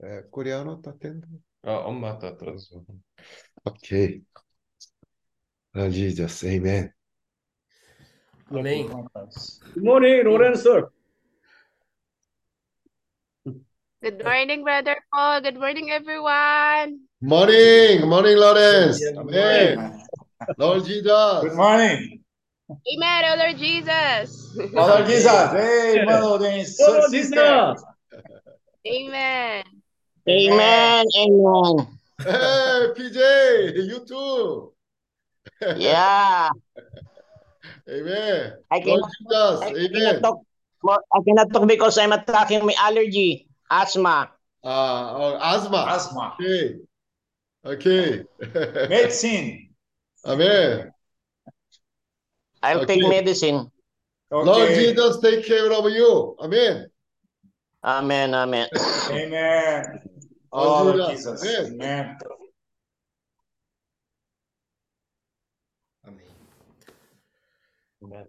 É, 0.00 0.22
coreano 0.30 0.80
tá 0.80 0.92
tendo. 0.92 1.26
어, 1.62 1.88
엄마 1.88 2.18
또 2.18 2.36
들어줘. 2.36 2.84
Ok. 3.64 4.22
Lord 5.74 5.92
Jesus, 5.92 6.44
amen. 6.44 6.92
Amém. 8.50 8.88
Good 9.74 9.82
morning, 9.82 10.22
Lorenzo. 10.24 10.92
Good 14.00 14.22
morning, 14.22 14.62
Brother 14.62 14.96
Paul. 15.12 15.40
Good 15.42 15.58
morning, 15.58 15.90
everyone. 15.90 17.00
Morning, 17.20 18.06
morning, 18.06 18.36
Lawrence. 18.36 19.00
Good 19.00 19.18
Amen. 19.18 20.06
Lord 20.58 20.84
Good 20.84 20.86
Jesus. 20.86 21.56
morning. 21.56 22.22
Amen, 22.86 23.24
oh 23.26 23.36
Lord 23.36 23.56
Jesus. 23.58 24.54
Lord 24.72 25.06
Jesus. 25.06 25.50
Hey, 25.52 26.04
mano, 26.04 26.38
then 26.38 26.64
Hello, 26.78 27.08
sister. 27.08 27.74
Jesus. 28.85 29.07
Amen. 29.07 29.63
Amen. 30.27 31.05
Amen. 31.17 31.87
Hey, 32.23 32.87
PJ, 32.95 33.17
you 33.89 34.05
too. 34.05 34.73
Yeah. 35.77 36.49
Amen. 37.89 38.53
I 38.69 38.79
Lord 38.79 39.03
cannot, 39.29 39.63
I 39.63 39.73
Jesus, 39.73 39.91
cannot 39.91 40.21
talk. 40.21 40.39
I 41.13 41.19
cannot 41.25 41.53
talk 41.53 41.67
because 41.67 41.97
I'm 41.97 42.11
attacking 42.13 42.65
my 42.65 42.73
allergy, 42.77 43.47
asthma. 43.69 44.29
Ah, 44.63 45.13
oh, 45.17 45.37
asthma. 45.41 45.85
Asma. 45.89 46.37
Okay. 46.39 46.77
Okay. 47.65 48.23
Medicine. 48.89 49.69
Amen. 50.25 50.91
I'll 52.61 52.85
take 52.85 53.01
Okay. 53.01 53.09
medicine. 53.09 53.71
Lord 54.29 54.75
Jesus, 54.75 55.19
take 55.19 55.45
care 55.45 55.71
of 55.73 55.85
you. 55.89 56.37
Amen. 56.39 56.90
Amen. 57.83 58.33
Amen. 58.35 58.67
Amen. 59.09 60.01
Oh, 60.51 60.83
Lord 60.83 61.11
Jesus. 61.11 61.41
Amen. 61.41 62.17
Amen. 66.05 66.27
Amém. 68.03 68.27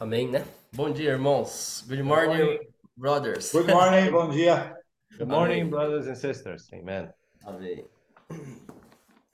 Amém, 0.00 0.28
né? 0.28 0.44
Bom 0.72 0.90
dia, 0.90 1.10
irmãos. 1.10 1.84
Good 1.86 2.02
morning, 2.02 2.38
morning. 2.38 2.72
brothers. 2.96 3.52
Good 3.52 3.68
morning. 3.68 4.10
Bom 4.10 4.30
dia. 4.30 4.76
Good 5.16 5.28
morning, 5.28 5.60
Amém. 5.60 5.70
brothers 5.70 6.08
and 6.08 6.16
sisters. 6.16 6.68
Amen. 6.72 7.12
Amém. 7.44 7.84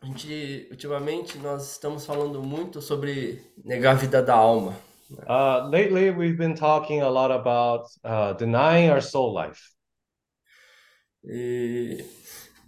A 0.02 0.06
gente, 0.06 0.68
ultimamente, 0.70 1.38
nós 1.38 1.72
estamos 1.72 2.04
falando 2.04 2.42
muito 2.42 2.82
sobre 2.82 3.42
negar 3.64 3.92
a 3.92 3.94
vida 3.94 4.22
da 4.22 4.34
alma. 4.34 4.76
Uh, 5.28 5.68
lately, 5.68 6.10
we've 6.10 6.36
been 6.36 6.54
talking 6.54 7.02
a 7.02 7.08
lot 7.10 7.30
about 7.30 7.86
uh, 8.04 8.32
denying 8.34 8.90
our 8.90 9.00
soul 9.00 9.32
life. 9.32 9.60
E 11.24 12.04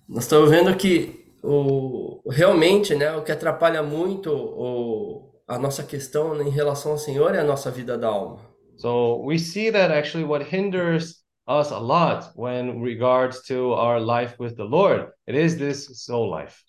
nós 0.09 0.25
estamos 0.25 0.51
vendo 0.51 0.77
que 0.77 1.33
o, 1.43 2.23
realmente, 2.31 2.95
né, 2.95 3.13
o 3.17 3.23
que 3.23 3.33
atrapalha 3.33 3.83
muito 3.83 4.33
o, 4.33 5.43
a 5.47 5.59
nossa 5.59 5.83
questão 5.83 6.41
em 6.41 6.51
relação 6.51 6.93
ao 6.93 6.99
Senhor 6.99 7.35
é 7.35 7.41
a 7.41 7.45
nossa 7.45 7.71
vida 7.71 7.97
da 7.97 8.09
alma. 8.09 8.41
So 8.77 9.23
we 9.25 9.39
see 9.39 9.71
that 9.73 9.93
actually 9.93 10.25
what 10.25 10.45
hinders 10.45 11.25
us 11.49 11.73
a 11.73 11.79
lot 11.79 12.31
when 12.37 12.81
regards 12.81 13.43
to 13.49 13.73
our 13.73 14.01
life 14.01 14.37
with 14.39 14.55
the 14.57 14.65
Lord, 14.65 15.11
it 15.27 15.37
is 15.37 15.57
this 15.57 16.05
soul 16.05 16.31
life. 16.31 16.63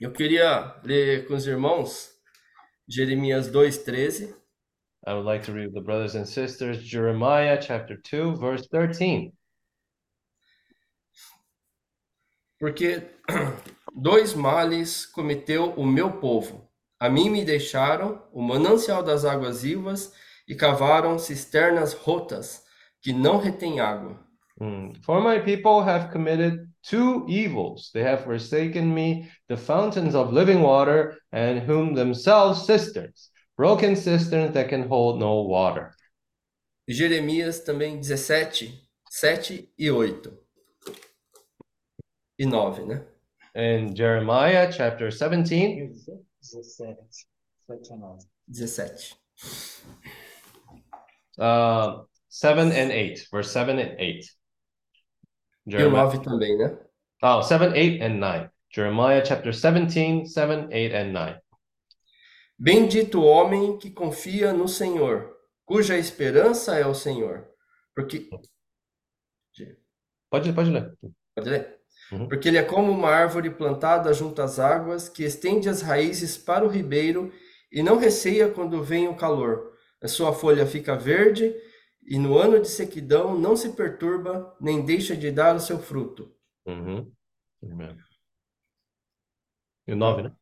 Eu 0.00 0.12
queria 0.12 0.76
ler 0.84 1.26
com 1.26 1.34
os 1.34 1.46
irmãos 1.46 2.08
Jeremias 2.88 3.50
2,13. 3.50 4.32
I 5.06 5.14
would 5.14 5.24
like 5.24 5.44
to 5.44 5.52
read 5.52 5.66
with 5.66 5.74
the 5.74 5.80
brothers 5.80 6.14
and 6.14 6.26
sisters 6.26 6.82
Jeremiah 6.82 7.58
chapter 7.60 7.96
2, 7.96 8.36
verse 8.36 8.66
13. 8.68 9.32
Porque 12.60 13.02
dois 14.02 14.34
males 14.34 15.06
cometeu 15.06 15.72
o 15.76 15.86
meu 15.86 16.10
povo. 16.10 16.68
A 17.00 17.08
mim 17.08 17.30
me 17.30 17.44
deixaram 17.44 18.20
o 18.32 18.42
manancial 18.42 19.02
das 19.04 19.24
águas 19.24 19.62
vivas 19.62 20.12
e 20.48 20.54
cavaram 20.54 21.18
cisternas 21.18 21.92
rotas 21.92 22.64
que 23.00 23.12
não 23.12 23.38
retêm 23.38 23.78
água. 23.78 24.18
Mm. 24.60 24.94
For 25.04 25.20
my 25.20 25.38
people 25.38 25.80
have 25.80 26.10
committed 26.10 26.68
two 26.82 27.24
evils. 27.28 27.90
They 27.92 28.02
have 28.02 28.24
forsaken 28.24 28.92
me, 28.92 29.30
the 29.48 29.56
fountains 29.56 30.16
of 30.16 30.32
living 30.32 30.60
water, 30.62 31.16
and 31.30 31.60
whom 31.60 31.94
themselves 31.94 32.66
cisterns, 32.66 33.30
broken 33.58 33.96
cisterns 33.96 34.54
that 34.54 34.68
can 34.68 34.88
hold 34.88 35.18
no 35.18 35.42
water. 35.42 35.92
Jeremias 36.88 37.60
também 37.60 38.00
17, 38.00 38.72
7 39.10 39.68
e 39.76 39.90
8. 39.90 40.32
E 42.38 42.46
9, 42.46 42.86
né? 42.86 43.04
In 43.54 43.94
Jeremiah 43.94 44.70
chapter 44.70 45.10
17, 45.10 45.92
17. 48.48 49.16
uh, 51.38 52.04
7 52.28 52.72
and 52.72 52.92
8, 52.92 53.26
verse 53.30 53.50
7 53.50 53.78
and 53.78 53.96
8. 53.98 54.24
E 55.66 55.74
o 55.74 55.78
Jeremiah, 55.78 56.04
9 56.04 56.22
também, 56.22 56.56
né? 56.56 56.78
oh, 57.22 57.42
7, 57.42 57.74
8, 57.74 58.02
and 58.02 58.20
9. 58.20 58.50
Jeremiah 58.70 59.22
chapter 59.24 59.52
17, 59.52 60.26
7, 60.26 60.68
8, 60.72 60.94
and 60.94 61.12
9. 61.12 61.40
Bendito 62.58 63.20
o 63.20 63.24
homem 63.24 63.78
que 63.78 63.90
confia 63.90 64.52
no 64.52 64.66
Senhor, 64.66 65.36
cuja 65.64 65.96
esperança 65.96 66.74
é 66.74 66.84
o 66.84 66.94
Senhor. 66.94 67.48
Porque. 67.94 68.28
Pode, 70.28 70.52
pode 70.52 70.70
ler. 70.70 70.98
Pode 71.34 71.50
ler? 71.50 71.78
Uhum. 72.10 72.28
Porque 72.28 72.48
ele 72.48 72.58
é 72.58 72.62
como 72.62 72.90
uma 72.90 73.10
árvore 73.10 73.50
plantada 73.50 74.12
junto 74.12 74.42
às 74.42 74.58
águas, 74.58 75.08
que 75.08 75.22
estende 75.22 75.68
as 75.68 75.82
raízes 75.82 76.36
para 76.36 76.64
o 76.64 76.68
ribeiro 76.68 77.32
e 77.70 77.82
não 77.82 77.96
receia 77.96 78.50
quando 78.50 78.82
vem 78.82 79.06
o 79.06 79.16
calor. 79.16 79.72
A 80.02 80.08
sua 80.08 80.32
folha 80.32 80.66
fica 80.66 80.96
verde 80.96 81.54
e 82.06 82.18
no 82.18 82.38
ano 82.38 82.60
de 82.60 82.68
sequidão 82.68 83.38
não 83.38 83.54
se 83.56 83.70
perturba, 83.70 84.56
nem 84.60 84.84
deixa 84.84 85.16
de 85.16 85.30
dar 85.30 85.54
o 85.54 85.60
seu 85.60 85.78
fruto. 85.78 86.34
Uhum. 86.66 87.12
E 89.86 89.94
9, 89.94 90.22
né? 90.22 90.32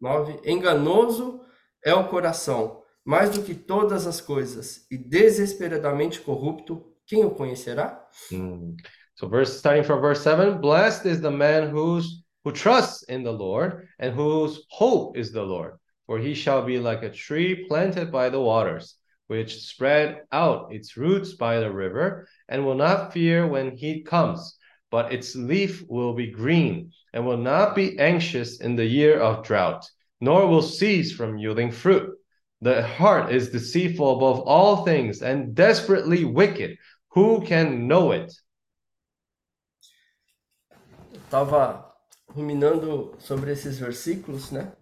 9. 0.00 0.40
Enganoso 0.44 1.44
é 1.84 1.94
o 1.94 2.08
coração, 2.08 2.82
mais 3.04 3.30
do 3.30 3.42
que 3.42 3.54
todas 3.54 4.06
as 4.06 4.20
coisas, 4.20 4.86
e 4.90 4.98
desesperadamente 4.98 6.20
corrupto, 6.20 6.84
quem 7.06 7.24
o 7.24 7.30
conhecerá? 7.30 8.06
Mm. 8.30 8.76
So 9.14 9.28
verse 9.28 9.58
starting 9.58 9.82
from 9.82 10.00
verse 10.00 10.22
7, 10.22 10.60
blessed 10.60 11.06
is 11.06 11.20
the 11.20 11.30
man 11.30 11.70
who's 11.70 12.22
who 12.44 12.52
trusts 12.52 13.02
in 13.08 13.24
the 13.24 13.32
Lord 13.32 13.88
and 13.98 14.14
whose 14.14 14.64
hope 14.70 15.18
is 15.18 15.32
the 15.32 15.42
Lord, 15.42 15.74
for 16.06 16.18
he 16.18 16.34
shall 16.34 16.62
be 16.62 16.78
like 16.78 17.02
a 17.02 17.10
tree 17.10 17.66
planted 17.66 18.12
by 18.12 18.30
the 18.30 18.40
waters, 18.40 18.96
which 19.26 19.60
spread 19.66 20.22
out 20.32 20.72
its 20.72 20.96
roots 20.96 21.34
by 21.34 21.60
the 21.60 21.70
river, 21.70 22.26
and 22.48 22.64
will 22.64 22.74
not 22.74 23.12
fear 23.12 23.46
when 23.46 23.76
heat 23.76 24.06
comes, 24.06 24.56
but 24.90 25.12
its 25.12 25.34
leaf 25.34 25.84
will 25.88 26.14
be 26.14 26.30
green, 26.30 26.92
and 27.12 27.26
will 27.26 27.36
not 27.36 27.74
be 27.74 27.98
anxious 27.98 28.60
in 28.60 28.76
the 28.76 28.86
year 28.86 29.18
of 29.18 29.44
drought, 29.44 29.84
nor 30.20 30.46
will 30.46 30.62
cease 30.62 31.12
from 31.12 31.38
yielding 31.38 31.70
fruit. 31.70 32.10
The 32.60 32.82
heart 32.82 33.32
is 33.32 33.50
deceitful 33.50 34.16
above 34.16 34.40
all 34.40 34.84
things 34.84 35.22
and 35.22 35.54
desperately 35.54 36.24
wicked. 36.24 36.76
Who 37.10 37.40
can 37.42 37.86
know 37.86 38.12
it? 38.12 38.32
Estava 41.14 41.84
ruminando 42.28 43.14
sobre 43.18 43.52
esses 43.52 43.78
versículos, 43.78 44.50
né? 44.50 44.72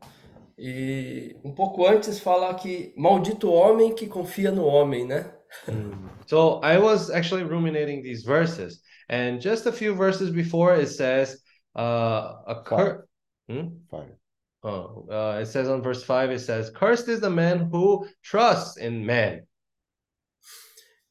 E 0.58 1.36
um 1.44 1.52
pouco 1.52 1.86
antes 1.86 2.18
fala 2.18 2.54
que 2.54 2.94
maldito 2.96 3.50
homem 3.52 3.94
que 3.94 4.06
confia 4.06 4.50
no 4.50 4.64
homem, 4.64 5.06
né? 5.06 5.32
So 6.26 6.60
I 6.62 6.78
was 6.78 7.10
actually 7.10 7.44
ruminating 7.44 8.02
these 8.02 8.24
verses, 8.24 8.80
and 9.08 9.40
just 9.40 9.66
a 9.66 9.72
few 9.72 9.94
verses 9.94 10.30
before 10.30 10.74
it 10.74 10.88
says, 10.88 11.40
uh, 11.76 12.42
a 12.46 12.62
cur- 12.64 13.06
Hmm? 13.48 13.78
Fire. 13.88 14.18
Oh, 14.66 15.06
uh, 15.08 15.38
it 15.40 15.46
says 15.46 15.68
on 15.68 15.80
verse 15.80 16.02
five, 16.02 16.32
it 16.32 16.40
says, 16.40 16.70
"Cursed 16.70 17.08
is 17.08 17.20
the 17.20 17.30
man 17.30 17.70
who 17.70 18.04
trusts 18.20 18.76
in 18.76 19.06
man." 19.06 19.46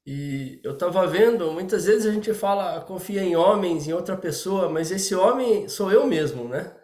E 0.05 0.59
eu 0.61 0.73
estava 0.73 1.07
vendo, 1.07 1.51
muitas 1.53 1.85
vezes 1.85 2.05
a 2.05 2.11
gente 2.11 2.33
fala 2.33 2.81
confia 2.81 3.23
em 3.23 3.35
homens, 3.35 3.87
em 3.87 3.93
outra 3.93 4.17
pessoa, 4.17 4.67
mas 4.67 4.91
esse 4.91 5.15
homem 5.15 5.69
sou 5.69 5.89
eu 5.89 6.05
mesmo, 6.05 6.49
né? 6.49 6.75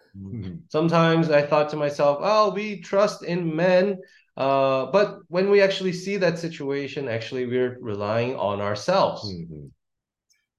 Sometimes 0.69 1.29
I 1.29 1.41
thought 1.45 1.69
to 1.71 1.77
myself, 1.77 2.19
"Oh, 2.21 2.53
we 2.53 2.79
trust 2.81 3.21
in 3.23 3.43
men," 3.43 3.99
uh, 4.37 4.89
but 4.93 5.23
when 5.29 5.49
we 5.49 5.61
actually 5.61 5.93
see 5.93 6.17
that 6.19 6.39
situation, 6.39 7.09
actually 7.09 7.45
we're 7.45 7.77
relying 7.81 8.35
on 8.35 8.61
ourselves. 8.61 9.23
Uhum. 9.25 9.69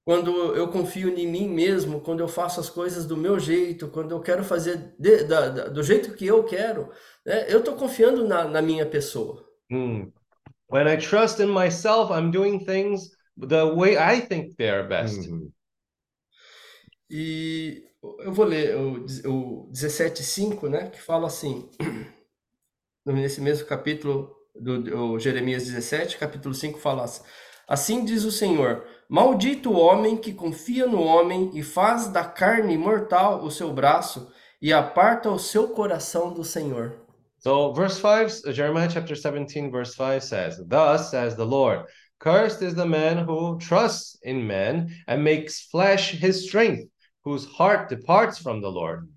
Quando 0.05 0.57
eu 0.57 0.69
confio 0.69 1.17
em 1.17 1.27
mim 1.29 1.49
mesmo, 1.49 2.01
quando 2.01 2.21
eu 2.21 2.29
faço 2.29 2.59
as 2.59 2.69
coisas 2.69 3.07
do 3.07 3.17
meu 3.17 3.39
jeito, 3.39 3.89
quando 3.89 4.11
eu 4.13 4.21
quero 4.21 4.43
fazer 4.43 4.95
de- 4.99 5.25
da- 5.25 5.49
da- 5.49 5.69
do 5.69 5.83
jeito 5.83 6.15
que 6.15 6.27
eu 6.27 6.43
quero, 6.45 6.91
né? 7.25 7.47
Eu 7.53 7.61
estou 7.61 7.77
confiando 7.77 8.27
na, 8.27 8.45
na 8.45 8.61
minha 8.61 8.85
pessoa. 8.85 9.47
Hmm. 9.71 10.11
When 10.69 10.89
I 10.89 10.97
trust 10.97 11.41
in 11.41 11.47
myself, 11.53 12.11
I'm 12.11 12.31
doing 12.31 12.65
things 12.65 13.11
the 13.37 13.65
way 13.65 13.97
I 13.97 14.21
think 14.21 14.57
they 14.57 14.71
are 14.71 14.89
best. 14.89 15.29
Uhum. 15.29 15.53
E 17.09 17.85
eu 18.21 18.33
vou 18.33 18.45
ler 18.45 18.75
o, 18.77 19.05
o 19.29 19.71
17,5, 19.71 20.69
né? 20.69 20.91
Que 20.91 21.01
fala 21.01 21.27
assim, 21.27 21.71
nesse 23.07 23.41
mesmo 23.41 23.67
capítulo 23.67 24.35
do, 24.55 24.83
do 24.83 25.19
Jeremias 25.19 25.65
17, 25.65 26.19
capítulo 26.19 26.55
5, 26.55 26.79
fala 26.79 27.05
assim, 27.05 27.23
assim 27.69 28.05
diz 28.05 28.25
o 28.25 28.31
Senhor, 28.31 28.85
maldito 29.09 29.71
o 29.71 29.79
homem 29.79 30.17
que 30.17 30.33
confia 30.33 30.87
no 30.87 31.03
homem 31.03 31.51
e 31.55 31.63
faz 31.63 32.09
da 32.09 32.25
carne 32.25 32.77
mortal 32.77 33.45
o 33.45 33.51
seu 33.51 33.73
braço 33.73 34.31
e 34.61 34.73
aparta 34.73 35.31
o 35.31 35.39
seu 35.39 35.69
coração 35.69 36.33
do 36.33 36.45
Senhor. 36.45 37.03
So, 37.39 37.73
verse 37.73 38.01
5, 38.01 38.49
uh, 38.49 38.53
Jeremiah 38.53 38.89
chapter 38.89 39.17
17, 39.17 39.71
verse 39.71 39.95
5 39.97 40.21
says, 40.21 40.59
Thus 40.69 41.11
says 41.11 41.35
the 41.35 41.45
Lord, 41.45 41.87
Cursed 42.21 42.63
is 42.63 42.75
the 42.77 42.87
man 42.87 43.27
who 43.27 43.59
trusts 43.59 44.17
in 44.23 44.47
men 44.47 44.95
and 45.09 45.25
makes 45.25 45.63
flesh 45.63 46.13
his 46.13 46.47
strength, 46.47 46.89
whose 47.25 47.45
heart 47.45 47.89
departs 47.89 48.39
from 48.39 48.61
the 48.61 48.71
Lord. 48.71 49.09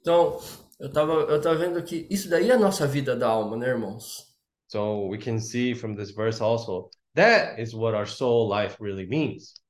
Então, 0.00 0.40
eu 0.80 0.90
tava, 0.90 1.12
eu 1.12 1.38
tava 1.38 1.56
vendo 1.56 1.82
que 1.82 2.06
isso 2.08 2.30
daí 2.30 2.50
é 2.50 2.54
a 2.54 2.58
nossa 2.58 2.86
vida 2.86 3.14
da 3.14 3.28
alma, 3.28 3.58
né, 3.58 3.68
irmãos? 3.68 4.29
So, 4.70 5.06
we 5.06 5.18
can 5.18 5.40
see 5.40 5.74
from 5.74 5.96
this 5.96 6.12
verse 6.12 6.40
also, 6.40 6.90
that 7.16 7.58
is 7.58 7.74
what 7.74 7.92
our 7.92 8.06
soul 8.06 8.46
life 8.46 8.76
really 8.78 9.04
means. 9.04 9.60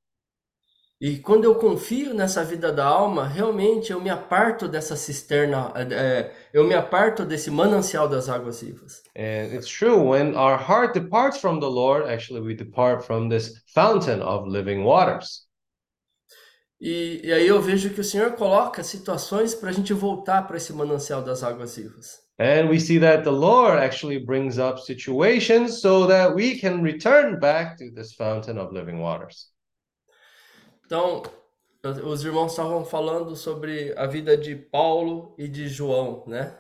E 1.01 1.17
quando 1.17 1.45
eu 1.45 1.55
confio 1.55 2.13
nessa 2.13 2.45
vida 2.45 2.71
da 2.71 2.85
alma, 2.85 3.27
realmente 3.27 3.91
eu 3.91 3.99
me 3.99 4.11
aparto 4.11 4.69
dessa 4.69 4.95
cisterna, 4.97 5.73
é, 5.91 6.31
eu 6.53 6.65
me 6.65 6.75
aparto 6.75 7.25
desse 7.25 7.51
manancial 7.51 8.07
das 8.07 8.29
águas 8.29 8.61
vivas. 8.61 9.03
And 9.17 9.55
it's 9.55 9.67
true, 9.67 10.11
when 10.11 10.37
our 10.37 10.59
heart 10.59 10.93
departs 10.93 11.41
from 11.41 11.61
the 11.61 11.67
Lord, 11.71 12.07
actually, 12.07 12.43
we 12.47 12.55
depart 12.55 13.03
from 13.03 13.31
this 13.31 13.63
fountain 13.73 14.21
of 14.21 14.47
living 14.47 14.85
waters. 14.85 15.49
E, 16.79 17.23
e 17.25 17.33
aí 17.33 17.47
eu 17.47 17.63
vejo 17.63 17.89
que 17.95 18.03
o 18.03 18.05
Senhor 18.05 18.33
coloca 18.33 18.83
situações 18.83 19.55
para 19.55 19.71
a 19.71 19.73
gente 19.73 19.95
voltar 19.95 20.47
para 20.47 20.59
esse 20.59 20.75
manancial 20.75 21.23
das 21.23 21.43
águas 21.43 21.77
vivas. 21.77 22.19
And 22.41 22.71
we 22.71 22.81
see 22.81 22.97
that 22.97 23.23
the 23.23 23.31
Lord 23.31 23.79
actually 23.79 24.17
brings 24.17 24.59
up 24.59 24.79
situations 24.79 25.83
so 25.83 26.07
that 26.07 26.35
we 26.35 26.59
can 26.59 26.81
return 26.81 27.39
back 27.39 27.77
to 27.77 27.91
this 27.91 28.15
fountain 28.15 28.57
of 28.57 28.73
living 28.73 28.99
waters. 28.99 29.51
Então, 30.87 31.23
os 31.85 32.25
irmãos 32.25 32.53
estavam 32.53 32.83
falando 32.83 33.37
sobre 33.37 33.93
a 33.95 34.07
vida 34.07 34.39
de 34.39 34.57
Paulo 34.57 35.35
e 35.37 35.47
de 35.47 35.69
João, 35.69 36.25
né? 36.27 36.57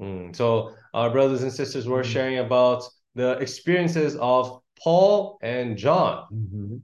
Mm, 0.00 0.34
So, 0.34 0.74
our 0.92 1.10
brothers 1.10 1.44
and 1.44 1.52
sisters 1.52 1.86
were 1.86 2.02
sharing 2.02 2.38
about 2.38 2.82
the 3.14 3.38
experiences 3.40 4.16
of 4.16 4.60
Paul 4.82 5.38
and 5.42 5.76
John. 5.76 6.26
Uhum. 6.32 6.82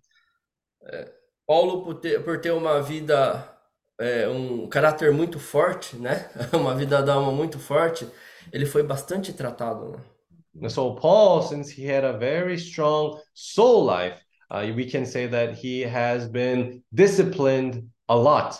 Paulo, 1.49 1.82
por 1.82 1.94
ter, 1.94 2.22
por 2.22 2.40
ter 2.40 2.52
uma 2.52 2.81
vida, 2.81 3.53
é, 4.00 4.29
um 4.29 4.69
caráter 4.69 5.12
muito 5.12 5.38
forte, 5.38 5.96
né? 5.96 6.29
Uma 6.52 6.75
vida 6.75 7.02
da 7.02 7.14
alma 7.14 7.32
muito 7.32 7.58
forte, 7.58 8.06
ele 8.52 8.67
foi 8.67 8.82
bastante 8.82 9.32
tratado, 9.32 9.91
né? 9.91 9.99
And 10.62 10.69
so, 10.69 10.94
Paul, 10.94 11.43
since 11.43 11.73
he 11.73 11.85
had 11.85 12.05
a 12.05 12.12
very 12.12 12.55
strong 12.55 13.20
soul 13.35 13.85
life, 13.85 14.17
uh, 14.50 14.62
we 14.75 14.88
can 14.88 15.05
say 15.05 15.26
that 15.29 15.55
he 15.55 15.82
has 15.82 16.29
been 16.29 16.82
disciplined 16.93 17.85
a 18.08 18.14
lot. 18.14 18.55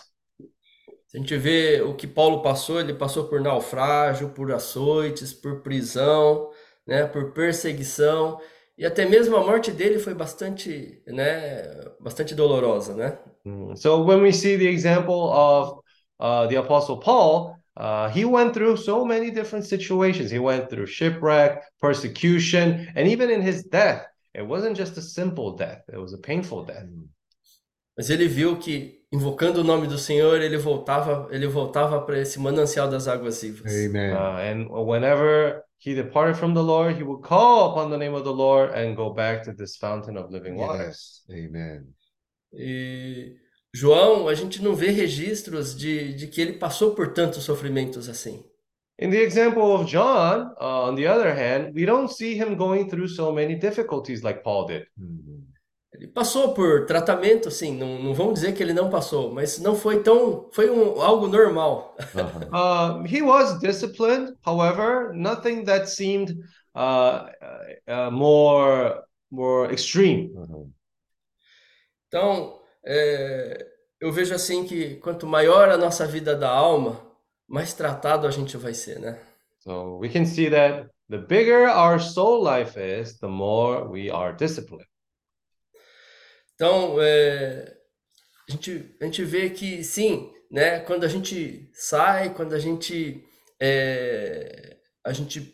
Se 1.07 1.17
a 1.17 1.19
gente 1.19 1.37
vê 1.37 1.81
o 1.81 1.95
que 1.95 2.05
Paulo 2.05 2.41
passou, 2.41 2.81
ele 2.81 2.93
passou 2.93 3.29
por 3.29 3.39
naufrágio, 3.39 4.31
por 4.31 4.51
açoites, 4.51 5.31
por 5.31 5.61
prisão, 5.61 6.49
né, 6.85 7.05
por 7.05 7.31
perseguição, 7.31 8.39
e 8.77 8.85
até 8.85 9.05
mesmo 9.05 9.35
a 9.37 9.43
morte 9.43 9.71
dele 9.71 9.99
foi 9.99 10.13
bastante, 10.13 11.01
né, 11.07 11.63
bastante 11.99 12.35
dolorosa, 12.35 12.93
né? 12.93 13.17
Mm, 13.45 13.75
So, 13.75 14.03
when 14.03 14.21
we 14.21 14.31
see 14.31 14.57
the 14.57 14.67
example 14.67 15.31
of 15.31 15.79
uh, 16.19 16.47
the 16.47 16.57
Apostle 16.57 16.99
Paul, 16.99 17.55
uh, 17.77 18.09
he 18.09 18.25
went 18.25 18.53
through 18.53 18.77
so 18.77 19.05
many 19.05 19.31
different 19.31 19.65
situations. 19.65 20.31
He 20.31 20.39
went 20.39 20.69
through 20.69 20.87
shipwreck, 20.87 21.61
persecution, 21.79 22.87
and 22.95 23.07
even 23.07 23.29
in 23.29 23.41
his 23.41 23.63
death, 23.63 24.05
it 24.33 24.45
wasn't 24.45 24.75
just 24.77 24.97
a 24.97 25.01
simple 25.01 25.55
death, 25.55 25.81
it 25.91 25.97
was 25.97 26.13
a 26.13 26.17
painful 26.17 26.63
death. 26.65 26.85
Mas 27.97 28.09
ele 28.09 28.27
viu 28.27 28.57
que 28.57 28.99
invocando 29.11 29.61
o 29.61 29.63
nome 29.63 29.87
do 29.87 29.97
Senhor, 29.97 30.41
ele 30.41 30.57
voltava, 30.57 31.29
ele 31.31 31.47
voltava 31.47 32.01
para 32.01 32.19
esse 32.19 32.37
manancial 32.39 32.89
das 32.89 33.07
águas 33.07 33.41
vivas. 33.41 33.71
Amen. 33.71 34.13
Uh, 34.13 34.37
and 34.39 34.67
whenever 34.69 35.63
he 35.85 35.93
departed 35.93 36.35
from 36.35 36.55
the 36.55 36.63
Lord, 36.63 36.95
he 36.95 37.03
would 37.03 37.21
call 37.21 37.71
upon 37.71 37.91
the 37.91 37.97
name 37.97 38.15
of 38.15 38.23
the 38.23 38.33
Lord 38.33 38.71
and 38.71 38.95
go 38.95 39.11
back 39.13 39.43
to 39.43 39.53
this 39.53 39.77
fountain 39.77 40.17
of 40.17 40.31
living 40.31 40.55
water. 40.55 40.87
Yes. 40.87 41.21
Amen. 41.29 41.93
E 42.51 43.35
João, 43.71 44.27
a 44.27 44.33
gente 44.33 44.63
não 44.63 44.73
vê 44.75 44.89
registros 44.89 45.77
de, 45.77 46.15
de 46.15 46.27
que 46.27 46.41
ele 46.41 46.53
passou 46.53 46.95
por 46.95 47.13
tantos 47.13 47.43
sofrimentos 47.43 48.09
assim. 48.09 48.43
In 48.97 49.11
the 49.11 49.21
example 49.21 49.61
of 49.61 49.85
John, 49.85 50.55
uh, 50.59 50.89
on 50.89 50.95
the 50.95 51.05
other 51.05 51.31
hand, 51.31 51.75
we 51.75 51.85
don't 51.85 52.09
see 52.11 52.33
him 52.33 52.55
going 52.55 52.89
through 52.89 53.09
so 53.09 53.31
many 53.31 53.53
difficulties 53.53 54.23
like 54.23 54.41
Paul 54.41 54.65
did. 54.65 54.87
Uhum. 54.97 55.34
Ele 55.95 56.07
passou 56.07 56.53
por 56.53 56.85
tratamento, 56.85 57.49
sim, 57.49 57.77
não, 57.77 57.97
não 58.01 58.13
vamos 58.13 58.35
dizer 58.35 58.53
que 58.53 58.61
ele 58.61 58.73
não 58.73 58.89
passou, 58.89 59.31
mas 59.33 59.59
não 59.59 59.75
foi 59.75 60.03
tão, 60.03 60.49
foi 60.51 60.69
um, 60.69 61.01
algo 61.01 61.27
normal. 61.27 61.95
Aham. 62.13 62.49
Uh, 62.51 63.05
he 63.05 63.21
was 63.21 63.59
disciplined, 63.59 64.33
however, 64.45 65.13
nothing 65.13 65.63
that 65.63 65.87
seemed 65.87 66.35
uh, 66.75 67.29
uh, 67.41 68.07
uh, 68.07 68.11
more 68.11 69.03
more 69.31 69.73
extreme. 69.73 70.33
Aham. 70.35 70.69
Então, 72.07 72.59
é, 72.85 73.65
eu 73.99 74.11
vejo 74.11 74.33
assim 74.33 74.65
que 74.65 74.95
quanto 74.95 75.25
maior 75.25 75.69
a 75.69 75.77
nossa 75.77 76.05
vida 76.05 76.35
da 76.35 76.49
alma, 76.49 76.99
mais 77.47 77.73
tratado 77.73 78.27
a 78.27 78.31
gente 78.31 78.57
vai 78.57 78.73
ser, 78.73 78.99
né? 78.99 79.19
So 79.59 79.97
we 79.97 80.09
can 80.09 80.25
see 80.25 80.49
that 80.49 80.89
the 81.09 81.17
bigger 81.17 81.67
our 81.69 81.99
soul 81.99 82.43
life 82.43 82.77
is, 82.77 83.17
the 83.19 83.27
more 83.27 83.87
we 83.87 84.09
are 84.09 84.33
disciplined. 84.35 84.87
Então, 86.55 86.97
é, 87.01 87.75
a, 88.47 88.51
gente, 88.51 88.95
a 89.01 89.05
gente 89.05 89.23
vê 89.23 89.49
que 89.49 89.83
sim, 89.83 90.31
né? 90.49 90.79
Quando 90.79 91.03
a 91.03 91.07
gente 91.07 91.69
sai, 91.73 92.33
quando 92.33 92.53
a 92.53 92.59
gente, 92.59 93.23
é, 93.59 94.77
a 95.05 95.11
gente 95.13 95.53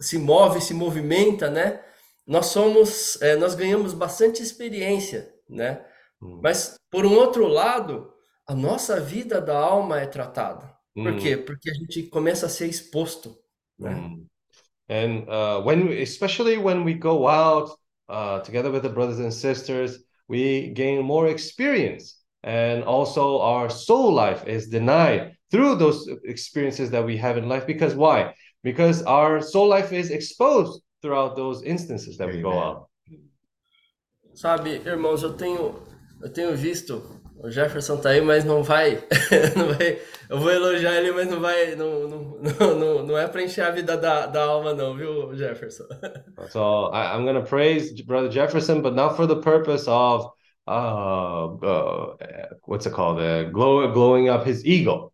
se 0.00 0.18
move, 0.18 0.60
se 0.60 0.74
movimenta, 0.74 1.50
né? 1.50 1.82
Nós 2.26 2.46
somos, 2.46 3.20
é, 3.20 3.36
nós 3.36 3.54
ganhamos 3.54 3.92
bastante 3.94 4.42
experiência, 4.42 5.32
né? 5.48 5.84
Mm. 6.20 6.40
Mas 6.42 6.76
por 6.90 7.04
um 7.04 7.14
outro 7.14 7.46
lado, 7.46 8.12
a 8.46 8.54
nossa 8.54 9.00
vida 9.00 9.40
da 9.40 9.58
alma 9.58 10.00
é 10.00 10.06
tratada. 10.06 10.72
Por 10.94 11.12
Mm. 11.12 11.18
quê? 11.18 11.36
Porque 11.36 11.70
a 11.70 11.74
gente 11.74 12.04
começa 12.04 12.46
a 12.46 12.48
ser 12.48 12.68
exposto, 12.68 13.36
né? 13.78 13.90
Mm. 13.94 14.26
And 14.88 15.24
uh, 15.28 15.64
when, 15.64 15.88
especially 16.02 16.58
when 16.58 16.84
we 16.84 16.94
go 16.94 17.26
out 17.26 17.70
uh, 18.08 18.40
together 18.44 18.70
with 18.70 18.82
the 18.82 18.88
brothers 18.88 19.18
and 19.20 19.30
sisters, 19.30 19.98
we 20.32 20.70
gain 20.70 21.04
more 21.04 21.28
experience, 21.28 22.04
and 22.42 22.82
also 22.84 23.22
our 23.40 23.68
soul 23.68 24.08
life 24.24 24.42
is 24.46 24.62
denied 24.78 25.36
through 25.50 25.76
those 25.76 26.08
experiences 26.24 26.88
that 26.90 27.04
we 27.04 27.18
have 27.18 27.36
in 27.36 27.46
life. 27.54 27.66
Because 27.66 27.94
why? 27.94 28.18
Because 28.64 29.02
our 29.02 29.42
soul 29.42 29.68
life 29.68 29.92
is 29.92 30.08
exposed 30.10 30.80
throughout 31.02 31.36
those 31.36 31.62
instances 31.74 32.16
that 32.16 32.28
we 32.32 32.40
go 32.40 32.58
out. 32.58 32.88
Sabe, 34.34 34.80
irmãos, 34.86 35.22
eu 35.22 35.34
tenho, 35.34 35.74
eu 36.22 36.32
tenho 36.32 36.56
visto, 36.56 37.20
o 37.42 37.50
Jefferson 37.50 37.96
tá 37.96 38.10
aí, 38.10 38.20
mas 38.20 38.44
não 38.44 38.62
vai, 38.62 39.02
não 39.56 39.74
vai, 39.74 39.98
eu 40.30 40.38
vou 40.38 40.50
elogiar 40.50 40.94
ele, 40.94 41.10
mas 41.10 41.28
não 41.28 41.40
vai, 41.40 41.74
não, 41.74 42.08
não, 42.08 42.38
não, 42.78 43.06
não, 43.06 43.18
é 43.18 43.26
para 43.26 43.42
encher 43.42 43.64
a 43.64 43.70
vida 43.70 43.96
da, 43.96 44.26
da 44.26 44.44
alma 44.44 44.72
não, 44.72 44.96
viu, 44.96 45.34
Jefferson? 45.34 45.84
So 46.50 46.90
I, 46.92 47.14
I'm 47.14 47.24
gonna 47.24 47.42
praise 47.44 47.92
Brother 48.02 48.30
Jefferson, 48.30 48.80
but 48.80 48.94
not 48.94 49.16
for 49.16 49.26
the 49.26 49.36
purpose 49.36 49.86
of 49.88 50.30
uh, 50.66 51.54
uh 51.54 52.16
what's 52.66 52.86
it 52.86 52.94
called? 52.94 53.20
Uh, 53.20 53.50
glow, 53.50 53.92
glowing 53.92 54.28
up 54.28 54.48
his 54.48 54.64
ego. 54.64 55.12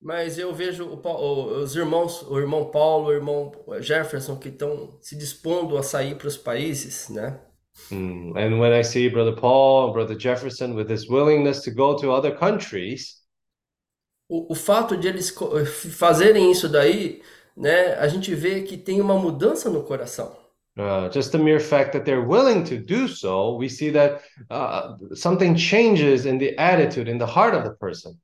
Mas 0.00 0.36
eu 0.36 0.52
vejo 0.52 0.84
o 0.84 1.00
o- 1.00 1.62
os 1.62 1.76
irmãos, 1.76 2.22
o 2.22 2.38
irmão 2.38 2.70
Paulo, 2.70 3.06
o 3.06 3.12
irmão 3.12 3.52
Jefferson, 3.80 4.36
que 4.36 4.48
estão 4.48 4.98
se 5.00 5.16
dispondo 5.16 5.78
a 5.78 5.82
sair 5.82 6.16
para 6.16 6.26
os 6.26 6.36
países, 6.36 7.08
né? 7.08 7.40
Mm, 7.90 8.36
And 8.36 8.58
when 8.60 8.72
I 8.72 8.82
see 8.82 9.08
Brother 9.08 9.34
Paul 9.34 9.86
and 9.86 9.94
Brother 9.94 10.14
Jefferson 10.14 10.74
with 10.74 10.88
this 10.88 11.08
willingness 11.08 11.62
to 11.64 11.70
go 11.70 11.96
to 11.98 12.10
other 12.12 12.34
countries, 12.36 13.20
O, 14.28 14.52
o 14.52 14.54
fato 14.54 14.96
de 14.96 15.08
eles 15.08 15.30
fazerem 15.98 16.50
isso 16.50 16.68
daí, 16.68 17.20
né? 17.56 17.94
A 17.98 18.08
gente 18.08 18.34
vê 18.34 18.62
que 18.62 18.78
tem 18.78 19.00
uma 19.00 19.14
mudança 19.18 19.68
no 19.68 19.82
coração. 19.82 20.34
uh, 20.78 21.10
just 21.12 21.32
the 21.32 21.38
mere 21.38 21.60
fact 21.60 21.92
that 21.92 22.06
they're 22.06 22.26
willing 22.26 22.64
to 22.64 22.78
do 22.78 23.06
so, 23.06 23.56
we 23.58 23.68
see 23.68 23.90
that 23.90 24.22
uh, 24.50 24.96
something 25.14 25.54
changes 25.54 26.24
in 26.24 26.38
the 26.38 26.56
attitude, 26.58 27.10
in 27.10 27.18
the 27.18 27.26
heart 27.26 27.54
of 27.54 27.62
the 27.64 27.76
person. 27.76 28.14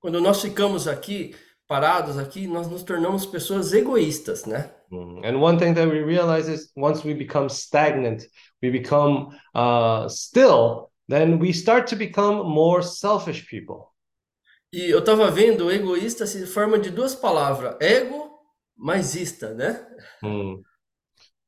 Quando 0.00 0.20
nós 0.22 0.40
ficamos 0.40 0.88
aqui, 0.88 1.34
parados 1.68 2.16
aqui, 2.16 2.46
nós 2.46 2.66
nos 2.68 2.82
tornamos 2.82 3.26
pessoas 3.26 3.74
egoístas, 3.74 4.46
né? 4.46 4.70
Mm. 4.90 5.20
And 5.22 5.36
one 5.38 5.58
thing 5.58 5.74
that 5.74 5.86
we 5.88 6.00
realize 6.00 6.48
is 6.48 6.70
once 6.76 7.04
we 7.04 7.12
become 7.12 7.48
stagnant, 7.50 8.22
we 8.62 8.70
become 8.70 9.36
uh, 9.54 10.08
still, 10.08 10.90
then 11.08 11.38
we 11.38 11.52
start 11.52 11.86
to 11.88 11.96
become 11.96 12.46
more 12.46 12.82
selfish 12.82 13.48
people. 13.48 13.92
E 14.72 14.90
eu 14.90 14.98
estava 14.98 15.30
vendo 15.30 15.70
egoísta 15.70 16.26
se 16.26 16.44
forma 16.46 16.78
de 16.78 16.90
duas 16.90 17.14
palavras, 17.14 17.76
ego 17.80 18.30
mais 18.76 19.14
ista, 19.14 19.54
né? 19.54 19.86
Mm. 20.22 20.62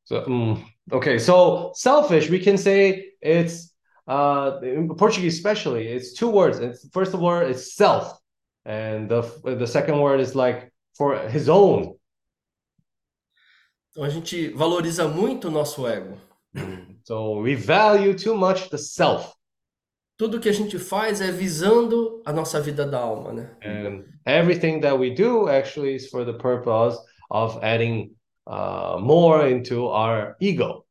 So, 0.05 0.25
mm, 0.27 0.65
okay, 0.93 1.19
so 1.19 1.73
selfish, 1.75 2.31
we 2.31 2.39
can 2.39 2.57
say 2.57 3.13
it's 3.21 3.75
uh, 4.07 4.59
in 4.63 4.89
Portuguese, 4.97 5.35
especially, 5.35 5.87
it's 5.89 6.15
two 6.15 6.31
words. 6.31 6.59
It's 6.61 6.89
first 6.93 7.13
of 7.13 7.23
all, 7.23 7.41
it's 7.41 7.75
self, 7.75 8.19
and 8.65 9.09
the 9.09 9.23
the 9.45 9.67
second 9.67 10.01
word 10.01 10.21
is 10.21 10.35
like 10.35 10.73
for 10.97 11.19
his 11.29 11.49
own. 11.49 11.99
Então 13.91 14.05
a 14.05 14.09
gente 14.09 14.49
valoriza 14.55 15.07
muito 15.07 15.49
o 15.49 15.51
nosso 15.51 15.87
ego. 15.87 16.17
So 17.05 17.41
we 17.41 17.55
value 17.55 18.13
too 18.15 18.35
much 18.37 18.69
the 18.71 18.79
self, 18.79 19.33
Tudo 20.19 20.41
que 20.41 20.49
a 20.49 20.53
gente 20.53 20.79
faz 20.79 21.21
é 21.21 21.31
visando 21.31 22.21
a 22.27 22.33
nossa 22.33 22.61
vida 22.61 22.85
da 22.85 22.99
alma, 22.99 23.33
né? 23.33 23.57
and 23.63 24.05
everything 24.27 24.81
that 24.81 24.99
we 24.99 25.11
do 25.15 25.49
actually 25.49 25.95
is 25.95 26.09
for 26.09 26.25
the 26.25 26.33
purpose 26.33 26.99
of 27.31 27.57
adding 27.63 28.11
uh, 28.47 28.99
more 29.01 29.49
into 29.49 29.87
our 29.87 30.35
ego. 30.41 30.85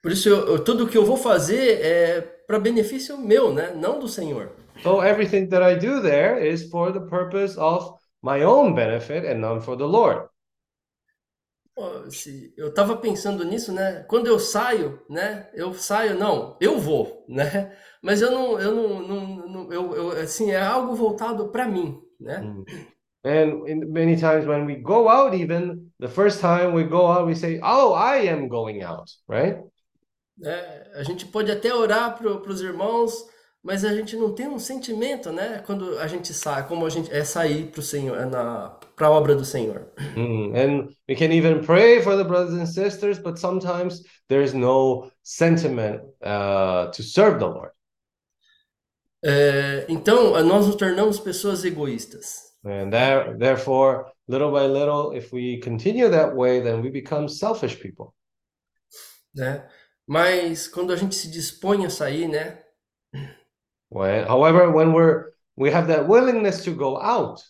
Por 0.00 0.12
isso, 0.12 0.28
eu, 0.28 0.46
eu- 0.46 0.64
tudo 0.64 0.86
que 0.86 0.96
eu 0.96 1.04
vou 1.04 1.16
fazer 1.16 1.80
é 1.82 2.20
para 2.46 2.58
benefício 2.60 3.18
meu, 3.18 3.52
né? 3.52 3.72
Não 3.74 3.98
do 3.98 4.06
Senhor. 4.08 4.50
So 4.82 5.02
everything 5.02 5.48
that 5.48 5.62
I 5.62 5.74
do 5.76 6.00
there 6.00 6.40
is 6.48 6.68
for 6.70 6.92
the 6.92 7.00
purpose 7.00 7.58
of 7.58 7.94
my 8.22 8.42
own 8.44 8.74
benefit 8.74 9.26
and 9.26 9.38
not 9.40 9.64
for 9.64 9.76
the 9.76 9.86
Lord. 9.86 10.28
Eu 12.56 12.68
estava 12.68 12.96
pensando 12.96 13.44
nisso, 13.44 13.72
né? 13.72 14.02
Quando 14.04 14.26
eu 14.26 14.38
saio, 14.38 15.00
né? 15.08 15.48
Eu 15.54 15.72
saio, 15.72 16.18
não, 16.18 16.56
eu 16.60 16.78
vou, 16.78 17.24
né? 17.28 17.74
Mas 18.02 18.20
eu 18.20 18.30
não, 18.30 18.60
eu 18.60 18.74
não, 18.74 19.00
não, 19.00 19.48
não- 19.48 19.72
eu, 19.72 19.94
eu, 19.94 20.10
assim, 20.22 20.50
é 20.50 20.60
algo 20.60 20.94
voltado 20.94 21.48
para 21.48 21.66
mim, 21.66 22.00
né? 22.20 22.38
Mm. 22.40 22.64
And 23.24 23.68
in 23.68 23.92
many 23.92 24.16
times 24.16 24.46
when 24.46 24.66
we 24.66 24.74
go 24.74 25.08
out, 25.08 25.32
even 25.32 25.92
the 26.00 26.08
first 26.08 26.40
time 26.40 26.74
we 26.74 26.82
go 26.82 27.06
out, 27.06 27.24
we 27.24 27.36
say, 27.36 27.60
"Oh, 27.62 27.94
I 27.94 28.28
am 28.28 28.48
going 28.48 28.82
out," 28.82 29.08
right? 29.28 29.62
É, 30.44 30.90
a 30.94 31.04
gente 31.04 31.26
pode 31.26 31.50
até 31.50 31.72
orar 31.72 32.18
para 32.18 32.50
os 32.50 32.60
irmãos, 32.60 33.12
mas 33.62 33.84
a 33.84 33.94
gente 33.94 34.16
não 34.16 34.34
tem 34.34 34.48
um 34.48 34.58
sentimento, 34.58 35.30
né? 35.30 35.62
Quando 35.64 35.98
a 35.98 36.06
gente 36.06 36.34
sai, 36.34 36.66
como 36.66 36.84
a 36.84 36.90
gente 36.90 37.12
é 37.12 37.24
sair 37.24 37.70
para 37.70 37.80
o 37.80 37.82
Senhor, 37.82 38.16
é 38.18 38.26
na 38.26 38.78
para 38.96 39.06
a 39.06 39.10
obra 39.10 39.34
do 39.34 39.44
Senhor. 39.44 39.90
Mm. 40.16 40.54
And 40.54 40.88
we 41.08 41.16
can 41.16 41.32
even 41.32 41.64
pray 41.64 42.02
for 42.02 42.16
the 42.16 42.24
brothers 42.24 42.54
and 42.54 42.66
sisters, 42.66 43.18
but 43.18 43.38
sometimes 43.38 44.02
there's 44.28 44.52
no 44.52 45.10
sentiment 45.22 46.02
uh, 46.22 46.90
to 46.92 47.02
serve 47.02 47.38
the 47.38 47.46
Lord. 47.46 47.72
É, 49.24 49.86
então, 49.88 50.32
nós 50.44 50.66
nos 50.66 50.76
tornamos 50.76 51.20
pessoas 51.20 51.64
egoístas. 51.64 52.52
And 52.64 52.90
there, 52.90 53.36
therefore, 53.38 54.06
little 54.28 54.50
by 54.50 54.66
little, 54.66 55.16
if 55.16 55.32
we 55.32 55.60
continue 55.60 56.08
that 56.10 56.34
way, 56.34 56.60
then 56.60 56.80
we 56.82 56.90
become 56.90 57.28
selfish 57.28 57.76
people. 57.76 58.12
né? 59.34 59.66
Mas 60.06 60.68
quando 60.68 60.92
a 60.92 60.96
gente 60.96 61.14
se 61.14 61.30
dispõe 61.30 61.86
a 61.86 61.90
sair, 61.90 62.28
né? 62.28 62.62
When, 63.92 64.26
however, 64.26 64.70
when 64.70 64.92
we're 64.92 65.32
we 65.56 65.70
have 65.70 65.86
that 65.88 66.08
willingness 66.08 66.64
to 66.64 66.72
go 66.72 66.96
out, 67.00 67.40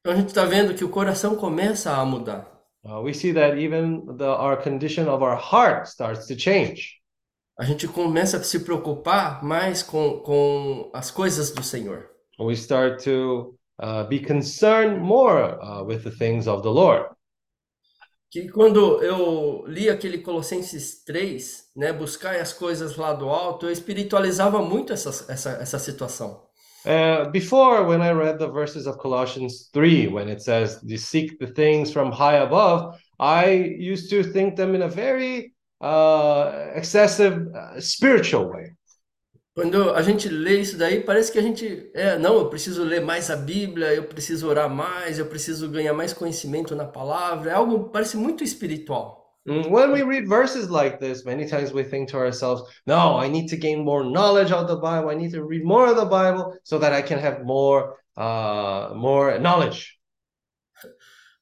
Então 0.00 0.14
a 0.14 0.16
gente 0.16 0.28
está 0.28 0.44
vendo 0.46 0.74
que 0.74 0.84
o 0.84 0.88
coração 0.88 1.36
começa 1.36 1.92
a 1.92 2.04
mudar. 2.04 2.46
uh, 2.88 3.02
we 3.02 3.12
see 3.12 3.32
that 3.34 3.58
even 3.58 4.06
the 4.16 4.24
our 4.24 4.56
condition 4.56 5.06
of 5.06 5.22
our 5.22 5.36
heart 5.36 5.86
starts 5.86 6.26
to 6.26 6.34
change. 6.34 6.98
A 7.58 7.64
gente 7.64 7.86
começa 7.86 8.38
a 8.38 8.42
se 8.42 8.60
preocupar 8.60 9.44
mais 9.44 9.82
com, 9.82 10.20
com 10.20 10.90
as 10.94 11.10
coisas 11.10 11.50
do 11.50 11.62
Senhor. 11.62 12.06
We 12.38 12.54
start 12.56 13.04
to 13.04 13.54
uh, 13.82 14.04
be 14.08 14.18
concerned 14.18 14.98
more 15.02 15.58
uh, 15.62 15.84
with 15.84 16.02
the 16.02 16.10
things 16.10 16.46
of 16.48 16.62
the 16.62 16.70
Lord. 16.70 17.04
Que 18.30 18.48
quando 18.48 19.02
eu 19.02 19.64
li 19.66 19.90
aquele 19.90 20.18
Colossenses 20.18 21.02
3, 21.04 21.70
né, 21.76 21.92
buscar 21.92 22.36
as 22.36 22.52
coisas 22.52 22.96
lá 22.96 23.12
do 23.12 23.28
alto, 23.28 23.66
eu 23.66 23.72
espiritualizava 23.72 24.62
muito 24.62 24.92
essa, 24.92 25.10
essa, 25.32 25.50
essa 25.60 25.78
situação. 25.80 26.48
Uh, 26.86 27.28
before, 27.30 27.84
when 27.84 28.00
I 28.00 28.12
read 28.12 28.38
the 28.38 28.46
verses 28.46 28.86
of 28.86 28.98
Colossians 28.98 29.68
3, 29.72 30.08
when 30.08 30.30
it 30.30 30.42
says, 30.42 30.80
"You 30.82 30.96
seek 30.96 31.38
the 31.38 31.52
things 31.52 31.92
from 31.92 32.10
high 32.10 32.38
above," 32.38 32.96
I 33.18 33.76
used 33.78 34.08
to 34.10 34.22
think 34.22 34.56
them 34.56 34.74
in 34.74 34.82
a 34.82 34.88
very 34.88 35.52
uh, 35.80 36.70
excessive 36.74 37.48
uh, 37.54 37.80
spiritual 37.80 38.48
way. 38.48 38.72
Quando 39.60 39.90
a 39.90 40.00
gente 40.00 40.26
lê 40.26 40.58
isso 40.62 40.78
daí, 40.78 41.02
parece 41.02 41.30
que 41.30 41.38
a 41.38 41.42
gente, 41.42 41.90
é, 41.92 42.16
não, 42.16 42.36
eu 42.36 42.48
preciso 42.48 42.82
ler 42.82 43.02
mais 43.02 43.30
a 43.30 43.36
Bíblia, 43.36 43.92
eu 43.92 44.04
preciso 44.04 44.48
orar 44.48 44.70
mais, 44.70 45.18
eu 45.18 45.26
preciso 45.26 45.68
ganhar 45.68 45.92
mais 45.92 46.14
conhecimento 46.14 46.74
na 46.74 46.86
palavra. 46.86 47.50
É 47.50 47.54
algo 47.54 47.90
parece 47.90 48.16
muito 48.16 48.42
espiritual. 48.42 49.36
Mm, 49.46 49.70
When 49.70 49.92
we 49.92 50.02
read 50.02 50.26
verses 50.26 50.70
like 50.70 50.98
this, 50.98 51.24
many 51.24 51.44
times 51.44 51.74
we 51.74 51.84
think 51.84 52.10
to 52.10 52.16
ourselves, 52.16 52.62
no, 52.86 53.22
I 53.22 53.28
need 53.28 53.50
to 53.50 53.56
gain 53.58 53.84
more 53.84 54.02
knowledge 54.02 54.50
of 54.50 54.66
the 54.66 54.76
Bible. 54.76 55.10
I 55.10 55.14
need 55.14 55.32
to 55.32 55.44
read 55.44 55.62
more 55.62 55.90
of 55.90 55.96
the 55.96 56.06
Bible 56.06 56.58
so 56.62 56.78
that 56.78 56.94
I 56.94 57.02
can 57.02 57.18
have 57.18 57.44
more 57.44 57.98
uh, 58.16 58.94
more 58.94 59.38
knowledge. 59.38 59.98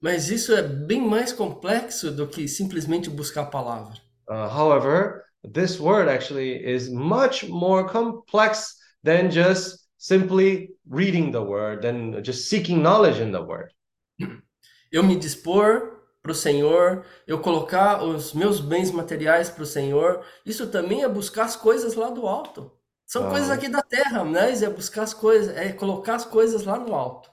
Mas 0.02 0.28
isso 0.28 0.52
é 0.56 0.62
bem 0.62 1.00
mais 1.00 1.32
complexo 1.32 2.10
do 2.10 2.26
que 2.26 2.48
simplesmente 2.48 3.08
buscar 3.08 3.42
a 3.42 3.46
palavra. 3.46 3.94
Uh, 4.28 4.48
however, 4.52 5.22
this 5.52 5.80
word 5.80 6.08
actually 6.08 6.52
is 6.64 6.90
much 6.90 7.48
more 7.48 7.88
complex 7.88 8.76
than 9.02 9.30
just 9.30 9.88
simply 9.98 10.70
reading 10.88 11.30
the 11.30 11.42
word, 11.42 11.82
than 11.82 12.22
just 12.22 12.48
seeking 12.48 12.82
knowledge 12.82 13.20
in 13.20 13.32
the 13.32 13.42
word. 13.42 13.72
Eu 14.90 15.02
me 15.02 15.16
dispor 15.16 15.98
para 16.22 16.32
o 16.32 16.34
Senhor, 16.34 17.04
eu 17.26 17.38
colocar 17.38 18.02
os 18.02 18.32
meus 18.32 18.60
bens 18.60 18.90
materiais 18.90 19.48
para 19.50 19.62
o 19.62 19.66
Senhor, 19.66 20.22
isso 20.44 20.66
também 20.66 21.02
é 21.02 21.08
buscar 21.08 21.44
as 21.44 21.56
coisas 21.56 21.94
lá 21.94 22.10
do 22.10 22.26
alto. 22.26 22.72
São 23.06 23.30
coisas 23.30 23.50
aqui 23.50 23.68
da 23.68 23.80
terra, 23.80 24.24
mas 24.24 24.62
é 24.62 24.68
buscar 24.68 25.02
as 25.02 25.14
coisas, 25.14 25.56
é 25.56 25.72
colocar 25.72 26.16
as 26.16 26.26
coisas 26.26 26.64
lá 26.64 26.78
no 26.78 26.94
alto. 26.94 27.30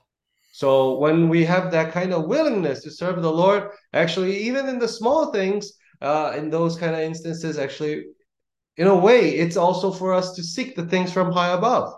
So 0.54 0.98
when 0.98 1.30
we 1.30 1.46
have 1.46 1.72
that 1.72 1.92
kind 1.92 2.14
of 2.14 2.30
willingness 2.30 2.82
to 2.84 2.90
serve 2.90 3.22
the 3.22 3.32
Lord, 3.32 3.70
actually, 3.92 4.48
even 4.48 4.70
in 4.70 4.80
the 4.80 4.88
small 4.88 5.32
things, 5.32 5.74
uh, 6.02 6.34
in 6.38 6.50
those 6.50 6.78
kind 6.78 6.94
of 6.94 7.02
instances, 7.02 7.58
actually, 7.58 8.06
in 8.78 8.88
a 8.88 8.96
way, 8.96 9.32
it's 9.36 9.58
also 9.58 9.92
for 9.92 10.14
us 10.14 10.34
to 10.36 10.44
seek 10.44 10.76
the 10.76 10.86
things 10.88 11.12
from 11.14 11.32
high 11.32 11.52
above. 11.54 11.94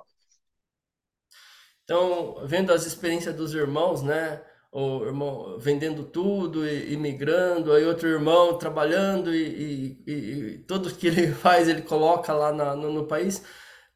Então, 1.83 2.45
vendo 2.45 2.71
as 2.73 2.85
experiências 2.85 3.35
dos 3.35 3.53
irmãos, 3.53 4.01
né? 4.01 4.41
O 4.71 5.03
irmão 5.05 5.57
vendendo 5.59 6.03
tudo 6.03 6.67
e, 6.67 6.93
e 6.93 6.97
migrando, 6.97 7.71
aí 7.71 7.85
outro 7.85 8.07
irmão 8.07 8.57
trabalhando 8.57 9.33
e, 9.33 9.97
e- 10.05 10.53
e- 10.55 10.57
tudo 10.67 10.93
que 10.93 11.07
ele 11.07 11.27
faz 11.33 11.67
ele 11.69 11.81
coloca 11.81 12.33
lá 12.33 12.51
na- 12.51 12.75
no, 12.75 12.91
no 12.91 13.07
país, 13.07 13.41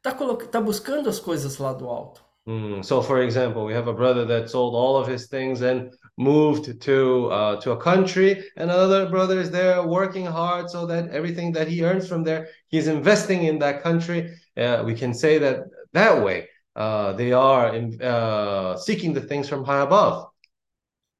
tá, 0.02 0.12
tá 0.50 0.60
buscando 0.60 1.08
as 1.10 1.20
coisas 1.20 1.58
lá 1.58 1.72
do 1.74 1.86
alto. 1.88 2.22
Mm, 2.46 2.82
so, 2.84 3.02
for 3.02 3.22
example, 3.22 3.64
we 3.64 3.72
have 3.74 3.86
a 3.88 3.92
brother 3.92 4.24
that 4.26 4.50
sold 4.50 4.74
all 4.74 4.96
of 4.96 5.06
his 5.08 5.28
things 5.28 5.60
and 5.62 5.94
moved 6.18 6.80
to 6.82 7.28
uh, 7.30 7.60
to 7.60 7.72
a 7.72 7.76
country, 7.76 8.44
and 8.56 8.70
another 8.70 9.08
brother 9.08 9.40
is 9.40 9.50
there 9.50 9.82
working 9.86 10.26
hard 10.26 10.70
so 10.70 10.86
that 10.86 11.10
everything 11.10 11.52
that 11.52 11.68
he 11.68 11.82
earns 11.84 12.08
from 12.08 12.22
there, 12.22 12.48
he's 12.68 12.86
investing 12.86 13.44
in 13.44 13.58
that 13.58 13.82
country. 13.82 14.34
Uh, 14.56 14.82
we 14.84 14.94
can 14.94 15.14
say 15.14 15.38
that 15.38 15.64
that 15.92 16.22
way 16.22 16.48
uh, 16.76 17.12
they 17.14 17.32
are 17.32 17.74
in, 17.74 18.00
uh, 18.02 18.76
seeking 18.76 19.12
the 19.12 19.20
things 19.20 19.48
from 19.48 19.64
high 19.64 19.80
above. 19.82 20.28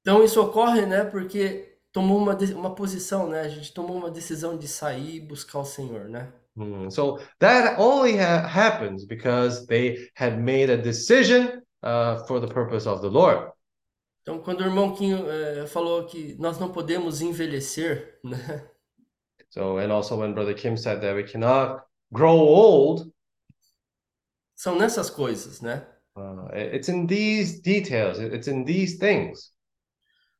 Então 0.00 0.22
isso 0.24 0.40
ocorre, 0.40 0.84
né? 0.84 1.04
Porque 1.04 1.76
tomou 1.92 2.18
uma, 2.18 2.36
uma 2.54 2.74
posição, 2.74 3.28
né? 3.28 3.42
A 3.42 3.48
gente 3.48 3.72
tomou 3.72 3.96
uma 3.96 4.10
decisão 4.10 4.58
de 4.58 4.66
sair 4.66 5.16
e 5.16 5.20
buscar 5.20 5.60
o 5.60 5.64
Senhor, 5.64 6.08
né? 6.08 6.32
Mm, 6.56 6.90
so 6.90 7.18
that 7.38 7.78
only 7.78 8.16
ha- 8.18 8.46
happens 8.46 9.06
because 9.06 9.64
they 9.66 10.10
had 10.14 10.38
made 10.38 10.70
a 10.70 10.76
decision 10.76 11.62
uh, 11.82 12.18
for 12.26 12.40
the 12.40 12.46
purpose 12.46 12.86
of 12.86 13.00
the 13.00 13.08
Lord. 13.08 13.51
Então, 14.22 14.40
quando 14.40 14.60
o 14.60 14.64
irmão 14.64 14.94
Quinho 14.94 15.28
eh, 15.28 15.66
falou 15.66 16.06
que 16.06 16.34
nós 16.38 16.58
não 16.58 16.72
podemos 16.72 17.20
envelhecer, 17.20 18.20
né? 18.24 18.68
So, 19.50 19.78
and 19.78 19.92
also 19.92 20.16
when 20.16 20.32
Brother 20.34 20.54
Kim 20.54 20.76
said 20.76 21.00
that 21.02 21.14
we 21.14 21.24
cannot 21.24 21.84
grow 22.10 22.38
old, 22.38 23.12
São 24.56 24.78
nessas 24.78 25.10
coisas, 25.10 25.60
né? 25.60 25.84
uh, 26.16 26.48
it's 26.54 26.88
in 26.88 27.06
these 27.06 27.60
details, 27.60 28.18
it's 28.18 28.48
in 28.48 28.64
these 28.64 28.98
things. 28.98 29.52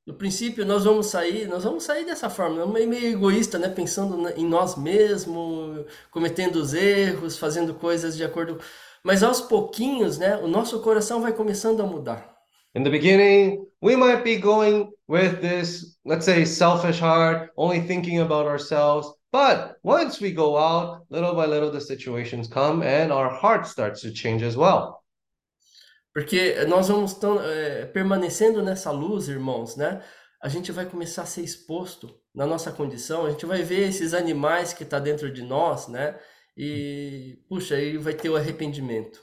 No 0.07 0.15
princípio, 0.15 0.65
nós 0.67 0.85
vamos 0.85 1.07
sair, 1.07 1.47
nós 1.47 1.63
vamos 1.63 1.85
sair 1.85 2.05
dessa 2.05 2.29
forma, 2.29 2.67
meio, 2.67 2.89
meio 2.89 3.07
egoísta, 3.13 3.59
né? 3.59 3.69
Pensando 3.69 4.29
em 4.31 4.45
nós 4.45 4.77
mesmos, 4.77 5.87
cometendo 6.11 6.57
os 6.57 6.75
erros, 6.75 7.39
fazendo 7.39 7.75
coisas 7.75 8.17
de 8.17 8.25
acordo. 8.25 8.61
Mas 9.05 9.23
aos 9.23 9.41
pouquinhos, 9.41 10.19
né? 10.19 10.37
O 10.39 10.49
nosso 10.49 10.81
coração 10.83 11.21
vai 11.21 11.33
começando 11.33 11.81
a 11.83 11.87
mudar. 11.87 12.32
In 12.75 12.83
the 12.83 12.91
beginning, 12.91 13.67
we 13.83 13.97
might 13.97 14.25
be 14.25 14.37
going 14.37 14.91
with 15.07 15.43
this, 15.43 15.97
let's 16.05 16.25
say, 16.25 16.45
selfish 16.45 16.99
heart, 16.99 17.51
only 17.57 17.81
thinking 17.81 18.21
about 18.21 18.47
ourselves. 18.47 19.13
But 19.31 19.77
once 19.83 20.21
we 20.21 20.33
go 20.33 20.57
out, 20.57 21.05
little 21.11 21.35
by 21.35 21.47
little, 21.47 21.71
the 21.71 21.81
situations 21.81 22.49
come 22.49 22.83
and 22.83 23.13
our 23.13 23.29
heart 23.29 23.67
starts 23.67 24.01
to 24.03 24.11
change 24.11 24.43
as 24.43 24.57
well. 24.57 25.03
Porque 26.15 26.55
nós 26.69 26.89
vamos 26.89 27.15
tão, 27.15 27.41
é, 27.43 27.87
permanecendo 27.87 28.63
nessa 28.63 28.91
luz, 28.91 29.29
irmãos, 29.29 29.77
né? 29.77 30.03
A 30.43 30.49
gente 30.49 30.71
vai 30.71 30.85
começar 30.85 31.23
a 31.23 31.27
ser 31.27 31.43
exposto 31.43 32.15
na 32.35 32.47
nossa 32.47 32.71
condição, 32.71 33.25
a 33.25 33.31
gente 33.31 33.47
vai 33.47 33.63
ver 33.63 33.89
esses 33.89 34.13
animais 34.13 34.75
que 34.75 34.83
está 34.83 34.99
dentro 34.99 35.33
de 35.33 35.43
nós, 35.43 35.89
né? 35.89 36.19
E, 36.57 37.39
puxa, 37.49 37.77
aí 37.77 37.97
vai 37.97 38.13
ter 38.13 38.29
o 38.29 38.37
arrependimento. 38.37 39.23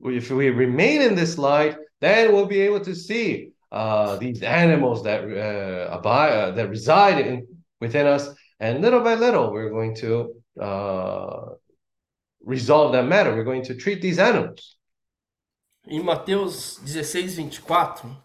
If 0.00 0.30
we 0.30 0.50
remain 0.50 1.02
in 1.02 1.14
this 1.14 1.36
light, 1.36 1.78
then 2.00 2.32
we'll 2.32 2.46
be 2.46 2.60
able 2.60 2.80
to 2.80 2.94
see 2.94 3.52
uh, 3.72 4.16
these 4.16 4.42
animals 4.42 5.02
that 5.04 5.24
uh, 5.24 5.92
abide, 5.92 6.30
uh, 6.30 6.50
that 6.52 6.68
reside 6.68 7.26
in, 7.26 7.46
within 7.80 8.06
us, 8.06 8.28
and 8.60 8.80
little 8.80 9.00
by 9.00 9.14
little, 9.14 9.52
we're 9.52 9.70
going 9.70 9.94
to 9.96 10.34
uh, 10.60 11.46
resolve 12.44 12.92
that 12.92 13.06
matter. 13.06 13.34
We're 13.34 13.44
going 13.44 13.64
to 13.64 13.74
treat 13.74 14.00
these 14.00 14.18
animals. 14.18 14.76
Em 15.88 16.02
Mateus 16.02 16.80
16, 16.84 17.50
24, 17.50 18.16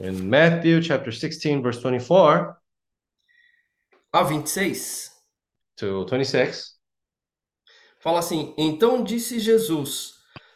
In 0.00 0.28
Matthew 0.28 0.80
chapter 0.82 1.10
16, 1.10 1.62
verse 1.62 1.80
24 1.80 2.58
a 4.12 4.24
26, 4.24 5.10
to 5.76 6.04
26, 6.06 6.76
fala 8.00 8.20
assim: 8.20 8.54
Então 8.56 9.02
disse 9.02 9.38
Jesus 9.40 10.14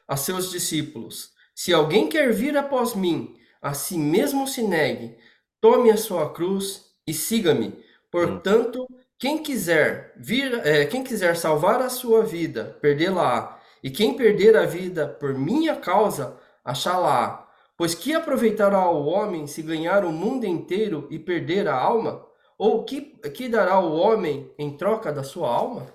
a 0.09 0.17
seus 0.17 0.51
discípulos: 0.51 1.32
Se 1.55 1.73
alguém 1.73 2.09
quer 2.09 2.33
vir 2.33 2.57
após 2.57 2.95
mim, 2.95 3.35
a 3.61 3.75
si 3.75 3.99
mesmo 3.99 4.47
se 4.47 4.63
negue, 4.63 5.17
tome 5.61 5.91
a 5.91 5.97
sua 5.97 6.33
cruz 6.33 6.93
e 7.07 7.15
siga-me. 7.15 7.79
Portanto, 8.11 8.87
quem 9.19 9.43
quiser 9.43 10.13
vir, 10.17 10.53
eh, 10.67 10.85
quem 10.87 11.05
quiser 11.05 11.37
salvar 11.37 11.81
a 11.81 11.89
sua 11.89 12.25
vida, 12.25 12.77
perdê-la-á. 12.81 13.61
E 13.83 13.91
quem 13.91 14.15
perder 14.15 14.57
a 14.57 14.67
vida 14.67 15.07
por 15.07 15.35
minha 15.35 15.77
causa, 15.77 16.39
achá-la-á. 16.65 17.49
Pois 17.77 17.95
que 17.95 18.15
aproveitará 18.15 18.79
ao 18.79 19.05
homem 19.07 19.47
se 19.47 19.63
ganhar 19.63 20.05
o 20.05 20.13
mundo 20.13 20.45
inteiro 20.47 21.07
e 21.11 21.19
perder 21.19 21.69
a 21.69 21.77
alma? 21.77 22.27
Ou 22.59 22.85
que, 22.85 23.01
que 23.31 23.49
dará 23.49 23.81
o 23.81 23.95
homem 23.95 24.53
em 24.59 24.77
troca 24.77 25.13
da 25.13 25.23
sua 25.25 25.49
alma? 25.49 25.87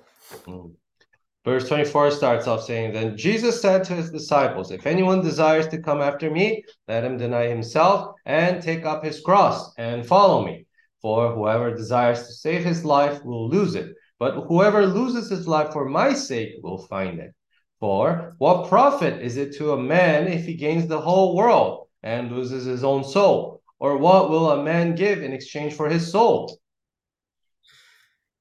Verse 1.48 1.70
24 1.70 2.12
starts 2.12 2.46
off 2.46 2.66
saying, 2.66 2.92
Then 2.92 3.16
Jesus 3.16 3.62
said 3.62 3.86
to 3.86 3.94
his 3.94 4.12
disciples, 4.12 4.70
If 4.70 4.86
anyone 4.86 5.22
desires 5.22 5.66
to 5.70 5.82
come 5.82 6.02
after 6.02 6.30
me, 6.30 6.66
let 6.90 7.06
him 7.06 7.16
deny 7.16 7.48
himself 7.48 8.16
and 8.26 8.62
take 8.62 8.86
up 8.86 9.02
his 9.02 9.22
cross 9.22 9.74
and 9.78 10.06
follow 10.06 10.46
me. 10.46 10.66
For 11.02 11.32
whoever 11.34 11.74
desires 11.74 12.28
to 12.28 12.34
save 12.34 12.66
his 12.66 12.84
life 12.84 13.24
will 13.24 13.48
lose 13.48 13.76
it, 13.76 13.96
but 14.20 14.34
whoever 14.50 14.86
loses 14.86 15.30
his 15.30 15.48
life 15.48 15.72
for 15.72 15.88
my 15.88 16.14
sake 16.14 16.56
will 16.64 16.80
find 16.80 17.18
it. 17.22 17.34
For 17.80 18.36
what 18.40 18.68
profit 18.68 19.22
is 19.22 19.38
it 19.38 19.56
to 19.58 19.72
a 19.72 19.82
man 19.82 20.28
if 20.28 20.46
he 20.46 20.56
gains 20.56 20.88
the 20.88 21.00
whole 21.00 21.34
world 21.34 21.88
and 22.04 22.30
loses 22.30 22.66
his 22.66 22.84
own 22.84 23.06
soul? 23.06 23.62
Or 23.80 23.96
what 23.98 24.30
will 24.30 24.52
a 24.52 24.64
man 24.64 24.96
give 24.96 25.24
in 25.24 25.32
exchange 25.32 25.76
for 25.76 25.88
his 25.88 26.12
soul? 26.12 26.60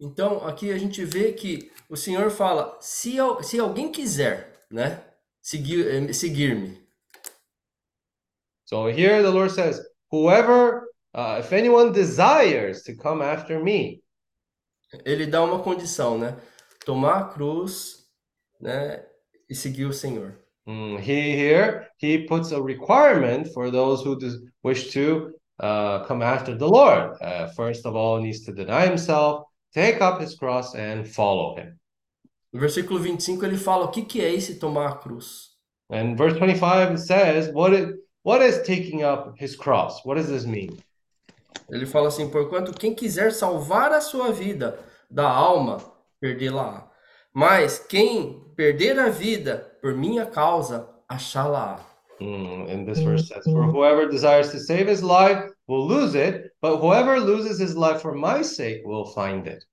Então, 0.00 0.46
aqui 0.46 0.72
a 0.72 0.78
gente 0.78 1.04
vê 1.04 1.32
que 1.32 1.70
o 1.88 1.96
Senhor 1.96 2.30
fala: 2.30 2.76
se, 2.80 3.16
se 3.42 3.58
alguém 3.58 3.90
quiser, 3.90 4.66
né, 4.70 5.02
seguir, 5.40 5.86
eh, 5.86 6.12
seguir-me, 6.12 6.86
So 8.66 8.88
here 8.88 9.22
the 9.22 9.30
Lord 9.30 9.52
says, 9.52 9.80
Whoever, 10.10 10.88
uh, 11.14 11.36
if 11.38 11.52
anyone 11.52 11.92
desires 11.92 12.82
to 12.82 12.96
come 12.96 13.22
after 13.22 13.62
me, 13.62 14.02
ele 15.04 15.26
dá 15.26 15.42
uma 15.44 15.60
condição, 15.60 16.18
né? 16.18 16.36
Tomar 16.84 17.18
a 17.18 17.24
cruz, 17.28 18.06
né, 18.60 19.04
e 19.48 19.54
seguir 19.54 19.84
o 19.84 19.92
Senhor. 19.92 20.38
Mm, 20.66 20.98
he 20.98 21.36
here 21.36 21.86
he 21.98 22.26
puts 22.26 22.52
a 22.52 22.60
requirement 22.60 23.46
for 23.52 23.70
those 23.70 24.02
who 24.02 24.18
wish 24.64 24.92
to 24.92 25.32
uh, 25.60 26.04
come 26.06 26.22
after 26.22 26.56
the 26.56 26.66
Lord. 26.66 27.16
Uh, 27.20 27.48
first 27.54 27.86
of 27.86 27.94
all, 27.94 28.20
needs 28.20 28.44
to 28.44 28.52
deny 28.52 28.86
himself, 28.86 29.44
take 29.76 30.00
up 30.00 30.22
his 30.22 30.34
cross, 30.34 30.74
and 30.74 31.06
follow 31.06 31.54
him. 31.56 31.78
No 32.50 32.58
versículo 32.58 32.98
25 32.98 33.44
ele 33.44 33.58
fala 33.58 33.84
o 33.84 33.90
que 33.90 34.02
que 34.02 34.22
é 34.22 34.32
esse 34.32 34.58
tomar 34.58 34.88
a 34.88 34.96
cruz. 34.96 35.54
And 35.90 36.16
verse 36.16 36.38
25 36.38 36.96
says, 36.98 37.52
"What 37.52 37.74
is 37.74 37.94
what 38.22 38.42
is 38.42 38.62
taking 38.62 39.04
up 39.04 39.34
his 39.38 39.54
cross? 39.54 40.02
What 40.04 40.16
does 40.18 40.28
this 40.28 40.46
mean?" 40.46 40.78
Ele 41.70 41.84
fala 41.84 42.08
assim: 42.08 42.30
porquanto 42.30 42.72
quem 42.72 42.94
quiser 42.94 43.32
salvar 43.32 43.92
a 43.92 44.00
sua 44.00 44.32
vida 44.32 44.78
da 45.10 45.28
alma, 45.28 45.78
perdê-la-á. 46.20 46.88
Mas 47.34 47.78
quem 47.78 48.40
perder 48.56 48.98
a 48.98 49.10
vida 49.10 49.76
por 49.82 49.94
minha 49.94 50.24
causa, 50.24 50.88
achá-la-á. 51.06 51.84
Mm, 52.18 52.70
and 52.70 52.86
this 52.86 52.98
verse 53.00 53.28
says, 53.28 53.44
For 53.44 53.64
whoever 53.64 54.08
desires 54.08 54.50
to 54.52 54.58
save 54.58 54.88
his 54.88 55.02
life 55.02 55.52
will 55.66 55.86
lose 55.86 56.14
it, 56.14 56.52
but 56.60 56.78
whoever 56.78 57.18
loses 57.20 57.58
his 57.58 57.74
life 57.74 58.00
for 58.00 58.14
my 58.14 58.42
sake 58.42 58.82
will 58.84 59.06
find 59.06 59.46
it. 59.46 59.64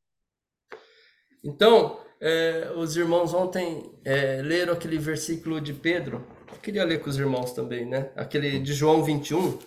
Então, 1.43 1.99
é, 2.21 2.71
os 2.75 2.95
irmãos 2.95 3.33
ontem 3.33 3.91
é, 4.05 4.41
leram 4.41 4.73
aquele 4.73 4.97
versículo 4.97 5.59
de 5.59 5.73
Pedro. 5.73 6.25
Eu 6.51 6.59
queria 6.59 6.85
ler 6.85 7.01
com 7.01 7.09
os 7.09 7.17
irmãos 7.17 7.51
também, 7.51 7.85
né? 7.85 8.11
Aquele 8.15 8.59
de 8.59 8.73
João 8.73 9.03
21. 9.03 9.59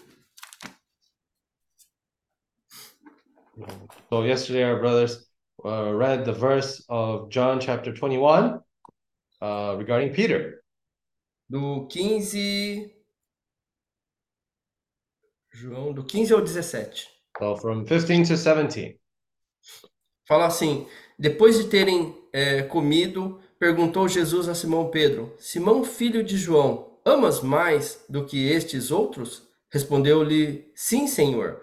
So, 4.09 4.25
yesterday, 4.25 4.65
our 4.65 4.81
brothers 4.81 5.27
uh, 5.65 5.97
read 5.97 6.25
the 6.25 6.33
verse 6.33 6.85
of 6.89 7.31
John 7.31 7.61
chapter 7.61 7.93
21 7.93 8.61
uh, 9.41 9.77
regarding 9.79 10.13
Peter. 10.13 10.63
do 11.49 11.87
15. 11.89 12.96
João, 15.57 15.91
do 15.91 16.05
15 16.05 16.35
ao 16.35 16.43
17. 16.43 17.09
So, 17.39 17.57
from 17.57 17.85
15 17.87 18.25
to 18.25 18.37
17. 18.37 19.01
Fala 20.29 20.47
assim: 20.47 20.87
depois 21.19 21.57
de 21.57 21.65
terem 21.71 22.15
é, 22.31 22.63
comido, 22.63 23.41
perguntou 23.59 24.07
Jesus 24.07 24.51
a 24.51 24.55
Simão 24.55 24.91
Pedro: 24.91 25.35
Simão, 25.39 25.83
filho 25.83 26.23
de 26.23 26.37
João, 26.37 26.99
amas 27.07 27.41
mais 27.41 28.05
do 28.07 28.27
que 28.27 28.47
estes 28.51 28.91
outros? 28.91 29.49
Respondeu-lhe: 29.73 30.71
Sim, 30.75 31.07
Senhor. 31.07 31.63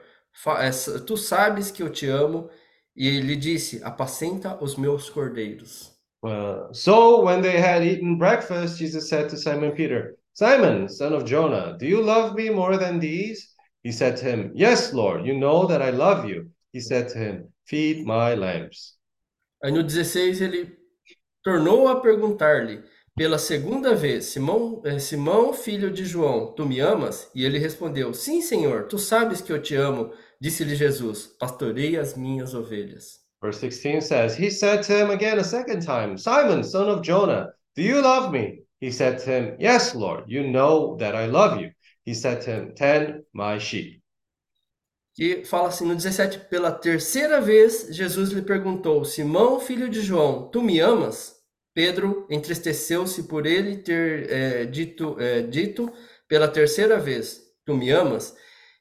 É, 0.58 0.72
Tu 1.06 1.16
sabes 1.16 1.70
que 1.70 1.84
eu 1.84 1.90
te 1.92 2.08
amo. 2.08 2.50
E 2.96 3.08
ele 3.08 3.36
disse: 3.36 3.80
Apacenta 3.84 4.58
os 4.60 4.76
meus 4.76 5.08
cordeiros. 5.08 5.92
Uh, 6.24 6.74
so, 6.74 7.24
when 7.26 7.42
they 7.42 7.60
had 7.60 7.84
eaten 7.84 8.18
breakfast, 8.18 8.80
Jesus 8.80 9.08
said 9.08 9.30
to 9.30 9.38
Simon 9.38 9.72
Peter, 9.72 10.16
Simon, 10.34 10.88
son 10.88 11.14
of 11.14 11.26
Jonah, 11.26 11.78
do 11.78 11.86
you 11.86 12.02
love 12.02 12.34
me 12.36 12.50
more 12.50 12.78
than 12.78 13.00
these? 13.00 13.53
He 13.84 13.92
said 13.92 14.18
to 14.18 14.26
him, 14.26 14.52
Yes, 14.56 14.94
Lord, 14.94 15.26
you 15.26 15.34
know 15.34 15.68
that 15.68 15.82
I 15.82 15.90
love 15.90 16.26
you. 16.26 16.50
He 16.72 16.80
said 16.80 17.10
to 17.10 17.18
him, 17.18 17.54
Feed 17.66 18.06
my 18.06 18.34
lambs. 18.34 18.98
Aí 19.64 19.72
no 19.72 19.84
16 19.84 20.42
ele 20.42 20.78
tornou 21.44 21.88
a 21.88 22.02
perguntar-lhe 22.02 22.84
pela 23.16 23.38
segunda 23.38 23.96
vez: 23.96 24.26
Simão, 24.26 24.82
eh, 24.86 25.00
Simão, 25.00 25.54
filho 25.54 25.92
de 25.92 26.06
João, 26.06 26.54
tu 26.54 26.66
me 26.66 26.80
amas? 26.80 27.30
E 27.36 27.46
ele 27.46 27.58
respondeu: 27.58 28.14
Sim, 28.14 28.42
Senhor, 28.42 28.88
tu 28.88 28.98
sabes 28.98 29.42
que 29.42 29.52
eu 29.52 29.62
te 29.62 29.76
amo. 29.76 30.12
Disse-lhe 30.42 30.76
Jesus: 30.76 31.28
Pastorei 31.40 31.98
as 31.98 32.18
minhas 32.18 32.54
ovelhas. 32.54 33.24
Verse 33.42 33.60
16 33.60 34.06
says, 34.06 34.38
He 34.38 34.50
said 34.50 34.84
to 34.84 34.94
him 34.94 35.12
again 35.12 35.38
a 35.38 35.44
second 35.44 35.86
time, 35.86 36.18
Simon, 36.18 36.64
son 36.64 36.90
of 36.90 37.02
Jonah, 37.02 37.54
do 37.76 37.82
you 37.82 38.02
love 38.02 38.32
me? 38.32 38.64
He 38.80 38.90
said 38.90 39.20
to 39.20 39.26
him, 39.26 39.58
Yes, 39.60 39.94
Lord, 39.94 40.24
you 40.28 40.50
know 40.50 40.96
that 40.98 41.14
I 41.14 41.26
love 41.26 41.60
you. 41.60 41.72
He 42.06 42.14
said 42.14 42.42
to 42.42 42.52
him, 42.52 42.74
Tend 42.76 43.24
my 43.34 43.60
sheep. 43.60 44.04
Que 45.16 45.46
fala 45.46 45.68
assim 45.68 45.86
no 45.86 45.96
17: 45.96 46.50
Pela 46.50 46.72
terceira 46.72 47.40
vez, 47.40 47.88
Jesus 47.92 48.32
lhe 48.32 48.42
perguntou: 48.42 49.06
Simão, 49.06 49.60
filho 49.60 49.88
de 49.88 50.02
João, 50.02 50.50
tu 50.50 50.62
me 50.62 50.80
amas? 50.80 51.36
Pedro 51.74 52.26
entristeceu-se 52.30 53.24
por 53.24 53.46
ele 53.46 53.78
ter 53.78 54.30
eh, 54.32 54.66
dito, 54.66 55.16
eh, 55.20 55.42
dito 55.44 55.92
pela 56.28 56.48
terceira 56.48 57.00
vez: 57.00 57.42
Tu 57.66 57.76
me 57.76 57.92
amas? 57.92 58.36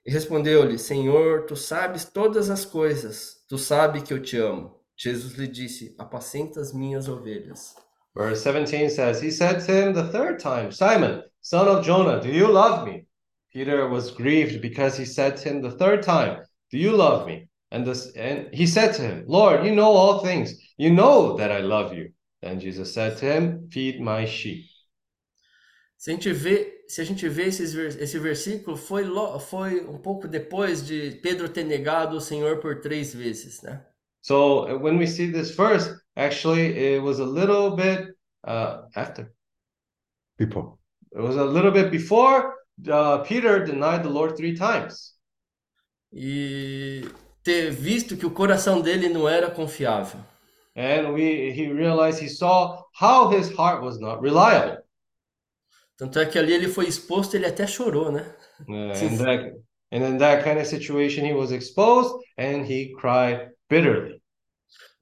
E 0.07 0.11
respondeu-lhe: 0.11 0.79
Senhor, 0.79 1.45
tu 1.45 1.55
sabes 1.55 2.05
todas 2.07 2.49
as 2.49 2.65
coisas, 2.65 3.45
tu 3.47 3.59
sabes 3.59 4.03
que 4.03 4.15
eu 4.15 4.23
te 4.23 4.39
amo. 4.39 4.81
Jesus 4.97 5.35
lhe 5.35 5.47
disse: 5.47 5.95
Apacenta 5.99 6.61
as 6.61 6.73
minhas 6.73 7.09
ovelhas. 7.09 7.75
Verse 8.15 8.43
17 8.43 8.91
says, 8.91 9.23
He 9.23 9.31
said 9.31 9.61
to 9.65 9.73
him 9.73 9.93
the 9.95 10.09
third 10.11 10.39
time, 10.39 10.71
Simon, 10.71 11.23
son 11.41 11.69
of 11.69 11.85
Jonah, 11.85 12.21
do 12.21 12.29
you 12.29 12.47
love 12.47 12.87
me? 12.87 13.07
Peter 13.53 13.89
was 13.89 14.11
grieved 14.11 14.63
because 14.63 14.97
he 14.97 15.05
said 15.05 15.37
to 15.37 15.49
him 15.49 15.61
the 15.61 15.71
third 15.71 16.03
time, 16.03 16.43
Do 16.71 16.79
you 16.79 16.93
love 16.93 17.27
me? 17.27 17.49
And 17.71 17.87
this 17.87 18.13
and 18.17 18.49
he 18.53 18.67
said 18.67 18.95
to 18.95 19.03
him, 19.03 19.25
Lord, 19.27 19.65
you 19.65 19.75
know 19.75 19.93
all 19.93 20.21
things. 20.21 20.55
You 20.77 20.93
know 20.93 21.37
that 21.37 21.53
I 21.53 21.61
love 21.61 21.95
you. 21.95 22.13
Then 22.43 22.61
Jesus 22.61 22.93
said 22.93 23.19
to 23.19 23.25
him, 23.27 23.69
Feed 23.71 24.01
my 24.01 24.25
sheep. 24.27 24.65
Se 25.97 26.11
a 26.11 26.15
gente 26.15 26.33
vê, 26.33 26.83
se 26.89 27.01
a 27.01 27.05
gente 27.05 27.29
vê 27.29 27.45
esses, 27.45 27.75
esse 27.75 28.19
versículo, 28.19 28.77
foi, 28.77 29.05
lo- 29.05 29.39
foi 29.39 29.87
um 29.87 29.99
pouco 29.99 30.27
depois 30.27 30.85
de 30.85 31.13
Pedro 31.23 31.49
ter 31.49 31.65
negado 31.65 32.17
o 32.17 32.21
Senhor 32.21 32.59
por 32.59 32.81
três 32.81 33.15
vezes, 33.15 33.63
né? 33.63 33.81
So 34.21 34.67
uh, 34.67 34.79
when 34.79 34.99
we 34.99 35.07
see 35.07 35.31
this 35.31 35.55
verse, 35.55 35.89
actually, 36.17 36.77
it 36.77 37.03
was 37.03 37.21
a 37.21 37.25
little 37.25 37.77
bit 37.77 38.09
uh, 38.45 38.83
after. 38.97 39.33
People. 40.39 40.79
It 41.13 41.21
was 41.21 41.37
a 41.37 41.45
little 41.45 41.71
bit 41.71 41.91
before 41.91 42.53
uh, 42.89 43.23
Peter 43.25 43.65
denied 43.65 44.03
the 44.03 44.09
Lord 44.09 44.37
three 44.37 44.55
times. 44.55 45.15
E 46.13 47.09
ter 47.43 47.71
visto 47.71 48.17
que 48.17 48.27
o 48.27 48.31
coração 48.31 48.81
dele 48.81 49.09
não 49.09 49.29
era 49.29 49.51
confiável. 49.51 50.21
And 50.77 51.13
we 51.13 51.51
he 51.51 51.71
realized 51.71 52.23
he 52.23 52.29
saw 52.29 52.85
how 52.99 53.31
his 53.31 53.51
heart 53.51 53.83
was 53.83 53.99
not 53.99 54.23
reliable. 54.23 54.83
Tanto 55.99 56.19
é 56.19 56.27
que 56.27 56.39
ali 56.39 56.53
ele 56.53 56.69
foi 56.69 56.87
exposto, 56.87 57.35
ele 57.35 57.47
até 57.47 57.67
chorou, 57.67 58.11
né? 58.11 58.35
Uh, 58.63 58.95
Sim. 58.95 59.07
and 59.07 59.19
that 59.19 59.63
and 59.93 60.05
in 60.05 60.19
that 60.19 60.43
kind 60.43 60.59
of 60.59 60.67
situation, 60.67 61.25
he 61.25 61.35
was 61.35 61.53
exposed 61.53 62.15
and 62.39 62.65
he 62.65 62.95
cried 62.99 63.51
bitterly. 63.69 64.23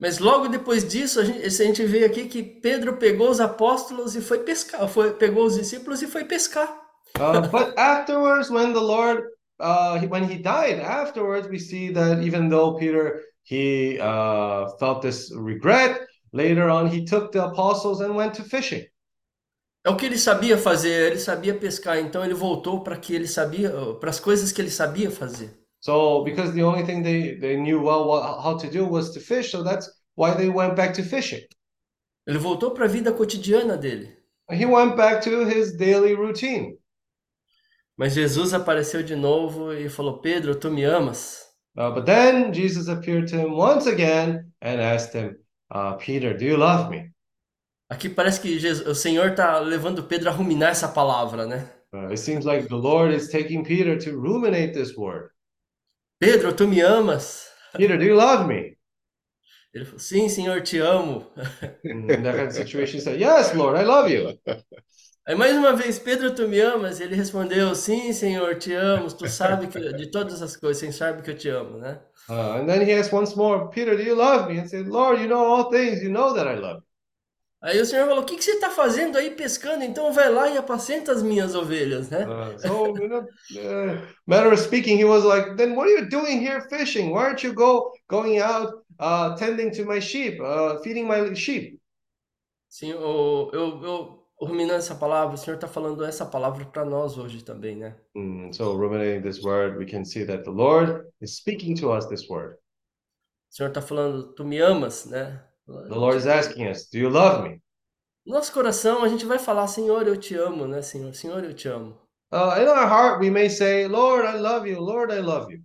Mas 0.00 0.18
logo 0.18 0.48
depois 0.48 0.82
disso, 0.88 1.20
a 1.20 1.24
gente, 1.24 1.44
a 1.44 1.48
gente 1.50 1.84
vê 1.84 2.04
aqui 2.04 2.26
que 2.26 2.42
Pedro 2.42 2.96
pegou 2.96 3.30
os 3.30 3.38
apóstolos 3.38 4.16
e 4.16 4.20
foi 4.20 4.38
pescar, 4.38 4.88
foi, 4.88 5.12
pegou 5.12 5.44
os 5.44 5.54
discípulos 5.56 6.00
e 6.02 6.06
foi 6.06 6.24
pescar. 6.24 6.79
Uh, 7.18 7.48
but 7.48 7.76
afterwards, 7.78 8.50
when 8.50 8.72
the 8.72 8.80
Lord, 8.80 9.24
uh, 9.58 9.98
he- 9.98 10.06
when 10.06 10.24
he 10.24 10.36
died, 10.38 10.78
afterwards 10.80 11.48
we 11.48 11.58
see 11.58 11.90
that 11.92 12.22
even 12.22 12.48
though 12.48 12.74
Peter 12.78 13.22
he 13.42 13.98
uh, 13.98 14.68
felt 14.78 15.02
this 15.02 15.32
regret, 15.34 16.00
later 16.32 16.68
on 16.70 16.86
he 16.88 17.04
took 17.04 17.32
the 17.32 17.44
apostles 17.44 18.00
and 18.00 18.14
went 18.14 18.34
to 18.34 18.42
fishing. 18.44 18.84
É 19.84 19.90
o 19.90 19.96
que 19.96 20.04
ele 20.06 20.18
sabia 20.18 20.58
fazer, 20.58 21.10
ele 21.12 21.18
sabia 21.18 21.54
pescar, 21.54 21.98
então 21.98 22.22
ele 22.22 22.34
voltou 22.34 22.82
para 22.82 22.96
que 22.98 23.14
ele 23.14 23.26
sabia, 23.26 23.72
para 23.98 24.10
as 24.10 24.20
coisas 24.20 24.52
que 24.52 24.60
ele 24.60 24.70
sabia 24.70 25.10
fazer. 25.10 25.58
So 25.80 26.22
because 26.22 26.52
the 26.52 26.62
only 26.62 26.84
thing 26.84 27.02
they 27.02 27.38
they 27.38 27.56
knew 27.56 27.80
well 27.82 28.06
what, 28.06 28.42
how 28.44 28.58
to 28.58 28.70
do 28.70 28.84
was 28.86 29.10
to 29.14 29.20
fish, 29.20 29.50
so 29.50 29.62
that's 29.62 29.88
why 30.16 30.34
they 30.34 30.50
went 30.50 30.76
back 30.76 30.92
to 30.94 31.02
fishing. 31.02 31.40
Ele 32.26 32.38
voltou 32.38 32.72
para 32.72 32.84
a 32.84 32.88
vida 32.88 33.10
cotidiana 33.12 33.78
dele. 33.78 34.14
He 34.50 34.66
went 34.66 34.96
back 34.96 35.22
to 35.24 35.46
his 35.46 35.72
daily 35.76 36.14
routine. 36.14 36.76
Mas 38.00 38.14
Jesus 38.14 38.54
apareceu 38.54 39.02
de 39.02 39.14
novo 39.14 39.74
e 39.74 39.90
falou: 39.90 40.22
Pedro, 40.22 40.54
tu 40.54 40.70
me 40.70 40.86
amas? 40.86 41.44
Uh, 41.76 41.92
but 41.92 42.06
then 42.06 42.50
Jesus 42.50 42.88
appeared 42.88 43.28
to 43.28 43.36
him 43.36 43.52
once 43.52 43.86
again 43.86 44.50
and 44.62 44.80
asked 44.80 45.12
him, 45.12 45.36
uh, 45.70 45.92
Peter, 45.98 46.34
do 46.34 46.42
you 46.46 46.56
love 46.56 46.88
me? 46.88 47.12
Aqui 47.90 48.08
parece 48.08 48.40
que 48.40 48.58
Jesus- 48.58 48.86
o 48.86 48.94
Senhor 48.94 49.32
está 49.32 49.58
levando 49.58 50.04
Pedro 50.04 50.30
a 50.30 50.32
ruminar 50.32 50.70
essa 50.70 50.88
palavra, 50.88 51.46
né? 51.46 51.70
Uh, 51.92 52.10
it 52.10 52.18
seems 52.18 52.46
like 52.46 52.68
the 52.68 52.74
Lord 52.74 53.14
is 53.14 53.28
taking 53.28 53.62
Peter 53.62 53.98
to 53.98 54.12
ruminate 54.12 54.72
this 54.72 54.96
word. 54.96 55.28
Pedro, 56.18 56.54
tu 56.54 56.66
me 56.66 56.80
amas? 56.80 57.50
Peter, 57.76 57.98
do 57.98 58.04
you 58.04 58.16
love 58.16 58.46
me? 58.46 58.78
Ele 59.74 59.84
falou: 59.84 59.98
Sim, 60.00 60.26
Senhor, 60.30 60.62
te 60.62 60.80
amo. 60.80 61.30
In 61.84 62.06
that 62.22 62.34
kind 62.34 62.48
of 62.48 62.54
situation, 62.54 62.94
he 62.98 63.00
said, 63.04 63.20
Yes, 63.20 63.54
Lord, 63.54 63.76
I 63.76 63.84
love 63.84 64.10
you. 64.10 64.38
Aí 65.30 65.36
mais 65.36 65.56
uma 65.56 65.72
vez, 65.74 65.96
Pedro, 65.96 66.34
tu 66.34 66.48
me 66.48 66.58
amas? 66.58 66.98
Ele 66.98 67.14
respondeu: 67.14 67.72
Sim, 67.72 68.12
Senhor, 68.12 68.56
te 68.56 68.74
amo. 68.74 69.06
Tu 69.12 69.28
sabe 69.28 69.68
que 69.68 69.78
de 69.92 70.10
todas 70.10 70.42
as 70.42 70.56
coisas, 70.56 70.80
você 70.80 70.90
sabe 70.90 71.22
que 71.22 71.30
eu 71.30 71.38
te 71.38 71.48
amo, 71.48 71.78
né? 71.78 72.00
Uh, 72.28 72.58
and 72.58 72.66
then 72.66 72.82
he 72.82 72.92
asked 72.92 73.14
once 73.14 73.36
more, 73.36 73.70
Peter, 73.70 73.96
do 73.96 74.02
you 74.02 74.16
love 74.16 74.52
me? 74.52 74.58
And 74.58 74.66
said, 74.66 74.88
Lord, 74.88 75.20
you 75.20 75.28
know 75.28 75.46
all 75.46 75.70
things. 75.70 76.02
You 76.02 76.10
know 76.10 76.34
that 76.34 76.48
I 76.48 76.58
love 76.58 76.78
you. 76.78 76.82
Aí 77.62 77.80
o 77.80 77.86
Senhor 77.86 78.08
falou: 78.08 78.24
O 78.24 78.26
que, 78.26 78.38
que 78.38 78.42
você 78.42 78.54
está 78.54 78.70
fazendo 78.70 79.16
aí 79.16 79.30
pescando? 79.30 79.84
Então 79.84 80.12
vai 80.12 80.28
lá 80.32 80.50
e 80.50 80.58
apacenta 80.58 81.12
as 81.12 81.22
minhas 81.22 81.54
ovelhas, 81.54 82.10
né? 82.10 82.26
Uh, 82.26 82.58
so, 82.58 82.86
you 83.00 83.08
know, 83.08 83.20
uh, 83.20 84.02
matter 84.26 84.52
of 84.52 84.60
speaking, 84.60 84.98
he 84.98 85.04
was 85.04 85.22
like, 85.22 85.54
then 85.56 85.76
what 85.76 85.88
are 85.88 86.00
you 86.00 86.08
doing 86.08 86.44
here 86.44 86.60
fishing? 86.68 87.12
Why 87.12 87.26
aren't 87.26 87.44
you 87.44 87.52
go 87.52 87.92
going 88.08 88.40
out 88.40 88.82
uh, 88.98 89.36
tending 89.36 89.70
to 89.76 89.84
my 89.84 90.00
sheep, 90.00 90.40
uh, 90.40 90.80
feeding 90.82 91.06
my 91.06 91.32
sheep? 91.34 91.78
Sim, 92.68 92.90
eu, 92.90 93.50
eu, 93.52 93.84
eu 93.84 94.19
ruminando 94.40 94.78
essa 94.78 94.94
palavra, 94.94 95.34
o 95.34 95.38
Senhor 95.38 95.56
está 95.56 95.68
falando 95.68 96.04
essa 96.04 96.24
palavra 96.24 96.64
para 96.64 96.84
nós 96.84 97.18
hoje 97.18 97.44
também, 97.44 97.76
né? 97.76 97.96
Mm, 98.16 98.52
so, 98.52 98.76
ruminating 98.76 99.22
this 99.22 99.42
word, 99.44 99.76
we 99.76 99.84
can 99.84 100.04
see 100.04 100.24
that 100.24 100.44
the 100.44 100.50
Lord 100.50 101.06
is 101.20 101.36
speaking 101.36 101.74
to 101.74 101.92
us 101.92 102.06
this 102.06 102.28
word. 102.28 102.56
O 103.50 103.54
Senhor 103.54 103.68
está 103.68 103.82
falando: 103.82 104.32
Tu 104.34 104.44
me 104.44 104.60
amas, 104.60 105.06
né? 105.06 105.44
The 105.66 105.94
Lord 105.94 106.16
is 106.16 106.26
asking 106.26 106.68
us, 106.68 106.88
Do 106.88 106.98
you 106.98 107.10
love 107.10 107.48
me? 107.48 107.62
Nosso 108.26 108.52
coração, 108.52 109.04
a 109.04 109.08
gente 109.08 109.26
vai 109.26 109.38
falar: 109.38 109.66
Senhor, 109.66 110.06
eu 110.06 110.16
te 110.16 110.34
amo, 110.34 110.66
né, 110.66 110.82
Senhor? 110.82 111.14
Senhor, 111.14 111.44
eu 111.44 111.54
te 111.54 111.68
amo. 111.68 111.98
Uh, 112.32 112.62
in 112.62 112.68
our 112.68 112.86
heart, 112.86 113.20
we 113.20 113.28
may 113.28 113.48
say, 113.48 113.88
Lord, 113.88 114.24
I 114.24 114.38
love 114.38 114.68
you. 114.68 114.80
Lord, 114.80 115.12
I 115.12 115.20
love 115.20 115.52
you. 115.52 115.62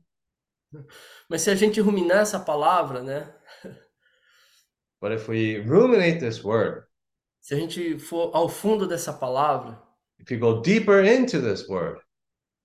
Mas 1.29 1.41
se 1.41 1.51
a 1.51 1.55
gente 1.55 1.79
ruminar 1.79 2.21
essa 2.21 2.39
palavra, 2.39 3.01
né? 3.03 3.31
But 4.99 5.11
if 5.11 5.27
we 5.29 5.59
ruminate 5.59 6.19
this 6.19 6.43
word, 6.43 6.85
Se 7.45 7.53
a 7.53 7.57
gente 7.59 7.99
for 7.99 8.31
ao 8.35 8.49
fundo 8.49 8.87
dessa 8.87 9.13
palavra, 9.13 9.79
if 10.19 10.31
you 10.31 10.39
go 10.39 10.63
deeper 10.63 11.05
into 11.05 11.39
this 11.39 11.69
word, 11.69 12.01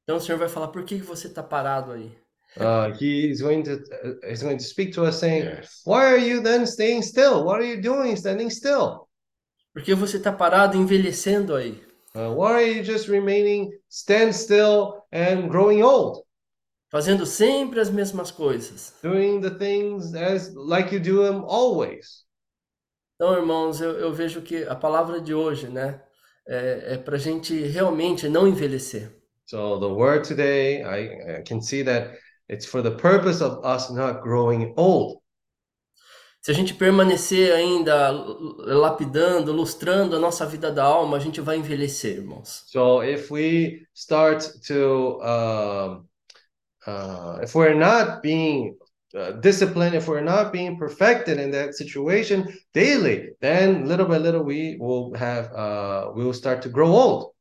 então 0.04 0.16
o 0.16 0.20
Senhor 0.22 0.38
vai 0.38 0.48
falar: 0.48 0.68
Por 0.68 0.84
que 0.84 0.96
você 0.96 1.26
está 1.26 1.42
parado 1.42 1.92
aí? 1.92 2.10
uh, 2.56 2.90
he's 2.98 3.42
going 3.42 3.62
to 3.62 3.74
uh, 3.74 4.26
he's 4.26 4.42
going 4.42 4.56
to 4.56 4.64
speak 4.64 4.94
to 4.94 5.04
us 5.04 5.16
saying, 5.16 5.44
Yes. 5.44 5.82
Why 5.84 6.06
are 6.06 6.16
you 6.16 6.40
then 6.42 6.64
staying 6.66 7.02
still? 7.02 7.44
What 7.44 7.60
are 7.60 7.66
you 7.66 7.78
doing 7.78 8.16
standing 8.16 8.48
still? 8.48 9.06
Por 9.74 9.82
que 9.82 9.94
você 9.94 10.16
está 10.16 10.32
parado 10.32 10.78
envelhecendo 10.78 11.54
aí? 11.54 11.78
Uh, 12.14 12.32
why 12.34 12.52
are 12.54 12.66
you 12.66 12.82
just 12.82 13.06
remaining 13.06 13.70
stand 13.90 14.32
still 14.32 15.04
and 15.12 15.50
growing 15.50 15.82
old, 15.82 16.24
Fazendo 16.90 17.26
sempre 17.26 17.80
as 17.80 17.90
mesmas 17.90 18.30
coisas. 18.30 18.94
doing 19.02 19.42
the 19.42 19.58
things 19.58 20.14
as 20.14 20.54
like 20.54 20.90
you 20.90 20.98
do 20.98 21.22
them 21.22 21.44
always? 21.44 22.24
Então, 23.20 23.34
irmãos, 23.34 23.82
eu, 23.82 23.90
eu 23.98 24.14
vejo 24.14 24.40
que 24.40 24.64
a 24.64 24.74
palavra 24.74 25.20
de 25.20 25.34
hoje, 25.34 25.68
né? 25.68 26.00
É, 26.48 26.94
é 26.94 26.96
para 26.96 27.16
a 27.16 27.18
gente 27.18 27.54
realmente 27.54 28.30
não 28.30 28.48
envelhecer. 28.48 29.14
So 29.44 29.78
the 29.78 29.88
word 29.88 30.26
today, 30.26 30.82
I, 30.82 31.40
I 31.40 31.42
can 31.42 31.60
see 31.60 31.84
that 31.84 32.18
it's 32.48 32.64
for 32.64 32.82
the 32.82 32.92
purpose 32.92 33.44
of 33.44 33.60
us 33.62 33.90
not 33.90 34.22
growing 34.22 34.72
old. 34.74 35.20
Se 36.40 36.50
a 36.50 36.54
gente 36.54 36.72
permanecer 36.72 37.52
ainda 37.54 38.10
lapidando, 38.10 39.52
lustrando 39.52 40.16
a 40.16 40.18
nossa 40.18 40.46
vida 40.46 40.72
da 40.72 40.84
alma, 40.84 41.18
a 41.18 41.20
gente 41.20 41.42
vai 41.42 41.58
envelhecer, 41.58 42.16
irmãos. 42.16 42.64
So 42.68 43.04
if 43.04 43.30
we 43.30 43.82
start 43.94 44.48
to, 44.66 45.18
um, 45.20 46.08
uh, 46.86 47.42
if 47.42 47.54
we're 47.54 47.74
not 47.74 48.22
being 48.22 48.78
uh, 49.14 49.32
disciplined, 49.40 49.94
if 49.94 50.08
we're 50.08 50.20
not 50.20 50.52
being 50.52 50.76
perfected 50.78 51.38
in 51.38 51.50
that 51.50 51.74
situation 51.74 52.46
daily, 52.72 53.30
then 53.40 53.86
little 53.86 54.06
by 54.06 54.18
little 54.18 54.42
we 54.42 54.76
will 54.78 55.14
have, 55.14 55.52
uh, 55.52 56.10
we 56.14 56.24
will 56.24 56.34
start 56.34 56.62
to 56.62 56.68
grow 56.68 56.88
old. 56.88 57.32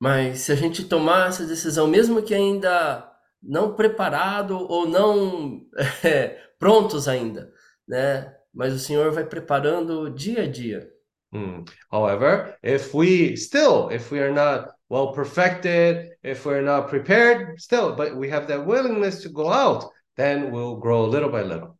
Mas 0.00 0.40
se 0.40 0.52
a 0.52 0.56
gente 0.56 0.84
tomar 0.84 1.28
essa 1.28 1.46
decisão, 1.46 1.86
mesmo 1.86 2.22
que 2.22 2.34
ainda 2.34 3.08
não 3.42 3.74
preparado 3.74 4.56
ou 4.56 4.86
não 4.86 5.60
é, 6.02 6.38
prontos 6.58 7.08
ainda, 7.08 7.52
né? 7.86 8.34
Mas 8.52 8.74
o 8.74 8.78
Senhor 8.78 9.10
vai 9.12 9.24
preparando 9.24 10.10
dia 10.10 10.42
a 10.42 10.46
dia. 10.48 10.88
Hmm. 11.32 11.64
However, 11.90 12.56
if 12.62 12.94
we 12.94 13.36
still, 13.36 13.88
if 13.90 14.12
we 14.12 14.20
are 14.20 14.32
not 14.32 14.74
well 14.90 15.12
perfected, 15.12 16.10
if 16.22 16.44
we're 16.44 16.62
not 16.62 16.88
prepared, 16.88 17.58
still, 17.58 17.96
but 17.96 18.14
we 18.14 18.28
have 18.28 18.46
that 18.48 18.66
willingness 18.66 19.22
to 19.22 19.30
go 19.30 19.50
out, 19.50 19.90
then 20.16 20.50
we'll 20.50 20.76
grow 20.76 21.04
little 21.04 21.30
by 21.30 21.42
little. 21.42 21.78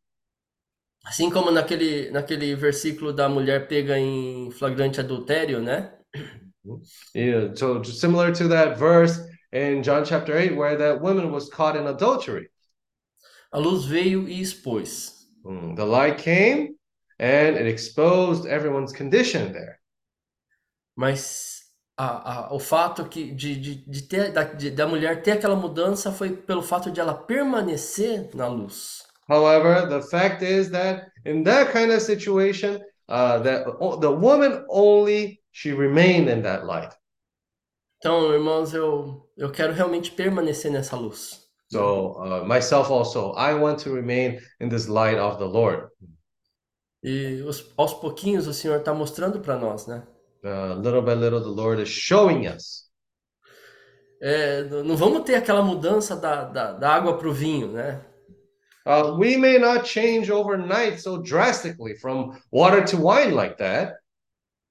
Assim 1.04 1.30
como 1.30 1.50
naquele, 1.50 2.10
naquele 2.10 2.54
versículo 2.54 3.12
da 3.12 3.28
mulher 3.28 3.66
pega 3.66 3.98
em 3.98 4.50
flagrante 4.52 5.00
adultério, 5.00 5.60
né? 5.60 5.92
Yeah, 7.12 7.52
so 7.56 7.82
similar 7.82 8.30
to 8.34 8.46
that 8.46 8.78
verse 8.78 9.20
in 9.50 9.82
John 9.82 10.04
chapter 10.04 10.36
8, 10.36 10.54
where 10.54 10.76
that 10.76 11.00
woman 11.00 11.32
was 11.32 11.48
caught 11.48 11.74
in 11.74 11.88
adultery. 11.88 12.48
A 13.52 13.58
luz 13.58 13.84
veio 13.84 14.28
e 14.28 14.40
expôs. 14.40 15.26
Hmm. 15.44 15.74
The 15.74 15.84
light 15.84 16.18
came 16.18 16.76
and 17.18 17.56
it 17.56 17.66
exposed 17.66 18.46
everyone's 18.46 18.92
condition 18.92 19.52
there. 19.52 19.80
Mas 20.96 21.51
a, 21.96 22.46
a, 22.46 22.54
o 22.54 22.58
fato 22.58 23.04
que, 23.04 23.32
de, 23.32 23.56
de, 23.56 23.74
de 23.86 24.02
ter, 24.02 24.32
da, 24.32 24.44
de, 24.44 24.70
da 24.70 24.86
mulher 24.86 25.22
ter 25.22 25.32
aquela 25.32 25.56
mudança 25.56 26.10
foi 26.10 26.30
pelo 26.30 26.62
fato 26.62 26.90
de 26.90 27.00
ela 27.00 27.14
permanecer 27.14 28.30
na 28.34 28.46
luz. 28.48 29.04
However, 29.28 29.88
the 29.88 30.02
fact 30.02 30.42
is 30.42 30.70
that 30.70 31.10
in 31.24 31.44
that 31.44 31.72
kind 31.72 31.92
of 31.92 32.00
situation, 32.00 32.80
uh, 33.08 33.40
that 33.42 33.64
the 34.00 34.10
woman 34.10 34.64
only 34.68 35.40
she 35.52 35.72
remained 35.72 36.28
in 36.28 36.42
that 36.42 36.64
light. 36.64 36.92
Então, 37.98 38.32
irmãos, 38.32 38.74
eu, 38.74 39.28
eu 39.36 39.50
quero 39.50 39.72
realmente 39.72 40.10
permanecer 40.10 40.72
nessa 40.72 40.96
luz. 40.96 41.42
So 41.70 42.18
uh, 42.18 42.44
myself 42.44 42.90
also, 42.90 43.32
I 43.34 43.54
want 43.54 43.78
to 43.84 43.94
remain 43.94 44.40
in 44.60 44.68
this 44.68 44.88
light 44.88 45.18
of 45.18 45.38
the 45.38 45.46
Lord. 45.46 45.88
E 47.02 47.42
os, 47.42 47.72
aos 47.76 47.94
pouquinhos 47.94 48.46
o 48.46 48.52
Senhor 48.52 48.78
está 48.78 48.92
mostrando 48.92 49.40
para 49.40 49.56
nós, 49.56 49.86
né? 49.86 50.06
Uh, 50.44 50.74
little 50.76 51.02
by 51.02 51.14
little, 51.14 51.40
the 51.40 51.48
Lord 51.48 51.80
is 51.80 51.88
showing 51.88 52.46
us. 52.46 52.88
É, 54.20 54.62
não 54.84 54.96
vamos 54.96 55.24
ter 55.24 55.34
aquela 55.34 55.62
mudança 55.62 56.14
da, 56.14 56.44
da, 56.44 56.72
da 56.72 56.90
água 56.94 57.18
para 57.18 57.28
o 57.28 57.32
vinho, 57.32 57.72
né? 57.72 58.00
Uh, 58.86 59.16
we 59.16 59.36
may 59.36 59.58
not 59.58 59.86
change 59.88 60.30
overnight 60.30 61.00
so 61.00 61.18
drastically 61.22 61.96
from 61.96 62.36
water 62.52 62.84
to 62.84 62.96
wine 62.96 63.32
like 63.34 63.56
that, 63.56 63.94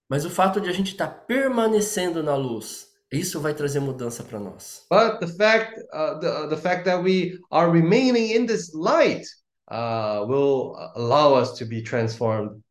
Mas 0.09 0.25
o 0.25 0.29
fato 0.29 0.59
de 0.59 0.69
a 0.69 0.73
gente 0.73 0.91
estar 0.91 1.07
permanecendo 1.25 2.21
na 2.21 2.35
luz, 2.35 2.87
isso 3.11 3.39
vai 3.39 3.53
trazer 3.53 3.79
mudança 3.79 4.23
para 4.23 4.39
nós. 4.39 4.85
but 4.89 5.19
the 5.19 5.27
fact, 5.27 5.79
uh, 5.93 6.19
the, 6.19 6.47
the 6.49 6.57
fact 6.57 6.83
that 6.83 7.01
we 7.01 7.37
are 7.49 7.69
remaining 7.71 8.31
in 8.31 8.45
this 8.45 8.73
light 8.73 9.25
uh, 9.69 10.25
will 10.27 10.75
allow 10.95 11.33
us 11.33 11.57
to 11.57 11.65
be 11.65 11.81
transformed. 11.81 12.61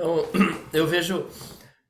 Então, 0.00 0.24
eu 0.72 0.86
vejo 0.86 1.26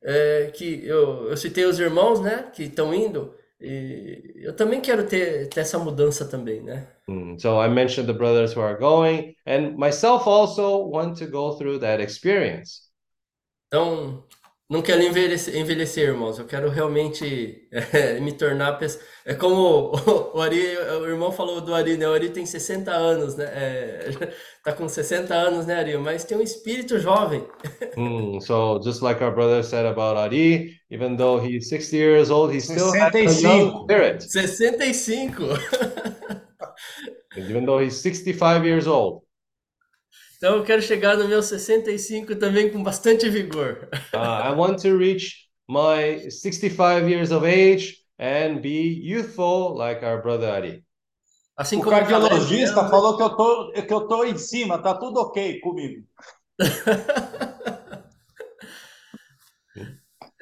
é, 0.03 0.51
que 0.53 0.85
eu, 0.85 1.29
eu 1.31 1.37
citei 1.37 1.65
os 1.65 1.79
irmãos, 1.79 2.21
né, 2.21 2.51
que 2.53 2.65
estão 2.65 2.93
indo, 2.93 3.33
e 3.61 4.33
eu 4.37 4.57
também 4.57 4.81
quero 4.81 5.07
ter, 5.07 5.49
ter 5.49 5.61
essa 5.61 5.79
mudança 5.79 6.25
também, 6.25 6.61
né? 6.61 6.89
Mm, 7.09 7.39
So 7.39 7.61
I 7.63 7.69
mentioned 7.69 8.07
the 8.09 8.19
brothers 8.19 8.53
who 8.53 8.63
are 8.63 8.77
going, 8.77 9.37
and 9.47 9.77
myself 9.77 10.27
also 10.27 10.79
want 10.89 11.19
to 11.19 11.27
go 11.27 11.53
through 11.57 11.79
that 11.81 12.03
experience. 12.03 12.91
Então, 13.69 14.25
não 14.71 14.81
quero 14.83 15.03
envelhecer, 15.03 15.57
envelhecer, 15.57 16.09
irmãos. 16.09 16.39
Eu 16.39 16.47
quero 16.47 16.71
realmente 16.71 17.67
é, 17.93 18.21
me 18.21 18.31
tornar 18.31 18.75
pessoa. 18.75 19.03
É 19.27 19.35
como 19.35 19.57
o, 19.57 20.39
o 20.39 20.41
Ari, 20.41 20.77
o 20.77 21.07
irmão 21.07 21.33
falou 21.33 21.61
do 21.61 21.75
Ari, 21.75 21.97
né? 21.97 22.09
O 22.09 22.13
Ari 22.13 22.31
tem 22.31 22.47
60 22.47 22.89
anos, 22.93 23.35
né? 23.37 23.47
É, 23.47 24.11
tá 24.63 24.73
com 24.73 24.89
60 24.89 25.35
anos, 25.35 25.67
né, 25.67 25.75
Ari? 25.75 25.99
Mas 25.99 26.23
tem 26.25 26.39
um 26.39 26.41
espírito 26.41 27.01
jovem. 27.01 27.45
Mm, 27.97 28.41
so 28.41 28.81
just 28.81 29.03
like 29.03 29.21
our 29.25 29.35
brother 29.35 29.65
said 29.65 29.87
about 29.87 30.17
Ari, 30.17 30.79
even 30.89 31.17
though 31.17 31.45
he's 31.45 31.69
60 31.69 31.97
years 31.97 32.31
old, 32.31 32.55
he 32.55 32.61
still 32.61 32.93
has 32.93 33.13
a 33.13 33.19
young 33.19 33.73
65. 33.73 33.83
spirit. 33.83 34.23
65! 34.23 35.59
And 37.37 37.49
even 37.49 37.65
though 37.67 37.81
he's 37.81 38.01
65 38.01 38.65
years 38.65 38.87
old. 38.87 39.23
Então 40.41 40.57
eu 40.57 40.65
quero 40.65 40.81
chegar 40.81 41.19
no 41.19 41.29
meu 41.29 41.43
65 41.43 42.35
também 42.35 42.71
com 42.73 42.83
bastante 42.83 43.29
vigor. 43.29 43.91
Uh, 44.15 44.17
I 44.49 44.55
want 44.57 44.81
to 44.81 44.97
reach 44.97 45.51
my 45.69 46.31
65 46.31 47.07
years 47.07 47.31
of 47.31 47.45
age 47.47 47.99
and 48.19 48.63
be 48.63 48.89
youthful 49.05 49.77
like 49.77 50.03
our 50.03 50.23
brother 50.23 50.49
Ari. 50.51 50.83
Assim 51.59 51.77
O 51.77 51.83
cardiologista 51.83 52.81
anda- 52.81 52.89
falou 52.91 53.19
que 53.19 53.23
eu 53.23 53.37
tô, 53.37 53.73
que 53.73 53.93
eu 53.93 54.09
tô 54.09 54.25
em 54.25 54.39
cima, 54.39 54.79
tá 54.83 54.95
tudo 54.95 55.21
ok 55.21 55.61
comigo. 55.61 56.07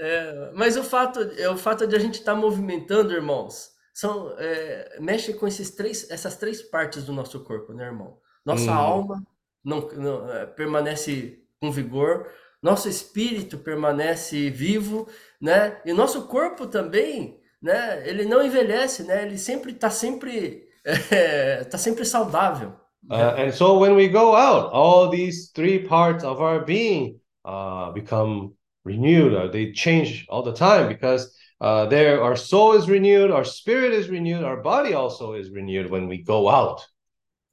É, 0.00 0.52
mas 0.54 0.76
o 0.76 0.84
fato, 0.84 1.20
é 1.20 1.48
o 1.50 1.56
fato 1.56 1.86
de 1.86 1.96
a 1.96 1.98
gente 1.98 2.20
estar 2.20 2.34
movimentando, 2.34 3.12
irmãos, 3.12 3.70
são, 3.92 4.32
é, 4.38 4.96
mexe 5.00 5.34
com 5.34 5.46
esses 5.46 5.72
três, 5.72 6.08
essas 6.10 6.36
três 6.36 6.62
partes 6.62 7.04
do 7.04 7.12
nosso 7.12 7.42
corpo, 7.42 7.72
né, 7.72 7.86
irmão? 7.86 8.16
Nossa 8.44 8.70
Hum. 8.70 8.74
alma 8.74 9.22
não, 9.68 9.88
não, 9.88 10.32
é, 10.32 10.46
permanece 10.46 11.38
com 11.60 11.70
vigor, 11.70 12.26
nosso 12.62 12.88
espírito 12.88 13.58
permanece 13.58 14.50
vivo, 14.50 15.06
né? 15.40 15.80
E 15.84 15.92
nosso 15.92 16.26
corpo 16.26 16.66
também, 16.66 17.38
né? 17.62 18.08
Ele 18.08 18.24
não 18.24 18.44
envelhece, 18.44 19.04
né? 19.04 19.24
Ele 19.24 19.38
sempre 19.38 19.72
está 19.72 19.90
sempre, 19.90 20.66
é, 21.10 21.64
tá 21.64 21.78
sempre 21.78 22.04
saudável. 22.04 22.72
Uh, 23.10 23.46
and 23.46 23.52
so 23.52 23.78
when 23.78 23.94
we 23.94 24.08
go 24.08 24.34
out, 24.34 24.70
all 24.72 25.08
these 25.08 25.50
three 25.54 25.78
parts 25.78 26.24
of 26.24 26.42
our 26.42 26.64
being 26.64 27.18
uh, 27.44 27.92
become 27.92 28.52
renewed, 28.84 29.32
or 29.34 29.48
they 29.48 29.72
change 29.72 30.26
all 30.28 30.42
the 30.42 30.52
time 30.52 30.88
because 30.88 31.30
uh, 31.60 31.86
there 31.86 32.20
our 32.22 32.36
soul 32.36 32.72
is 32.72 32.88
renewed, 32.88 33.30
our 33.30 33.44
spirit 33.44 33.92
is 33.92 34.08
renewed, 34.08 34.44
our 34.44 34.60
body 34.60 34.94
also 34.94 35.34
is 35.34 35.50
renewed 35.50 35.90
when 35.90 36.08
we 36.08 36.22
go 36.22 36.48
out. 36.48 36.84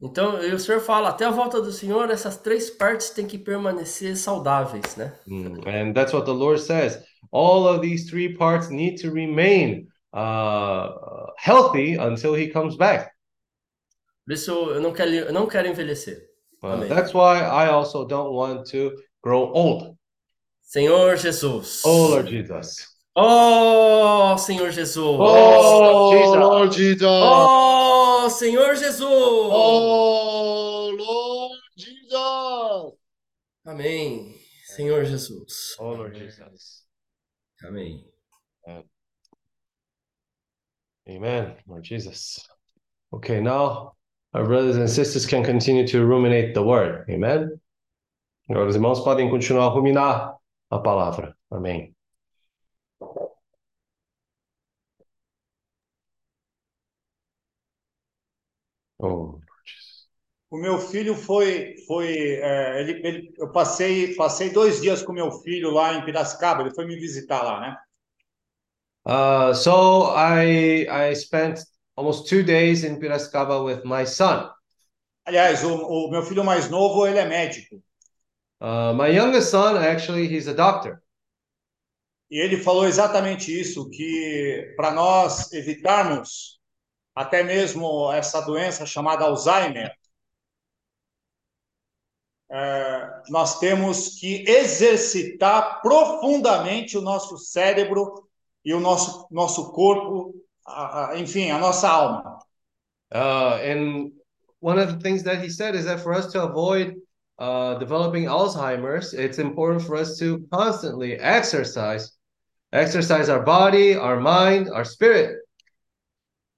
Então, 0.01 0.35
o 0.39 0.59
Senhor 0.59 0.81
fala, 0.81 1.09
até 1.09 1.25
a 1.25 1.31
volta 1.31 1.61
do 1.61 1.71
Senhor, 1.71 2.09
essas 2.09 2.37
três 2.37 2.69
partes 2.69 3.09
têm 3.11 3.25
que 3.25 3.37
permanecer 3.37 4.15
saudáveis, 4.17 4.95
né? 4.95 5.17
Mm, 5.27 5.61
And 5.67 5.93
that's 5.93 6.13
what 6.13 6.25
the 6.25 6.33
Lord 6.33 6.59
says. 6.59 6.99
All 7.31 7.65
of 7.67 7.81
these 7.81 8.09
three 8.09 8.35
parts 8.35 8.69
need 8.69 9.01
to 9.01 9.09
remain 9.11 9.87
uh, 10.13 10.89
healthy 11.37 11.95
until 11.97 12.35
He 12.35 12.49
comes 12.49 12.75
back. 12.75 13.09
Por 14.25 14.33
isso 14.33 14.51
eu 14.51 14.81
não 14.81 14.91
quero, 14.91 15.11
eu 15.11 15.33
não 15.33 15.47
quero 15.47 15.67
envelhecer. 15.67 16.17
Uh, 16.63 16.87
that's 16.87 17.13
why 17.13 17.39
I 17.39 17.69
also 17.69 18.05
don't 18.05 18.33
want 18.33 18.65
to 18.71 18.91
grow 19.21 19.51
old. 19.53 19.95
Senhor 20.61 21.15
Jesus. 21.15 21.83
Oh, 21.85 22.07
Lord 22.09 22.27
Jesus. 22.29 22.94
Oh, 23.15 24.35
Senhor 24.37 24.71
Jesus. 24.71 24.97
Oh, 24.97 26.11
Jesus. 26.11 26.35
Lord 26.35 26.71
Jesus. 26.71 27.01
Oh, 27.03 28.27
Senhor 28.29 28.75
Jesus. 28.75 29.01
Oh, 29.01 30.91
Lord 30.97 31.59
Jesus. 31.77 32.93
Amém. 33.65 34.35
Senhor 34.75 35.05
Jesus. 35.05 35.75
Oh, 35.79 35.93
Lord 35.93 36.15
Jesus. 36.15 36.83
Amém. 37.65 38.03
Amen, 41.07 41.55
Lord 41.67 41.83
Jesus. 41.83 42.39
Okay, 43.13 43.39
now 43.39 43.93
our 44.33 44.43
brothers 44.43 44.75
and 44.75 44.89
sisters 44.89 45.25
can 45.25 45.43
continue 45.43 45.87
to 45.87 46.03
ruminate 46.03 46.53
the 46.53 46.63
word. 46.63 47.05
Amen. 47.09 47.61
Agora 48.49 48.67
os 48.67 48.75
irmãos 48.75 48.99
podem 49.01 49.29
continuar 49.29 49.67
a 49.67 49.69
ruminar 49.69 50.35
a 50.69 50.79
palavra. 50.79 51.35
Amém. 51.51 51.94
Oh. 58.99 59.41
O 60.49 60.57
meu 60.57 60.79
filho 60.79 61.13
foi, 61.15 61.75
foi, 61.87 62.07
é, 62.41 62.81
ele, 62.81 63.07
ele- 63.07 63.33
eu 63.37 63.51
passei, 63.51 64.15
passei 64.15 64.49
dois 64.49 64.81
dias 64.81 65.03
com 65.03 65.13
meu 65.13 65.31
filho 65.31 65.69
lá 65.71 65.93
em 65.93 66.03
Piracicaba. 66.05 66.61
Ele 66.61 66.73
foi 66.73 66.85
me 66.87 66.95
visitar 66.95 67.43
lá, 67.43 67.59
né? 67.61 67.77
Uh, 69.05 69.53
so 69.53 70.03
I 70.15 70.87
I 70.89 71.13
spent 71.13 71.59
almost 71.95 72.27
two 72.27 72.43
days 72.43 72.83
in 72.83 72.99
Piracicaba 72.99 73.63
with 73.63 73.85
my 73.85 74.03
son. 74.05 74.49
Aliás, 75.23 75.63
o, 75.63 75.75
o 75.75 76.09
meu 76.11 76.23
filho 76.23 76.43
mais 76.43 76.67
novo, 76.69 77.05
ele 77.07 77.19
é 77.19 77.25
médico. 77.25 77.79
Uh, 78.61 78.93
my 78.93 79.07
youngest 79.09 79.49
son, 79.51 79.77
actually, 79.77 80.27
he's 80.27 80.47
a 80.47 80.53
doctor. 80.53 81.01
E 82.29 82.37
ele 82.43 82.57
falou 82.57 82.85
exatamente 82.87 83.51
isso, 83.57 83.89
que 83.89 84.73
para 84.75 84.91
nós 84.91 85.51
evitarmos 85.53 86.59
até 87.15 87.43
mesmo 87.43 88.11
essa 88.11 88.41
doença 88.41 88.85
chamada 88.85 89.23
Alzheimer, 89.25 89.91
é, 92.51 93.09
nós 93.29 93.59
temos 93.59 94.19
que 94.19 94.43
exercitar 94.47 95.81
profundamente 95.81 96.97
o 96.97 97.01
nosso 97.01 97.37
cérebro 97.37 98.27
e 98.63 98.73
o 98.73 98.79
nosso, 98.79 99.27
nosso 99.31 99.71
corpo, 99.71 100.35
a- 100.65 101.11
a- 101.11 101.19
enfim, 101.19 101.49
a 101.51 101.57
nossa 101.57 101.89
alma. 101.89 102.39
Uh, 103.13 103.57
and 103.61 104.11
one 104.59 104.79
of 104.79 104.91
the 104.91 104.99
things 104.99 105.23
that 105.23 105.39
he 105.43 105.49
said 105.49 105.75
is 105.75 105.85
that 105.85 105.99
for 106.01 106.13
us 106.13 106.31
to 106.31 106.41
avoid 106.43 106.95
uh, 107.39 107.75
developing 107.75 108.25
Alzheimer's, 108.25 109.13
it's 109.13 109.39
important 109.39 109.81
for 109.81 109.95
us 109.95 110.17
to 110.19 110.45
constantly 110.51 111.15
exercise, 111.19 112.11
exercise 112.73 113.29
our 113.29 113.43
body, 113.43 113.95
our 113.95 114.19
mind, 114.19 114.69
our 114.69 114.85
spirit. 114.85 115.44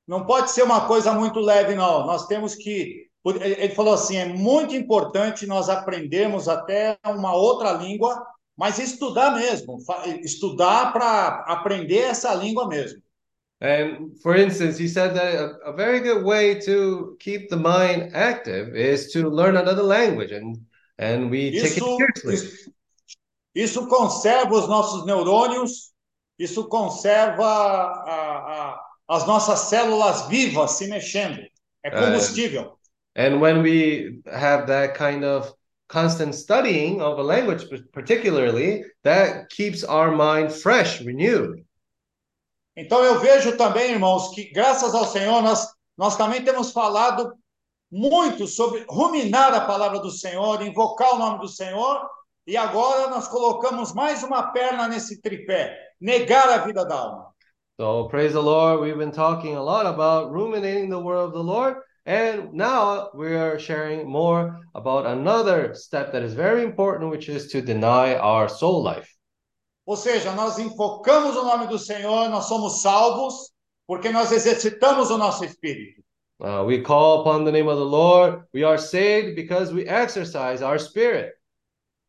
Não 0.08 0.26
pode 0.26 0.52
ser 0.52 0.64
uma 0.64 0.88
coisa 0.88 1.12
muito 1.14 1.40
leve, 1.40 1.76
não. 1.76 2.06
Nós 2.06 2.28
temos 2.28 2.56
que. 2.56 3.08
Ele 3.26 3.76
falou 3.76 3.94
assim: 3.94 4.16
é 4.18 4.26
muito 4.26 4.74
importante 4.76 5.46
nós 5.46 5.68
aprendermos 5.70 6.48
até 6.48 6.98
uma 7.06 7.36
outra 7.36 7.74
língua, 7.74 8.26
mas 8.56 8.80
estudar 8.80 9.32
mesmo, 9.36 9.78
estudar 10.24 10.94
para 10.94 11.44
aprender 11.48 12.00
essa 12.00 12.34
língua 12.34 12.68
mesmo. 12.68 13.02
And 13.60 14.12
for 14.22 14.38
instance, 14.38 14.80
he 14.82 14.88
said 14.88 15.16
that 15.16 15.36
a, 15.36 15.70
a 15.70 15.72
very 15.72 16.00
good 16.00 16.24
way 16.24 16.60
to 16.60 17.18
keep 17.20 17.50
the 17.50 17.56
mind 17.58 18.12
active 18.14 18.76
is 18.78 19.12
to 19.14 19.28
learn 19.30 19.58
another 19.58 19.84
language, 19.84 20.32
and 20.32 20.58
and 21.00 21.30
we 21.32 21.52
take 21.52 21.76
it 21.76 21.78
Isso, 21.78 21.98
seriously. 21.98 22.34
isso, 22.36 22.72
isso 23.56 23.88
conserva 23.88 24.54
os 24.56 24.68
nossos 24.68 25.06
neurônios, 25.06 25.92
isso 26.38 26.68
conserva 26.70 27.46
a- 27.46 28.70
a- 28.74 28.87
as 29.10 29.26
nossas 29.26 29.62
células 29.62 30.28
vivas 30.28 30.72
se 30.72 30.88
mexendo. 30.88 31.42
É 31.84 31.92
combustível. 31.92 32.78
And 33.16 33.40
when 33.40 33.62
we 33.62 34.22
have 34.32 34.68
that 34.68 34.98
kind 34.98 35.24
of 35.24 35.54
constant 35.88 36.36
studying 36.36 37.02
of 37.02 37.20
a 37.20 37.24
language, 37.24 37.66
particularly, 37.92 38.84
that 39.04 39.50
keeps 39.50 39.84
our 39.84 40.12
mind 40.12 40.52
fresh, 40.52 41.02
renewed. 41.02 41.66
Então 42.76 43.04
eu 43.04 43.20
vejo 43.20 43.58
também, 43.58 43.92
irmãos, 43.92 44.30
que 44.36 44.52
graças 44.52 44.94
ao 44.94 45.06
Senhor 45.06 45.42
nós, 45.42 45.68
nós 45.98 46.16
também 46.16 46.44
temos 46.44 46.72
falado 46.72 47.34
muito 47.92 48.46
sobre 48.46 48.86
ruminar 48.88 49.54
a 49.54 49.62
palavra 49.62 50.00
do 50.00 50.12
Senhor, 50.12 50.62
invocar 50.62 51.16
o 51.16 51.18
nome 51.18 51.40
do 51.40 51.48
Senhor 51.48 52.08
E 52.48 52.56
agora 52.56 53.10
nós 53.10 53.28
colocamos 53.28 53.94
mais 53.94 54.24
uma 54.24 54.54
perna 54.54 54.88
nesse 54.88 55.22
tripé: 55.22 55.78
negar 56.00 56.48
a 56.50 56.60
vida 56.60 56.86
da 56.86 56.96
alma. 56.96 57.27
So 57.80 58.06
praise 58.06 58.34
the 58.34 58.42
Lord. 58.42 58.82
We've 58.82 58.98
been 58.98 59.12
talking 59.12 59.56
a 59.56 59.62
lot 59.62 59.86
about 59.86 60.32
ruminating 60.32 60.90
the 60.90 61.00
word 61.00 61.18
of 61.20 61.32
the 61.32 61.44
Lord. 61.44 61.76
And 62.08 62.52
now 62.52 63.12
we 63.14 63.36
are 63.36 63.60
sharing 63.60 64.10
more 64.10 64.62
about 64.74 65.06
another 65.06 65.76
step 65.76 66.12
that 66.14 66.24
is 66.24 66.34
very 66.34 66.64
important, 66.64 67.12
which 67.12 67.30
is 67.30 67.52
to 67.52 67.62
deny 67.62 68.16
our 68.16 68.50
soul 68.50 68.82
life. 68.82 69.08
Ou 69.86 69.96
seja, 69.96 70.32
nós 70.32 70.58
invocamos 70.58 71.36
o 71.36 71.44
nome 71.44 71.68
do 71.68 71.78
Senhor, 71.78 72.30
nós 72.30 72.46
somos 72.46 72.82
salvos 72.82 73.52
porque 73.86 74.10
nós 74.12 74.32
exercitamos 74.32 75.12
o 75.12 75.18
nosso 75.20 75.46
espírito. 75.46 76.02
Uh, 76.40 76.64
we 76.66 76.82
call 76.82 77.22
upon 77.22 77.46
the 77.46 77.52
name 77.52 77.70
of 77.70 77.78
the 77.78 77.86
Lord. 77.86 78.44
We 78.56 78.64
are 78.64 78.80
saved 78.80 79.36
because 79.36 79.72
we 79.72 79.88
exercise 79.88 80.64
our 80.64 80.80
spirit. 80.80 81.34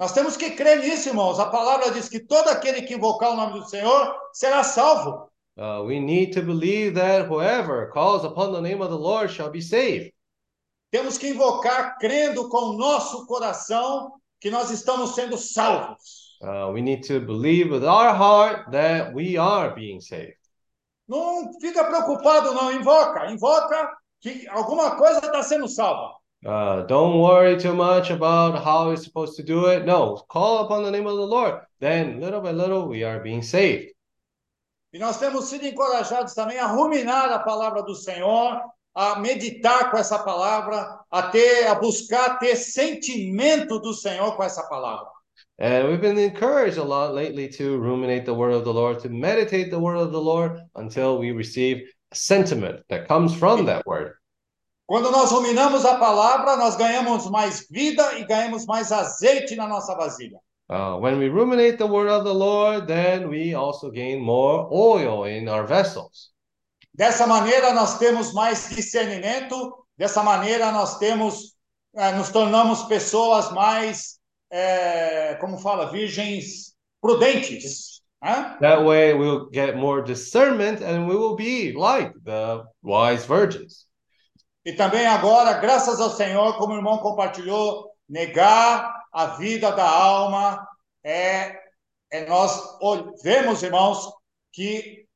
Nós 0.00 0.12
temos 0.12 0.34
que 0.34 0.52
crer 0.52 0.78
nisso, 0.78 1.10
irmãos. 1.10 1.38
A 1.38 1.50
palavra 1.50 1.90
diz 1.90 2.08
que 2.08 2.20
todo 2.20 2.48
aquele 2.48 2.80
que 2.82 2.94
invocar 2.94 3.32
o 3.32 3.36
nome 3.36 3.60
do 3.60 3.68
Senhor 3.68 4.16
será 4.32 4.64
salvo. 4.64 5.27
Uh, 5.58 5.82
we 5.84 5.98
need 5.98 6.32
to 6.32 6.40
believe 6.40 6.94
that 6.94 7.26
whoever 7.26 7.90
calls 7.92 8.24
upon 8.24 8.52
the 8.52 8.60
name 8.60 8.80
of 8.80 8.90
the 8.90 8.98
Lord 8.98 9.28
shall 9.28 9.50
be 9.50 9.60
saved. 9.60 10.12
Temos 10.92 11.18
que 11.18 11.30
invocar 11.30 11.98
crendo 11.98 12.48
com 12.48 12.70
o 12.70 12.78
nosso 12.78 13.26
coração 13.26 14.12
que 14.40 14.50
nós 14.50 14.70
estamos 14.70 15.14
sendo 15.14 15.36
salvos. 15.36 16.38
Uh, 16.40 16.70
we 16.72 16.80
need 16.80 17.02
to 17.02 17.20
believe 17.20 17.70
with 17.70 17.84
our 17.84 18.14
heart 18.14 18.70
that 18.70 19.12
we 19.12 19.36
are 19.36 19.74
being 19.74 20.00
saved. 20.00 20.36
Não 21.08 21.50
fica 21.60 21.84
preocupado, 21.84 22.54
não. 22.54 22.72
Invoca, 22.72 23.30
invoca 23.30 23.96
que 24.20 24.46
alguma 24.48 24.96
coisa 24.96 25.18
está 25.18 25.42
sendo 25.42 25.66
salva. 25.66 26.14
Uh, 26.46 26.86
don't 26.86 27.18
worry 27.18 27.56
too 27.56 27.74
much 27.74 28.12
about 28.12 28.54
how 28.54 28.86
you're 28.86 28.96
supposed 28.96 29.34
to 29.34 29.42
do 29.42 29.66
it. 29.66 29.84
No, 29.84 30.24
call 30.28 30.64
upon 30.64 30.84
the 30.84 30.90
name 30.90 31.08
of 31.08 31.16
the 31.16 31.26
Lord. 31.26 31.60
Then, 31.80 32.20
little 32.20 32.40
by 32.40 32.52
little, 32.52 32.86
we 32.86 33.02
are 33.02 33.18
being 33.18 33.42
saved. 33.42 33.92
E 34.92 34.98
nós 34.98 35.18
temos 35.18 35.46
sido 35.46 35.66
encorajados 35.66 36.32
também 36.32 36.58
a 36.58 36.66
ruminar 36.66 37.30
a 37.30 37.38
palavra 37.38 37.82
do 37.82 37.94
Senhor, 37.94 38.60
a 38.94 39.18
meditar 39.20 39.90
com 39.90 39.98
essa 39.98 40.18
palavra, 40.18 40.98
a 41.10 41.22
ter, 41.22 41.66
a 41.66 41.74
buscar 41.74 42.38
ter 42.38 42.56
sentimento 42.56 43.78
do 43.78 43.92
Senhor 43.92 44.34
com 44.36 44.42
essa 44.42 44.62
palavra. 44.64 45.06
And 45.60 45.88
we've 45.88 46.00
been 46.00 46.18
encouraged 46.18 46.78
a 46.78 46.84
lot 46.84 47.12
lately 47.12 47.48
to 47.48 47.78
ruminate 47.78 48.24
the 48.24 48.32
word 48.32 48.54
of 48.54 48.64
the 48.64 48.72
Lord, 48.72 49.00
to 49.00 49.08
meditate 49.08 49.70
the 49.70 49.78
word 49.78 49.98
of 49.98 50.12
the 50.12 50.20
Lord 50.20 50.60
until 50.76 51.18
we 51.18 51.32
receive 51.32 51.82
a 52.10 52.14
sentiment 52.14 52.82
that 52.88 53.08
comes 53.08 53.34
from 53.34 53.66
that 53.66 53.84
word. 53.84 54.14
Quando 54.86 55.10
nós 55.10 55.30
ruminamos 55.30 55.84
a 55.84 55.98
palavra, 55.98 56.56
nós 56.56 56.76
ganhamos 56.76 57.28
mais 57.28 57.66
vida 57.70 58.18
e 58.18 58.24
ganhamos 58.24 58.64
mais 58.64 58.90
azeite 58.90 59.54
na 59.54 59.66
nossa 59.66 59.94
vasilha. 59.94 60.40
Uh, 60.70 60.98
when 60.98 61.18
we 61.18 61.28
ruminate 61.30 61.78
the 61.78 61.86
word 61.86 62.08
of 62.08 62.24
the 62.24 62.34
Lord, 62.34 62.86
then 62.86 63.30
we 63.30 63.54
also 63.54 63.90
gain 63.90 64.20
more 64.20 64.68
oil 64.70 65.24
in 65.24 65.48
our 65.48 65.66
vessels. 65.66 66.30
Dessa 66.94 67.26
maneira 67.26 67.72
nós 67.72 67.98
temos 67.98 68.34
mais 68.34 68.68
discernimento, 68.68 69.86
dessa 69.96 70.22
maneira 70.22 70.70
nós 70.72 70.98
temos, 70.98 71.54
eh, 71.96 72.12
nos 72.12 72.30
tornamos 72.30 72.82
pessoas 72.82 73.50
mais, 73.52 74.18
eh, 74.50 75.36
como 75.40 75.58
fala, 75.58 75.90
virgens 75.90 76.74
prudentes. 77.00 78.02
né? 78.20 78.58
That 78.60 78.84
way, 78.84 79.14
we'll 79.14 79.48
get 79.50 79.76
more 79.76 80.02
discernment 80.02 80.82
and 80.82 81.06
we 81.06 81.16
will 81.16 81.36
be 81.36 81.72
like 81.72 82.12
the 82.24 82.64
wise 82.82 83.24
virgins. 83.24 83.86
E 84.66 84.72
também 84.74 85.06
agora, 85.06 85.54
graças 85.54 86.00
ao 86.00 86.10
Senhor, 86.10 86.58
como 86.58 86.74
o 86.74 86.76
irmão 86.76 86.98
compartilhou, 86.98 87.92
negar 88.08 88.97
a 89.12 89.26
vida 89.36 89.70
da 89.72 89.88
alma 89.88 90.66
é, 91.04 91.58
é 92.10 92.26
nós 92.26 92.78
vemos, 93.22 93.62
irmãos, 93.62 94.10
que 94.52 95.06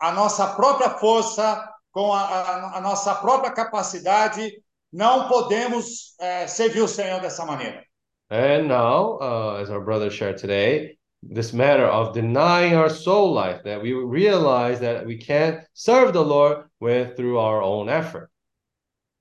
a 0.00 0.12
nossa 0.12 0.54
própria 0.54 0.90
força, 0.90 1.68
com 1.92 2.12
a, 2.12 2.20
a- 2.22 2.78
a 2.78 2.80
nossa 2.80 3.14
própria 3.14 3.52
capacidade, 3.52 4.52
não 4.92 5.28
podemos 5.28 6.14
eh, 6.20 6.46
servir 6.46 6.82
o 6.82 6.88
Senhor 6.88 7.20
dessa 7.20 7.44
maneira. 7.44 7.82
And 8.30 8.68
now, 8.68 9.18
uh, 9.20 9.60
as 9.60 9.70
our 9.70 9.80
brother 9.84 10.10
shared 10.10 10.38
today, 10.38 10.96
this 11.22 11.52
matter 11.52 11.86
of 11.86 12.12
denying 12.12 12.74
our 12.76 12.88
soul 12.90 13.32
life, 13.32 13.62
that 13.64 13.82
we 13.82 13.92
realize 13.92 14.80
that 14.80 15.04
we 15.06 15.16
can't 15.18 15.60
serve 15.72 16.12
the 16.12 16.22
Lord 16.24 16.64
with 16.80 17.16
through 17.16 17.38
our 17.38 17.62
own 17.62 17.88
effort. 17.88 18.30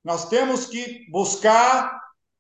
Nós 0.05 0.29
temos 0.29 0.65
que 0.67 1.05
buscar 1.11 1.91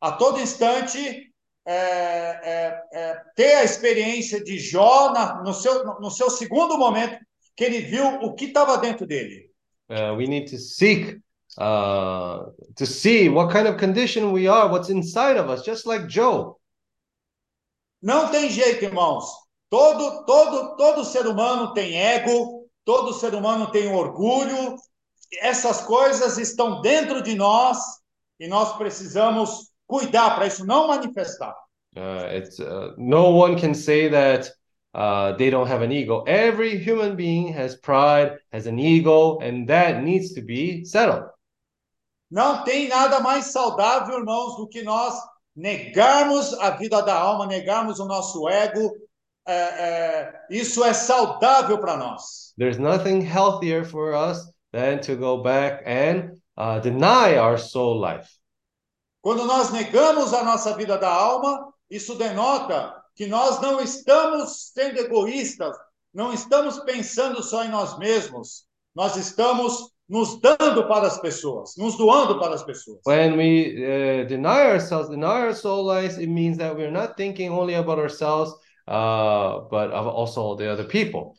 a 0.01 0.11
todo 0.11 0.39
instante 0.39 1.32
é, 1.65 1.73
é, 1.73 2.83
é, 2.91 3.21
ter 3.35 3.55
a 3.55 3.63
experiência 3.63 4.43
de 4.43 4.59
Jó 4.59 5.11
na- 5.11 5.41
no, 5.43 5.53
seu, 5.53 5.85
no 5.99 6.11
seu 6.11 6.29
segundo 6.29 6.77
momento, 6.77 7.17
que 7.55 7.63
ele 7.63 7.79
viu 7.79 8.05
o 8.21 8.33
que 8.33 8.45
estava 8.45 8.77
dentro 8.77 9.05
dele. 9.05 9.49
Uh, 9.89 10.15
we 10.15 10.25
need 10.25 10.49
to 10.49 10.57
seek 10.57 11.19
uh, 11.59 12.51
to 12.75 12.85
see 12.85 13.29
what 13.29 13.53
kind 13.53 13.67
of 13.67 13.77
condition 13.77 14.31
we 14.31 14.47
are, 14.47 14.69
what's 14.69 14.89
inside 14.89 15.37
of 15.37 15.49
us, 15.49 15.63
just 15.63 15.85
like 15.85 16.07
Job. 16.07 16.55
Não 18.01 18.29
tem 18.29 18.49
jeito, 18.49 18.83
irmãos. 18.83 19.25
Todo, 19.69 20.25
todo, 20.25 20.75
todo 20.75 21.05
ser 21.05 21.25
humano 21.25 21.73
tem 21.73 21.95
ego, 21.97 22.67
todo 22.83 23.13
ser 23.13 23.33
humano 23.33 23.71
tem 23.71 23.87
orgulho. 23.93 24.75
Essas 25.41 25.81
coisas 25.81 26.37
estão 26.37 26.81
dentro 26.81 27.21
de 27.23 27.35
nós 27.35 27.77
e 28.39 28.47
nós 28.47 28.75
precisamos 28.77 29.72
cuidar 29.93 30.33
para 30.33 30.47
isso 30.47 30.65
não 30.65 30.87
manifestar. 30.87 31.55
Uh, 31.95 32.25
it's 32.35 32.59
uh, 32.59 32.95
no 32.97 33.29
one 33.29 33.55
can 33.55 33.75
say 33.75 34.09
that 34.09 34.51
uh, 34.95 35.33
they 35.37 35.51
don't 35.51 35.67
have 35.67 35.83
an 35.83 35.91
ego. 35.91 36.23
Every 36.25 36.79
human 36.79 37.15
being 37.15 37.53
has 37.53 37.75
pride, 37.75 38.39
has 38.51 38.65
an 38.65 38.79
ego, 38.79 39.37
and 39.39 39.67
that 39.67 40.01
needs 40.01 40.33
to 40.33 40.41
be 40.41 40.83
settled. 40.83 41.29
Não 42.31 42.63
tem 42.63 42.87
nada 42.87 43.19
mais 43.19 43.51
saudável, 43.51 44.17
irmãos, 44.17 44.57
do 44.57 44.67
que 44.67 44.81
nós 44.81 45.13
negarmos 45.55 46.51
a 46.55 46.71
vida 46.71 46.99
da 47.03 47.13
alma, 47.13 47.45
negarmos 47.45 47.99
o 47.99 48.05
nosso 48.05 48.49
ego. 48.49 48.91
É, 49.45 49.53
é, 49.53 50.33
isso 50.49 50.83
é 50.83 50.93
saudável 50.93 51.77
para 51.77 51.95
nós. 51.95 52.53
There's 52.57 52.79
nothing 52.79 53.21
healthier 53.21 53.85
for 53.85 54.15
us 54.15 54.39
than 54.71 54.99
to 55.01 55.15
go 55.15 55.43
back 55.43 55.83
and 55.85 56.31
uh, 56.57 56.79
deny 56.79 57.37
our 57.37 57.59
soul 57.59 57.99
life. 57.99 58.27
Quando 59.23 59.45
nós 59.45 59.71
negamos 59.71 60.33
a 60.33 60.43
nossa 60.43 60.75
vida 60.75 60.97
da 60.97 61.09
alma, 61.09 61.73
isso 61.89 62.15
denota 62.15 62.93
que 63.15 63.25
nós 63.25 63.61
não 63.61 63.79
estamos 63.79 64.73
sendo 64.73 64.99
egoístas, 64.99 65.73
não 66.13 66.33
estamos 66.33 66.79
pensando 66.79 67.41
só 67.41 67.63
em 67.63 67.69
nós 67.69 67.97
mesmos, 67.97 68.65
nós 68.93 69.15
estamos 69.15 69.93
nos 70.09 70.41
dando 70.41 70.89
para 70.89 71.07
as 71.07 71.21
pessoas, 71.21 71.77
nos 71.77 71.95
doando 71.95 72.37
para 72.37 72.53
as 72.53 72.63
pessoas. 72.63 72.99
When 73.05 73.37
we 73.37 73.77
uh, 73.77 74.27
deny 74.27 74.71
ourselves, 74.71 75.07
deny 75.07 75.45
our 75.45 75.55
soul 75.55 75.85
life, 75.85 76.19
it 76.21 76.27
means 76.27 76.57
that 76.57 76.75
we're 76.75 76.91
not 76.91 77.15
thinking 77.15 77.49
only 77.49 77.75
about 77.75 77.99
ourselves, 77.99 78.51
uh, 78.89 79.61
but 79.71 79.89
of 79.93 80.05
also 80.05 80.57
the 80.57 80.69
other 80.69 80.85
people. 80.85 81.31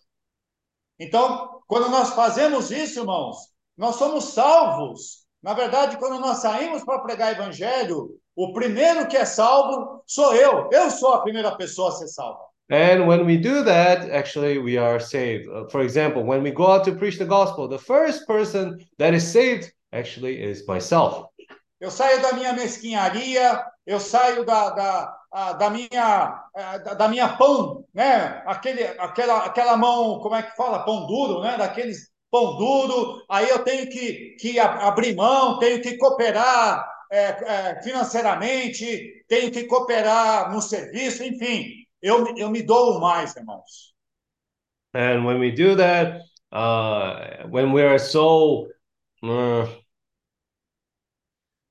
Então, 0.99 1.61
quando 1.67 1.91
nós 1.91 2.15
fazemos 2.15 2.71
isso, 2.71 3.01
irmãos, 3.01 3.37
nós 3.77 3.97
somos 3.97 4.33
salvos. 4.33 5.24
Na 5.45 5.53
verdade, 5.53 5.99
quando 5.99 6.19
nós 6.19 6.39
saímos 6.39 6.83
para 6.83 7.01
pregar 7.01 7.33
evangelho, 7.33 8.19
o 8.35 8.55
primeiro 8.55 9.07
que 9.07 9.15
é 9.15 9.27
salvo 9.27 10.03
sou 10.07 10.35
eu. 10.35 10.71
Eu 10.73 10.91
sou 10.91 11.13
a 11.13 11.21
primeira 11.21 11.55
pessoa 11.55 11.91
a 11.91 11.93
ser 11.93 12.09
salva. 12.09 12.41
And 12.71 13.07
when 13.07 13.27
we 13.27 13.37
do 13.37 13.63
that, 13.63 14.11
actually, 14.11 14.59
we 14.59 14.79
are 14.79 14.99
saved. 14.99 15.47
Uh, 15.51 15.69
for 15.69 15.83
example, 15.83 16.25
when 16.25 16.43
we 16.43 16.51
go 16.51 16.69
out 16.69 16.85
to 16.85 16.97
preach 16.97 17.19
the 17.19 17.27
gospel, 17.27 17.69
the 17.69 17.79
first 17.79 18.27
person 18.27 18.79
that 18.97 19.15
is 19.15 19.23
saved 19.23 19.71
actually 19.93 20.43
is 20.43 20.67
myself. 20.67 21.27
Eu 21.79 21.91
saio 21.91 22.23
da 22.23 22.33
minha 22.33 22.55
mesquinharia, 22.55 23.63
eu 23.87 24.01
saio 24.01 24.47
da, 24.47 24.71
da, 24.71 25.53
da 25.59 25.69
minha 25.69 26.43
da, 26.55 26.95
da 26.95 27.09
minha 27.09 27.29
pão, 27.37 27.85
né? 27.93 28.43
Aquele, 28.47 28.83
aquela, 28.99 29.45
aquela 29.45 29.77
mão, 29.77 30.21
como 30.21 30.37
é 30.37 30.43
que 30.43 30.57
fala? 30.57 30.87
Pão 30.87 31.07
duro, 31.07 31.43
né? 31.43 31.59
Daqueles 31.59 32.14
pão 32.35 32.57
duro. 32.57 33.23
Aí 33.29 33.49
eu 33.49 33.61
tenho 33.61 33.89
que, 33.89 34.35
que 34.41 34.59
abrir 34.59 35.15
mão, 35.15 35.61
tenho 35.61 35.81
que 35.81 35.97
cooperar 35.97 36.85
é, 37.13 37.21
é, 37.21 37.83
financeiramente, 37.83 39.25
tenho 39.29 39.53
que 39.53 39.65
cooperar 39.65 40.53
no 40.53 40.61
serviço, 40.61 41.23
enfim. 41.23 41.71
Eu, 42.03 42.37
eu 42.37 42.51
me 42.51 42.61
dou 42.61 42.99
mais, 42.99 43.37
irmãos. 43.37 43.95
And 44.93 45.25
when 45.25 45.39
we 45.39 45.53
do 45.53 45.77
that, 45.77 46.23
uh, 46.53 47.49
when 47.49 47.73
we 47.73 47.83
are 47.83 47.99
so 47.99 48.67
uh, 49.23 49.67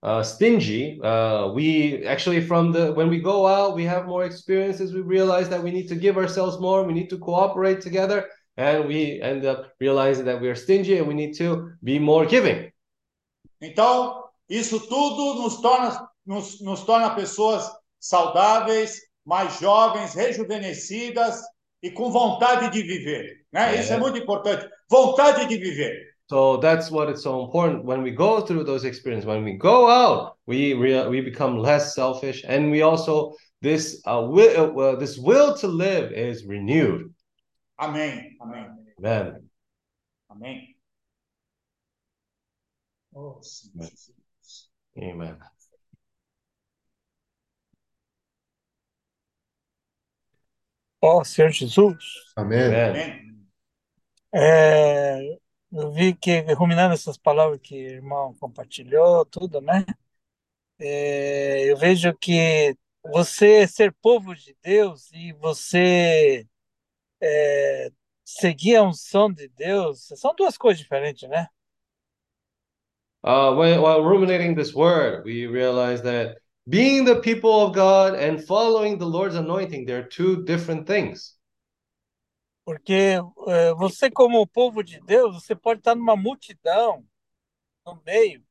uh, 0.01 0.24
stingy, 0.24 0.99
uh, 1.01 1.51
we 1.53 2.05
actually 2.05 2.41
from 2.41 2.72
the 2.72 2.93
when 2.93 3.09
we 3.09 3.20
go 3.20 3.45
out, 3.45 3.76
we 3.76 3.86
have 3.86 4.05
more 4.05 4.26
experiences. 4.26 4.93
We 4.93 5.01
realize 5.01 5.49
that 5.49 5.61
we 5.61 5.72
need 5.72 5.88
to 5.89 5.95
give 5.95 6.18
ourselves 6.18 6.59
more. 6.59 6.84
We 6.84 6.93
need 6.93 7.09
to 7.11 7.18
cooperate 7.18 7.82
together, 7.82 8.28
and 8.58 8.88
we 8.88 9.22
end 9.22 9.45
up 9.45 9.74
realizing 9.80 10.26
that 10.26 10.39
we 10.41 10.47
are 10.47 10.56
stingy 10.56 10.97
and 10.97 11.08
we 11.08 11.14
need 11.14 11.34
to 11.38 11.72
be 11.84 11.99
more 11.99 12.26
giving. 12.26 12.72
Então, 13.62 14.24
isso 14.49 14.80
tudo 14.80 15.41
nos 15.41 15.62
torna, 15.62 16.08
nos, 16.26 16.62
nos 16.62 16.84
torna 16.84 17.16
pessoas 17.16 17.70
saudáveis, 17.99 19.01
mais 19.26 19.60
jovens, 19.60 20.14
rejuvenescidas 20.14 21.41
e 21.82 21.89
com 21.89 22.12
vontade 22.12 22.70
de 22.70 22.82
viver. 22.84 23.43
Né? 23.51 23.80
Isso 23.80 23.93
é 23.93 23.97
muito 23.97 24.18
importante. 24.18 24.68
Vontade 24.89 25.47
de 25.47 25.58
viver. 25.58 26.14
So 26.30 26.58
that's 26.58 26.89
what 26.89 27.10
it's 27.10 27.22
so 27.22 27.43
important 27.43 27.86
when 27.86 28.01
we 28.01 28.10
go 28.10 28.41
through 28.41 28.64
those 28.64 28.86
experiences. 28.86 29.28
When 29.28 29.43
we 29.43 29.54
go 29.58 29.89
out, 29.89 30.38
we 30.47 30.74
rea- 30.74 31.08
we 31.08 31.22
become 31.22 31.60
less 31.60 31.93
selfish, 31.93 32.43
and 32.47 32.72
we 32.72 32.82
also 32.82 33.36
this 33.62 34.01
uh, 34.06 34.26
will 34.26 34.80
uh, 34.80 34.95
this 34.95 35.18
will 35.18 35.54
to 35.58 35.68
live 35.68 36.12
is 36.12 36.45
renewed. 36.45 37.12
Amém. 37.78 38.38
Amém. 38.39 38.86
Amen. 38.97 39.49
Amém. 40.30 40.78
Oh, 43.13 43.41
Senhor 43.41 43.89
Jesus. 43.89 44.69
Amen. 44.97 45.39
Ó 51.01 51.24
Senhor 51.24 51.49
Jesus, 51.51 52.34
Amém. 52.36 52.59
Amen. 52.59 52.89
Amém. 52.89 53.47
é, 54.34 55.38
eu 55.71 55.91
vi 55.91 56.15
que, 56.15 56.41
ruminando 56.53 56.93
essas 56.93 57.17
palavras 57.17 57.59
que 57.61 57.76
o 57.76 57.91
irmão 57.91 58.34
compartilhou, 58.36 59.26
tudo, 59.26 59.59
né? 59.59 59.86
É, 60.80 61.71
eu 61.71 61.78
vejo 61.78 62.13
que 62.17 62.76
você 63.03 63.67
ser 63.67 63.93
povo 64.01 64.36
de 64.36 64.55
Deus 64.63 65.11
e 65.11 65.34
você 65.34 66.47
é, 67.24 67.89
seguir 68.26 68.76
a 68.78 68.84
unção 68.84 69.32
de 69.32 69.47
Deus 69.49 70.07
são 70.17 70.36
duas 70.36 70.57
coisas 70.57 70.82
diferentes, 70.82 71.30
né? 71.30 71.47
Uh, 73.24 73.55
when, 73.55 73.82
while 73.82 74.03
ruminating 74.03 74.55
this 74.55 74.74
word, 74.74 75.24
we 75.24 75.47
realize 75.47 76.01
that 76.01 76.38
being 76.67 77.05
the 77.05 77.21
people 77.21 77.61
of 77.61 77.74
God 77.74 78.15
and 78.15 78.43
following 78.43 78.97
the 78.97 79.05
Lord's 79.05 79.36
anointing, 79.36 79.86
they're 79.86 80.07
two 80.07 80.43
different 80.43 80.86
things. 80.86 81.38
Porque 82.65 83.19
é, 83.47 83.74
você, 83.74 84.09
como 84.09 84.45
povo 84.47 84.84
de 84.84 84.99
Deus, 85.01 85.36
você 85.36 85.55
pode 85.55 85.80
estar 85.80 85.95
numa 85.95 86.15
multidão, 86.15 87.05
no 87.86 88.01
meio, 88.05 88.43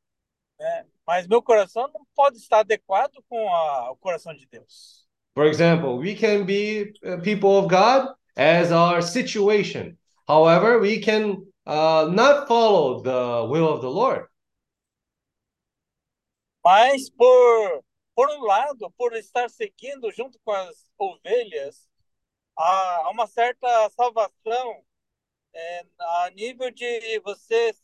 né? 0.59 0.87
Mas 1.07 1.27
meu 1.27 1.43
coração 1.43 1.91
não 1.93 2.07
pode 2.15 2.39
estar 2.39 2.61
adequado 2.61 3.23
com 3.29 3.49
a- 3.55 3.91
o 3.93 3.97
coração 3.97 4.35
de 4.35 4.47
Deus. 4.47 5.07
For 5.35 5.47
example, 5.47 5.99
we 5.99 6.15
can 6.15 6.45
be 6.45 6.93
uh, 7.05 7.21
people 7.23 7.51
of 7.59 7.69
God 7.69 8.15
as 8.37 8.73
our 8.73 9.03
situation. 9.03 9.97
However, 10.27 10.79
we 10.79 11.01
can 11.01 11.47
uh, 11.67 12.09
not 12.11 12.49
follow 12.49 13.01
the 13.01 13.47
will 13.49 13.69
of 13.69 13.81
the 13.83 13.91
Lord. 13.91 14.27
Mas 16.65 17.11
por, 17.11 17.85
por 18.15 18.31
um 18.31 18.43
lado, 18.43 18.91
por 18.97 19.15
estar 19.15 19.51
seguindo 19.51 20.11
junto 20.13 20.39
com 20.45 20.53
as 20.53 20.89
ovelhas, 20.97 21.89
há 22.57 23.11
uma 23.11 23.27
certa 23.27 23.91
salvação 23.91 24.85
é, 25.53 25.85
a 25.99 26.31
nível 26.31 26.71
de 26.71 27.19
você 27.21 27.75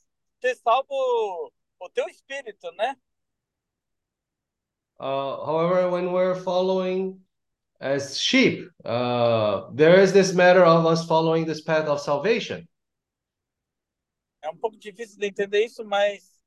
ter 0.41 0.55
salvo 0.57 1.53
o 1.81 1.89
teu 1.91 2.07
espírito, 2.09 2.71
né? 2.73 2.97
Uh, 5.01 5.45
however, 5.45 5.91
when 5.91 6.13
we're 6.13 6.35
following 6.35 7.21
as 7.81 8.19
sheep, 8.19 8.69
uh, 8.85 9.71
there 9.73 10.01
is 10.01 10.13
this 10.13 10.33
matter 10.33 10.65
of 10.65 10.85
us 10.87 11.07
following 11.07 11.45
this 11.45 11.61
path 11.61 11.87
of 11.89 12.01
salvation. 12.01 12.67
É 14.43 14.51
um 14.51 14.57
pouco 14.57 14.77
difícil 14.77 15.19
de 15.19 15.27
entender 15.27 15.65
isso, 15.65 15.85
mas, 15.85 16.41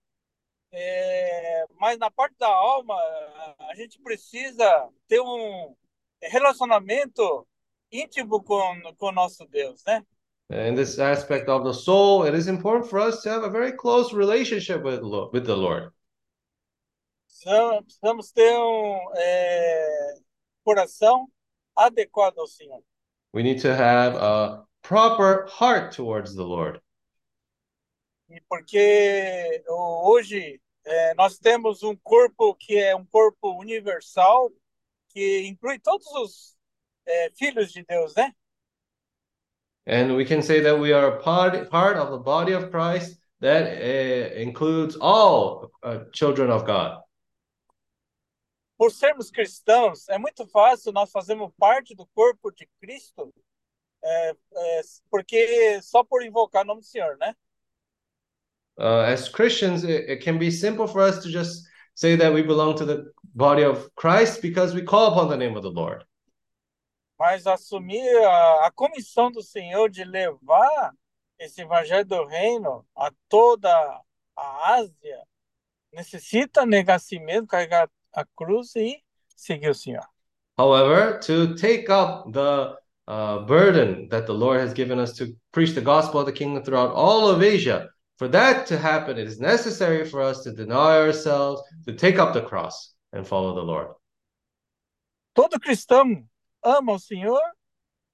é, 0.72 1.66
mas 1.80 1.98
na 1.98 2.10
parte 2.10 2.36
da 2.38 2.48
alma, 2.48 2.96
a- 3.60 3.76
gente 3.76 4.00
precisa 4.02 4.90
ter 5.08 5.20
um 5.22 5.76
relacionamento 6.22 7.48
íntimo 7.92 8.42
com, 8.44 8.94
com 8.98 9.12
nosso 9.12 9.46
Deus, 9.48 9.84
né? 9.86 10.06
In 10.50 10.76
this 10.76 11.00
aspect 11.00 11.50
of 11.50 11.64
the 11.64 11.74
soul, 11.74 12.26
it 12.26 12.36
is 12.36 12.48
important 12.48 12.90
for 12.90 13.00
us 13.00 13.22
to 13.24 13.30
have 13.30 13.44
a 13.46 13.50
very 13.50 13.72
close 13.72 14.14
relationship 14.14 14.84
with, 14.84 15.02
with 15.32 15.46
the 15.46 15.56
Lord. 15.56 15.94
Precisamos 17.28 18.32
ter 18.34 18.58
um 18.58 19.12
é, 19.16 20.21
coração 20.64 21.28
adequado 21.76 22.40
ao 22.40 22.48
Senhor. 22.48 22.84
We 23.34 23.44
need 23.44 23.62
to 23.62 23.70
have 23.70 24.18
a 24.18 24.66
proper 24.82 25.48
heart 25.48 25.96
towards 25.96 26.36
the 26.36 26.44
Lord. 26.44 26.82
E 28.30 28.42
porque 28.50 29.64
hoje 29.68 30.62
é, 30.86 31.14
nós 31.16 31.38
temos 31.38 31.84
um 31.84 31.96
corpo 31.98 32.56
que 32.56 32.78
é 32.78 32.96
um 32.96 33.06
corpo 33.06 33.60
universal, 33.60 34.52
que 35.10 35.46
inclui 35.48 35.80
todos 35.80 36.08
os 36.08 36.58
é, 37.06 37.32
filhos 37.32 37.72
de 37.72 37.84
Deus, 37.84 38.16
né? 38.16 38.34
And 39.88 40.16
we 40.16 40.26
can 40.26 40.42
say 40.42 40.62
that 40.62 40.80
we 40.80 40.94
are 40.94 41.08
a 41.08 41.18
part, 41.20 41.70
part 41.70 41.98
of 41.98 42.12
the 42.12 42.20
body 42.20 42.54
of 42.54 42.70
Christ 42.70 43.20
that 43.42 43.66
uh, 43.66 44.40
includes 44.40 44.96
all 45.02 45.72
uh, 45.84 46.06
children 46.14 46.52
of 46.52 46.66
God. 46.66 47.02
Por 48.82 48.92
sermos 48.92 49.30
cristãos, 49.30 50.10
é 50.10 50.18
muito 50.18 50.48
fácil 50.48 50.92
nós 50.92 51.12
fazermos 51.12 51.54
parte 51.56 51.94
do 51.94 52.04
corpo 52.16 52.50
de 52.50 52.68
Cristo, 52.80 53.32
é, 54.04 54.30
é, 54.32 54.82
porque 55.08 55.80
só 55.84 56.04
por 56.04 56.24
invocar 56.24 56.64
o 56.64 56.66
nome 56.66 56.82
do 56.82 56.88
Senhor, 56.88 57.16
né? 57.20 57.36
Uh, 58.80 59.06
as 59.06 59.30
Christians, 59.30 59.84
it, 59.84 60.12
it 60.12 60.26
can 60.26 60.40
be 60.40 60.50
simple 60.50 60.88
for 60.88 61.08
us 61.08 61.22
to 61.22 61.30
just 61.30 61.68
say 61.94 62.18
that 62.18 62.34
we 62.34 62.42
belong 62.42 62.74
to 62.74 62.84
the 62.84 63.06
body 63.36 63.64
of 63.64 63.88
Christ 63.94 64.42
because 64.42 64.74
we 64.74 64.82
call 64.82 65.12
upon 65.12 65.30
the 65.30 65.38
name 65.38 65.56
of 65.56 65.62
the 65.62 65.70
Lord. 65.70 66.04
mas 67.20 67.46
assumir 67.46 68.18
a, 68.26 68.66
a 68.66 68.72
comissão 68.72 69.30
do 69.32 69.44
Senhor 69.44 69.92
de 69.92 70.04
levar 70.04 70.92
esse 71.38 71.62
evangelho 71.62 72.04
do 72.04 72.26
reino 72.26 72.84
a 72.96 73.12
toda 73.30 73.70
a 74.36 74.74
Ásia 74.74 75.22
necessita 75.94 76.66
negar 76.66 76.96
a 76.96 77.00
si 77.00 77.20
mesmo, 77.20 77.46
carregar 77.46 77.88
a 78.14 78.26
cruz 78.36 78.74
o 78.76 80.02
However, 80.58 81.20
to 81.20 81.56
take 81.56 81.90
up 81.90 82.32
the 82.32 82.76
uh, 83.08 83.40
burden 83.40 84.08
that 84.10 84.28
the 84.28 84.34
Lord 84.34 84.60
has 84.60 84.74
given 84.74 85.00
us 85.00 85.14
to 85.18 85.36
preach 85.52 85.74
the 85.74 85.82
gospel 85.82 86.20
of 86.20 86.26
the 86.26 86.32
kingdom 86.32 86.64
throughout 86.64 86.92
all 86.92 87.28
of 87.28 87.42
Asia, 87.42 87.90
for 88.18 88.28
that 88.28 88.68
to 88.68 88.78
happen, 88.78 89.18
it 89.18 89.28
is 89.28 89.40
necessary 89.40 90.06
for 90.06 90.22
us 90.22 90.44
to 90.44 90.52
deny 90.52 90.98
ourselves, 90.98 91.64
to 91.86 91.94
take 91.94 92.20
up 92.20 92.34
the 92.34 92.42
cross 92.42 92.94
and 93.14 93.28
follow 93.28 93.56
the 93.56 93.64
Lord. 93.64 93.96
Todo 95.34 95.60
cristão 95.60 96.24
ama 96.64 96.94
o 96.94 97.00
Senhor, 97.00 97.42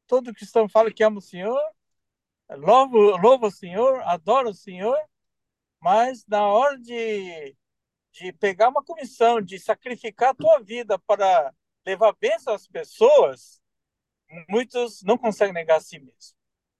todo 0.08 0.34
cristão 0.34 0.70
fala 0.70 0.92
que 0.92 1.04
ama 1.04 1.18
o 1.18 1.22
Senhor, 1.22 1.60
louva, 2.56 3.20
louva 3.22 3.48
o 3.48 3.52
Senhor, 3.52 4.02
adora 4.06 4.50
o 4.50 4.54
Senhor, 4.54 4.98
mas 5.82 6.24
na 6.28 6.44
hora 6.48 6.78
de, 6.80 7.56
de 8.18 8.34
pegar 8.34 8.70
uma 8.70 8.84
comissão, 8.84 9.42
de 9.42 9.60
sacrificar 9.60 10.30
a 10.30 10.34
tua 10.34 10.60
vida 10.60 10.98
para 11.00 11.54
levar 11.86 12.16
bênção 12.20 12.54
às 12.54 12.68
pessoas, 12.68 13.62
muitos 14.50 15.04
não 15.04 15.18
conseguem 15.18 15.54
negar 15.54 15.78
a 15.78 15.82
si 15.82 16.00
mesmo. 16.00 16.36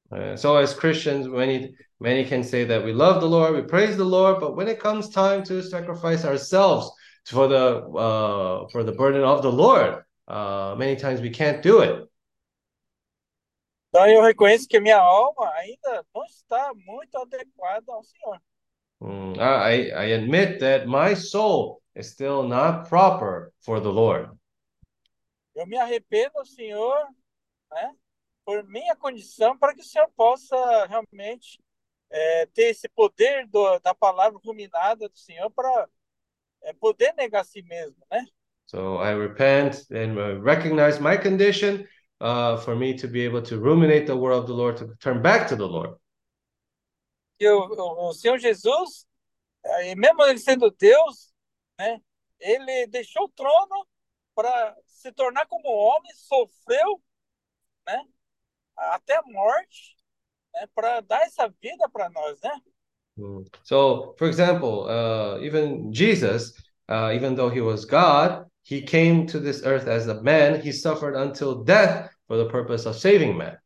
Uh, 0.10 0.38
so, 0.38 0.56
as 0.56 0.74
Christians, 0.74 1.28
many 1.28 1.76
many 2.00 2.24
can 2.24 2.42
say 2.42 2.66
that 2.66 2.84
we 2.86 2.94
love 2.94 3.20
the 3.20 3.28
Lord, 3.28 3.54
we 3.54 3.62
praise 3.62 3.98
the 3.98 4.06
Lord, 4.06 4.40
but 4.40 4.56
when 4.56 4.70
it 4.70 4.80
comes 4.80 5.10
time 5.10 5.44
to 5.44 5.62
sacrifice 5.62 6.24
ourselves 6.24 6.90
for 7.26 7.50
the 7.50 7.84
uh, 7.94 8.70
for 8.72 8.84
the 8.84 8.94
burden 8.94 9.24
of 9.24 9.42
the 9.42 9.52
Lord, 9.52 10.04
uh, 10.30 10.76
many 10.78 10.96
times 10.96 11.20
we 11.20 11.30
can't 11.30 11.62
do 11.62 11.82
it. 11.82 12.08
Então 13.90 14.08
eu 14.08 14.22
reconheço 14.22 14.68
que 14.68 14.80
minha 14.80 14.98
alma 14.98 15.50
ainda 15.56 16.06
não 16.14 16.24
está 16.26 16.72
muito 16.74 17.18
adequada 17.18 17.92
ao 17.92 18.04
Senhor. 18.04 18.40
Mm, 19.02 19.38
I 19.40 19.92
I 19.92 20.06
admit 20.14 20.60
that 20.60 20.88
my 20.88 21.14
soul 21.14 21.82
is 21.96 22.12
still 22.12 22.44
not 22.44 22.88
proper 22.90 23.52
for 23.62 23.80
the 23.80 23.92
Lord. 23.92 24.30
Eu 25.56 25.66
me 25.66 25.78
arrependo 25.78 26.46
Senhor, 26.46 26.96
né, 27.72 27.96
por 28.46 28.64
minha 28.68 28.96
condição, 28.96 29.58
para 29.58 29.74
que 29.74 29.82
o 29.82 29.84
Senhor 29.84 30.08
possa 30.16 30.56
realmente 30.86 31.60
é, 32.10 32.46
ter 32.48 32.70
esse 32.70 32.88
poder 32.90 33.48
do, 33.48 33.80
da 33.80 33.94
palavra 33.94 34.40
ruminada 34.44 35.10
do 35.10 35.18
Senhor 35.18 35.50
para 35.52 35.90
é, 36.64 36.74
poder 36.74 37.14
negar 37.14 37.42
a 37.42 37.44
si 37.44 37.62
mesmo, 37.64 37.98
né? 38.12 38.24
So 38.68 38.98
I 39.02 39.14
repent 39.14 39.90
and 39.92 40.44
recognize 40.44 41.00
my 41.00 41.18
condition 41.18 41.88
uh, 42.20 42.58
for 42.58 42.76
me 42.76 42.94
to 42.96 43.08
be 43.08 43.22
able 43.22 43.42
to 43.44 43.58
ruminate 43.58 44.08
the 44.08 44.16
word 44.16 44.34
of 44.34 44.46
the 44.46 44.54
Lord, 44.54 44.78
to 44.78 44.94
turn 45.00 45.22
back 45.22 45.48
to 45.48 45.56
the 45.56 45.66
Lord. 45.66 45.96
E 47.40 47.48
o, 47.48 48.10
o, 48.10 48.14
Senhor 48.14 48.38
Jesus, 48.40 49.06
mesmo 49.96 50.24
ele 50.26 50.40
sendo 50.40 50.72
Deus, 50.72 51.34
né, 51.80 52.02
ele 52.40 52.88
deixou 52.88 53.26
o 53.26 53.30
trono 53.30 53.88
para 54.34 54.76
se 54.86 55.12
tornar 55.12 55.46
como 55.48 55.68
homem, 55.70 56.12
sofreu, 56.16 57.02
né, 57.86 58.04
até 58.76 59.18
a 59.18 59.24
morte, 59.24 59.96
né, 60.54 60.68
para 60.74 61.02
dar 61.02 61.22
essa 61.22 61.48
vida 61.62 61.88
para 61.90 62.10
nós, 62.10 62.40
né? 62.42 62.62
Mm. 63.18 63.46
So, 63.64 64.16
for 64.18 64.28
example, 64.28 64.86
uh, 64.88 65.42
even 65.42 65.92
Jesus, 65.92 66.54
uh, 66.90 67.12
even 67.14 67.36
though 67.36 67.50
he 67.50 67.62
was 67.62 67.86
God, 67.86 68.46
he 68.64 68.82
came 68.82 69.26
to 69.28 69.40
this 69.40 69.64
earth 69.64 69.88
as 69.88 70.08
a 70.08 70.22
man, 70.22 70.62
he 70.62 70.72
suffered 70.72 71.16
until 71.16 71.64
death 71.64 72.10
for 72.28 72.38
the 72.38 72.50
purpose 72.50 72.88
of 72.88 72.96
saving 72.96 73.36
man. 73.36 73.58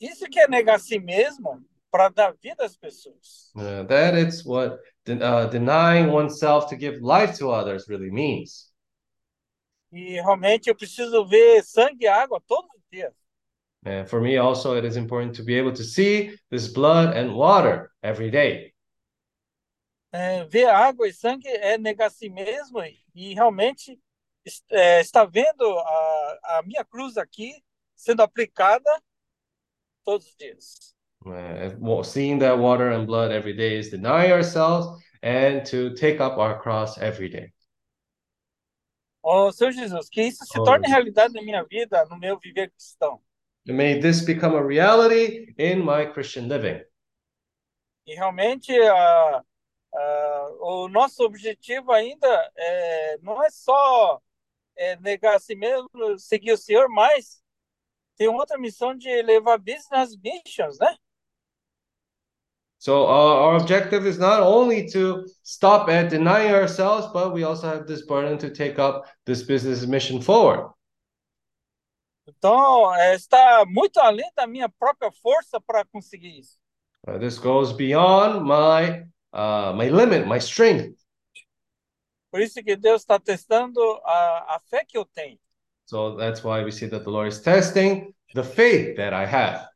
Isso 0.00 0.26
que 0.28 0.40
é 0.40 0.48
negar 0.48 0.76
a 0.76 0.78
si 0.78 0.98
mesmo 0.98 1.62
para 1.92 2.08
dar 2.08 2.34
vida 2.42 2.64
às 2.64 2.74
pessoas. 2.74 3.52
Uh, 3.54 3.84
that 3.86 4.18
is 4.18 4.42
what 4.46 4.78
uh, 5.08 5.46
denying 5.50 6.08
oneself 6.10 6.66
to 6.70 6.74
give 6.74 7.02
life 7.02 7.38
to 7.38 7.50
others 7.50 7.86
really 7.86 8.10
means. 8.10 8.72
E 9.92 10.14
realmente 10.14 10.68
eu 10.68 10.74
preciso 10.74 11.26
ver 11.26 11.62
sangue 11.62 12.06
e 12.06 12.08
água 12.08 12.40
todos 12.40 12.70
os 12.74 12.82
dias. 12.90 13.12
And 13.84 14.06
for 14.06 14.20
me, 14.20 14.38
also, 14.38 14.76
it 14.76 14.86
is 14.86 14.96
important 14.96 15.34
to 15.36 15.42
be 15.42 15.58
able 15.58 15.72
to 15.72 15.82
see 15.82 16.38
this 16.50 16.68
blood 16.68 17.14
and 17.16 17.34
water 17.34 17.90
every 18.02 18.30
day. 18.30 18.72
É, 20.12 20.44
ver 20.44 20.68
água 20.68 21.08
e 21.08 21.12
sangue 21.12 21.48
é 21.48 21.76
negar 21.76 22.06
a 22.06 22.10
si 22.10 22.30
mesmo 22.30 22.80
e 23.14 23.34
realmente 23.34 23.98
é, 24.70 25.00
está 25.00 25.24
vendo 25.24 25.64
a, 25.78 26.38
a 26.58 26.62
minha 26.64 26.84
cruz 26.84 27.16
aqui 27.16 27.62
sendo 27.94 28.22
aplicada 28.22 29.02
todos 30.04 30.26
os 30.26 30.36
dias. 30.36 30.94
Uh, 31.24 32.02
seeing 32.02 32.38
that 32.40 32.58
water 32.58 32.90
and 32.90 33.06
blood 33.06 33.30
every 33.30 33.52
day 33.52 33.76
is 33.76 33.90
denying 33.90 34.32
ourselves 34.32 35.02
and 35.22 35.64
to 35.66 35.94
take 35.94 36.20
up 36.20 36.38
our 36.38 36.60
cross 36.60 36.98
every 36.98 37.28
day. 37.28 37.52
Ó 39.24 39.52
Senhor 39.52 39.72
Jesus, 39.72 40.08
que 40.08 40.22
isso 40.22 40.44
se 40.44 40.58
Oh, 40.58 40.64
torne 40.64 40.88
realidade 40.88 41.32
na 41.32 41.42
minha 41.42 41.62
vida, 41.62 42.04
no 42.06 42.18
meu 42.18 42.38
viver 42.38 42.70
cristão. 42.70 43.20
May 43.64 44.00
this 44.00 44.22
become 44.22 44.56
a 44.56 44.62
reality 44.62 45.54
in 45.56 45.84
my 45.84 46.06
Christian 46.06 46.48
living. 46.48 46.82
E 48.04 48.14
realmente 48.16 48.72
a, 48.72 49.44
a, 49.94 50.48
o 50.58 50.88
nosso 50.88 51.22
objetivo 51.22 51.92
ainda 51.92 52.50
é, 52.56 53.18
não 53.22 53.44
é 53.44 53.50
só 53.50 54.20
é, 54.76 54.96
negar 54.96 55.36
a 55.36 55.38
si 55.38 55.54
mesmo, 55.54 55.88
seguir 56.18 56.52
o 56.52 56.56
Senhor, 56.58 56.88
mas 56.88 57.40
tem 58.16 58.26
outra 58.26 58.58
missão 58.58 58.96
de 58.96 59.22
levar 59.22 59.58
business 59.58 60.16
missions, 60.16 60.78
né? 60.80 60.96
So 62.82 63.06
uh, 63.06 63.46
our 63.46 63.56
objective 63.58 64.08
is 64.08 64.18
not 64.18 64.40
only 64.40 64.88
to 64.88 65.24
stop 65.44 65.88
at 65.88 66.10
denying 66.10 66.52
ourselves, 66.52 67.06
but 67.12 67.32
we 67.32 67.44
also 67.44 67.68
have 67.68 67.86
this 67.86 68.02
burden 68.02 68.38
to 68.38 68.50
take 68.50 68.80
up 68.80 69.06
this 69.24 69.40
business 69.40 69.86
mission 69.86 70.20
forward. 70.20 70.68
Então, 72.26 72.92
está 73.14 73.64
muito 73.66 74.00
além 74.00 74.28
da 74.34 74.48
minha 74.48 74.68
própria 74.68 75.12
força 75.12 75.60
para 75.60 75.84
conseguir 75.84 76.40
isso. 76.40 76.58
Uh, 77.06 77.20
this 77.20 77.38
goes 77.38 77.70
beyond 77.70 78.42
my 78.42 79.06
uh, 79.32 79.72
my 79.76 79.88
limit, 79.88 80.26
my 80.26 80.40
strength. 80.40 80.92
Por 82.32 82.40
isso 82.40 82.60
que 82.64 82.74
Deus 82.74 83.02
está 83.02 83.16
testando 83.16 83.80
a, 84.04 84.56
a 84.56 84.60
fé 84.68 84.84
que 84.84 84.98
eu 84.98 85.04
tenho. 85.04 85.38
So 85.86 86.16
that's 86.16 86.42
why 86.42 86.64
we 86.64 86.72
see 86.72 86.88
that 86.88 87.04
the 87.04 87.10
Lord 87.10 87.28
is 87.28 87.40
testing 87.40 88.12
the 88.34 88.42
faith 88.42 88.96
that 88.96 89.12
I 89.12 89.24
have. 89.24 89.71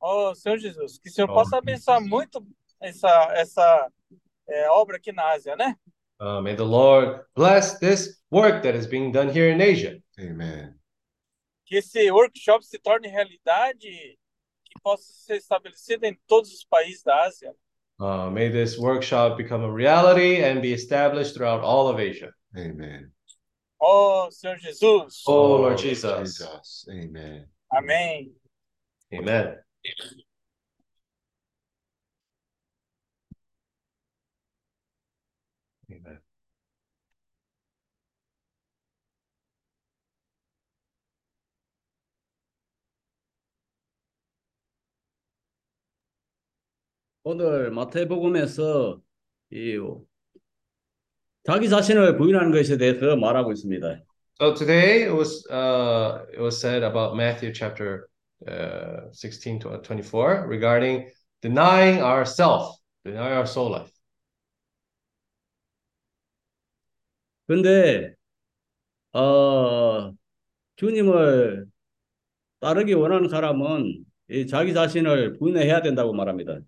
Oh, 0.00 0.34
Senhor 0.34 0.58
Jesus, 0.58 0.98
que 0.98 1.08
o 1.08 1.12
Senhor 1.12 1.30
Oh, 1.30 1.34
possa 1.34 1.58
abençoar 1.58 2.00
muito 2.00 2.46
essa, 2.80 3.08
essa 3.34 3.92
é, 4.48 4.70
obra 4.70 4.96
aqui 4.96 5.12
na 5.12 5.30
Ásia, 5.30 5.56
né? 5.56 5.74
Uh, 6.20 6.40
may 6.40 6.54
the 6.56 6.64
Lord 6.64 7.22
bless 7.34 7.78
this 7.78 8.22
work 8.30 8.62
that 8.62 8.76
is 8.76 8.86
being 8.86 9.12
done 9.12 9.28
here 9.28 9.50
in 9.50 9.60
Asia. 9.60 10.02
Amen. 10.18 10.74
Que 11.66 11.76
esse 11.76 12.10
workshop 12.10 12.64
se 12.64 12.78
torne 12.78 13.08
realidade, 13.08 13.88
que 13.88 14.80
possa 14.82 15.04
ser 15.12 15.36
estabelecido 15.36 16.04
em 16.04 16.18
todos 16.26 16.52
os 16.52 16.64
países 16.64 17.02
da 17.02 17.24
Ásia. 17.24 17.54
Uh, 17.98 18.30
may 18.30 18.50
this 18.50 18.78
workshop 18.78 19.36
become 19.36 19.64
a 19.64 19.72
reality 19.72 20.42
and 20.42 20.60
be 20.60 20.72
established 20.72 21.34
throughout 21.34 21.62
all 21.62 21.88
of 21.88 21.98
Asia. 21.98 22.32
Amen. 22.56 23.10
Oh, 23.80 24.28
Senhor 24.30 24.56
Jesus. 24.58 25.22
Oh, 25.26 25.58
Lord 25.58 25.78
Jesus. 25.78 26.38
Jesus. 26.38 26.86
Amen. 26.90 27.46
Amém. 27.70 28.32
Amen. 29.12 29.56
Amen. 35.90 36.20
오늘 47.28 47.72
마태복음에서 47.72 49.00
이 49.50 49.78
자기 51.44 51.68
자신을 51.68 52.16
부인하는 52.16 52.52
것에 52.52 52.76
대해서 52.76 53.16
말하고 53.16 53.52
있습니다. 53.52 54.02
So 54.38 54.54
today 54.54 55.04
it 55.04 55.12
was 55.12 55.44
uh, 55.50 56.24
it 56.32 56.40
was 56.40 56.60
said 56.60 56.84
about 56.84 57.16
Matthew 57.16 57.52
chapter 57.52 58.08
uh, 58.47 59.11
16 59.11 59.59
to 59.59 59.77
24 59.77 60.47
regarding 60.47 61.09
denying 61.41 62.01
ourself, 62.01 62.77
denying 63.05 63.37
our 63.37 63.47
soul 63.47 63.71
life. 63.71 63.91
근데 67.47 68.15
어, 69.13 70.13
주님을 70.77 71.65
따르기 72.61 72.93
원하는 72.93 73.27
사람은 73.27 74.05
이 74.29 74.47
자기 74.47 74.73
자신을 74.73 75.37
부인해야 75.37 75.81
된다고 75.81 76.13
말합니다. 76.13 76.59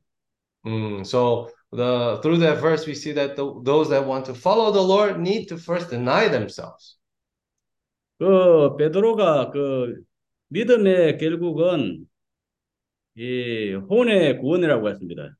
Mm, 0.66 1.02
so 1.02 1.50
the 1.72 2.20
through 2.22 2.40
that 2.40 2.60
verse 2.60 2.86
we 2.88 2.94
see 2.94 3.14
that 3.14 3.36
the, 3.36 3.46
those 3.64 3.90
that 3.90 4.06
want 4.06 4.26
to 4.26 4.34
follow 4.34 4.72
the 4.72 4.82
Lord 4.82 5.20
need 5.20 5.48
to 5.48 5.58
first 5.58 5.90
deny 5.90 6.30
themselves. 6.30 7.00
그 8.20 8.76
베드로가 8.78 9.52
그 9.52 10.04
믿음의 10.49 11.19
결국은 11.19 12.07
이 13.17 13.73
혼의 13.91 14.39
구원이라고 14.39 14.89
했습니다. 14.91 15.37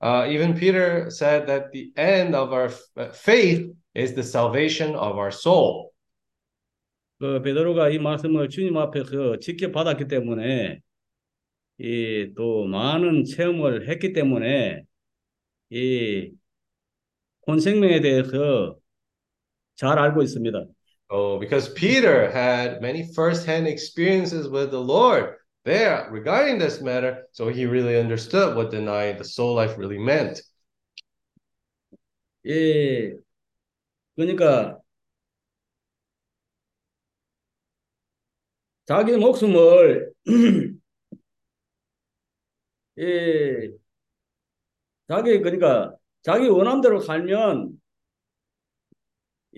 Uh, 0.00 0.30
even 0.32 0.54
Peter 0.54 1.06
said 1.10 1.46
that 1.46 1.70
the 1.72 1.92
end 1.98 2.34
of 2.36 2.52
our 2.52 2.66
f- 2.70 3.16
faith 3.16 3.68
is 3.96 4.14
the 4.14 4.22
salvation 4.22 4.94
of 4.94 5.16
our 5.18 5.30
soul. 5.32 5.90
그 7.18 7.42
베드로가 7.42 7.90
이 7.90 7.98
말씀을 7.98 8.48
주님 8.48 8.76
앞에서 8.76 9.38
직접 9.40 9.72
받았기 9.72 10.06
때문에 10.06 10.80
이 11.80 12.32
또 12.36 12.66
많은 12.66 13.24
체험을 13.24 13.88
했기 13.88 14.12
때문에 14.12 14.82
이 15.70 16.30
혼생명에 17.46 18.00
대해서 18.00 18.76
잘 19.76 19.98
알고 19.98 20.22
있습니다. 20.22 20.64
Oh, 21.09 21.39
because 21.39 21.69
Peter 21.69 22.31
had 22.31 22.81
many 22.81 23.13
first-hand 23.13 23.67
experiences 23.67 24.47
with 24.49 24.71
the 24.71 24.79
Lord 24.79 25.35
there 25.63 26.07
regarding 26.11 26.57
this 26.57 26.81
matter, 26.81 27.25
so 27.31 27.49
he 27.49 27.65
really 27.65 27.97
understood 27.99 28.55
what 28.55 28.71
denying 28.71 29.17
the 29.17 29.23
soul 29.23 29.55
life 29.55 29.77
really 29.77 29.99
meant. 29.99 30.41
예, 32.45 33.15
그러니까 34.15 34.81
자기 38.85 39.15
목숨을 39.17 40.11
예, 42.97 43.73
자기 45.07 45.39
그러니까 45.39 45.95
자기 46.23 46.47
원함대로 46.47 46.99
살면 46.99 47.76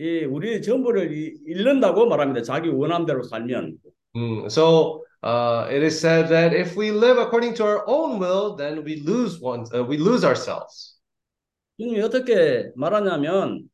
이 0.01 0.25
우리 0.25 0.63
전부를 0.63 1.13
이- 1.13 1.35
잃는다고 1.47 2.07
말합니다. 2.07 2.41
자기 2.43 2.71
원함대로 2.71 3.23
살면. 3.23 3.77
Mm, 4.17 4.47
So 4.49 5.05
uh, 5.23 5.69
it 5.69 5.85
is 5.85 6.01
said 6.01 6.29
that 6.31 6.57
if 6.57 6.75
we 6.75 6.89
live 6.91 7.19
according 7.21 7.55
to 7.57 7.65
our 7.65 7.85
own 7.87 8.19
will, 8.19 8.57
then 8.57 8.83
we 8.83 9.03
lose 9.05 9.39
one, 9.43 9.65
uh, 9.75 9.85
we 9.87 9.99
lose 9.99 10.25
ourselves. 10.25 10.99
주님이 11.79 12.01
어떻게 12.01 12.73
말하냐면 12.77 13.69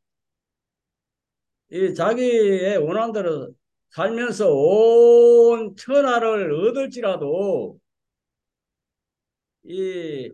이 1.70 1.94
자기의 1.94 2.78
원함대로 2.78 3.52
살면서 3.90 4.50
온 4.52 5.76
천하를 5.76 6.52
얻을지라도 6.52 7.78
이 9.64 10.30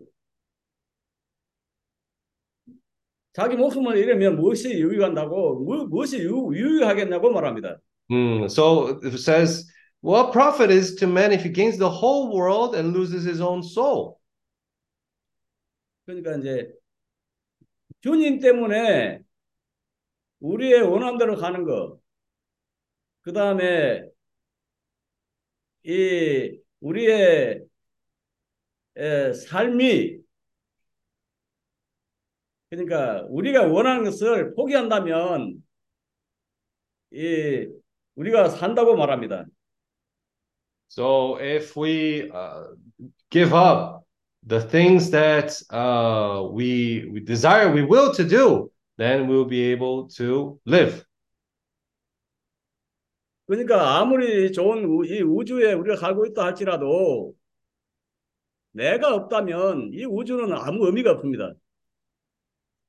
자기 3.33 3.55
목숨을 3.55 3.97
잃으면 3.97 4.35
무엇이 4.35 4.71
유익한다고 4.71 5.59
무, 5.63 5.87
무엇이 5.87 6.19
유, 6.19 6.51
유익하겠냐고 6.53 7.31
말합니다. 7.31 7.79
Mm, 8.11 8.47
So 8.49 8.99
it 9.03 9.17
says, 9.17 9.71
what 10.01 10.31
profit 10.31 10.69
is 10.69 10.95
to 10.97 11.07
man 11.07 11.31
if 11.31 11.43
he 11.43 11.49
gains 11.49 11.77
the 11.77 11.89
whole 11.89 12.31
world 12.35 12.75
and 12.75 12.93
loses 12.93 13.25
his 13.25 13.41
own 13.41 13.63
soul? 13.63 14.19
그러니까 16.05 16.37
이제 16.37 16.69
주님 18.01 18.39
때문에 18.39 19.23
우리의 20.41 20.81
원함대로 20.81 21.37
가는 21.37 21.63
거, 21.63 21.97
그 23.21 23.31
다음에 23.31 24.03
이 25.83 26.59
우리의 26.81 27.63
에, 28.97 29.33
삶이 29.33 30.22
그러니까 32.73 33.23
우리가 33.29 33.67
원하는 33.67 34.03
것을 34.03 34.55
포기한다면 34.55 35.63
이 37.11 37.67
우리가 38.15 38.49
산다고 38.49 38.95
말합니다. 38.95 39.45
So 40.89 41.37
if 41.39 41.77
we 41.79 42.31
uh, 42.31 42.75
give 43.29 43.53
up 43.53 44.03
the 44.47 44.59
things 44.59 45.11
that 45.11 45.53
uh, 45.71 46.49
we 46.51 47.05
we 47.11 47.23
desire, 47.23 47.71
we 47.71 47.83
will 47.83 48.11
to 48.13 48.27
do, 48.27 48.71
then 48.97 49.27
we'll 49.27 49.47
be 49.47 49.71
able 49.71 50.07
to 50.17 50.59
live. 50.65 51.05
그러니까 53.45 53.99
아무리 53.99 54.51
좋은 54.51 54.85
우- 54.85 55.05
이 55.05 55.21
우주에 55.21 55.73
우리가 55.73 55.97
살고 55.97 56.25
있다 56.27 56.45
할지라도 56.45 57.33
내가 58.71 59.13
없다면 59.13 59.91
이 59.93 60.05
우주는 60.05 60.51
아무 60.53 60.87
의미가 60.87 61.11
없습니다. 61.11 61.53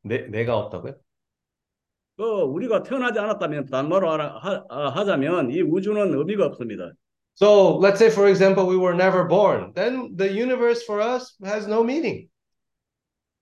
내, 0.04 0.26
내가 0.28 0.56
없다고요? 0.58 0.94
그 2.16 2.22
우리가 2.22 2.82
태어나지 2.84 3.18
않았다면 3.18 3.66
단말로 3.66 4.08
하라- 4.10 4.38
하, 4.38 4.64
아, 4.68 4.88
하자면 4.90 5.50
이 5.50 5.62
우주는 5.62 6.14
의미가 6.14 6.46
없습니다. 6.46 6.92
So 7.36 7.80
let's 7.80 7.96
say, 7.96 8.08
for 8.12 8.28
example, 8.28 8.64
we 8.68 8.76
were 8.76 8.94
never 8.94 9.26
born. 9.26 9.72
Then 9.74 10.16
the 10.16 10.30
universe 10.30 10.84
for 10.84 11.02
us 11.02 11.36
has 11.42 11.66
no 11.66 11.82
meaning. 11.82 12.28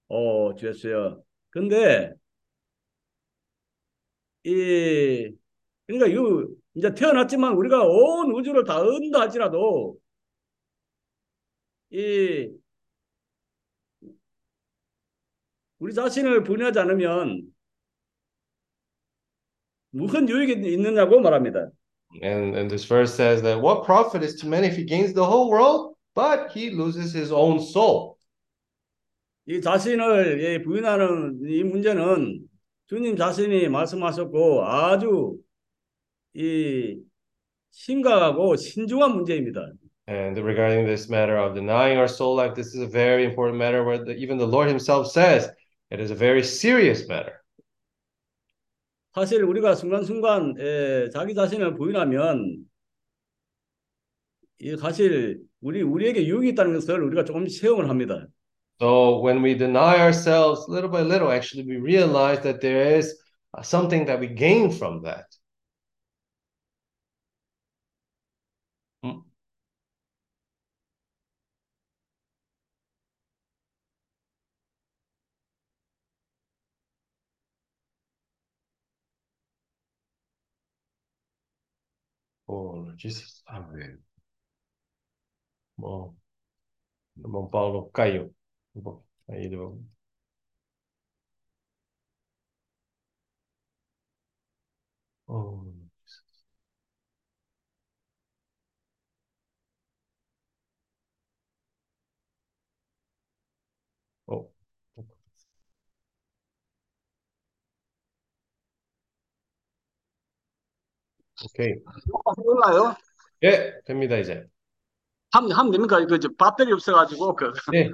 어, 0.08 0.54
주였어요. 0.56 1.22
근데 1.50 2.12
이 4.44 5.34
그러니까 5.86 6.06
이 6.08 6.46
이제 6.74 6.94
태어났지만 6.94 7.54
우리가 7.54 7.82
온 7.84 8.32
우주를 8.32 8.64
다 8.64 8.78
얻는다 8.80 9.20
할지라도 9.20 9.96
이 11.90 12.48
우리 15.82 15.92
자신을 15.92 16.44
분해하지 16.44 16.78
않으면 16.78 17.42
무슨 19.90 20.28
유익이 20.28 20.52
있느냐고 20.74 21.18
말합니다. 21.18 21.72
And, 22.22 22.54
and 22.56 22.70
this 22.70 22.86
verse 22.86 23.12
says 23.12 23.42
that 23.42 23.60
what 23.60 23.84
profit 23.84 24.22
is 24.22 24.36
to 24.42 24.46
man 24.48 24.62
if 24.62 24.76
he 24.76 24.84
gains 24.84 25.12
the 25.12 25.26
whole 25.26 25.50
world, 25.50 25.96
but 26.14 26.52
he 26.52 26.70
loses 26.70 27.12
his 27.12 27.32
own 27.32 27.58
soul? 27.58 28.14
이 29.48 29.60
자신을 29.60 30.40
예, 30.44 30.62
부인하는 30.62 31.40
이 31.48 31.64
문제는 31.64 32.46
주님 32.86 33.16
자신이 33.16 33.68
말씀하셨고 33.68 34.64
아주 34.64 35.36
이 36.34 36.96
심각하고 37.72 38.54
신중한 38.54 39.16
문제입니다. 39.16 39.72
And 40.06 40.38
regarding 40.38 40.86
this 40.86 41.10
matter 41.10 41.36
of 41.36 41.54
denying 41.54 41.98
our 41.98 42.06
soul 42.06 42.36
life, 42.36 42.54
this 42.54 42.72
is 42.72 42.82
a 42.82 42.88
very 42.88 43.24
important 43.24 43.58
matter 43.58 43.82
where 43.82 43.98
the, 43.98 44.14
even 44.14 44.38
the 44.38 44.46
Lord 44.46 44.68
himself 44.68 45.10
says 45.10 45.50
it 45.91 46.01
is 46.01 46.11
a 46.11 46.15
very 46.15 46.43
serious 46.43 47.07
matter. 47.07 47.41
사실 49.13 49.43
우리가 49.43 49.73
순간순간 49.75 50.55
예, 50.59 51.09
자기 51.11 51.33
자신을 51.33 51.75
부인하면 51.75 52.65
이 54.59 54.75
사실 54.77 55.39
우리 55.61 55.81
우리에게 55.81 56.27
유익이 56.27 56.49
있다는 56.49 56.73
것을 56.73 57.01
우리가 57.01 57.23
조금 57.23 57.47
체험을 57.47 57.89
합니다. 57.89 58.27
So 58.79 59.21
when 59.23 59.41
we 59.43 59.57
deny 59.57 59.99
ourselves 59.99 60.69
little 60.69 60.89
by 60.89 61.01
little, 61.01 61.31
actually 61.31 61.65
we 61.65 61.77
realize 61.77 62.41
that 62.43 62.61
there 62.61 62.95
is 62.95 63.17
uh, 63.57 63.63
something 63.63 64.05
that 64.05 64.19
we 64.19 64.27
gain 64.27 64.69
from 64.69 65.01
that. 65.01 65.25
Oh, 82.52 82.84
Paulo, 82.84 82.92
disse 82.96 83.42
a 83.46 83.58
ver. 83.60 83.98
Bom, 85.76 86.16
o 87.16 87.20
irmão 87.22 87.48
Paulo 87.48 87.90
caiu. 87.90 88.34
Bom, 88.74 89.02
aí 89.28 89.44
ele 89.46 89.56
Oh. 95.28 95.71
오케이. 111.44 111.74
몰라요? 112.36 112.94
예, 113.42 113.74
됩니다, 113.84 114.16
이제. 114.16 114.44
함, 115.32 115.50
함 115.50 115.70
됩니까? 115.70 116.04
그, 116.06 116.18
저, 116.20 116.28
배터리 116.28 116.72
없어가지고, 116.72 117.34
그, 117.34 117.52
예. 117.74 117.90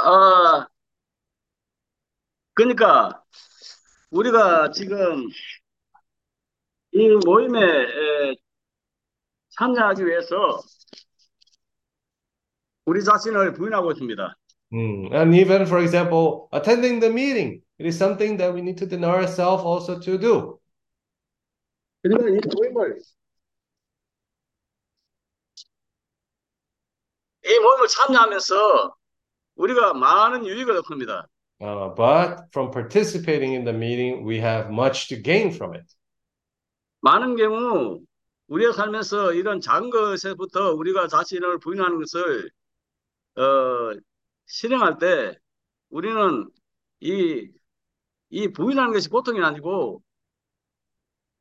어, 0.00 0.66
그러니까, 2.54 3.22
우리가 4.10 4.70
지금 4.70 5.26
이 6.92 7.08
모임에 7.24 7.60
에, 7.60 8.34
참여하기 9.50 10.06
위해서 10.06 10.60
우리 12.86 13.04
자신을 13.04 13.52
부인하고 13.52 13.92
있습니다. 13.92 14.36
Mm. 14.70 15.12
And 15.12 15.34
even, 15.34 15.62
for 15.66 15.80
example, 15.80 16.48
attending 16.52 17.00
the 17.00 17.10
meeting, 17.10 17.62
it 17.78 17.86
is 17.86 17.96
something 17.96 18.36
that 18.38 18.52
we 18.52 18.60
need 18.60 18.76
to 18.78 18.86
deny 18.86 19.08
ourselves 19.08 19.64
also 19.64 19.98
to 19.98 20.18
do. 20.18 20.57
그러니까 22.02 22.28
이 22.30 22.40
모임을, 22.54 22.98
이 27.44 27.58
모임을 27.58 27.88
참여하면서 27.88 28.94
우리가 29.56 29.94
많은 29.94 30.46
유익을 30.46 30.76
얻습니다. 30.78 31.26
Uh, 31.60 31.92
but 31.96 32.46
from 32.52 32.70
participating 32.70 33.52
in 33.52 33.64
the 33.64 33.76
meeting, 33.76 34.24
we 34.24 34.38
have 34.38 34.70
much 34.70 35.08
to 35.08 35.20
gain 35.20 35.50
from 35.50 35.74
it. 35.74 35.86
많은 37.00 37.36
경우 37.36 38.00
우리가 38.48 38.72
살면서 38.72 39.32
이런 39.34 39.60
작은 39.60 39.90
것에부터 39.90 40.72
우리가 40.74 41.08
자신을 41.08 41.58
부인하는 41.58 41.98
것을 41.98 42.50
어, 43.36 43.94
실행할 44.46 44.98
때 44.98 45.36
우리는 45.90 46.48
이, 47.00 47.48
이 48.30 48.48
부인하는 48.48 48.92
것이 48.92 49.08
보통이 49.08 49.40
아니고 49.40 50.02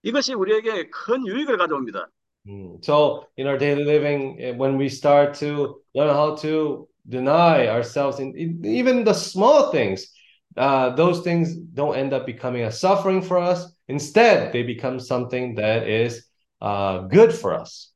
이것이 0.03 0.33
우리에게 0.33 0.89
큰 0.89 1.25
유익을 1.25 1.57
가져옵니다. 1.57 2.09
Mm. 2.47 2.79
So, 2.81 3.27
in 3.35 3.47
our 3.47 3.57
daily 3.57 3.83
living, 3.83 4.39
eh, 4.39 4.53
when 4.55 4.77
we 4.77 4.87
start 4.87 5.33
to 5.39 5.81
learn 5.93 6.09
how 6.09 6.35
to 6.35 6.87
deny 7.09 7.67
ourselves 7.67 8.19
in, 8.19 8.63
even 8.63 9.03
the 9.03 9.13
small 9.13 9.69
things, 9.69 10.07
uh, 10.55 10.95
those 10.95 11.21
things 11.21 11.55
don't 11.55 11.95
end 11.95 12.13
up 12.13 12.25
becoming 12.25 12.63
a 12.63 12.71
suffering 12.71 13.21
for 13.21 13.37
us. 13.37 13.67
Instead, 13.89 14.53
they 14.53 14.63
become 14.63 14.99
something 14.99 15.55
that 15.55 15.87
is 15.87 16.25
uh, 16.61 16.99
good 17.07 17.33
for 17.33 17.53
us. 17.53 17.93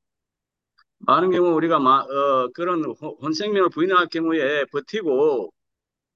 많은 1.00 1.32
경우 1.32 1.56
우리가 1.56 1.80
마, 1.80 2.02
어, 2.02 2.50
그런 2.54 2.84
혼- 2.86 3.16
혼생명을 3.22 3.70
부인할 3.70 4.08
경우에 4.08 4.66
버티고 4.66 5.52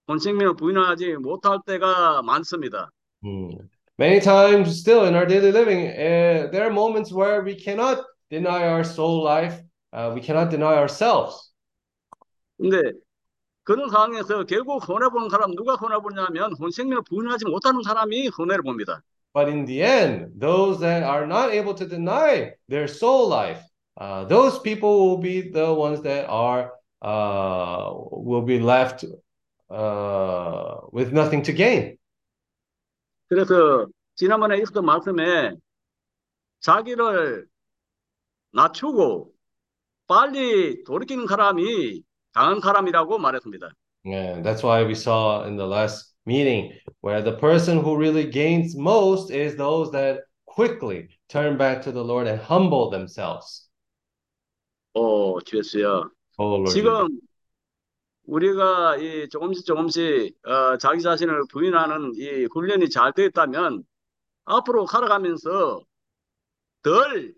혼생명을 0.07 0.55
부인하지 0.55 1.15
못할 1.17 1.59
때가 1.65 2.21
많습니다. 2.21 2.91
Mm. 3.23 3.69
Many 3.98 4.20
times, 4.20 4.80
still 4.80 5.04
in 5.04 5.14
our 5.14 5.26
daily 5.26 5.52
living, 5.52 5.88
uh, 5.88 6.48
there 6.50 6.66
are 6.66 6.70
moments 6.70 7.12
where 7.12 7.42
we 7.42 7.54
cannot 7.54 8.02
deny 8.30 8.66
our 8.66 8.82
soul 8.82 9.22
life, 9.22 9.60
uh, 9.92 10.12
we 10.14 10.20
cannot 10.22 10.50
deny 10.50 10.76
ourselves. 10.76 11.52
근데 12.58 12.92
그런 13.64 13.88
상황에서 13.90 14.44
결국 14.44 14.84
손해보는 14.84 15.28
사람 15.28 15.54
누가 15.54 15.76
손해보냐면 15.76 16.54
혼생명을 16.58 17.02
부인하지 17.08 17.44
못하는 17.46 17.82
사람이 17.82 18.30
손해를 18.30 18.62
봅니다. 18.62 19.02
But 19.32 19.48
in 19.48 19.64
the 19.64 19.82
end, 19.82 20.40
those 20.40 20.80
that 20.80 21.04
are 21.04 21.26
not 21.26 21.52
able 21.52 21.74
to 21.74 21.86
deny 21.86 22.54
their 22.68 22.88
soul 22.88 23.28
life, 23.28 23.62
uh, 24.00 24.24
those 24.24 24.58
people 24.60 25.10
will 25.10 25.20
be 25.20 25.52
the 25.52 25.72
ones 25.72 26.02
that 26.02 26.26
are 26.28 26.72
uh, 27.02 27.92
will 28.10 28.42
be 28.42 28.58
left 28.58 29.04
uh, 29.70 30.76
with 30.90 31.12
nothing 31.12 31.42
to 31.42 31.52
gain. 31.52 31.96
그래서 33.27 33.87
지난번에 34.15 34.57
있었던 34.57 34.85
말씀에 34.85 35.55
자기를 36.61 37.47
낮추고 38.53 39.31
빨리 40.07 40.83
돌이키는 40.83 41.27
사람이 41.27 42.03
강한 42.33 42.59
사람이라고 42.61 43.17
말했습니다. 43.17 43.69
And 44.05 44.43
that's 44.43 44.63
why 44.63 44.83
we 44.85 44.93
saw 44.93 45.43
in 45.45 45.57
the 45.57 45.67
last 45.67 46.13
meeting 46.25 46.71
where 47.01 47.23
the 47.23 47.35
person 47.37 47.79
who 47.79 47.97
really 47.97 48.29
gains 48.29 48.75
most 48.77 49.31
is 49.31 49.57
those 49.57 49.91
that 49.91 50.21
quickly 50.45 51.09
turn 51.27 51.57
back 51.57 51.81
to 51.83 51.91
the 51.91 52.03
Lord 52.03 52.27
and 52.27 52.39
humble 52.39 52.89
themselves. 52.89 53.69
오. 54.93 55.37
Oh. 55.37 55.41
Jesus. 55.41 56.09
지금 56.71 57.07
우리가 58.27 58.97
이 58.97 59.29
조금씩 59.29 59.65
조금씩 59.65 60.35
어, 60.45 60.77
자기 60.77 61.01
자신을 61.01 61.43
부인하는 61.51 62.13
이 62.15 62.47
훈련이 62.53 62.89
잘 62.89 63.13
되었다면 63.13 63.83
앞으로 64.45 64.87
살아가면서 64.87 65.81
덜 66.83 67.35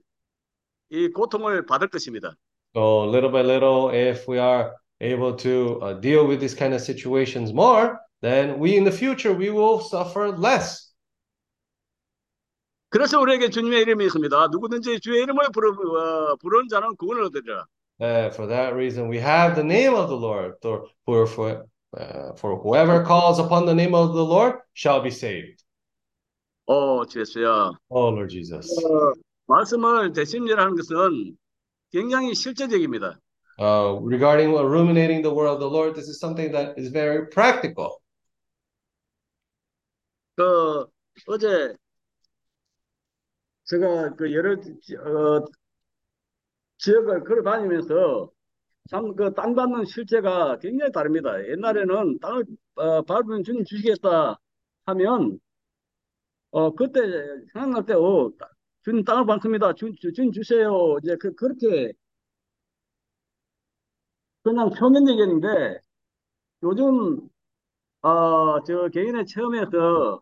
이 0.90 1.10
고통을 1.10 1.66
받을 1.66 1.90
것입니다. 1.90 2.36
So 2.74 3.04
little 3.10 3.32
by 3.32 3.42
little, 3.44 3.90
if 3.92 4.26
we 4.30 4.40
are 4.40 4.72
able 5.02 5.36
to 5.36 5.80
uh, 5.82 6.00
deal 6.00 6.26
with 6.26 6.40
these 6.40 6.56
kind 6.56 6.74
of 6.74 6.82
situations 6.82 7.52
more, 7.54 8.00
then 8.22 8.60
we 8.60 8.78
in 8.78 8.84
the 8.86 8.96
future 8.96 9.36
we 9.36 9.50
will 9.50 9.82
suffer 9.82 10.32
less. 10.38 10.94
그래서 12.90 13.20
우리에게 13.20 13.50
주님의 13.50 13.82
이름이 13.82 14.06
있습니다. 14.06 14.48
누구든지 14.48 15.02
주의 15.02 15.24
이름을 15.24 15.50
부르, 15.54 15.72
어, 15.72 16.36
부르는 16.38 16.70
자는 16.70 16.96
구원을 16.96 17.24
얻으리라. 17.26 17.66
Uh, 18.01 18.31
for 18.31 18.47
that 18.47 18.75
reason, 18.75 19.09
we 19.09 19.19
have 19.19 19.55
the 19.55 19.63
name 19.63 19.95
of 19.95 20.09
the 20.09 20.17
Lord. 20.17 20.55
For 20.61 20.87
for 21.05 21.27
for, 21.27 21.67
uh, 21.97 22.33
for 22.35 22.61
whoever 22.61 23.05
calls 23.05 23.39
upon 23.39 23.67
the 23.67 23.75
name 23.75 23.95
of 23.95 24.15
the 24.15 24.25
Lord 24.25 24.57
shall 24.75 25.01
be 25.01 25.11
saved. 25.11 25.63
어, 26.69 27.05
주였어요. 27.07 27.75
Oh 27.91 28.09
Lord 28.09 28.31
Jesus. 28.31 28.67
어, 28.85 29.13
말씀을 29.47 30.13
대심리라는 30.13 30.77
것은 30.77 31.37
굉장히 31.93 32.35
실제적입니다. 32.35 33.19
Uh, 33.59 34.01
regarding 34.03 34.51
ruminating 34.55 35.23
the 35.23 35.33
word 35.33 35.49
of 35.49 35.61
the 35.61 35.69
Lord, 35.69 35.95
this 35.95 36.09
is 36.09 36.19
something 36.19 36.51
that 36.53 36.79
is 36.79 36.91
very 36.91 37.29
practical. 37.29 38.01
그 40.35 40.87
어제 41.27 41.77
제가 43.65 44.15
그 44.17 44.33
여러 44.33 44.55
어, 44.55 45.45
지역을 46.78 47.24
걸어 47.24 47.44
다니면서 47.44 48.32
참 48.90 49.16
그 49.16 49.34
땅 49.36 49.56
받는 49.56 49.86
실제가 49.86 50.60
굉장히 50.60 50.92
다릅니다. 50.92 51.32
옛날에는 51.50 52.20
땅을 52.20 52.46
어, 52.76 53.02
밟으면 53.04 53.44
주님 53.44 53.66
주시겠다 53.66 54.40
하면 54.88 55.40
어 56.52 56.72
그때 56.76 57.00
생각날 57.54 57.86
때 57.86 57.94
어, 57.94 58.32
주님 58.84 59.04
땅을 59.04 59.26
밟습니다. 59.26 59.74
주, 59.74 59.94
주, 59.96 60.12
주님 60.14 60.32
주세요. 60.32 60.98
이제 61.04 61.16
그 61.20 61.34
그렇게 61.36 61.94
그냥 64.44 64.70
표면적이었는데 64.72 65.80
요즘 66.64 67.30
어 68.04 68.62
저 68.66 68.90
개인의 68.90 69.26
체험에서 69.28 70.22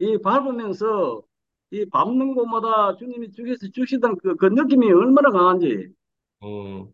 이 0.00 0.18
밟으면서 0.18 1.22
이 1.71 1.85
밟는 1.89 2.33
곳마다 2.33 2.95
주님이 2.97 3.31
주께서 3.31 3.67
주시던 3.73 4.17
그, 4.23 4.35
그 4.35 4.45
느낌이 4.47 4.91
얼마나 4.91 5.29
강한지 5.29 5.89
Mm. 6.43 6.93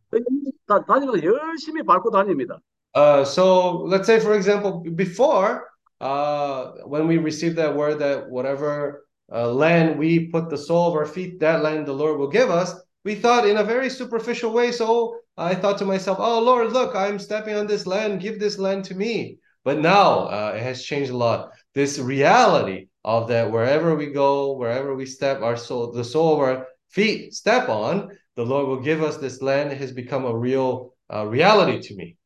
다, 0.65 0.85
다니면서 0.85 1.21
열심히 1.23 1.83
밟고 1.83 2.11
다닙니다. 2.11 2.61
Uh, 2.95 3.25
so 3.25 3.83
let's 3.87 4.05
say, 4.05 4.19
for 4.19 4.35
example, 4.35 4.83
before, 4.95 5.67
uh, 5.99 6.71
when 6.85 7.07
we 7.07 7.17
received 7.17 7.57
that 7.57 7.75
word 7.75 7.99
that 7.99 8.29
whatever 8.29 9.05
uh, 9.33 9.51
land 9.51 9.97
we 9.97 10.29
put 10.29 10.49
the 10.49 10.57
sole 10.57 10.87
of 10.87 10.95
our 10.95 11.05
feet, 11.05 11.39
that 11.39 11.61
land 11.63 11.85
the 11.85 11.93
Lord 11.93 12.19
will 12.19 12.29
give 12.29 12.49
us, 12.49 12.73
we 13.03 13.15
thought 13.15 13.47
in 13.47 13.57
a 13.57 13.63
very 13.63 13.89
superficial 13.89 14.53
way. 14.53 14.71
So 14.71 15.17
I 15.35 15.55
thought 15.55 15.77
to 15.79 15.85
myself, 15.85 16.19
oh, 16.21 16.39
Lord, 16.39 16.71
look, 16.71 16.95
I'm 16.95 17.19
stepping 17.19 17.55
on 17.55 17.67
this 17.67 17.87
land, 17.87 18.21
give 18.21 18.39
this 18.39 18.59
land 18.59 18.85
to 18.85 18.95
me. 18.95 19.39
But 19.65 19.79
now 19.79 20.27
uh, 20.27 20.53
it 20.55 20.61
has 20.61 20.83
changed 20.83 21.11
a 21.11 21.17
lot. 21.17 21.51
This 21.73 21.97
reality 21.97 22.86
of 23.03 23.27
that 23.27 23.51
wherever 23.51 23.95
we 23.95 24.07
go, 24.11 24.53
wherever 24.53 24.95
we 24.95 25.05
step, 25.05 25.41
our 25.41 25.57
soul, 25.57 25.91
the 25.91 26.03
sole 26.03 26.33
of 26.33 26.39
our 26.39 26.67
feet 26.89 27.33
step 27.33 27.69
on, 27.69 28.09
the 28.35 28.45
Lord 28.45 28.67
will 28.67 28.81
give 28.81 29.01
us 29.01 29.17
this 29.17 29.41
land 29.41 29.73
has 29.73 29.91
become 29.91 30.25
a 30.25 30.35
real 30.35 30.93
uh, 31.13 31.25
reality 31.27 31.79
to 31.87 31.95
me. 31.95 32.17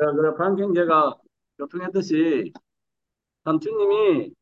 어, 0.00 0.12
그 0.14 0.34
방금 0.36 0.74
제가 0.74 1.14
교통했듯이 1.58 2.52
참 3.44 3.60
주님이 3.60 4.32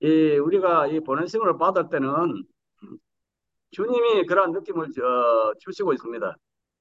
이 0.00 0.38
우리가 0.38 0.88
이 0.88 1.00
보내심을 1.00 1.56
받을 1.58 1.88
때는 1.88 2.44
주님이 3.70 4.26
그러한 4.26 4.52
느낌을 4.52 4.86
어, 4.86 5.54
주시고 5.60 5.92
있습니다. 5.92 6.34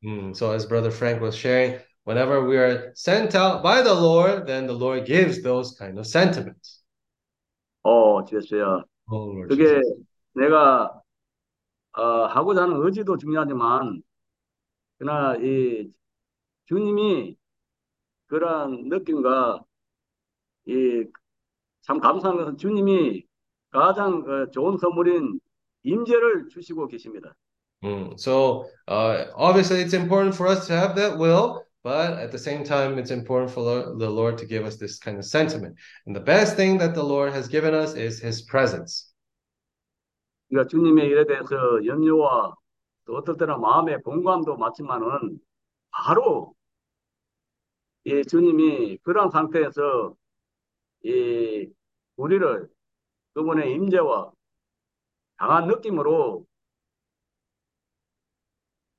Mm, 0.03 0.33
so 0.35 0.51
as 0.51 0.65
Brother 0.65 0.91
Frank 0.91 1.21
was 1.21 1.35
sharing, 1.35 1.79
whenever 2.05 2.45
we 2.45 2.57
are 2.57 2.91
sent 2.95 3.35
out 3.35 3.63
by 3.63 3.81
the 3.81 3.93
Lord, 3.93 4.45
then 4.45 4.67
the 4.67 4.73
Lord 4.73 5.05
gives 5.05 5.41
those 5.41 5.75
kind 5.77 5.97
of 5.97 6.05
sentiments. 6.05 6.80
어, 7.82 8.24
주였어요. 8.24 8.84
Oh 9.10 9.32
Lord 9.32 9.48
그게 9.48 9.64
Jesus. 9.66 10.04
내가 10.34 11.02
어, 11.94 12.02
하고자 12.26 12.62
하는 12.62 12.84
의지도 12.84 13.18
중요하지만 13.18 14.02
그러나 14.98 15.36
이 15.36 15.90
주님이 16.66 17.36
그러한 18.28 18.88
느낌과 18.88 19.64
이 20.66 21.04
참 21.82 21.98
감사한 22.00 22.36
것은 22.36 22.56
주님이 22.58 23.24
가장 23.70 24.22
어, 24.28 24.50
좋은 24.50 24.78
선물인 24.78 25.40
임재를 25.82 26.48
주시고 26.48 26.86
계십니다. 26.86 27.34
Mm, 27.82 28.16
so 28.16 28.66
uh, 28.86 29.26
obviously 29.34 29.82
it's 29.82 29.92
important 29.92 30.36
for 30.36 30.46
us 30.46 30.68
to 30.68 30.72
have 30.72 30.94
that 30.94 31.18
will, 31.18 31.64
but 31.83 32.19
at 32.19 32.31
the 32.31 32.37
same 32.37 32.63
time 32.63 32.97
it's 32.97 33.11
important 33.11 33.51
for 33.51 33.63
the 33.63 33.95
the 33.97 34.09
Lord 34.09 34.37
to 34.39 34.45
give 34.45 34.65
us 34.65 34.77
this 34.77 34.99
kind 34.99 35.17
of 35.17 35.25
sentiment. 35.25 35.75
And 36.05 36.15
the 36.15 36.25
best 36.33 36.55
thing 36.55 36.77
that 36.79 36.93
the 36.93 37.03
Lord 37.03 37.33
has 37.33 37.47
given 37.47 37.73
us 37.73 37.95
is 37.95 38.19
His 38.19 38.41
presence. 38.45 39.13
그러니까 40.49 40.69
주님의 40.69 41.07
일에 41.07 41.25
대해서 41.25 41.85
염려와 41.85 42.55
또 43.05 43.15
어떨 43.17 43.37
때는 43.37 43.59
마음의 43.61 44.01
공감도 44.03 44.57
많지만은 44.57 45.39
바로 45.91 46.53
이 48.05 48.23
주님이 48.23 48.97
그런 49.03 49.29
상태에서 49.29 50.15
이 51.03 51.69
우리를 52.15 52.69
그분의 53.33 53.73
임재와 53.73 54.31
강한 55.37 55.67
느낌으로 55.67 56.45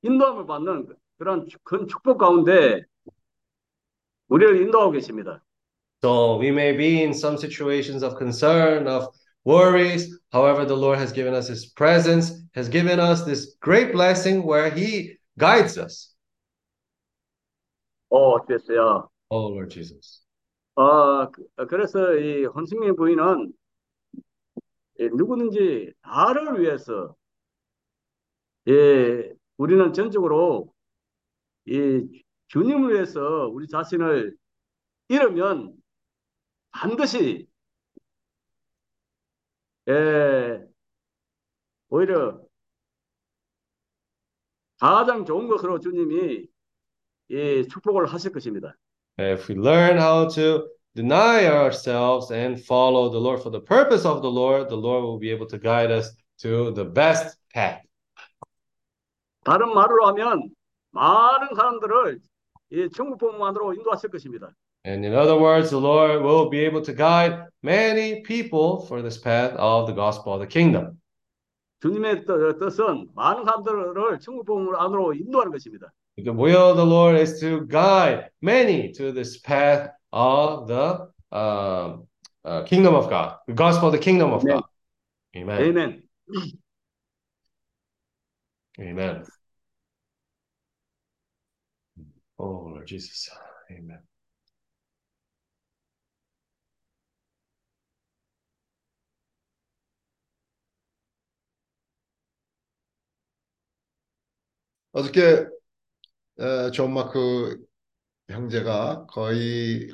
인도함을 0.03 0.47
받는 0.47 0.95
그런 1.18 1.48
큰 1.64 1.88
축복 1.88 2.18
가운데 2.18 2.84
우리를 4.28 4.62
인도하고 4.62 4.92
계십니다. 4.92 5.44
So 6.04 6.38
we 6.38 6.50
may 6.50 6.76
be 6.76 7.02
in 7.02 7.12
some 7.14 7.38
situations 7.38 8.04
of 8.04 8.18
concern, 8.18 8.88
of 8.88 9.08
worries. 9.46 10.20
However, 10.32 10.66
the 10.66 10.76
Lord 10.76 11.00
has 11.00 11.14
given 11.14 11.34
us 11.34 11.48
His 11.48 11.66
presence, 11.66 12.34
has 12.56 12.68
given 12.68 13.00
us 13.00 13.24
this 13.24 13.56
great 13.62 13.94
blessing 13.94 14.44
where 14.44 14.70
He 14.70 15.18
guides 15.38 15.78
us. 15.78 16.14
어, 18.10 18.46
됐어요. 18.46 19.10
Oh 19.30 19.48
Lord 19.48 19.70
Jesus. 19.70 20.22
어, 20.76 21.30
그- 21.32 21.46
그래서 21.68 22.14
이 22.16 22.46
헌승민 22.46 22.96
부인은 22.96 23.54
예, 25.00 25.10
누구든지 25.10 25.94
나를 26.04 26.60
위해서 26.62 27.16
예, 28.68 29.34
우리는 29.58 29.94
전적으로 29.94 30.73
이 31.66 32.24
주님을 32.48 32.94
위해서 32.94 33.48
우리 33.48 33.68
자신을 33.68 34.36
잃으면 35.08 35.74
반드시 36.72 37.48
예, 39.90 40.64
오히려 41.90 42.42
가장 44.80 45.26
좋은 45.26 45.48
것으로 45.48 45.80
주님이 45.80 46.48
이 47.30 47.68
축복을 47.70 48.06
하실 48.06 48.32
것입니다. 48.32 48.76
If 49.20 49.50
we 49.50 49.60
learn 49.60 49.98
how 49.98 50.28
to 50.30 50.68
deny 50.96 51.46
ourselves 51.46 52.32
and 52.34 52.62
follow 52.62 53.10
the 53.10 53.20
Lord 53.20 53.42
for 53.42 53.52
the 53.52 53.64
purpose 53.64 54.06
of 54.06 54.22
the 54.22 54.32
Lord, 54.32 54.70
the 54.70 54.80
Lord 54.80 55.06
will 55.06 55.20
be 55.20 55.32
able 55.32 55.48
to 55.48 55.60
guide 55.60 55.92
us 55.92 56.16
to 56.42 56.74
the 56.74 56.86
best 56.86 57.38
path. 57.54 57.82
다른 59.44 59.74
말로 59.74 60.06
하면 60.08 60.50
많은 60.93 61.55
사람들을 61.55 62.21
이 62.71 62.89
천국 62.95 63.19
복음만으로 63.19 63.75
인도하실 63.75 64.11
것입니다. 64.11 64.51
And 64.87 65.05
in 65.05 65.15
other 65.15 65.37
words, 65.37 65.71
the 65.71 65.83
Lord 65.83 66.25
will 66.25 66.49
be 66.49 66.61
able 66.65 66.83
to 66.83 66.95
guide 66.95 67.45
many 67.63 68.23
people 68.23 68.85
for 68.87 69.03
this 69.03 69.21
path 69.21 69.55
of 69.59 69.87
the 69.87 69.95
gospel 69.95 70.33
of 70.33 70.41
the 70.41 70.49
kingdom. 70.49 70.99
주님의 71.81 72.25
뜻- 72.25 72.59
뜻은 72.59 73.09
많은 73.15 73.45
사람들을 73.45 74.19
천국 74.21 74.47
복음 74.47 74.75
안으로 74.75 75.15
인도하는 75.15 75.53
것입니다. 75.53 75.93
The 76.17 76.33
will 76.33 76.71
of 76.71 76.77
the 76.77 76.89
Lord 76.89 77.17
is 77.19 77.39
to 77.41 77.67
guide 77.69 78.31
many 78.43 78.91
to 78.93 79.13
this 79.13 79.41
path 79.41 79.91
of 80.13 80.67
the 80.67 81.07
um, 81.31 82.07
uh, 82.45 82.65
kingdom 82.67 82.95
of 82.95 83.09
God, 83.09 83.39
the 83.47 83.55
gospel 83.55 83.87
of 83.89 83.93
the 83.93 84.03
kingdom 84.03 84.33
of 84.33 84.43
Amen. 84.43 84.59
God. 84.59 84.67
Amen. 85.37 85.59
아멘. 85.61 86.03
Amen. 88.81 89.25
Oh, 92.38 92.68
Lord 92.70 92.86
Jesus. 92.88 93.30
Amen. 93.72 94.04
어저께 104.92 105.48
어, 106.40 106.72
존 106.72 106.94
마크 106.94 107.58
형제가 108.30 109.08
거의 109.08 109.90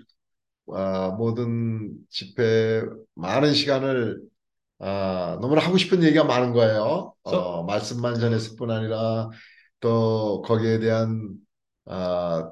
아, 0.74 1.10
모든 1.18 1.98
집회 2.10 2.84
많은 3.16 3.54
시간을 3.54 4.22
아, 4.80 5.38
너무나 5.42 5.62
하고 5.62 5.78
싶은 5.78 6.04
얘기가 6.04 6.26
많은 6.26 6.54
거예요. 6.54 7.16
어, 7.24 7.64
말씀만 7.66 8.20
전했을 8.20 8.58
뿐 8.58 8.72
아니라 8.72 9.30
또 9.82 10.42
거기에 10.44 10.80
대한 10.80 11.36
아, 11.90 12.52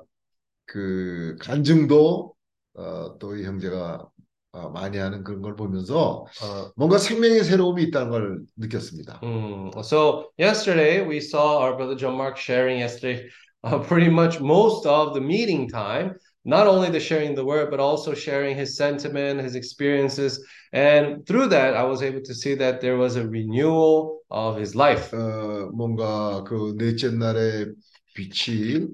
그 0.65 1.35
간증도 1.39 2.33
어, 2.75 3.17
또 3.19 3.35
이 3.35 3.43
형제가 3.43 4.07
어, 4.53 4.69
많이 4.69 4.97
하는 4.97 5.23
그런 5.23 5.41
걸 5.41 5.55
보면서 5.55 6.25
Uh, 6.41 6.71
뭔가 6.75 6.97
생명의 6.97 7.43
새로움이 7.43 7.83
있다는 7.83 8.09
걸 8.09 8.39
느꼈습니다. 8.57 9.19
mm, 9.23 9.71
so 9.83 10.29
yesterday 10.37 11.01
we 11.05 11.17
saw 11.19 11.59
our 11.59 11.75
brother 11.75 11.95
John 11.95 12.15
Mark 12.17 12.37
sharing 12.37 12.79
yesterday 12.79 13.29
uh, 13.63 13.79
pretty 13.79 14.09
much 14.09 14.39
most 14.39 14.85
of 14.85 15.13
the 15.13 15.21
meeting 15.21 15.67
time, 15.69 16.15
not 16.45 16.67
only 16.67 16.89
the 16.89 16.99
sharing 16.99 17.35
the 17.35 17.43
word, 17.45 17.69
but 17.69 17.79
also 17.79 18.13
sharing 18.13 18.55
his 18.57 18.77
sentiment, 18.77 19.41
his 19.41 19.55
experiences. 19.55 20.39
And 20.73 21.25
through 21.27 21.49
that, 21.49 21.75
I 21.75 21.83
was 21.83 22.01
able 22.01 22.21
to 22.23 22.33
see 22.33 22.55
that 22.55 22.79
there 22.81 22.97
was 22.97 23.15
a 23.17 23.27
renewal 23.27 24.21
of 24.31 24.57
his 24.57 24.75
life. 24.75 25.11
어, 25.13 25.69
뭔가 25.73 26.43
그 26.45 26.75
넷째 26.77 27.11
날의 27.11 27.73
빛이 28.15 28.87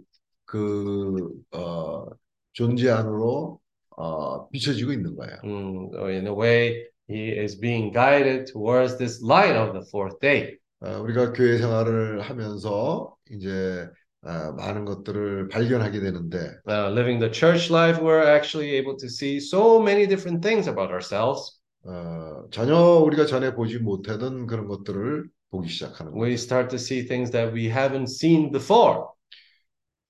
그 0.53 1.31
어, 1.51 2.05
존재 2.51 2.91
안으로 2.91 3.59
어, 3.97 4.47
비춰지고 4.49 4.91
있는 4.93 5.15
거예요. 5.15 5.37
Mm, 5.43 5.89
in 6.11 6.27
a 6.27 6.31
way, 6.31 6.85
he 7.09 7.31
is 7.31 7.59
being 7.59 7.91
guided 7.91 8.45
towards 8.45 8.97
this 8.99 9.23
light 9.23 9.57
of 9.57 9.73
the 9.73 9.83
fourth 9.89 10.19
day. 10.19 10.59
어, 10.81 11.01
우리가 11.01 11.33
교회 11.33 11.57
생활을 11.57 12.21
하면서 12.21 13.15
이제 13.31 13.89
어, 14.21 14.51
많은 14.53 14.85
것들을 14.85 15.47
발견하게 15.47 15.99
되는데 15.99 16.37
Uh, 16.67 16.91
living 16.91 17.19
the 17.19 17.33
church 17.33 17.71
life, 17.71 17.99
we're 17.99 18.21
actually 18.21 18.75
able 18.77 18.95
to 18.95 19.07
see 19.09 19.37
so 19.37 19.81
many 19.81 20.05
different 20.05 20.43
things 20.43 20.69
about 20.69 20.91
ourselves. 20.91 21.59
어, 21.83 22.45
전혀 22.51 22.77
우리가 22.77 23.25
전에 23.25 23.55
보지 23.55 23.79
못하던 23.79 24.45
그런 24.45 24.67
것들을 24.67 25.25
보기 25.49 25.67
시작하는 25.67 26.11
거예요. 26.11 26.23
We 26.23 26.33
start 26.33 26.69
to 26.69 26.77
see 26.77 27.07
things 27.07 27.31
that 27.31 27.51
we 27.55 27.73
haven't 27.73 28.13
seen 28.13 28.51
before. 28.51 29.13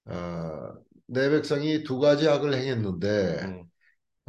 어, 0.05 0.73
내 1.07 1.29
백성이 1.29 1.83
두 1.83 1.99
가지 1.99 2.27
악을 2.27 2.53
행했는데 2.53 3.37
Mm. 3.43 3.63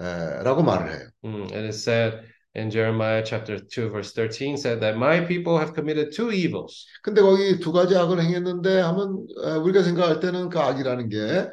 에, 0.01 0.43
라고 0.43 0.63
말을 0.63 0.93
해요. 0.93 1.09
Mm, 1.25 1.45
It 1.53 1.67
is 1.67 1.83
said 1.83 2.23
in 2.57 2.71
Jeremiah 2.71 3.23
chapter 3.25 3.59
2, 3.59 3.91
verse 3.91 4.13
13, 4.15 4.57
said 4.57 4.81
that 4.81 4.97
my 4.97 5.27
people 5.27 5.59
have 5.59 5.75
committed 5.75 6.11
two 6.15 6.31
evils. 6.33 6.87
근데 7.03 7.23
거기 7.23 7.59
두 7.61 7.73
가지 7.73 7.97
악을 7.97 8.21
행했는데 8.23 8.81
하면 8.81 9.27
어, 9.39 9.59
우리가 9.61 9.83
생각할 9.83 10.21
때는 10.21 10.49
그 10.49 10.59
악이라는 10.61 11.09
게 11.09 11.49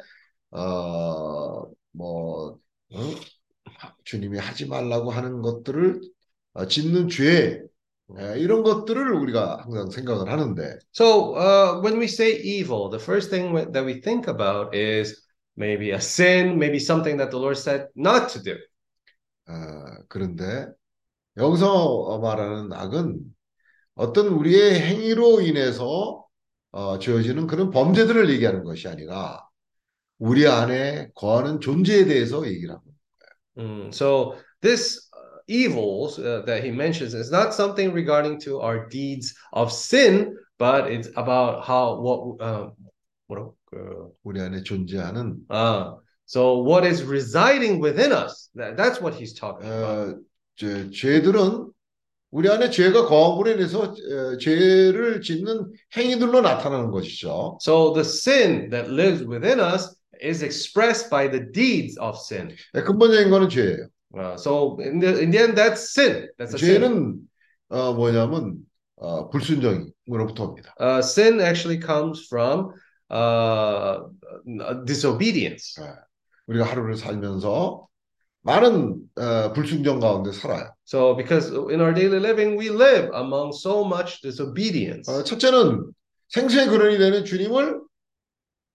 어, 0.50 1.64
뭐 1.92 2.58
어? 2.94 3.00
주님이 4.04 4.38
하지 4.38 4.66
말라고 4.66 5.10
하는 5.10 5.42
것들을 5.42 6.00
어, 6.54 6.66
짓는 6.66 7.08
죄 7.08 7.62
에, 8.18 8.38
이런 8.38 8.62
것들을 8.62 9.12
우리가 9.12 9.62
항상 9.64 9.90
생각을 9.90 10.30
하는데 10.30 10.78
So 10.94 11.36
uh, 11.36 11.80
when 11.82 11.98
we 11.98 12.04
say 12.06 12.40
evil, 12.42 12.90
the 12.90 13.02
first 13.02 13.30
thing 13.30 13.54
that 13.72 13.84
we 13.84 14.00
think 14.00 14.28
about 14.28 14.74
is 14.74 15.22
maybe 15.56 15.92
a 15.92 16.00
sin, 16.00 16.58
maybe 16.58 16.78
something 16.78 17.16
that 17.18 17.30
the 17.30 17.38
Lord 17.38 17.58
said 17.58 17.88
not 17.96 18.28
to 18.34 18.42
do. 18.42 18.56
어, 19.48 19.52
그런데 20.08 20.68
여기서 21.36 22.18
말하는 22.20 22.72
악은 22.72 23.20
어떤 23.94 24.28
우리의 24.28 24.80
행위로 24.80 25.40
인해서 25.40 26.24
어, 26.70 26.98
주어지는 26.98 27.46
그런 27.46 27.70
범죄들을 27.70 28.30
얘기하는 28.30 28.64
것이 28.64 28.88
아니라 28.88 29.46
우리 30.18 30.46
안에 30.46 31.10
거하는 31.14 31.60
존재에 31.60 32.06
대해서 32.06 32.46
얘기를 32.46 32.74
합니다. 32.74 32.98
Mm, 33.58 33.88
So 33.92 34.36
this 34.62 35.10
uh, 35.11 35.11
evils 35.47 36.19
uh, 36.19 36.43
that 36.45 36.63
he 36.63 36.71
mentions 36.71 37.13
is 37.13 37.31
not 37.31 37.53
something 37.53 37.93
regarding 37.93 38.39
to 38.41 38.59
our 38.59 38.87
deeds 38.87 39.33
of 39.53 39.71
sin, 39.71 40.35
but 40.59 40.91
it's 40.91 41.09
about 41.15 41.63
how 41.63 41.99
what 41.99 42.41
uh, 42.41 42.69
what 43.27 43.53
uh, 43.73 44.09
우리 44.25 44.41
안에 44.41 44.63
존재하는 44.63 45.39
uh, 45.49 45.95
so 46.25 46.59
what 46.59 46.85
is 46.85 47.03
residing 47.03 47.79
within 47.79 48.11
us. 48.11 48.49
That, 48.55 48.75
that's 48.75 48.99
what 48.99 49.13
he's 49.13 49.33
talking 49.33 49.67
about. 49.67 50.15
어, 50.15 50.19
저, 50.55 50.89
죄들은 50.91 51.71
우리 52.31 52.49
안에 52.49 52.69
죄가 52.69 53.05
거함으로 53.05 53.51
인해서 53.51 53.83
어, 53.83 54.37
죄를 54.37 55.21
짓는 55.21 55.71
행위들로 55.95 56.41
나타나는 56.41 56.91
것이죠. 56.91 57.57
So 57.61 57.93
the 57.93 58.03
sin 58.03 58.69
that 58.71 58.91
lives 58.91 59.23
within 59.23 59.59
us 59.59 59.95
is 60.21 60.43
expressed 60.43 61.09
by 61.09 61.29
the 61.29 61.39
deeds 61.51 61.97
of 61.99 62.17
sin. 62.17 62.53
네, 62.73 62.83
근본적인 62.83 63.29
거는 63.29 63.47
죄예요. 63.47 63.87
Uh, 64.14 64.36
so 64.36 64.78
in 64.80 65.00
the 65.00 65.20
in 65.20 65.30
the 65.30 65.38
end, 65.38 65.56
that's 65.56 65.94
sin. 65.94 66.28
That's 66.38 66.54
a 66.54 66.58
sin. 66.58 67.28
어, 67.70 67.94
뭐냐면 67.94 68.58
어, 68.96 69.30
불순종으로부터 69.30 70.44
옵니다. 70.44 70.74
Uh, 70.78 70.98
sin 71.00 71.40
actually 71.40 71.80
comes 71.80 72.26
from 72.28 72.72
uh, 73.10 74.00
disobedience. 74.84 75.80
우리가 76.46 76.66
하루를 76.66 76.96
살면서 76.96 77.86
많은 78.42 79.00
어, 79.16 79.52
불순종 79.52 80.00
가운데 80.00 80.32
살아요. 80.32 80.70
So 80.84 81.14
because 81.16 81.48
in 81.70 81.80
our 81.80 81.94
daily 81.94 82.18
living, 82.18 82.58
we 82.58 82.68
live 82.68 83.10
among 83.14 83.52
so 83.54 83.84
much 83.84 84.20
disobedience. 84.20 85.10
어, 85.10 85.24
첫째는 85.24 85.92
생수의 86.28 86.66
근원이 86.66 86.98
되는 86.98 87.24
주님을 87.24 87.80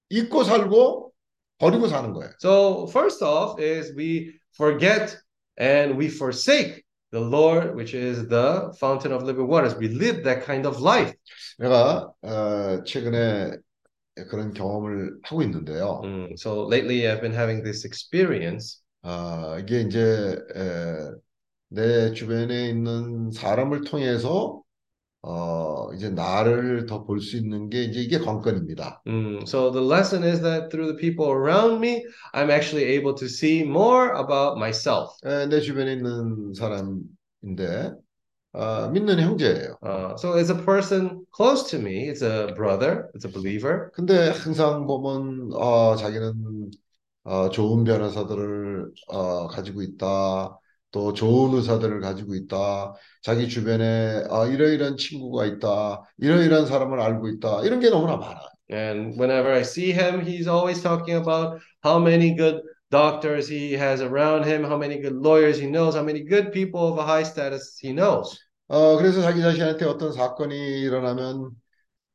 잊고 0.09 0.43
살고 0.43 1.11
버리고 1.59 1.87
사는 1.87 2.13
거예요. 2.13 2.31
So 2.39 2.87
first 2.89 3.23
off 3.23 3.61
is 3.61 3.93
we 3.95 4.33
forget 4.55 5.17
and 5.56 5.96
we 5.96 6.08
forsake 6.08 6.84
the 7.10 7.20
Lord, 7.20 7.76
which 7.76 7.94
is 7.94 8.26
the 8.28 8.74
fountain 8.80 9.12
of 9.12 9.22
living 9.22 9.46
waters. 9.46 9.74
We 9.74 9.88
live 9.88 10.24
that 10.24 10.44
kind 10.44 10.66
of 10.66 10.80
life. 10.80 11.14
내가 11.58 12.12
어, 12.22 12.84
최근에 12.84 13.58
그런 14.28 14.52
경험을 14.52 15.20
하고 15.22 15.42
있는데요. 15.42 16.02
Mm, 16.04 16.38
so 16.38 16.64
lately, 16.64 17.06
I've 17.06 17.20
been 17.20 17.34
having 17.34 17.62
this 17.62 17.84
experience. 17.84 18.82
아, 19.02 19.58
이게 19.60 19.80
이제 19.82 20.36
에, 20.54 21.10
내 21.68 22.12
주변에 22.12 22.68
있는 22.68 23.30
사람을 23.30 23.84
통해서 23.84 24.62
어, 25.29 25.91
이제 25.93 26.09
나를 26.09 26.85
더 26.85 27.05
볼 27.05 27.19
수 27.19 27.35
있는 27.37 27.69
게 27.69 27.83
이제 27.83 27.99
이게 27.99 28.17
관건입니다. 28.19 29.01
Mm, 29.05 29.45
so 29.45 29.69
the 29.71 29.81
lesson 29.81 30.23
is 30.23 30.39
that 30.41 30.71
through 30.71 30.87
the 30.87 30.95
people 30.97 31.27
around 31.29 31.81
me, 31.81 32.05
I'm 32.33 32.49
actually 32.49 32.85
able 32.85 33.13
to 33.15 33.27
see 33.27 33.63
more 33.63 34.13
about 34.15 34.57
myself. 34.57 35.17
에, 35.25 35.47
내 35.47 35.59
주변에 35.59 35.93
있는 35.93 36.53
사람인데 36.53 37.93
아, 38.53 38.89
믿는 38.91 39.19
형제예요. 39.19 39.77
Uh, 39.83 40.15
so 40.17 40.33
it's 40.33 40.49
a 40.49 40.55
person 40.65 41.25
close 41.35 41.69
to 41.69 41.77
me. 41.79 42.09
It's 42.09 42.21
a 42.23 42.53
brother. 42.55 43.11
It's 43.13 43.25
a 43.25 43.29
believer. 43.31 43.91
근데 43.93 44.29
항상 44.29 44.87
보면 44.87 45.51
어, 45.53 45.95
자기는 45.95 46.71
어, 47.23 47.49
좋은 47.49 47.83
변호사들을 47.83 48.91
어, 49.09 49.47
가지고 49.47 49.81
있다. 49.83 50.57
또 50.97 51.13
좋은 51.13 51.53
의사들을 51.55 52.01
가지고 52.01 52.33
있다. 52.33 52.95
자기 53.21 53.47
주변에 53.47 54.23
아, 54.31 54.47
이러이러한 54.47 54.97
친구가 54.97 55.45
있다. 55.45 56.01
이러이러한 56.17 56.65
사람을 56.65 56.99
알고 56.99 57.27
있다. 57.27 57.61
이런 57.65 57.79
게 57.79 57.91
너무나 57.91 58.17
많아요. 58.17 58.47
And 58.71 59.15
whenever 59.15 59.53
I 59.53 59.61
see 59.61 59.91
him, 59.93 60.25
he's 60.25 60.47
always 60.47 60.81
talking 60.81 61.15
about 61.15 61.61
how 61.85 61.99
many 61.99 62.35
good 62.35 62.61
doctors 62.89 63.47
he 63.47 63.73
has 63.73 64.01
around 64.01 64.47
him, 64.47 64.63
how 64.63 64.75
many 64.75 64.99
good 64.99 65.15
lawyers 65.15 65.61
he 65.61 65.67
knows, 65.69 65.93
how 65.93 66.03
many 66.03 66.25
good 66.25 66.51
people 66.51 66.87
of 66.87 66.97
a 66.97 67.05
high 67.05 67.23
status 67.23 67.77
he 67.79 67.93
knows. 67.93 68.35
어, 68.67 68.97
그래서 68.97 69.21
자기 69.21 69.39
자신한테 69.39 69.85
어떤 69.85 70.11
사건이 70.11 70.81
일어나면 70.81 71.51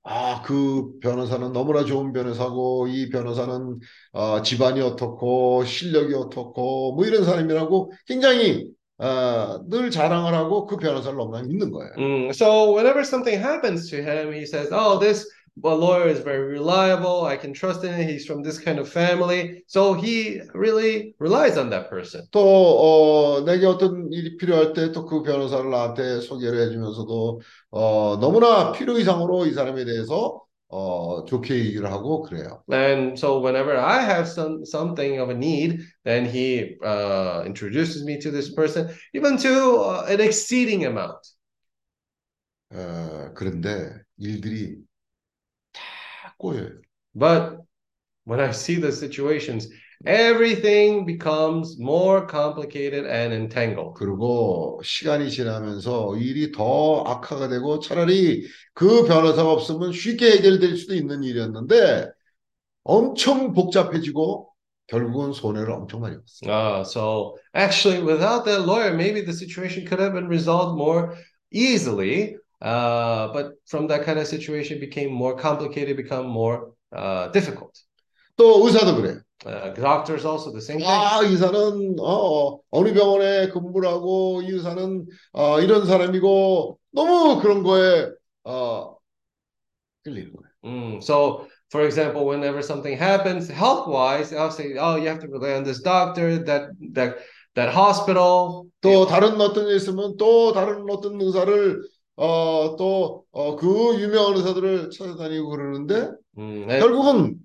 아, 0.04 0.42
그 0.42 0.98
변호사는 1.00 1.52
너무나 1.52 1.84
좋은 1.84 2.12
변호사고 2.12 2.88
이 2.88 3.08
변호사는 3.08 3.78
어, 4.12 4.42
집안이 4.42 4.80
어떻고 4.80 5.64
실력이 5.64 6.14
어떻고 6.14 6.94
뭐 6.96 7.04
이런 7.06 7.24
사람이라고 7.24 7.92
굉장히 8.06 8.68
어, 8.98 9.60
늘 9.68 9.90
자랑을 9.90 10.34
하고 10.34 10.66
그. 10.66 11.96
Mm, 11.96 12.30
so 12.32 12.72
whenever 12.72 13.04
something 13.04 13.38
happens 13.38 13.90
to 13.90 14.02
him, 14.02 14.32
he 14.32 14.46
says, 14.46 14.68
"Oh, 14.72 14.98
this 14.98 15.26
well, 15.59 15.77
lawyer 15.77 16.07
is 16.07 16.19
very 16.19 16.43
reliable. 16.59 17.25
I 17.25 17.35
can 17.37 17.51
trust 17.53 17.83
in 17.83 17.93
him. 17.93 18.07
He's 18.07 18.25
from 18.25 18.43
this 18.43 18.59
kind 18.59 18.79
of 18.79 18.87
family." 18.89 19.63
So 19.67 19.93
he 19.93 20.41
really 20.53 21.15
relies 21.19 21.57
on 21.57 21.69
that 21.71 21.89
person. 21.89 22.27
또 22.31 22.39
어, 22.39 23.41
내게 23.45 23.65
어떤 23.65 24.11
일이 24.11 24.37
필요할 24.37 24.73
때 24.73 24.91
또 24.91 25.05
그 25.05 25.23
변호사를 25.23 25.69
나한테 25.69 26.21
소개를 26.21 26.59
해주면서도 26.67 27.41
어, 27.71 28.17
너무나 28.19 28.71
필요 28.71 28.97
이상으로 28.99 29.45
이 29.47 29.53
사람에 29.53 29.85
대해서 29.85 30.41
어, 30.69 31.23
좋게 31.25 31.55
얘기를 31.55 31.89
하고 31.91 32.21
그래요. 32.23 32.61
And 32.69 33.17
so 33.17 33.39
whenever 33.39 33.77
I 33.79 34.03
have 34.03 34.27
some 34.27 34.65
something 34.65 35.19
of 35.21 35.29
a 35.31 35.33
need, 35.33 35.79
then 36.03 36.25
he 36.25 36.75
uh, 36.83 37.43
introduces 37.45 38.03
me 38.03 38.19
to 38.19 38.31
this 38.31 38.53
person, 38.53 38.89
even 39.13 39.37
to 39.37 39.77
uh, 39.79 40.05
an 40.09 40.19
exceeding 40.19 40.85
amount. 40.85 41.17
어, 42.69 43.31
그런데 43.33 43.93
일들이 44.17 44.77
다 46.42 46.48
꼬여요. 46.48 46.70
But 47.14 47.58
when 48.24 48.40
I 48.40 48.50
see 48.50 48.80
the 48.80 48.90
situations, 48.90 49.68
everything 50.04 51.06
becomes 51.06 51.78
more 51.78 52.26
complicated 52.26 53.06
and 53.06 53.32
entangled. 53.32 53.94
그리고 53.96 54.80
시간이 54.82 55.30
지나면서 55.30 56.16
일이 56.16 56.50
더 56.52 57.04
악화가 57.04 57.48
되고 57.48 57.78
차라리 57.78 58.46
그 58.74 59.04
변호사가 59.04 59.50
없으면 59.52 59.92
쉽게 59.92 60.32
해결될 60.32 60.76
수도 60.76 60.94
있는 60.94 61.22
일이었는데 61.22 62.08
엄청 62.84 63.52
복잡해지고 63.52 64.48
결국은 64.88 65.32
손해를 65.32 65.70
엄청 65.70 66.00
많이 66.00 66.16
봤어요. 66.16 66.50
Uh, 66.50 66.82
so 66.84 67.36
actually, 67.54 68.02
without 68.02 68.44
that 68.44 68.66
lawyer, 68.66 68.92
maybe 68.92 69.22
the 69.22 69.32
situation 69.32 69.86
could 69.86 70.00
have 70.00 70.12
been 70.12 70.28
resolved 70.28 70.76
more 70.76 71.16
easily. 71.52 72.36
Uh, 72.61 73.31
but 73.33 73.53
from 73.65 73.87
that 73.87 74.03
kind 74.03 74.17
of 74.19 74.27
situation, 74.27 74.77
it 74.77 74.81
became 74.81 75.11
more 75.11 75.35
complicated, 75.37 75.95
become 75.95 76.27
more 76.27 76.71
uh, 76.91 77.27
difficult. 77.29 77.77
또 78.35 78.65
의사도 78.65 78.95
그래요. 78.95 79.21
Uh, 79.45 79.69
doctors 79.73 80.25
also 80.25 80.51
the 80.51 80.61
same 80.61 80.79
thing. 80.79 80.89
아, 80.89 81.19
의사는 81.21 81.95
어, 81.99 82.59
어느 82.71 82.93
병원에 82.93 83.49
근무를 83.49 83.87
하고 83.87 84.41
이 84.41 84.51
의사는 84.51 85.05
어, 85.33 85.59
이런 85.61 85.85
사람이고 85.85 86.79
너무 86.91 87.39
그런 87.41 87.61
거에 87.63 88.09
어, 88.43 88.95
끌리는 90.03 90.31
거예요. 90.33 90.47
Mm, 90.65 91.01
so, 91.03 91.47
for 91.69 91.85
example, 91.85 92.25
whenever 92.25 92.61
something 92.61 92.97
happens 92.97 93.47
health-wise, 93.47 94.33
I'll 94.33 94.51
say, 94.51 94.75
"Oh, 94.77 94.95
you 94.95 95.07
have 95.07 95.19
to 95.19 95.27
rely 95.27 95.53
on 95.53 95.63
this 95.63 95.81
doctor, 95.81 96.43
that 96.45 96.71
that 96.93 97.19
that 97.55 97.69
hospital." 97.69 98.65
또 98.81 99.05
다른 99.05 99.39
어떤 99.39 99.67
일 99.67 99.75
있으면 99.75 100.17
또 100.17 100.51
다른 100.53 100.89
어떤 100.89 101.21
의사를 101.21 101.81
어, 102.16 102.76
또 102.76 103.24
어, 103.32 103.56
그 103.56 104.00
유명한 104.00 104.36
의사들을 104.36 104.90
찾아다니고 104.90 105.48
그러는데 105.48 106.12
Mm, 106.38 106.70
and, 106.70 106.80
결국은 106.80 107.36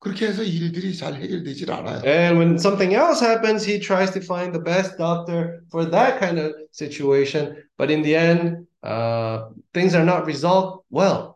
그렇게 0.00 0.26
해서 0.28 0.42
일들이 0.44 0.96
잘 0.96 1.14
해결되질 1.14 1.70
않아요. 1.72 2.02
and 2.04 2.38
when 2.38 2.54
something 2.58 2.94
else 2.94 3.20
happens, 3.20 3.64
he 3.68 3.80
tries 3.80 4.12
to 4.12 4.20
find 4.20 4.52
the 4.54 4.62
best 4.62 4.96
doctor 4.96 5.64
for 5.70 5.84
that 5.90 6.20
kind 6.20 6.38
of 6.38 6.54
situation. 6.70 7.56
But 7.76 7.90
in 7.90 8.02
the 8.02 8.14
end, 8.14 8.66
uh, 8.84 9.50
things 9.74 9.94
are 9.96 10.04
not 10.04 10.24
resolved 10.26 10.84
well. 10.90 11.34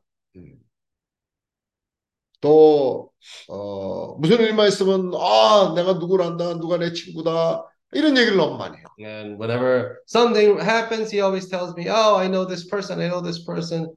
또 2.41 3.11
어, 3.49 4.17
무슨 4.19 4.41
일만 4.41 4.67
있으면 4.69 5.13
아 5.15 5.73
내가 5.77 5.95
누구를 5.95 6.25
안다 6.25 6.59
누가 6.59 6.77
내 6.77 6.93
친구다 6.93 7.65
이런 7.93 8.17
얘기를 8.17 8.37
너무 8.37 8.57
많이 8.57 8.77
해요. 8.79 8.87
And 9.01 9.39
whenever 9.39 9.99
something 10.07 10.59
happens, 10.61 11.13
he 11.13 11.21
always 11.23 11.49
tells 11.49 11.77
me, 11.77 11.89
"Oh, 11.89 12.17
I 12.17 12.29
know 12.29 12.47
this 12.47 12.67
person. 12.69 13.01
I 13.01 13.09
know 13.09 13.23
this 13.23 13.45
person." 13.45 13.95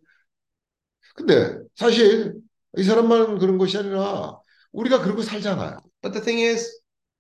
근데 1.16 1.58
사실 1.76 2.36
이 2.78 2.84
사람만 2.84 3.40
그런 3.40 3.58
것이 3.58 3.78
아니라 3.78 4.38
우리가 4.72 5.02
그러고 5.02 5.22
살잖아요. 5.22 5.80
But 6.02 6.14
the 6.14 6.22
thing 6.22 6.40
is, 6.40 6.68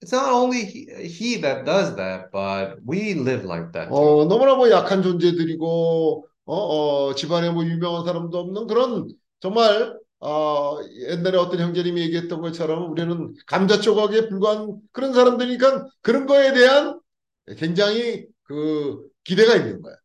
it's 0.01 0.11
not 0.11 0.29
only 0.29 0.65
he, 0.65 0.85
he 1.07 1.41
that 1.41 1.65
does 1.65 1.95
that, 1.95 2.29
but 2.31 2.77
we 2.85 3.13
live 3.15 3.45
like 3.45 3.71
that. 3.71 3.89
어, 3.89 4.25
너무나 4.25 4.55
뭐 4.55 4.69
약한 4.69 5.01
존재들이고 5.01 6.27
어, 6.45 6.55
어, 6.55 7.15
집안에 7.15 7.49
뭐 7.51 7.63
유명한 7.65 8.05
사람도 8.05 8.37
없는 8.37 8.67
그런 8.67 9.07
정말 9.39 9.97
어, 10.19 10.79
옛날에 11.09 11.37
어떤 11.37 11.59
형제님이 11.59 12.01
얘기했던 12.01 12.41
것처럼 12.41 12.91
우리는 12.91 13.33
감자 13.47 13.79
조각에 13.79 14.27
불과한 14.29 14.79
그런 14.91 15.13
사람들이니까 15.13 15.87
그런 16.01 16.25
거에 16.25 16.53
대한 16.53 16.99
굉장히 17.57 18.27
그 18.43 19.07
기대가 19.23 19.55
있는 19.55 19.81
거야. 19.81 19.95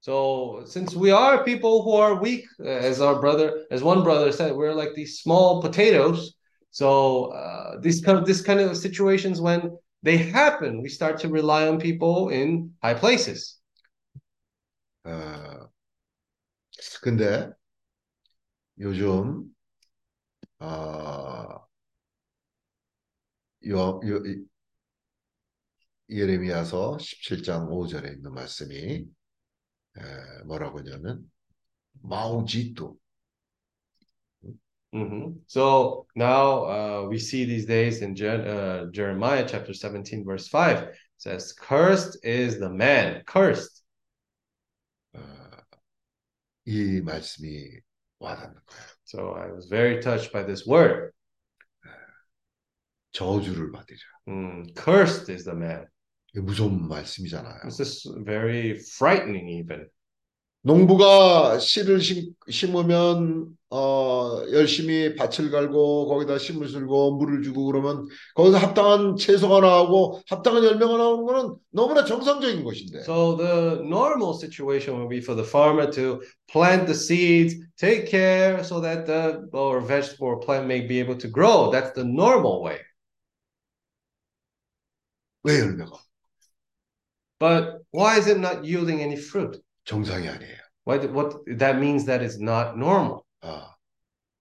So 0.00 0.64
since 0.66 0.94
we 0.94 1.10
are 1.10 1.42
people 1.44 1.82
who 1.82 1.96
are 1.96 2.20
weak, 2.20 2.44
uh, 2.60 2.68
as 2.68 3.00
our 3.00 3.18
brother, 3.18 3.64
as 3.70 3.82
one 3.82 4.04
brother 4.04 4.30
said, 4.32 4.54
we're 4.54 4.74
like 4.74 4.94
these 4.94 5.20
small 5.20 5.62
potatoes. 5.62 6.34
So 6.70 7.32
uh, 7.32 7.80
these 7.80 8.02
kind 8.02 8.18
of 8.18 8.26
this 8.26 8.42
kind 8.42 8.60
of 8.60 8.76
situations 8.76 9.40
when 9.40 9.70
they 10.02 10.18
happen, 10.18 10.82
we 10.82 10.90
start 10.90 11.18
to 11.20 11.28
rely 11.30 11.66
on 11.68 11.78
people 11.80 12.28
in 12.28 12.74
high 12.82 12.94
places. 12.94 13.58
어, 15.06 15.70
근데 17.00 17.52
요즘 18.78 19.52
어, 20.58 21.66
요, 23.66 24.00
요, 24.04 24.22
이- 24.26 24.44
예레미야서 26.10 26.98
17장 26.98 27.68
5절에 27.70 28.12
있는 28.12 28.32
말씀이 28.32 28.76
에, 29.96 30.44
뭐라고 30.46 30.78
하냐면 30.80 31.30
마우지또 32.02 32.98
Mhm. 34.92 35.42
So 35.48 36.06
now 36.14 36.64
uh, 36.66 37.08
we 37.08 37.18
see 37.18 37.44
these 37.44 37.66
days 37.66 38.00
in 38.00 38.14
Je- 38.14 38.28
uh, 38.28 38.86
Jeremiah 38.92 39.44
chapter 39.46 39.74
17, 39.74 40.24
verse 40.24 40.46
5 40.46 40.84
it 40.84 40.94
says, 41.18 41.52
Cursed 41.52 42.16
is 42.22 42.60
the 42.60 42.70
man, 42.70 43.24
cursed. 43.26 43.82
어, 45.14 45.20
이 46.66 47.00
말씀이. 47.00 47.80
So 49.05 49.31
I 49.31 49.51
was 49.51 49.67
very 49.69 50.01
touched 50.01 50.31
by 50.31 50.43
this 50.43 50.67
word. 50.67 51.11
저주를 53.11 53.71
받으라. 53.71 53.99
Mm, 54.27 54.75
cursed 54.75 55.29
is 55.29 55.45
the 55.45 55.55
man. 55.55 55.87
이게 56.33 56.41
무서운 56.41 56.87
말씀이잖아요. 56.87 57.63
This 57.63 57.81
is 57.81 58.07
very 58.23 58.77
frightening, 58.97 59.49
even. 59.49 59.89
농부가 60.64 61.58
씨를 61.58 62.00
심, 62.00 62.34
심으면 62.48 63.54
어, 63.68 64.42
열심히 64.50 65.14
밭을 65.14 65.50
갈고 65.50 66.08
거기다 66.08 66.38
씨를 66.38 66.66
쓸고 66.70 67.16
물을 67.16 67.42
주고 67.42 67.66
그러면 67.66 68.06
거기서 68.34 68.56
합당한 68.56 69.16
채소가 69.16 69.60
나오고 69.60 70.22
합당한 70.26 70.64
열매가 70.64 70.96
나오는 70.96 71.26
거는 71.26 71.56
너무나 71.70 72.06
정상적인 72.06 72.64
것인데 72.64 73.00
So 73.00 73.36
the 73.36 73.82
normal 73.84 74.32
situation 74.32 74.96
would 74.96 75.10
be 75.10 75.18
for 75.18 75.36
the 75.36 75.44
farmer 75.46 75.90
to 75.90 76.22
plant 76.50 76.86
the 76.86 76.94
seeds, 76.94 77.56
take 77.76 78.08
care 78.08 78.64
so 78.64 78.80
that 78.80 79.04
the 79.04 79.46
or 79.52 79.82
vegetable 79.82 80.28
or 80.28 80.40
plant 80.40 80.66
may 80.66 80.80
be 80.80 80.98
able 80.98 81.18
to 81.18 81.28
grow. 81.28 81.70
That's 81.70 81.92
the 81.92 82.04
normal 82.04 82.62
way. 82.62 82.78
왜 85.42 85.60
열매가 85.60 85.92
But 87.38 87.84
why 87.90 88.16
is 88.16 88.28
it 88.28 88.38
not 88.38 88.64
yielding 88.64 89.02
any 89.02 89.16
fruit? 89.16 89.60
정상이 89.84 90.28
아니에요. 90.28 90.56
Why? 90.86 90.98
What 91.08 91.44
that 91.58 91.78
means 91.78 92.04
that 92.06 92.22
it's 92.24 92.40
not 92.40 92.76
normal. 92.76 93.22
아, 93.42 93.74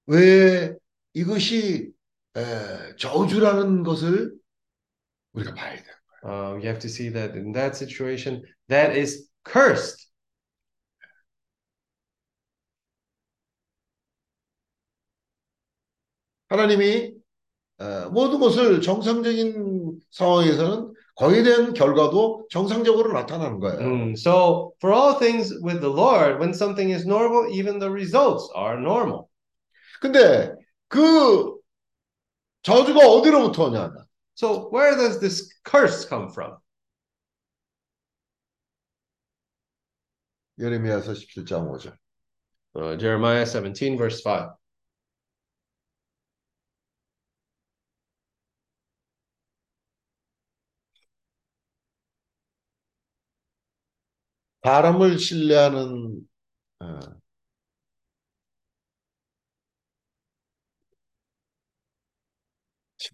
왜 0.08 0.76
이것이 1.14 1.94
에, 2.36 2.96
저주라는 2.98 3.84
것을 3.84 4.34
우리가 5.34 5.54
봐야 5.54 5.76
돼요. 5.76 5.96
Uh, 6.26 6.56
you 6.56 6.68
have 6.68 6.80
to 6.80 6.88
see 6.90 7.10
that 7.12 7.36
in 7.38 7.52
that 7.54 7.76
situation, 7.76 8.44
that 8.70 8.98
is 8.98 9.30
cursed. 9.44 10.08
하나님이 16.50 17.14
에, 17.80 18.06
모든 18.12 18.40
것을 18.40 18.82
정상적인 18.82 20.00
상황에서는 20.12 20.93
거기에 21.16 21.44
대한 21.44 21.74
결과도 21.74 22.48
정상적으로 22.50 23.14
나타나는 23.14 23.60
거예요. 23.60 23.80
Mm, 23.80 24.14
So 24.18 24.74
for 24.82 24.92
all 24.94 25.20
things 25.20 25.54
with 25.62 25.80
the 25.82 25.90
Lord, 25.90 26.40
when 26.40 26.54
something 26.54 26.90
is 26.90 27.06
normal, 27.06 27.48
even 27.54 27.78
the 27.80 27.90
results 27.90 28.50
are 28.56 28.80
normal. 28.80 29.30
근데 30.02 30.52
그 30.90 31.60
저주가 32.64 33.00
어디로부터 33.08 33.66
오냐? 33.70 33.92
So 34.36 34.70
where 34.72 34.96
does 34.96 35.20
this 35.20 35.50
curse 35.64 36.08
come 36.08 36.30
from? 36.32 36.58
예레미야서 40.60 41.14
17장 41.14 41.70
5절. 41.70 41.98
Uh, 42.76 42.98
Jeremiah 42.98 43.46
17, 43.46 43.98
verse 43.98 44.22
5. 44.24 44.50
사람을 54.64 55.20
신뢰하는 55.20 56.22
어, 56.80 57.00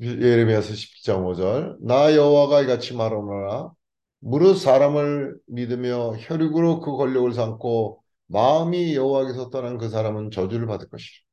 예레미야서 0.02 0.74
17장 0.74 1.26
5절 1.26 1.78
나 1.82 2.16
여호와가 2.16 2.62
이같이 2.62 2.94
말하노라 2.94 3.72
무릇 4.20 4.58
사람을 4.58 5.38
믿으며 5.48 6.16
혈육으로 6.20 6.82
그 6.82 6.96
권력을 6.96 7.34
삼고 7.34 8.04
마음이 8.28 8.96
여호와께서 8.96 9.50
떠난 9.50 9.78
그 9.78 9.90
사람은 9.90 10.32
저주를 10.32 10.68
받을 10.68 10.88
것이라. 10.90 11.24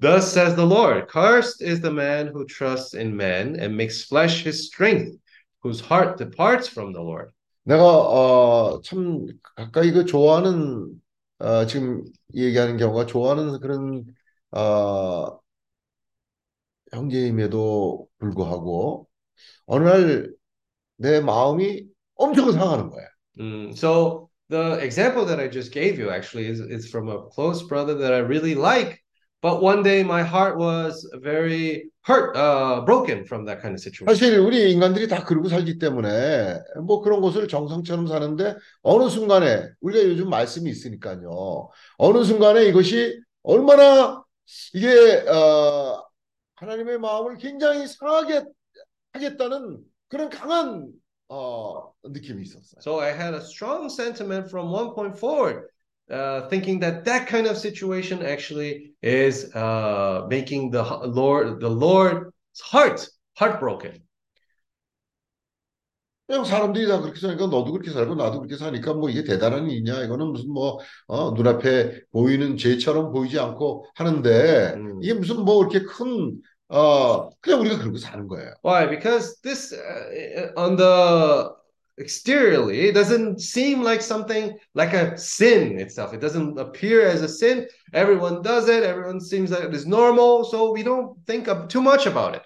Thus 0.00 0.32
says 0.32 0.56
the 0.56 0.66
Lord 0.66 1.06
Cursed 1.10 1.62
is 1.62 1.80
the 1.80 1.92
man 1.92 2.28
who 2.28 2.46
trusts 2.46 2.94
in 2.94 3.16
men 3.16 3.58
and 3.58 3.76
makes 3.76 4.04
flesh 4.04 4.44
his 4.44 4.66
strength, 4.66 5.16
whose 5.62 5.80
heart 5.80 6.18
departs 6.18 6.68
from 6.68 6.92
the 6.92 7.02
Lord. 7.02 7.30
내가 7.64 7.84
어, 7.84 8.80
참 8.82 9.26
가까이 9.56 9.92
그 9.92 10.04
좋아하는 10.04 11.00
어, 11.38 11.66
지금 11.66 12.04
얘기하는 12.34 12.76
경우가 12.76 13.06
좋아하는 13.06 13.60
그런 13.60 14.04
어, 14.52 15.40
형제임에도 16.92 18.08
불구하고 18.18 19.08
어느 19.66 19.84
날 19.88 20.34
내 20.98 21.20
마음이 21.20 21.86
엄청 22.16 22.52
상하는 22.52 22.90
거야. 22.90 23.06
Mm, 23.38 23.72
so 23.76 24.30
the 24.50 24.78
example 24.80 25.26
that 25.26 25.40
I 25.40 25.48
just 25.48 25.72
gave 25.72 25.98
you 26.00 26.10
actually 26.10 26.46
is, 26.48 26.60
is 26.60 26.90
from 26.90 27.10
a 27.10 27.28
close 27.30 27.62
brother 27.64 27.94
that 27.96 28.14
I 28.14 28.20
really 28.20 28.56
like, 28.56 29.00
but 29.42 29.62
one 29.62 29.84
day 29.84 30.04
my 30.04 30.24
heart 30.24 30.58
was 30.58 31.08
very 31.22 31.91
hurt, 32.04 32.36
uh, 32.36 32.84
broken 32.84 33.24
from 33.24 33.44
that 33.46 33.60
kind 33.60 33.74
of 33.74 33.80
situation. 33.80 34.06
사실 34.06 34.38
우리 34.38 34.72
인간들이 34.72 35.08
다 35.08 35.24
그러고 35.24 35.48
살기 35.48 35.78
때문에 35.78 36.58
뭐 36.84 37.00
그런 37.00 37.20
것을 37.20 37.48
정상처럼 37.48 38.06
사는데 38.06 38.56
어느 38.82 39.08
순간에 39.08 39.68
우리가 39.80 40.04
요즘 40.04 40.28
말씀이 40.30 40.70
있으니까요. 40.70 41.70
어느 41.98 42.24
순간에 42.24 42.64
이것이 42.66 43.20
얼마나 43.42 44.22
이게 44.74 45.24
어, 45.28 46.04
하나님의 46.56 46.98
마음을 46.98 47.36
굉장히 47.38 47.86
상하게 47.86 48.44
하겠다는 49.12 49.80
그런 50.08 50.28
강한 50.28 50.88
어, 51.28 51.92
느낌이 52.04 52.42
있었어요. 52.42 52.80
So 52.80 53.00
I 53.00 53.10
had 53.10 53.34
a 53.34 53.40
strong 53.40 53.88
sentiment 53.88 54.48
from 54.48 54.70
one 54.70 54.94
point 54.94 55.16
forward, 55.16 55.68
uh, 56.12 56.48
thinking 56.48 56.78
that 56.80 57.04
that 57.04 57.26
kind 57.26 57.46
of 57.46 57.56
situation 57.56 58.24
actually 58.24 58.92
is 59.02 59.54
uh, 59.54 60.26
making 60.28 60.70
the 60.70 60.82
Lord, 60.82 61.60
the 61.60 61.70
Lord's 61.70 62.60
heart 62.60 63.08
heartbroken. 63.34 64.02
그냥 66.28 66.44
사람들이 66.44 66.86
다 66.86 67.00
그렇게 67.00 67.20
사니까 67.20 67.46
너도 67.46 67.72
그렇게 67.72 67.90
살고 67.90 68.14
나도 68.14 68.38
그렇게 68.38 68.56
사니까 68.56 68.94
뭐 68.94 69.10
이게 69.10 69.24
대단한 69.24 69.68
일이냐 69.68 70.04
이거는 70.04 70.28
무슨 70.28 70.50
뭐 70.50 70.78
어, 71.06 71.32
눈앞에 71.32 72.00
보이는 72.10 72.56
죄처럼 72.56 73.12
보이지 73.12 73.38
않고 73.38 73.86
하는데 73.96 74.74
음. 74.76 75.00
이게 75.02 75.14
무슨 75.14 75.44
뭐 75.44 75.60
이렇게 75.62 75.84
큰 75.84 76.40
어, 76.68 77.28
그냥 77.40 77.60
우리가 77.60 77.78
그러고 77.78 77.98
사는 77.98 78.26
거예요. 78.28 78.54
Why? 78.64 78.88
Because 78.88 79.42
this, 79.42 79.74
uh, 79.74 80.52
on 80.56 80.76
the 80.76 81.50
exteriorly, 81.99 82.87
it 82.89 82.93
doesn't 82.93 83.41
seem 83.41 83.81
like 83.81 84.01
something 84.01 84.57
like 84.75 84.93
a 84.93 85.17
sin 85.17 85.79
itself. 85.79 86.13
It 86.13 86.21
doesn't 86.21 86.59
appear 86.59 87.07
as 87.07 87.21
a 87.21 87.27
sin. 87.27 87.67
Everyone 87.93 88.41
does 88.41 88.69
it. 88.69 88.83
Everyone 88.83 89.19
seems 89.19 89.49
that 89.49 89.63
it 89.63 89.73
is 89.73 89.87
normal. 89.87 90.43
So 90.45 90.71
we 90.71 90.83
don't 90.83 91.17
think 91.25 91.47
of 91.47 91.67
too 91.67 91.81
much 91.81 92.05
about 92.05 92.35
it. 92.35 92.43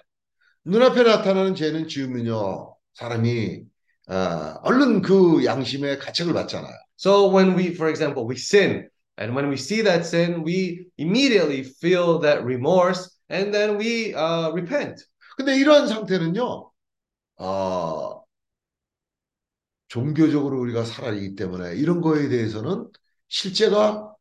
눈앞에 0.64 1.02
나타나는 1.02 1.54
죄는 1.56 1.88
지으면요 1.88 2.76
사람이 2.94 3.64
어, 4.08 4.54
얼른 4.62 5.02
그 5.02 5.44
양심의 5.44 5.98
가책을 5.98 6.32
받잖아요. 6.32 6.72
So 6.96 7.28
when 7.28 7.56
we, 7.56 7.74
for 7.74 7.88
example, 7.88 8.26
we 8.26 8.36
sin, 8.36 8.88
and 9.18 9.34
when 9.34 9.48
we 9.48 9.56
see 9.56 9.82
that 9.82 10.06
sin, 10.06 10.42
we 10.44 10.86
immediately 10.98 11.62
feel 11.64 12.18
that 12.20 12.44
remorse, 12.44 13.10
and 13.28 13.52
then 13.52 13.76
we 13.76 14.14
uh, 14.14 14.52
repent. 14.52 15.04
근데 15.36 15.56
이러한 15.56 15.88
상태는요, 15.88 16.70
어, 17.38 18.15
종교적으로 19.87 20.59
우리가 20.59 20.83
살아있기 20.83 21.35
때문에 21.35 21.75
이런 21.75 22.01
거에 22.01 22.27
대해서는 22.29 22.87
실제가 23.27 24.13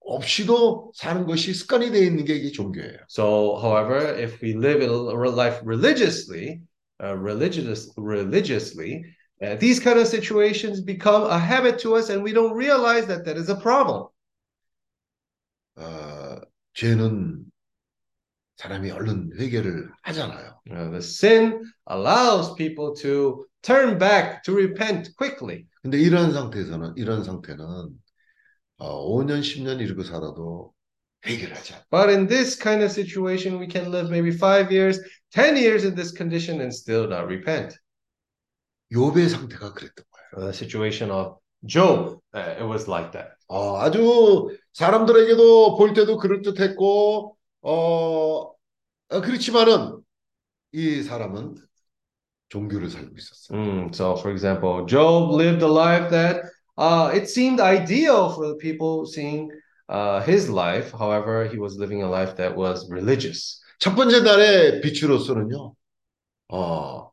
없이도 0.00 0.92
사는 0.94 1.26
것이 1.26 1.54
습관이 1.54 1.90
되어 1.90 2.02
있는 2.02 2.24
게 2.24 2.34
이게 2.34 2.50
종교예요. 2.50 2.98
So, 3.08 3.58
however, 3.60 4.20
if 4.20 4.42
we 4.42 4.52
live 4.52 4.82
a 4.82 4.88
life 4.88 5.60
religiously, 5.64 6.60
uh, 7.02 7.16
religious, 7.16 7.90
religiously, 7.96 9.04
uh, 9.42 9.56
these 9.56 9.80
kind 9.80 9.98
of 9.98 10.06
situations 10.06 10.80
become 10.82 11.24
a 11.24 11.38
habit 11.38 11.78
to 11.80 11.96
us, 11.96 12.10
and 12.10 12.22
we 12.22 12.32
don't 12.32 12.54
realize 12.54 13.06
that 13.06 13.24
that 13.24 13.36
is 13.36 13.48
a 13.48 13.56
problem. 13.56 14.08
어, 15.76 16.40
죄는 16.74 17.44
사람이 18.56 18.90
얼른 18.90 19.32
회개를 19.38 19.90
하잖아요. 20.02 20.60
Uh, 20.70 20.90
the 20.90 21.02
sin 21.02 21.60
allows 21.90 22.54
people 22.54 22.94
to 22.94 23.44
turn 23.64 23.98
back, 23.98 24.42
to 24.44 24.54
repent 24.54 25.16
quickly. 25.16 25.66
근데 25.82 25.98
이런 25.98 26.32
상태에서는 26.32 26.94
이런 26.96 27.24
상태는 27.24 27.64
어, 28.78 29.16
5년, 29.16 29.40
10년 29.40 29.80
이러고 29.80 30.02
살아도 30.04 30.72
않아요. 31.24 31.84
But 31.90 32.10
in 32.10 32.26
this 32.26 32.56
kind 32.56 32.82
of 32.82 32.90
situation, 32.92 33.58
we 33.58 33.66
can 33.66 33.90
live 33.90 34.10
maybe 34.10 34.30
five 34.30 34.70
years, 34.70 35.00
10 35.32 35.56
years 35.56 35.84
in 35.84 35.94
this 35.94 36.12
condition 36.12 36.60
and 36.60 36.72
still 36.72 37.08
not 37.08 37.24
repent. 37.24 37.76
욥의 38.92 39.28
상태가 39.28 39.72
그랬던 39.72 40.04
거예요. 40.10 40.46
The 40.46 40.52
situation 40.52 41.10
of 41.10 41.38
Job, 41.66 42.20
uh, 42.34 42.56
it 42.60 42.64
was 42.64 42.88
like 42.88 43.12
that. 43.12 43.32
어, 43.48 43.78
아주 43.78 44.48
사람들에게도 44.74 45.76
볼 45.76 45.94
때도 45.94 46.18
그럴 46.18 46.42
듯했고 46.42 47.36
어, 47.62 47.70
어, 47.70 49.20
그렇지만은 49.22 49.98
이 50.72 51.02
사람은 51.02 51.56
종교를 52.53 52.89
살고 52.89 53.15
있었어요. 53.17 53.57
Mm, 53.57 53.93
so, 53.93 54.15
for 54.15 54.31
example, 54.31 54.85
Job 54.85 55.31
lived 55.31 55.61
a 55.61 55.67
life 55.67 56.09
that 56.09 56.43
uh, 56.77 57.11
it 57.13 57.29
seemed 57.29 57.59
ideal 57.59 58.33
for 58.33 58.47
the 58.47 58.55
people 58.55 59.05
seeing 59.05 59.49
uh, 59.87 60.21
his 60.21 60.49
life. 60.49 60.91
However, 60.91 61.45
he 61.45 61.59
was 61.59 61.77
living 61.77 62.01
a 62.01 62.09
life 62.09 62.35
that 62.37 62.55
was 62.55 62.89
religious. 62.89 63.61
첫 63.79 63.95
번째 63.95 64.21
날의 64.21 64.81
빛으로서는요, 64.81 65.73
어, 66.49 67.11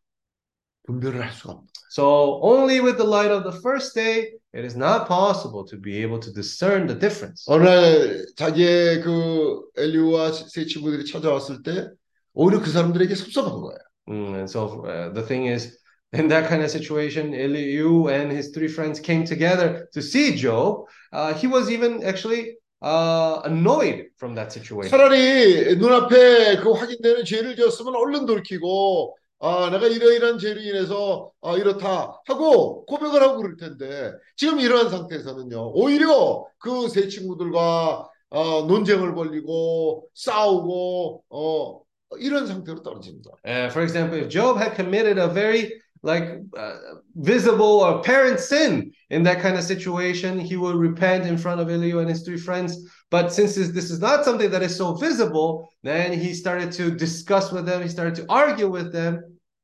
분별을 0.86 1.22
할 1.22 1.32
수가 1.32 1.52
없다. 1.54 1.66
So, 1.90 2.40
only 2.42 2.80
with 2.80 2.98
the 2.98 3.09
light 3.09 3.30
of 3.30 3.44
the 3.44 3.59
first 3.61 3.94
day, 3.94 4.34
it 4.52 4.64
is 4.64 4.76
not 4.76 5.07
possible 5.07 5.64
to 5.64 5.78
be 5.78 6.02
able 6.02 6.20
to 6.20 6.32
discern 6.32 6.86
the 6.86 6.98
difference. 6.98 7.44
어느 7.48 7.64
날 7.64 8.26
자기의 8.36 9.00
그 9.02 9.62
엘리우와 9.76 10.32
세 10.32 10.66
친구들이 10.66 11.07
찾아왔을 11.07 11.62
때 11.62 11.88
오히려 12.34 12.61
그 12.61 12.70
사람들에게 12.70 13.14
섭섭한 13.14 13.61
거예요. 13.61 13.78
Mm, 14.12 14.39
and 14.41 14.49
so, 14.49 14.86
uh, 14.86 15.09
the 15.14 15.22
thing 15.24 15.45
is, 15.45 15.78
in 16.14 16.28
that 16.28 16.49
kind 16.49 16.62
of 16.64 16.70
situation, 16.72 17.34
Elihu 17.34 18.09
and 18.09 18.32
his 18.32 18.49
three 18.49 18.68
friends 18.68 18.99
came 18.99 19.24
together 19.24 19.88
to 19.93 20.01
see 20.01 20.36
Job. 20.36 20.86
Uh, 21.14 21.34
he 21.34 21.47
was 21.47 21.72
even 21.72 22.03
actually 22.03 22.57
uh, 22.82 23.41
annoyed 23.45 24.07
from 24.18 24.36
that 24.36 24.51
situation. 24.51 24.91
차라리 24.91 25.78
눈앞에 25.78 26.57
그 26.57 26.72
확인되는 26.74 27.24
죄를 27.26 27.55
지었으면 27.55 27.95
얼른 27.95 28.26
돌이키고 28.26 29.16
아 29.39 29.70
내가 29.72 29.88
이러이러한 29.88 30.38
죄로 30.39 30.59
인해서 30.62 31.32
아 31.41 31.55
이렇다 31.57 32.22
하고 32.28 32.86
고백을 32.86 33.22
하고 33.24 33.38
그럴 33.41 33.55
텐데 33.57 34.12
지금 34.38 34.59
이러한 34.59 34.89
상태에서는요 34.89 35.72
오히려 35.74 36.45
그 36.59 36.88
세 36.89 37.07
친구들과 37.07 38.07
어, 38.30 38.62
논쟁을 38.68 39.14
벌리고 39.16 40.07
싸우고 40.14 41.24
어 41.30 41.82
이런 42.18 42.46
상태로 42.46 42.82
떨어집니다. 42.82 43.30
Uh, 43.44 43.70
for 43.70 43.82
example, 43.82 44.18
if 44.18 44.28
Job 44.28 44.59
had 44.59 44.74
committed 44.74 45.18
a 45.18 45.28
very 45.28 45.72
like 46.02 46.38
uh, 46.57 46.76
visible 47.16 47.82
or 47.82 47.98
apparent 47.98 48.38
sin 48.38 48.92
in 49.11 49.22
that 49.24 49.40
kind 49.40 49.57
of 49.57 49.64
situation, 49.64 50.38
he 50.38 50.57
would 50.57 50.76
repent 50.76 51.26
in 51.26 51.37
front 51.37 51.61
of 51.61 51.68
Elihu 51.68 51.99
and 51.99 52.08
his 52.08 52.22
three 52.22 52.38
friends. 52.38 52.88
But 53.11 53.33
since 53.33 53.54
this, 53.54 53.70
this 53.70 53.91
is 53.91 54.00
not 54.00 54.24
something 54.24 54.50
that 54.50 54.62
is 54.62 54.76
so 54.76 54.95
visible, 54.95 55.68
then 55.83 56.12
he 56.12 56.33
started 56.34 56.70
to 56.72 56.91
discuss 56.91 57.50
with 57.53 57.66
them. 57.66 57.83
He 57.83 57.88
started 57.88 58.14
to 58.16 58.26
argue 58.28 58.68
with 58.68 58.92
them. 58.92 59.22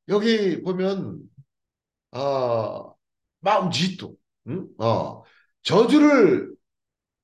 여기 0.09 0.61
보면 0.61 1.21
아 2.11 2.91
마음지도 3.39 4.15
응? 4.47 4.67
어 4.77 5.23
저주를 5.63 6.53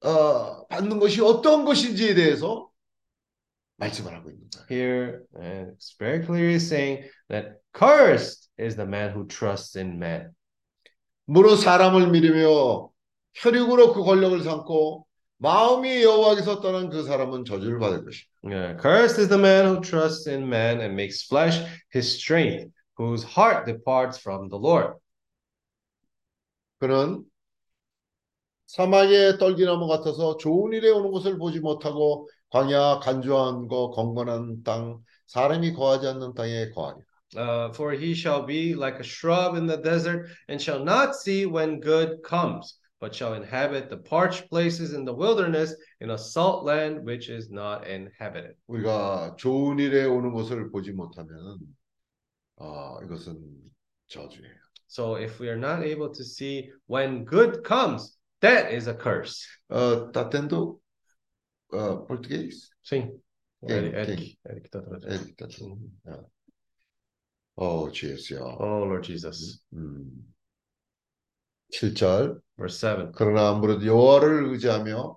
어 0.02 0.66
받는 0.68 1.00
것이 1.00 1.22
어떤 1.22 1.66
것인지에 1.66 2.14
대해서 2.16 2.70
말씀을 3.77 4.15
하고 4.15 4.31
있는 4.31 4.49
거예요. 4.51 4.67
Here, 4.71 5.21
it's 5.35 5.97
very 5.99 6.25
clearly 6.25 6.57
saying 6.57 7.11
that 7.29 7.61
cursed 7.73 8.49
is 8.59 8.77
the 8.77 8.87
man 8.87 9.11
who 9.11 9.27
trusts 9.27 9.77
in 9.77 9.97
man. 9.97 10.31
무릇 11.27 11.59
사람을 11.59 12.11
믿으며 12.11 12.91
혈육으로 13.35 13.95
그 13.95 14.03
권력을 14.05 14.43
삼고 14.43 15.07
마음이 15.39 16.03
여호와께서 16.03 16.61
떠난 16.61 16.89
그 16.89 17.03
사람은 17.03 17.45
저주를 17.45 17.79
받을 17.79 18.05
것이다. 18.05 18.29
Yeah, 18.45 18.77
cursed 18.81 19.21
is 19.21 19.29
the 19.29 19.41
man 19.41 19.67
who 19.67 19.81
trusts 19.81 20.29
in 20.29 20.47
man 20.47 20.81
and 20.81 20.95
makes 20.95 21.27
flesh 21.27 21.61
his 21.93 22.07
strength, 22.07 22.71
whose 22.97 23.25
heart 23.25 23.67
departs 23.67 24.21
from 24.21 24.49
the 24.49 24.61
Lord. 24.61 24.95
그는 26.79 27.25
사막의 28.67 29.39
떨기나무 29.39 29.89
같아서 29.89 30.37
좋은 30.37 30.73
일에 30.73 30.91
오는 30.91 31.11
것을 31.11 31.39
보지 31.39 31.61
못하고 31.61 32.29
광야 32.55 33.01
간주한 33.01 33.67
거 33.67 33.91
건건한 33.91 34.63
땅 34.63 35.01
사람이 35.27 35.73
거하지 35.73 36.07
않는 36.07 36.35
땅에 36.35 36.71
거하리라. 36.71 37.05
Uh, 37.37 37.73
for 37.75 37.93
he 37.93 38.13
shall 38.13 38.47
be 38.47 38.77
like 38.77 39.01
a 39.01 39.03
shrub 39.03 39.57
in 39.57 39.67
the 39.67 39.77
desert, 39.77 40.31
and 40.49 40.63
shall 40.63 40.79
not 40.79 41.17
see 41.17 41.47
when 41.47 41.81
good 41.81 42.23
comes, 42.23 42.79
but 43.01 43.13
shall 43.13 43.35
inhabit 43.35 43.91
the 43.91 43.97
parched 43.97 44.49
places 44.51 44.95
in 44.95 45.05
the 45.05 45.13
wilderness, 45.13 45.75
in 46.01 46.11
a 46.11 46.17
salt 46.17 46.63
land 46.63 47.05
which 47.05 47.29
is 47.29 47.51
not 47.51 47.89
inhabited. 47.89 48.55
우리가 48.71 49.35
좋은 49.37 49.81
일에 49.81 50.05
오는 50.05 50.33
것을 50.33 50.71
보지 50.71 50.93
못하면 50.93 51.59
아 52.59 53.01
이것은 53.03 53.37
저주예요. 54.07 54.55
So 54.87 55.17
if 55.17 55.41
we 55.41 55.49
are 55.49 55.59
not 55.59 55.83
able 55.83 56.13
to 56.13 56.23
see 56.23 56.71
when 56.87 57.25
good 57.25 57.65
comes, 57.67 58.17
that 58.43 58.73
is 58.73 58.87
a 58.87 58.95
curse. 58.95 59.43
어, 59.69 60.13
tendo 60.31 60.84
uh, 61.75 62.07
português? 62.07 62.71
Sim. 62.83 63.21
Eric, 63.69 63.93
땡, 63.93 63.95
Eric, 63.95 64.37
Eric 64.49 64.71
다 64.71 64.85
들어줘. 64.85 65.09
에릭 65.09 65.37
같은. 65.37 65.77
야. 66.09 66.21
어, 67.57 67.91
주 67.91 68.11
예수여. 68.11 68.59
Oh 68.61 68.85
Lord 68.85 69.07
Jesus. 69.07 69.65
음. 69.73 70.11
7절. 71.73 72.41
Verse 72.57 72.79
7. 72.79 73.13
그러나 73.15 73.49
아무래도 73.49 73.85
여호와를 73.85 74.47
의지하며 74.47 75.17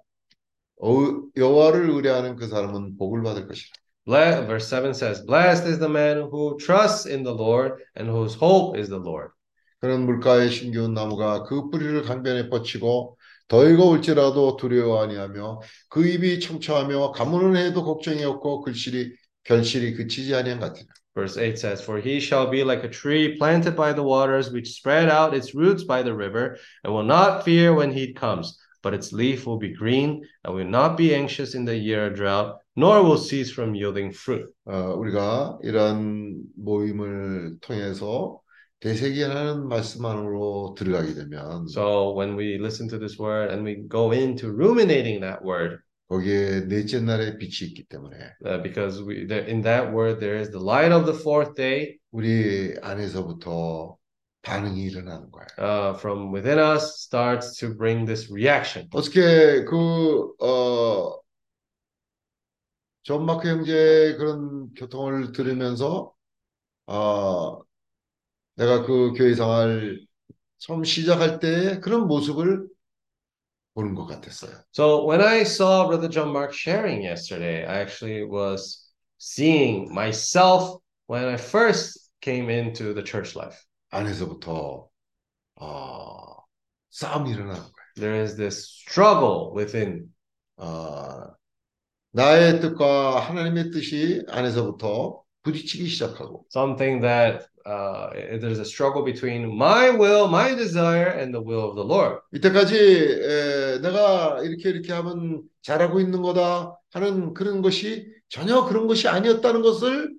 어, 0.79 0.89
여호와를 1.35 1.89
의뢰하는 1.89 2.35
그 2.35 2.47
사람은 2.47 2.97
복을 2.97 3.23
받을 3.23 3.47
것이라. 3.47 3.73
Verse 4.07 4.69
7 4.69 4.93
says, 4.93 5.25
Blessed 5.25 5.67
is 5.67 5.79
the 5.79 5.89
man 5.89 6.29
who 6.31 6.57
trusts 6.57 7.05
in 7.05 7.23
the 7.23 7.33
Lord 7.33 7.83
and 7.97 8.09
whose 8.09 8.35
hope 8.35 8.77
is 8.79 8.89
the 8.89 9.01
Lord. 9.01 9.31
그런 9.79 10.05
물가에 10.05 10.49
심겨운 10.49 10.93
나무가 10.93 11.43
그 11.43 11.69
뿌리를 11.69 12.01
강변에 12.03 12.49
뻗치고 12.49 13.16
더위가 13.48 13.84
올지라도 13.84 14.56
두려워 14.56 15.02
아니하며 15.02 15.60
그 15.88 16.06
입이 16.06 16.40
청초하며 16.40 17.12
가무는 17.12 17.56
해도 17.56 17.84
걱정이 17.84 18.24
없고 18.24 18.62
글실이 18.62 19.12
결실이 19.44 19.94
그치지 19.94 20.34
아니한 20.34 20.60
같으라. 20.60 20.86
Verse 21.14 21.36
8 21.36 21.58
says, 21.58 21.82
For 21.82 22.00
he 22.00 22.20
shall 22.20 22.48
be 22.48 22.64
like 22.64 22.84
a 22.84 22.88
tree 22.88 23.36
planted 23.36 23.76
by 23.76 23.92
the 23.92 24.02
waters, 24.02 24.50
which 24.50 24.72
spread 24.72 25.10
out 25.10 25.34
its 25.34 25.54
roots 25.54 25.84
by 25.84 26.02
the 26.02 26.14
river, 26.14 26.56
and 26.84 26.94
will 26.94 27.04
not 27.04 27.44
fear 27.44 27.74
when 27.74 27.92
heat 27.92 28.16
comes, 28.16 28.58
but 28.82 28.94
its 28.94 29.12
leaf 29.12 29.46
will 29.46 29.58
be 29.58 29.74
green, 29.74 30.24
and 30.44 30.54
will 30.54 30.64
not 30.64 30.96
be 30.96 31.14
anxious 31.14 31.54
in 31.54 31.66
the 31.66 31.76
year 31.76 32.06
of 32.06 32.14
drought, 32.14 32.56
nor 32.76 33.02
will 33.02 33.18
cease 33.18 33.52
from 33.52 33.74
yielding 33.74 34.10
fruit. 34.12 34.48
어, 34.64 34.94
우리가 34.96 35.58
이런 35.62 36.40
모임을 36.56 37.58
통해서 37.60 38.40
대세기하는 38.79 39.67
말씀 39.67 40.05
안으로 40.05 40.75
들어가게 40.77 41.13
되면 41.13 41.65
So 41.67 42.13
when 42.15 42.37
we 42.37 42.55
listen 42.55 42.87
to 42.89 42.99
this 42.99 43.19
word 43.19 43.51
and 43.51 43.65
we 43.65 43.87
go 43.87 44.11
into 44.11 44.49
ruminating 44.49 45.21
that 45.21 45.43
word, 45.43 45.79
거기에 46.09 46.67
넷째 46.67 47.01
날의 47.01 47.37
빛이 47.37 47.69
있기 47.69 47.85
때문에 47.87 48.17
uh, 48.45 48.61
because 48.61 49.03
we 49.03 49.25
there, 49.27 49.45
in 49.49 49.61
that 49.61 49.91
word 49.91 50.19
there 50.19 50.39
is 50.39 50.51
the 50.51 50.63
light 50.63 50.93
of 50.93 51.05
the 51.05 51.17
fourth 51.17 51.55
day 51.55 51.97
우리 52.11 52.75
안에서부터 52.81 53.97
반응이 54.47 54.81
일어나는 54.83 55.29
거예요. 55.31 55.47
uh, 55.59 55.97
from 55.97 56.31
within 56.31 56.57
us 56.57 57.01
starts 57.01 57.57
to 57.59 57.75
bring 57.75 58.05
this 58.05 58.31
reaction. 58.31 58.87
어떻게 58.93 59.65
그, 59.65 60.33
어, 60.39 61.19
존 63.03 63.25
마크 63.25 63.49
형제 63.49 64.15
그런 64.17 64.73
교통을 64.73 65.33
들으면서, 65.33 66.13
어, 66.85 67.59
내가 68.57 68.83
그 68.85 69.13
교회 69.13 69.33
생활 69.35 69.99
처음 70.57 70.83
시작할 70.83 71.39
때 71.39 71.79
그런 71.79 72.07
모습을 72.07 72.67
보는 73.75 73.93
것 73.93 74.07
같았어요. 74.07 74.51
So 74.73 75.05
when 75.05 75.21
I 75.21 75.41
saw 75.41 75.87
Brother 75.87 76.09
John 76.09 76.29
Mark 76.29 76.51
sharing 76.53 77.03
yesterday, 77.03 77.63
I 77.65 77.81
actually 77.81 78.23
was 78.23 78.91
seeing 79.19 79.93
myself 79.93 80.81
when 81.07 81.25
I 81.25 81.37
first 81.37 82.09
came 82.21 82.49
into 82.49 82.93
the 82.93 83.03
church 83.03 83.37
life. 83.37 83.63
안에서부터, 83.91 84.89
어, 85.55 86.35
싸움이 86.89 87.29
일어나는 87.29 87.61
거예요. 87.61 87.71
There 87.95 88.21
is 88.23 88.35
this 88.35 88.65
struggle 88.65 89.53
within. 89.55 90.11
어, 90.57 91.35
나의 92.11 92.59
뜻과 92.61 93.19
하나님의 93.19 93.69
뜻이 93.69 94.23
안에서부터 94.27 95.21
부딪히기 95.43 95.87
시작하고, 95.87 96.45
Something 96.49 97.01
that 97.01 97.47
uh, 97.65 98.09
there's 98.39 98.59
a 98.59 98.65
struggle 98.65 99.03
between 99.03 99.55
my 99.55 99.89
will, 99.89 100.27
my 100.27 100.55
desire, 100.55 101.09
and 101.09 101.33
the 101.33 101.41
will 101.41 101.67
of 101.67 101.75
the 101.75 101.85
Lord. 101.85 102.19
이때까지 102.33 102.75
에, 102.75 103.79
내가 103.81 104.39
이렇게 104.43 104.69
이렇게 104.69 104.93
하면 104.93 105.43
잘하고 105.61 105.99
있는 105.99 106.21
거다 106.21 106.77
하는 106.91 107.33
그런 107.33 107.61
것이 107.61 108.07
전혀 108.29 108.63
그런 108.65 108.87
것이 108.87 109.07
아니었다는 109.07 109.61
것을 109.61 110.15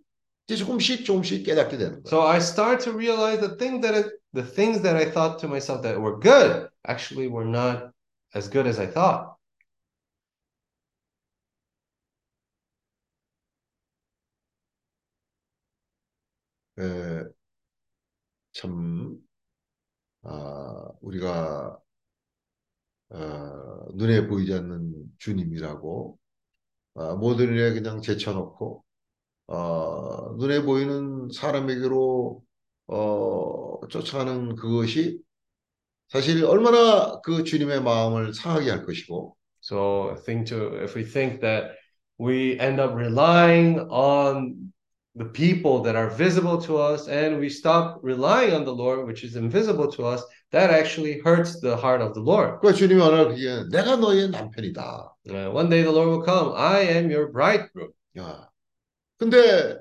이제 0.46 0.56
조금씩 0.56 1.04
조금씩 1.04 1.44
깨닫게 1.44 1.76
되는 1.76 2.02
거예요. 2.02 2.06
So 2.06 2.26
I 2.26 2.38
start 2.38 2.84
to 2.84 2.92
realize 2.92 3.40
the 3.40 3.56
thing 3.56 3.80
that 3.82 3.96
it, 3.96 4.08
the 4.34 4.44
things 4.44 4.82
that 4.82 4.96
I 4.96 5.10
thought 5.10 5.38
to 5.40 5.48
myself 5.48 5.82
that 5.82 5.98
were 6.00 6.18
good 6.20 6.68
actually 6.86 7.28
were 7.28 7.48
not 7.48 7.92
as 8.34 8.48
good 8.48 8.68
as 8.68 8.80
I 8.80 8.86
thought. 8.86 9.37
에, 16.78 17.24
참 18.52 19.18
아, 20.22 20.88
우리가 21.00 21.78
어, 23.10 23.86
눈에 23.94 24.26
보이지 24.26 24.52
않는 24.54 24.94
주님이라고 25.18 26.18
아, 26.94 27.14
모든 27.16 27.48
일에 27.54 27.72
그냥 27.74 28.02
제쳐놓고 28.02 28.84
어, 29.48 30.34
눈에 30.36 30.62
보이는 30.62 31.30
사람에게로 31.32 32.42
어, 32.88 33.88
쫓아가는 33.88 34.56
그것이 34.56 35.20
사실 36.08 36.44
얼마나 36.44 37.20
그 37.22 37.44
주님의 37.44 37.82
마음을 37.82 38.34
상하게 38.34 38.70
할 38.70 38.84
것이고. 38.84 39.36
So 39.62 40.10
I 40.10 40.16
think 40.24 40.46
to 40.50 40.82
if 40.82 40.96
we 40.96 41.04
think 41.04 41.40
that 41.40 41.76
we 42.18 42.58
end 42.60 42.80
up 42.80 42.94
relying 42.94 43.80
on 43.90 44.72
the 45.18 45.24
people 45.24 45.82
that 45.82 45.96
are 45.96 46.10
visible 46.10 46.58
to 46.62 46.78
us 46.78 47.08
and 47.08 47.38
we 47.38 47.48
stop 47.48 47.98
relying 48.02 48.54
on 48.54 48.64
the 48.64 48.74
Lord, 48.74 49.06
which 49.06 49.24
is 49.24 49.36
invisible 49.36 49.90
to 49.92 50.06
us, 50.06 50.22
that 50.52 50.70
actually 50.70 51.18
hurts 51.18 51.60
the 51.60 51.76
heart 51.76 52.00
of 52.00 52.14
the 52.14 52.20
Lord. 52.20 52.60
그 52.60 52.72
주님이 52.72 53.00
오늘 53.02 53.28
그게 53.28 53.64
내가 53.70 53.96
너의 53.96 54.30
남편이다. 54.30 55.14
Uh, 55.28 55.50
one 55.50 55.68
day 55.68 55.82
the 55.82 55.92
Lord 55.92 56.08
will 56.08 56.24
come, 56.24 56.52
I 56.54 56.82
am 56.82 57.10
your 57.10 57.30
bridegroom. 57.32 57.90
야, 58.18 58.48
근데 59.18 59.76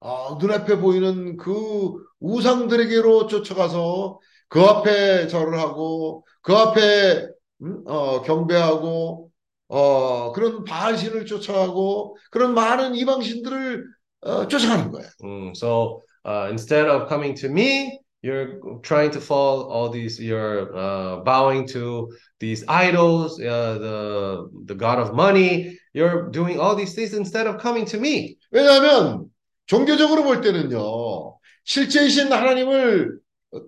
아, 0.00 0.36
눈앞에 0.38 0.78
보이는 0.78 1.36
그 1.36 1.94
우상들에게로 2.20 3.28
쫓아가서 3.28 4.18
그 4.48 4.60
앞에 4.60 5.28
절을 5.28 5.58
하고 5.58 6.26
그 6.42 6.54
앞에 6.54 7.28
음? 7.62 7.82
어, 7.86 8.22
경배하고 8.22 9.30
어, 9.68 10.32
그런 10.32 10.64
바알신을 10.64 11.24
쫓아가고 11.24 12.16
그런 12.30 12.52
많은 12.54 12.94
이방신들을 12.94 13.86
어, 14.21 14.47
쫓아가는 14.47 14.91
거예요. 14.91 15.07
Mm, 15.23 15.55
so 15.55 16.01
uh, 16.25 16.49
instead 16.49 16.87
of 16.87 17.07
coming 17.07 17.35
to 17.35 17.49
me, 17.49 17.99
you're 18.21 18.59
trying 18.81 19.11
to 19.11 19.21
follow 19.21 19.69
all 19.69 19.89
these. 19.89 20.19
You're 20.19 20.75
uh, 20.75 21.23
bowing 21.23 21.67
to 21.67 22.11
these 22.39 22.65
idols, 22.67 23.39
uh, 23.39 23.77
the 23.79 24.49
the 24.65 24.75
god 24.75 24.99
of 24.99 25.13
money. 25.13 25.77
You're 25.93 26.29
doing 26.29 26.59
all 26.59 26.75
these 26.75 26.93
things 26.93 27.13
instead 27.13 27.47
of 27.47 27.61
coming 27.61 27.85
to 27.85 27.99
me. 27.99 28.37
왜냐하면 28.51 29.29
종교적으로 29.67 30.23
볼 30.23 30.41
때는요 30.41 31.37
실제이신 31.63 32.31
하나님을 32.31 33.19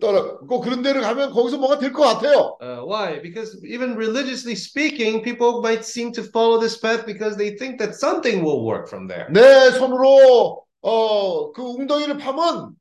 떠나고 0.02 0.60
그런 0.60 0.82
데를 0.82 1.02
가면 1.02 1.32
거기서 1.32 1.58
뭐가 1.58 1.80
될 1.80 1.94
것 1.94 2.04
같아요. 2.04 2.58
Uh, 2.62 2.84
why? 2.86 3.22
Because 3.22 3.58
even 3.64 3.96
religiously 3.96 4.54
speaking, 4.54 5.24
people 5.24 5.62
might 5.62 5.86
seem 5.86 6.12
to 6.12 6.24
follow 6.24 6.60
this 6.60 6.78
path 6.78 7.06
because 7.06 7.38
they 7.38 7.56
think 7.56 7.80
that 7.80 7.96
something 7.96 8.44
will 8.44 8.66
work 8.66 8.88
from 8.90 9.08
there. 9.08 9.28
내 9.32 9.72
손으로 9.72 10.64
어, 10.82 11.52
그 11.54 11.62
웅덩이를 11.64 12.18
파면 12.18 12.76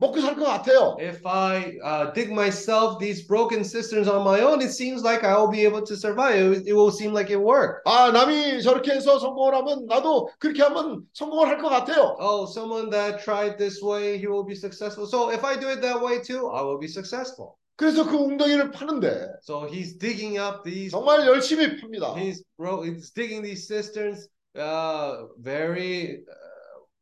먹고 0.00 0.18
살 0.22 0.34
것 0.34 0.46
같아요. 0.46 0.96
If 0.98 1.20
I 1.26 1.76
uh, 1.84 2.10
dig 2.14 2.32
myself 2.32 2.98
these 2.98 3.20
broken 3.26 3.60
cisterns 3.62 4.08
on 4.08 4.24
my 4.24 4.40
own, 4.40 4.62
it 4.62 4.72
seems 4.72 5.04
like 5.04 5.24
I 5.24 5.36
will 5.36 5.50
be 5.52 5.60
able 5.68 5.82
to 5.84 5.94
survive. 5.94 6.34
It, 6.56 6.68
it 6.68 6.72
will 6.72 6.90
seem 6.90 7.12
like 7.12 7.28
it 7.28 7.36
worked. 7.38 7.84
아, 7.84 8.10
남이 8.10 8.62
저렇게 8.62 8.92
해서 8.92 9.18
성공을 9.18 9.54
하면 9.56 9.84
나도 9.86 10.30
그렇게 10.38 10.62
하면 10.62 11.02
성공을 11.12 11.48
할 11.48 11.58
것 11.60 11.68
같아요. 11.68 12.16
Oh, 12.18 12.46
someone 12.46 12.88
that 12.90 13.22
tried 13.22 13.58
this 13.58 13.82
way, 13.82 14.16
he 14.16 14.26
will 14.26 14.42
be 14.44 14.54
successful. 14.54 15.04
So 15.06 15.30
if 15.30 15.44
I 15.44 15.60
do 15.60 15.68
it 15.68 15.82
that 15.82 16.00
way 16.00 16.18
too, 16.22 16.48
I 16.48 16.62
will 16.62 16.78
be 16.80 16.88
successful. 16.88 17.56
그래서 17.76 18.04
그 18.08 18.16
웅덩이를 18.16 18.70
파는데 18.72 19.40
So 19.42 19.68
he's 19.68 19.98
digging 19.98 20.38
up 20.38 20.64
these. 20.64 20.92
정말 20.92 21.26
열심히 21.26 21.76
팝니다. 21.76 22.16
He's 22.16 22.42
bro. 22.56 22.80
He's 22.82 23.10
digging 23.12 23.42
these 23.42 23.68
cisterns. 23.68 24.28
Uh, 24.56 25.28
very 25.38 26.24
uh, 26.24 26.43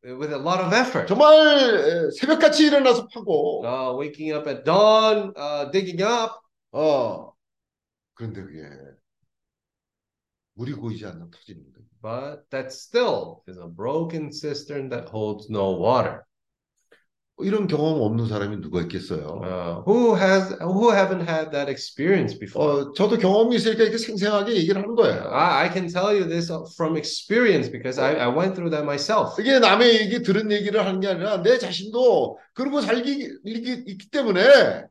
with 0.05 0.33
a 0.33 0.39
lot 0.39 0.61
of 0.61 0.73
effort. 0.73 1.07
정말 1.09 1.33
에, 1.35 2.11
새벽같이 2.12 2.66
일어나서 2.66 3.09
파고 3.09 3.65
Uh, 3.65 3.97
waking 3.99 4.33
up 4.33 4.49
at 4.49 4.65
dawn, 4.65 5.33
uh, 5.37 5.70
digging 5.73 6.03
up. 6.03 6.33
어 6.73 7.33
그런데 8.15 8.43
그게 8.43 8.69
물이 10.55 10.73
고이지 10.75 11.07
않는 11.07 11.31
터지는 11.31 11.62
거예요. 11.73 11.89
But 12.01 12.49
that 12.51 12.73
still 12.73 13.43
is 13.49 13.59
a 13.59 13.66
broken 13.66 14.31
cistern 14.31 14.89
that 14.91 15.09
holds 15.11 15.49
no 15.51 15.73
water. 15.73 16.25
이런 17.42 17.68
경험 17.68 18.02
없는 18.02 18.28
사람이 18.28 18.62
누가 18.62 18.82
있겠어요? 18.82 19.42
Uh, 19.44 19.84
who 19.88 20.16
has 20.16 20.54
who 20.62 20.92
haven't 20.92 21.28
had 21.28 21.52
that 21.52 21.68
experience 21.70 22.38
before? 22.38 22.70
어, 22.70 22.94
저도 22.94 23.18
경험이 23.18 23.56
있으니까 23.56 23.84
이렇게 23.84 23.98
생생하게 23.98 24.54
얘기를 24.56 24.82
하는 24.82 24.94
거예요. 24.96 25.30
I, 25.32 25.66
I 25.66 25.70
can 25.74 25.88
tell 25.88 26.14
you 26.14 26.28
this 26.30 26.52
from 26.76 26.96
experience 26.96 27.72
because 27.72 28.00
I, 28.00 28.16
I 28.16 28.28
went 28.30 28.54
through 28.54 28.70
that 28.70 28.84
myself. 28.86 29.42
이게 29.42 29.58
남의 29.58 30.02
얘기 30.02 30.22
들은 30.22 30.52
얘기를 30.52 30.86
하는 30.86 31.00
게 31.00 31.08
아니라 31.08 31.42
내 31.42 31.58
자신도 31.58 32.38
그러고 32.54 32.82
살기 32.82 33.30
있기 33.46 34.10
때문에 34.12 34.86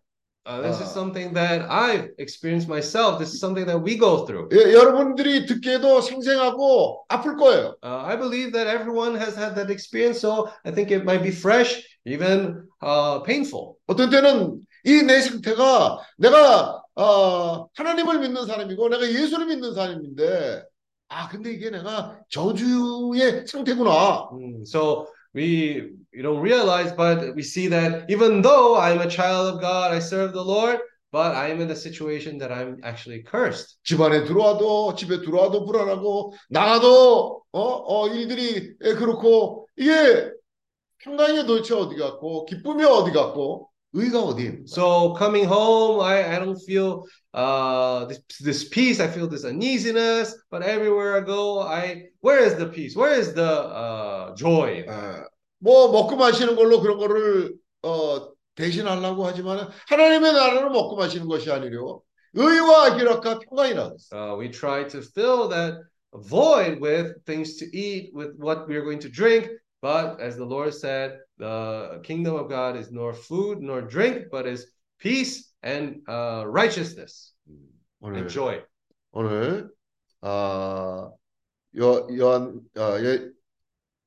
Uh, 0.44 0.60
this 0.60 0.81
is 0.81 0.89
아. 0.89 0.93
something 0.93 1.32
that 1.35 1.62
I've 1.70 2.10
experienced 2.19 2.69
myself. 2.69 3.20
This 3.20 3.32
is 3.32 3.39
something 3.39 3.64
that 3.64 3.78
we 3.78 3.97
go 3.97 4.27
through. 4.27 4.48
예, 4.51 4.73
여러분들이 4.74 5.47
듣기에도 5.47 6.01
생생하고 6.01 7.05
아플 7.09 7.36
거예요. 7.36 7.77
Uh, 7.81 8.02
I 8.02 8.16
believe 8.19 8.51
that 8.52 8.66
everyone 8.66 9.14
has 9.14 9.36
had 9.39 9.55
that 9.55 9.70
experience, 9.70 10.19
so 10.19 10.51
I 10.66 10.73
think 10.73 10.90
it 10.90 11.05
might 11.05 11.23
be 11.23 11.31
fresh, 11.31 11.78
even 12.04 12.66
uh, 12.82 13.22
painful. 13.24 13.74
어떤 13.86 14.10
때는 14.10 14.60
이 14.84 15.02
내 15.04 15.20
상태가 15.20 15.98
내가 16.18 16.82
어, 16.96 17.68
하나님을 17.74 18.18
믿는 18.20 18.46
사람이고 18.46 18.88
내가 18.88 19.06
예수를 19.08 19.46
믿는 19.46 19.74
사람인데 19.74 20.62
아 21.08 21.28
근데 21.28 21.52
이게 21.52 21.70
내가 21.70 22.18
저주의 22.30 23.46
상태구나. 23.46 24.28
Mm, 24.32 24.62
So 24.66 25.06
we 25.34 25.92
you 26.12 26.22
don't 26.22 26.40
realize, 26.40 26.92
but 26.96 27.34
we 27.36 27.42
see 27.42 27.68
that 27.68 28.10
even 28.10 28.42
though 28.42 28.76
I'm 28.76 29.00
a 29.00 29.08
child 29.08 29.54
of 29.54 29.60
God, 29.60 29.92
I 29.92 29.98
serve 30.00 30.32
the 30.32 30.42
Lord, 30.44 30.80
but 31.12 31.34
I 31.36 31.48
am 31.48 31.60
in 31.60 31.70
a 31.70 31.76
situation 31.76 32.38
that 32.38 32.50
I'm 32.52 32.80
actually 32.82 33.22
cursed. 33.22 33.76
집안에 33.84 34.24
들어와도 34.24 34.94
집에 34.96 35.20
들어와도 35.22 35.64
불안하고 35.64 36.34
나가도 36.50 37.42
어, 37.52 37.60
어 37.60 38.08
일들이 38.08 38.74
예, 38.84 38.94
그렇고 38.94 39.68
이게 39.76 40.30
평강이 41.01 41.45
도대체 41.45 41.73
어디 41.73 41.95
갔고 41.95 42.45
기쁨이 42.45 42.84
어디 42.84 43.11
갔고 43.11 43.69
의가 43.93 44.21
어디에 44.21 44.45
있는 44.45 44.65
거야? 44.65 44.67
So 44.67 45.15
coming 45.17 45.47
home, 45.47 46.01
I, 46.01 46.35
I 46.35 46.39
don't 46.39 46.59
feel 46.65 47.03
uh 47.34 48.05
this, 48.07 48.21
this 48.43 48.69
peace. 48.69 48.99
I 48.99 49.07
feel 49.07 49.29
this 49.29 49.45
uneasiness. 49.45 50.35
But 50.49 50.63
everywhere 50.63 51.15
I 51.17 51.21
go, 51.21 51.61
I 51.61 52.09
where 52.21 52.39
is 52.43 52.55
the 52.57 52.67
peace? 52.67 52.95
Where 52.95 53.13
is 53.13 53.34
the 53.34 53.47
uh 53.47 54.35
joy? 54.35 54.85
예, 54.88 55.23
뭐 55.59 55.91
먹고 55.91 56.15
마시는 56.15 56.55
걸로 56.55 56.81
그런 56.81 56.97
거를 56.97 57.55
어, 57.84 58.31
대신하려고 58.55 59.25
하지만 59.25 59.69
하나님의 59.88 60.34
나라는 60.34 60.71
먹고 60.71 60.95
마시는 60.95 61.27
것이 61.27 61.51
아니려 61.51 62.01
의와 62.34 62.97
희락과 62.97 63.39
평강이라 63.39 63.89
그랬어. 63.89 64.15
Uh, 64.15 64.35
we 64.38 64.51
try 64.51 64.88
to 64.88 65.01
fill 65.01 65.47
that 65.49 65.79
void 66.13 66.79
with 66.81 67.13
things 67.25 67.57
to 67.57 67.65
eat, 67.73 68.11
with 68.13 68.35
what 68.38 68.67
we're 68.67 68.84
going 68.84 68.99
to 68.99 69.09
drink. 69.09 69.49
But 69.81 70.19
as 70.19 70.38
the 70.38 70.45
Lord 70.45 70.73
said, 70.73 71.19
the 71.38 72.01
kingdom 72.03 72.35
of 72.35 72.49
God 72.49 72.75
is 72.75 72.91
nor 72.91 73.13
food 73.13 73.61
nor 73.61 73.81
drink, 73.81 74.27
but 74.31 74.47
is 74.47 74.65
peace 74.99 75.53
and 75.61 76.01
uh, 76.09 76.45
righteousness 76.47 77.34
오늘 78.01 78.21
and 78.21 78.29
joy. 78.29 78.63
오늘 79.11 79.69
아, 80.21 81.11
요, 81.77 82.07
요한 82.17 82.59
어, 82.75 82.97
예, 83.03 83.29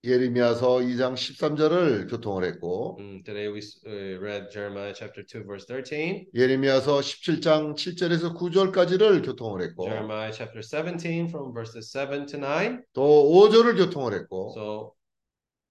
예레미야서 0.02 0.80
2장 0.80 1.14
13절을 1.14 2.08
교통을 2.10 2.44
했고 2.44 2.96
Mm, 2.98 3.22
today 3.22 3.48
we 3.52 3.58
s- 3.58 3.78
uh, 3.86 4.18
read 4.18 4.50
Jeremiah 4.50 4.94
chapter 4.96 5.22
2, 5.22 5.44
verse 5.44 5.66
13, 5.66 6.26
예레미야서 6.34 7.00
17장 7.00 7.74
7절에서 7.76 8.34
9절까지를 8.34 9.22
교통을 9.22 9.60
했고 9.62 9.84
Jeremiah 9.84 10.32
chapter 10.32 10.62
17, 10.62 11.28
from 11.28 11.52
verses 11.52 11.90
7 11.92 12.26
to 12.26 12.38
9. 12.40 12.80
또 12.94 13.02
5절을 13.04 13.76
교통을 13.76 14.14
했고 14.14 14.52
So, 14.56 14.94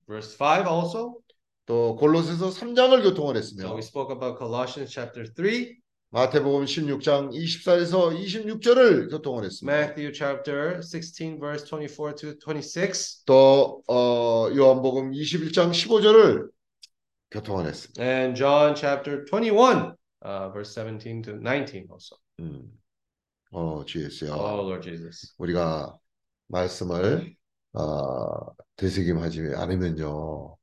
verse 0.07 0.37
5 0.37 0.67
also. 0.67 1.17
또 1.67 1.97
골로새서 1.97 2.51
3장을 2.51 3.03
교통을 3.03 3.37
So, 3.37 3.39
했으며 3.39 3.73
we 3.75 3.79
spoke 3.81 4.13
about 4.15 4.37
Colossians 4.39 4.93
chapter 4.93 5.25
3, 5.35 5.77
마태복음 6.11 6.67
16장 6.67 7.31
24에서 7.33 8.13
26절을 8.15 9.11
교통을 9.11 9.45
했습니다. 9.45 9.75
Matthew 9.75 10.13
chapter 10.13 10.83
16, 10.83 11.41
verse 11.41 11.65
24 11.65 12.15
to 12.15 12.35
26. 12.39 13.25
또 13.25 13.83
어, 13.89 14.49
요한복음 14.55 15.13
21장 15.13 15.71
15절을 15.73 16.51
교통을 17.31 17.67
했습니다. 17.67 18.01
and 18.05 18.37
John 18.37 18.75
chapter 18.77 19.25
21, 19.25 19.97
uh, 20.25 20.53
verse 20.53 20.73
17 20.75 21.23
to 21.23 21.33
19 21.41 21.89
also. 21.91 22.17
음. 22.41 22.71
어, 23.51 23.85
주 23.87 24.05
예수여. 24.05 24.35
Oh, 24.35 24.61
Lord 24.69 24.83
Jesus. 24.89 25.35
우리가 25.39 25.97
말씀을 26.49 27.35
어, 27.73 28.55
되새김하지 28.77 29.53
않으면요. 29.57 30.57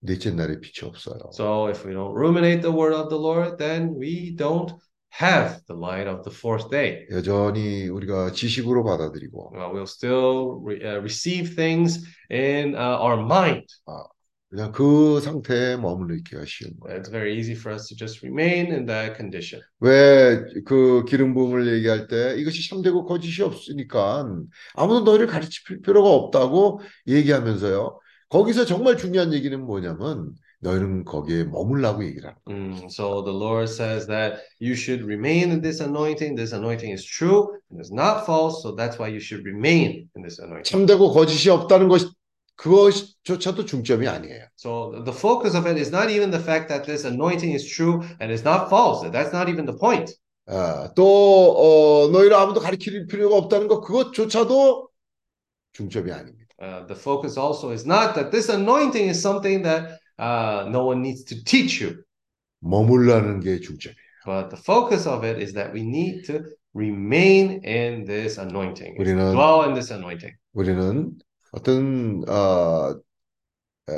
넷째 0.00 0.30
날에 0.32 0.60
빛이 0.60 0.86
없어요. 0.88 1.30
So 1.32 1.68
if 1.70 1.86
we 1.86 1.94
don't 1.94 2.12
ruminate 2.14 2.60
the 2.60 2.70
word 2.74 2.94
of 2.94 3.08
the 3.08 3.18
Lord, 3.18 3.56
then 3.58 3.94
we 3.98 4.36
don't 4.36 4.74
have 5.20 5.62
the 5.66 5.78
light 5.78 6.06
of 6.06 6.22
the 6.24 6.34
fourth 6.34 6.68
day. 6.70 7.06
여전히 7.10 7.88
우리가 7.88 8.32
지식으로 8.32 8.84
받아들이고 8.84 9.52
Uh, 9.54 9.70
we'll 9.72 9.86
still 9.86 10.60
re- 10.62 10.82
uh, 10.84 11.00
receive 11.00 11.54
things 11.56 12.04
in 12.30 12.74
uh, 12.74 12.98
our 13.00 13.16
mind. 13.16 13.64
그냥 14.54 14.70
그 14.70 15.20
상태에 15.20 15.76
머물러 15.76 16.14
있기가 16.18 16.44
쉬운 16.46 16.78
거예요. 16.78 17.00
It's 17.00 17.10
very 17.10 17.36
easy 17.36 17.56
for 17.56 17.74
us 17.74 17.88
to 17.88 17.96
just 17.96 18.24
remain 18.24 18.70
in 18.72 18.86
that 18.86 19.16
condition. 19.16 19.60
왜 19.80 20.44
그 20.64 21.04
기름 21.08 21.34
부음을 21.34 21.66
얘기할 21.74 22.06
때 22.06 22.36
이것이 22.38 22.68
참되고 22.68 23.04
거짓이 23.04 23.42
없으니까 23.42 24.24
아무도 24.74 25.00
너희를 25.00 25.26
가르칠 25.26 25.82
필요가 25.82 26.08
없다고 26.10 26.80
얘기하면서요. 27.08 27.98
거기서 28.28 28.64
정말 28.64 28.96
중요한 28.96 29.32
얘기는 29.32 29.60
뭐냐면 29.60 30.34
너희는 30.60 31.04
거기에 31.04 31.44
머물라고 31.44 32.04
얘기를 32.04 32.30
하는 32.30 32.38
거예요. 32.44 32.54
Mm, 32.54 32.86
so 32.86 33.24
the 33.24 33.34
Lord 33.36 33.68
says 33.68 34.06
that 34.06 34.38
you 34.60 34.74
should 34.78 35.02
remain 35.04 35.50
in 35.50 35.62
this 35.62 35.82
anointing. 35.82 36.36
This 36.36 36.54
anointing 36.54 36.94
is 36.94 37.04
true 37.04 37.58
and 37.72 37.82
is 37.82 37.90
not 37.92 38.22
false. 38.24 38.62
So 38.62 38.70
that's 38.76 39.02
why 39.02 39.10
you 39.10 39.18
should 39.18 39.44
remain 39.44 40.06
in 40.14 40.22
this 40.22 40.38
anointing. 40.40 40.70
참되고 40.70 41.10
거짓이 41.10 41.50
없다는 41.50 41.88
것 41.88 42.06
그것조차도 42.56 43.64
중점이 43.64 44.06
아니에요. 44.08 44.44
So 44.56 44.92
the 45.04 45.12
focus 45.12 45.56
of 45.56 45.66
it 45.68 45.78
is 45.78 45.90
not 45.90 46.10
even 46.10 46.30
the 46.30 46.40
fact 46.42 46.68
that 46.68 46.84
this 46.86 47.04
anointing 47.06 47.52
is 47.54 47.66
true 47.66 48.00
and 48.20 48.30
is 48.32 48.44
not 48.44 48.68
false. 48.68 49.02
That's 49.10 49.32
not 49.32 49.48
even 49.48 49.66
the 49.66 49.76
point. 49.78 50.14
아, 50.46 50.92
또 50.94 51.04
어, 51.56 52.08
너희를 52.12 52.34
아무도 52.34 52.60
가르칠 52.60 53.06
필요가 53.06 53.36
없다는 53.36 53.66
것 53.68 53.80
그것조차도 53.80 54.88
중점이 55.72 56.12
아닙니다. 56.12 56.44
Uh, 56.62 56.86
the 56.86 56.94
focus 56.96 57.36
also 57.36 57.72
is 57.72 57.84
not 57.84 58.14
that 58.14 58.30
this 58.30 58.48
anointing 58.48 59.08
is 59.10 59.20
something 59.20 59.62
that 59.64 59.98
uh, 60.18 60.64
no 60.70 60.86
one 60.86 61.02
needs 61.02 61.24
to 61.24 61.34
teach 61.44 61.82
you, 61.82 62.04
머물라는 62.60 63.40
게 63.40 63.58
중점이에요. 63.60 63.96
but 64.24 64.48
the 64.50 64.56
focus 64.56 65.06
of 65.08 65.24
it 65.24 65.42
is 65.42 65.52
that 65.52 65.72
we 65.74 65.82
need 65.82 66.24
to 66.24 66.40
remain 66.74 67.60
in 67.64 68.04
this 68.04 68.38
anointing, 68.38 68.96
우리는- 68.98 69.32
dwell 69.34 69.64
in 69.66 69.74
this 69.74 69.90
anointing. 69.92 70.32
우리는 70.54 71.12
어떤 71.54 72.22
어, 72.28 73.00
에, 73.88 73.94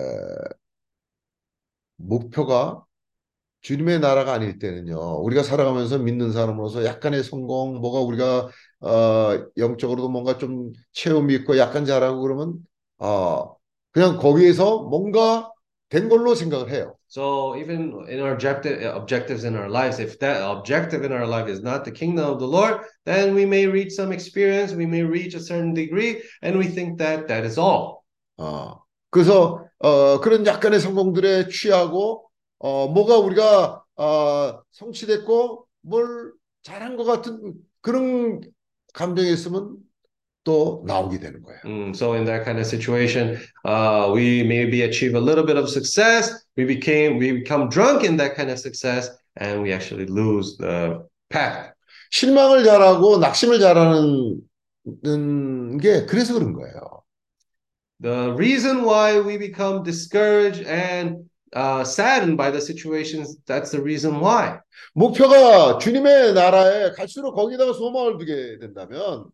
목표가 1.96 2.84
주님의 3.62 4.00
나라가 4.00 4.34
아닐 4.34 4.58
때는요. 4.58 5.20
우리가 5.24 5.42
살아가면서 5.44 5.98
믿는 5.98 6.32
사람으로서 6.32 6.84
약간의 6.84 7.24
성공, 7.24 7.80
뭐가 7.80 8.00
우리가 8.00 8.50
어, 8.80 9.46
영적으로도 9.58 10.10
뭔가 10.10 10.38
좀 10.38 10.72
체험이 10.92 11.34
있고 11.36 11.58
약간 11.58 11.86
잘하고 11.86 12.22
그러면 12.22 12.56
어, 12.98 13.56
그냥 13.92 14.18
거기에서 14.18 14.84
뭔가 14.84 15.52
된 15.90 16.08
걸로 16.10 16.34
생각을 16.36 16.70
해요. 16.72 16.95
So 17.07 17.55
even 17.55 18.05
in 18.07 18.19
our 18.21 18.33
objective 18.33 18.81
objectives 18.95 19.43
in 19.43 19.55
our 19.55 19.69
lives, 19.69 19.99
if 19.99 20.19
that 20.19 20.41
objective 20.41 21.03
in 21.03 21.11
our 21.11 21.27
life 21.27 21.47
is 21.47 21.61
not 21.61 21.83
the 21.83 21.91
kingdom 21.91 22.25
of 22.25 22.39
the 22.39 22.47
Lord, 22.47 22.81
then 23.05 23.35
we 23.35 23.45
may 23.45 23.67
reach 23.67 23.93
some 23.93 24.11
experience, 24.11 24.73
we 24.73 24.85
may 24.85 25.03
reach 25.03 25.33
a 25.35 25.39
certain 25.39 25.73
degree, 25.73 26.23
and 26.41 26.57
we 26.57 26.67
think 26.67 26.97
that 26.99 27.27
that 27.27 27.45
is 27.45 27.57
all. 27.57 28.03
어, 28.39 28.79
그래서 29.09 29.65
어, 29.79 30.19
그런 30.21 30.45
약간의 30.45 30.79
성공들에 30.79 31.49
취하고 31.49 32.29
어, 32.59 32.87
뭐가 32.87 33.17
우리가 33.17 33.83
어, 33.97 34.61
성취됐고 34.71 35.67
뭘 35.81 36.33
잘한 36.63 36.95
것 36.95 37.03
같은 37.03 37.53
그런 37.81 38.41
감정이 38.93 39.31
있으면 39.31 39.77
또 40.46 40.82
나오게 40.86 41.18
되는 41.18 41.42
거예요. 41.42 41.58
Mm, 41.64 41.90
so 41.92 42.14
in 42.14 42.24
that 42.24 42.44
kind 42.44 42.58
of 42.58 42.66
situation, 42.66 43.36
uh, 43.64 44.08
we 44.14 44.44
maybe 44.44 44.82
achieve 44.82 45.16
a 45.16 45.20
little 45.20 45.44
bit 45.44 45.58
of 45.58 45.68
success. 45.68 46.30
We 46.56 46.64
became 46.64 47.18
we 47.18 47.32
become 47.32 47.68
drunk 47.68 48.04
in 48.04 48.16
that 48.18 48.36
kind 48.36 48.48
of 48.48 48.58
success, 48.58 49.10
and 49.36 49.60
we 49.60 49.72
actually 49.74 50.06
lose 50.06 50.56
the 50.56 51.02
path. 51.28 51.74
실망을 52.12 52.62
잘하고 52.62 53.18
낙심을 53.18 53.58
잘하는 53.58 54.40
게 55.80 56.06
그래서 56.06 56.34
그런 56.34 56.54
거예요. 56.54 57.02
The 57.98 58.32
reason 58.34 58.84
why 58.84 59.18
we 59.18 59.36
become 59.36 59.82
discouraged 59.82 60.64
and 60.64 61.26
uh, 61.56 61.82
saddened 61.82 62.36
by 62.36 62.52
the 62.52 62.60
situations, 62.60 63.36
that's 63.46 63.72
the 63.72 63.82
reason 63.82 64.20
why. 64.20 64.60
목표가 64.94 65.78
주님의 65.78 66.34
나라에 66.34 66.92
갈수록 66.92 67.34
거기다가 67.34 67.72
소망을 67.72 68.18
두게 68.18 68.58
된다면 68.60 69.26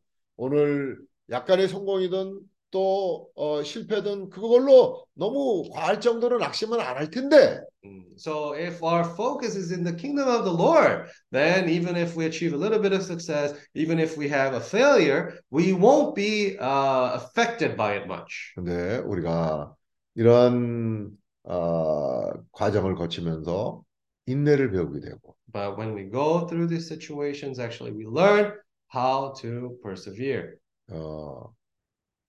오늘 0.43 0.99
약간의 1.31 1.69
성공이든 1.69 2.41
또 2.73 3.29
어, 3.37 3.63
실패든 3.63 4.31
그걸로 4.31 5.05
너무 5.15 5.69
과할 5.73 6.01
정도로 6.01 6.39
낙심은 6.39 6.81
안 6.81 6.97
할 6.97 7.11
텐데 7.11 7.61
Mm, 7.85 8.15
So 8.17 8.55
if 8.55 8.81
our 8.83 9.03
focus 9.05 9.57
is 9.57 9.73
in 9.73 9.83
the 9.83 9.93
kingdom 9.93 10.29
of 10.29 10.45
the 10.45 10.53
Lord, 10.53 11.11
then 11.33 11.69
even 11.69 11.97
if 11.97 12.15
we 12.17 12.27
achieve 12.27 12.55
a 12.55 12.57
little 12.57 12.79
bit 12.79 12.93
of 12.93 13.03
success, 13.03 13.55
even 13.75 13.99
if 13.99 14.17
we 14.17 14.29
have 14.29 14.55
a 14.55 14.61
failure, 14.61 15.35
we 15.51 15.73
won't 15.73 16.15
be 16.15 16.57
uh, 16.61 17.19
affected 17.19 17.77
by 17.77 17.95
it 17.99 18.07
much. 18.07 18.53
근데 18.55 18.99
우리가 18.99 19.75
이런 20.15 21.11
어, 21.43 22.31
과정을 22.53 22.95
거치면서 22.95 23.83
인내를 24.27 24.71
배우게 24.71 25.01
되고 25.01 25.35
But 25.53 25.77
when 25.77 25.93
we 25.95 26.05
go 26.09 26.47
through 26.47 26.69
these 26.69 26.87
situations, 26.87 27.59
actually 27.59 27.91
we 27.93 28.07
learn 28.07 28.53
how 28.93 29.33
to 29.41 29.79
persevere. 29.83 30.57
어, 30.91 31.55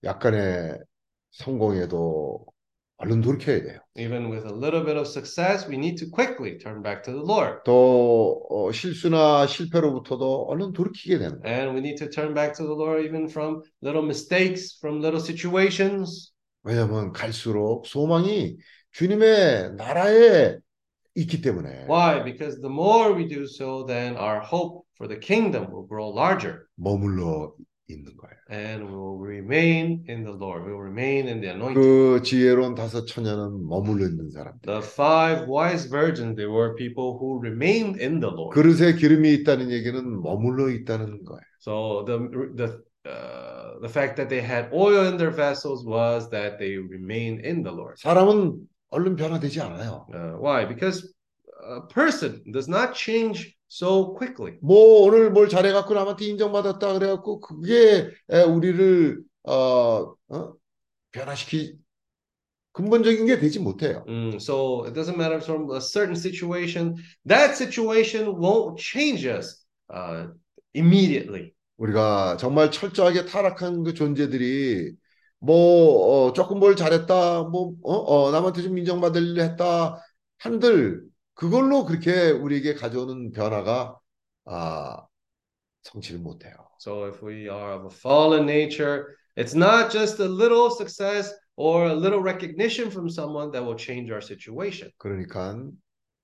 약간의 0.02 0.78
성공에도 1.32 2.46
얼른 2.96 3.20
돌이켜야 3.20 3.62
돼요. 3.62 3.80
Even 3.96 4.30
with 4.30 4.46
a 4.46 4.54
little 4.54 4.84
bit 4.84 4.96
of 4.96 5.06
success, 5.06 5.68
we 5.68 5.76
need 5.76 5.96
to 5.98 6.08
quickly 6.10 6.56
turn 6.58 6.82
back 6.82 7.02
to 7.02 7.12
the 7.12 7.22
Lord. 7.22 7.60
또 7.64 8.46
어, 8.48 8.72
실수나 8.72 9.46
실패로부터도 9.46 10.46
얼른 10.48 10.72
돌이키게 10.72 11.18
거예요. 11.42 11.42
And 11.44 11.74
we 11.74 11.80
need 11.80 11.96
to 11.98 12.08
turn 12.08 12.34
back 12.34 12.54
to 12.56 12.64
the 12.64 12.74
Lord 12.74 13.04
even 13.04 13.28
from 13.28 13.62
little 13.82 14.04
mistakes, 14.04 14.78
from 14.78 15.02
little 15.02 15.20
situations. 15.20 16.32
왜냐하면 16.62 17.12
갈수록 17.12 17.86
소망이 17.86 18.56
주님의 18.92 19.74
나라에 19.74 20.58
있기 21.16 21.40
때문에 21.42 21.86
Why? 21.88 22.22
Because 22.24 22.60
the 22.60 22.72
more 22.72 23.12
we 23.12 23.26
do 23.28 23.44
so, 23.44 23.84
then 23.84 24.16
our 24.16 24.40
hope 24.40 24.83
for 24.97 25.07
the 25.07 25.17
kingdom 25.17 25.71
will 25.71 25.87
grow 25.87 26.09
larger. 26.09 26.67
머물러 26.75 27.53
있는 27.89 28.15
거예요. 28.15 28.37
And 28.51 28.85
we 28.85 28.95
will 28.95 29.17
remain 29.17 30.05
in 30.07 30.23
the 30.23 30.33
Lord. 30.33 30.63
We 30.65 30.73
will 30.73 30.85
remain 30.85 31.27
in 31.27 31.41
the 31.41 31.49
anointing. 31.49 31.73
그 31.73 32.21
지혜로운 32.23 32.75
다섯 32.75 33.05
처녀는 33.05 33.67
머물러 33.67 34.05
있는 34.05 34.29
사람들. 34.31 34.61
The 34.61 34.81
five 34.81 35.47
wise 35.47 35.89
virgins, 35.89 36.35
they 36.35 36.47
were 36.47 36.75
people 36.75 37.17
who 37.17 37.39
remained 37.41 37.99
in 37.99 38.19
the 38.19 38.29
Lord. 38.29 38.53
그릇에 38.53 38.93
기름이 38.93 39.33
있다는 39.41 39.71
얘기는 39.71 40.21
머물러 40.21 40.69
있다는 40.69 41.23
거예요. 41.25 41.41
So 41.59 42.05
the 42.05 42.17
the 42.55 42.67
uh, 43.09 43.79
the 43.81 43.89
fact 43.89 44.17
that 44.17 44.29
they 44.29 44.41
had 44.41 44.69
oil 44.73 45.07
in 45.07 45.17
their 45.17 45.31
vessels 45.31 45.85
was 45.85 46.29
that 46.29 46.59
they 46.59 46.77
remained 46.77 47.45
in 47.45 47.63
the 47.63 47.73
Lord. 47.73 47.97
사람은 47.97 48.67
얼른 48.91 49.15
변화되지 49.15 49.61
않아요. 49.61 50.05
Uh, 50.13 50.37
why? 50.37 50.65
Because 50.65 51.13
a 51.65 51.81
person 51.87 52.41
does 52.51 52.67
not 52.67 52.93
change 52.93 53.55
so 53.74 54.14
quickly. 54.14 54.58
뭐 54.62 55.02
오늘 55.02 55.30
뭘 55.30 55.48
잘해갖고 55.48 55.94
남한테 55.94 56.26
인정받았다 56.26 56.92
그래갖고 56.92 57.40
그게 57.40 58.08
에, 58.30 58.42
우리를 58.42 59.20
어, 59.42 60.14
어? 60.28 60.52
변화시키 61.10 61.76
근본적인 62.72 63.26
게 63.26 63.38
되지 63.38 63.58
못해요. 63.58 64.04
Mm, 64.08 64.36
so 64.36 64.84
it 64.84 64.94
doesn't 64.94 65.16
matter 65.16 65.40
from 65.40 65.70
a 65.72 65.80
certain 65.80 66.14
situation. 66.16 66.96
That 67.26 67.56
situation 67.56 68.36
won't 68.38 68.78
change 68.78 69.26
us 69.26 69.64
uh, 69.92 70.28
immediately. 70.74 71.52
우리가 71.76 72.36
정말 72.36 72.70
철저하게 72.70 73.26
타락한 73.26 73.82
그 73.82 73.94
존재들이 73.94 74.92
뭐 75.40 76.26
어, 76.28 76.32
조금 76.32 76.58
뭘 76.60 76.76
잘했다, 76.76 77.42
뭐 77.44 77.74
어, 77.82 77.92
어, 77.92 78.30
남한테 78.30 78.62
좀 78.62 78.78
인정받으려 78.78 79.42
했다 79.42 80.00
한들 80.38 81.02
그걸로 81.34 81.84
그렇게 81.84 82.30
우리에게 82.30 82.74
가져오는 82.74 83.32
변화가 83.32 83.98
아, 84.46 85.06
성취를 85.82 86.20
못 86.20 86.44
해요. 86.44 86.54
So 86.78 87.06
if 87.06 87.22
we 87.22 87.48
are 87.48 87.72
of 87.72 87.86
a 87.86 87.90
fallen 87.90 88.46
nature, 88.46 89.16
it's 89.36 89.54
not 89.54 89.90
just 89.90 90.20
a 90.20 90.28
little 90.28 90.70
success 90.70 91.32
or 91.56 91.86
a 91.86 91.94
little 91.94 92.20
recognition 92.20 92.90
from 92.90 93.08
someone 93.08 93.50
that 93.52 93.64
will 93.64 93.76
change 93.76 94.10
our 94.10 94.22
situation. 94.22 94.90
그러니까 94.98 95.58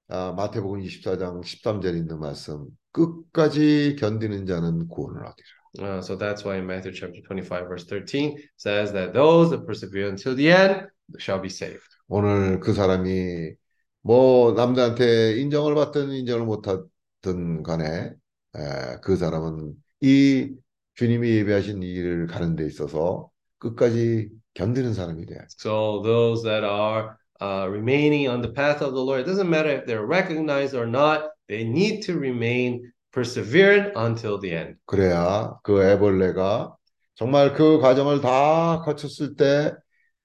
아, 0.08 0.32
마태복음 0.32 0.80
24장 0.80 1.40
13절에 1.42 1.96
있는 1.96 2.18
말씀 2.18 2.66
끝까지 2.92 3.96
견디는 3.98 4.46
자는 4.46 4.88
구원을 4.88 5.24
얻으리라. 5.24 5.60
Uh, 5.78 6.00
so 6.02 6.16
that's 6.16 6.44
why 6.44 6.56
in 6.56 6.66
Matthew 6.66 6.92
chapter 6.92 7.20
25, 7.22 7.68
verse 7.68 7.84
13 7.84 8.36
says 8.56 8.90
that 8.92 9.14
those 9.14 9.50
that 9.50 9.64
persevere 9.64 10.08
until 10.08 10.34
the 10.34 10.50
end 10.50 10.88
shall 11.18 11.40
be 11.40 11.48
saved. 11.48 11.86
오늘 12.08 12.58
그 12.58 12.72
사람이 12.72 13.54
뭐 14.02 14.52
남들한테 14.52 15.38
인정을 15.40 15.74
받든 15.74 16.10
인정을 16.10 16.46
못 16.46 16.62
받든 16.62 17.62
간에 17.62 18.12
에, 18.56 18.96
그 19.02 19.16
사람은 19.16 19.74
이 20.00 20.50
주님이 20.94 21.28
예배하신 21.38 21.82
이 21.82 21.94
길을 21.94 22.26
가는 22.26 22.56
데 22.56 22.66
있어서 22.66 23.30
끝까지 23.58 24.30
견디는 24.54 24.94
사람이 24.94 25.26
돼야지. 25.26 25.56
So 25.58 26.02
those 26.02 26.42
that 26.42 26.64
are 26.64 27.16
uh, 27.40 27.68
remaining 27.70 28.28
on 28.28 28.40
the 28.42 28.52
path 28.52 28.82
of 28.82 28.94
the 28.94 29.02
Lord, 29.02 29.20
it 29.20 29.26
doesn't 29.26 29.48
matter 29.48 29.70
if 29.70 29.86
they're 29.86 30.06
recognized 30.06 30.74
or 30.74 30.86
not, 30.86 31.30
they 31.48 31.64
need 31.64 32.02
to 32.06 32.18
remain 32.18 32.92
perseverant 33.12 33.92
until 33.96 34.38
the 34.40 34.52
end. 34.52 34.76
그래야 34.86 35.58
그 35.62 35.82
애벌레가 35.82 36.74
정말 37.14 37.52
그 37.52 37.78
과정을 37.80 38.20
다 38.20 38.80
거쳤을 38.82 39.36
때 39.36 39.74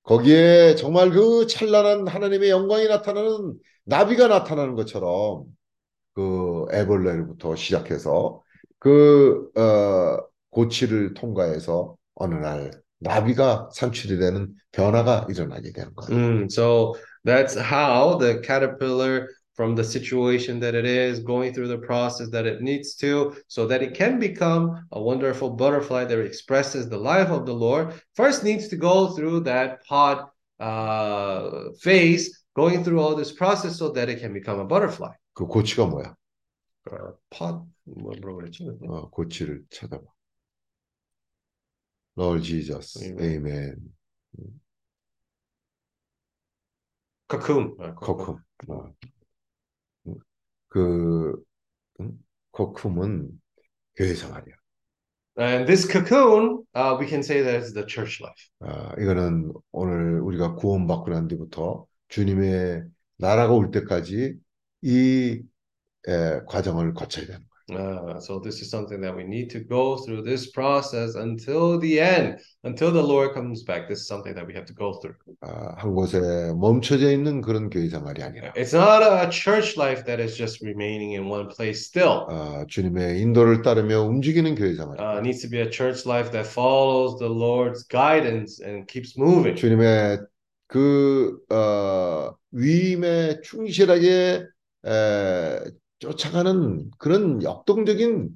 거기에 0.05 0.75
정말 0.75 1.09
그 1.09 1.47
찬란한 1.47 2.07
하나님의 2.07 2.49
영광이 2.49 2.87
나타나는 2.87 3.55
나비가 3.85 4.27
나타나는 4.27 4.75
것처럼 4.75 5.45
그 6.13 6.65
애벌레로부터 6.71 7.55
시작해서 7.55 8.41
그 8.79 9.49
어, 9.57 10.19
고치를 10.51 11.13
통과해서 11.15 11.97
어느 12.15 12.35
날 12.35 12.71
나비가 12.99 13.69
산출이 13.73 14.17
되는 14.19 14.53
변화가 14.71 15.27
일어나게 15.29 15.71
되는 15.71 15.93
거예요. 15.95 16.19
Mm, 16.19 16.45
so 16.45 16.93
that's 17.25 17.57
how 17.57 18.17
the 18.17 18.41
caterpillar, 18.41 19.27
from 19.54 19.74
the 19.74 19.84
situation 19.84 20.60
that 20.60 20.74
it 20.74 20.84
is, 20.84 21.20
going 21.20 21.52
through 21.52 21.68
the 21.68 21.78
process 21.78 22.30
that 22.30 22.46
it 22.46 22.62
needs 22.62 22.94
to, 22.94 23.36
so 23.48 23.66
that 23.66 23.82
it 23.82 23.94
can 23.94 24.18
become 24.18 24.86
a 24.92 25.00
wonderful 25.00 25.50
butterfly 25.50 26.04
that 26.04 26.18
expresses 26.18 26.88
the 26.88 26.96
life 26.96 27.28
of 27.28 27.46
the 27.46 27.52
Lord, 27.52 28.00
first 28.14 28.42
needs 28.44 28.68
to 28.68 28.76
go 28.76 29.08
through 29.08 29.40
that 29.40 29.84
pod 29.84 30.26
uh, 30.60 31.70
phase, 31.80 32.44
going 32.54 32.84
through 32.84 33.00
all 33.00 33.14
this 33.14 33.32
process 33.32 33.76
so 33.76 33.90
that 33.90 34.08
it 34.08 34.20
can 34.20 34.32
become 34.32 34.60
a 34.60 34.64
butterfly. 34.64 35.12
그 35.34 35.46
고치가 35.46 35.86
뭐야? 35.86 36.14
Uh, 36.90 37.12
pod, 37.30 37.66
뭐 37.84 38.12
뭐라고 38.20 38.36
그랬지? 38.38 38.64
어, 38.88 39.10
고치를 39.10 39.64
찾아봐. 39.70 40.02
Lord 42.16 42.42
Jesus, 42.42 43.00
Amen. 43.02 43.20
Amen. 43.20 43.90
cocoon. 47.30 47.76
Uh, 47.78 47.94
코쿰. 47.94 48.36
어. 48.68 48.92
그 50.75 51.41
음? 52.01 52.19
코쿰은 52.51 53.31
교회 53.95 54.13
생활이야. 54.13 54.55
And 55.39 55.65
this 55.65 55.87
cocoon, 55.87 56.65
uh, 56.75 56.97
we 56.99 57.07
can 57.07 57.21
say 57.21 57.41
that 57.41 57.55
is 57.63 57.73
the 57.73 57.85
church 57.87 58.21
life. 58.21 58.49
아, 58.59 58.93
이거는 58.99 59.53
오늘 59.71 60.19
우리가 60.19 60.55
구원받고 60.55 61.11
난 61.11 61.29
뒤부터 61.29 61.85
주님의 62.09 62.83
나라가 63.17 63.53
올 63.53 63.71
때까지 63.71 64.35
이 64.81 65.41
에, 66.07 66.39
과정을 66.45 66.93
거쳐야 66.93 67.25
되는 67.25 67.39
거예요. 67.39 67.54
Uh, 67.70 68.18
so 68.18 68.40
this 68.40 68.60
is 68.60 68.68
something 68.68 69.00
that 69.00 69.14
we 69.14 69.22
need 69.22 69.48
to 69.48 69.60
go 69.60 69.96
through 69.96 70.22
this 70.22 70.50
process 70.50 71.14
until 71.14 71.78
the 71.78 72.00
end, 72.00 72.40
until 72.64 72.90
the 72.90 73.00
Lord 73.02 73.32
comes 73.32 73.62
back. 73.62 73.88
This 73.88 74.00
is 74.00 74.08
something 74.08 74.34
that 74.34 74.44
we 74.44 74.52
have 74.54 74.64
to 74.66 74.74
go 74.74 74.94
through. 75.00 75.14
아, 75.42 75.76
한 75.78 75.94
곳에 75.94 76.18
멈춰져 76.54 77.12
있는 77.12 77.40
그런 77.40 77.70
교회 77.70 77.88
생활이 77.88 78.22
아니라 78.24 78.52
It's 78.56 78.74
not 78.74 79.02
a 79.04 79.30
church 79.30 79.76
life 79.76 80.04
that 80.04 80.20
is 80.20 80.36
just 80.36 80.60
remaining 80.62 81.12
in 81.12 81.28
one 81.30 81.48
place 81.48 81.86
still. 81.86 82.26
아, 82.28 82.64
주님의 82.66 83.20
인도를 83.20 83.62
따르며 83.62 84.02
움직이는 84.02 84.56
교회 84.56 84.74
생활. 84.74 84.98
Uh, 84.98 85.18
it 85.18 85.22
needs 85.22 85.40
to 85.40 85.48
be 85.48 85.60
a 85.60 85.70
church 85.70 86.04
life 86.06 86.32
that 86.32 86.46
follows 86.50 87.18
the 87.20 87.30
Lord's 87.30 87.84
guidance 87.86 88.60
and 88.64 88.88
keeps 88.88 89.16
moving. 89.16 89.54
주님의 89.54 90.18
그 90.66 91.38
어, 91.50 92.34
위임에 92.50 93.40
충실하게 93.42 94.42
에, 94.86 95.60
쫓아가는 95.99 96.91
그런 96.97 97.41
역동적인 97.43 98.29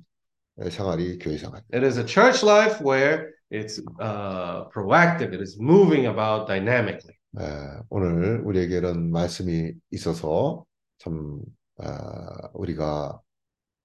생활이 0.70 1.20
교회 1.20 1.38
생활. 1.38 1.62
It 1.74 1.86
is 1.86 1.98
a 2.00 2.06
church 2.06 2.44
life 2.44 2.82
where 2.82 3.32
it's 3.52 3.80
uh, 4.02 4.68
proactive. 4.70 5.34
It 5.34 5.42
is 5.42 5.58
moving 5.60 6.08
about 6.08 6.48
dynamically. 6.48 7.16
에, 7.38 7.80
오늘 7.90 8.42
우리에게 8.44 8.78
이런 8.78 9.12
말씀이 9.12 9.74
있어서 9.92 10.66
참 10.98 11.42
아, 11.78 12.50
우리가 12.54 13.20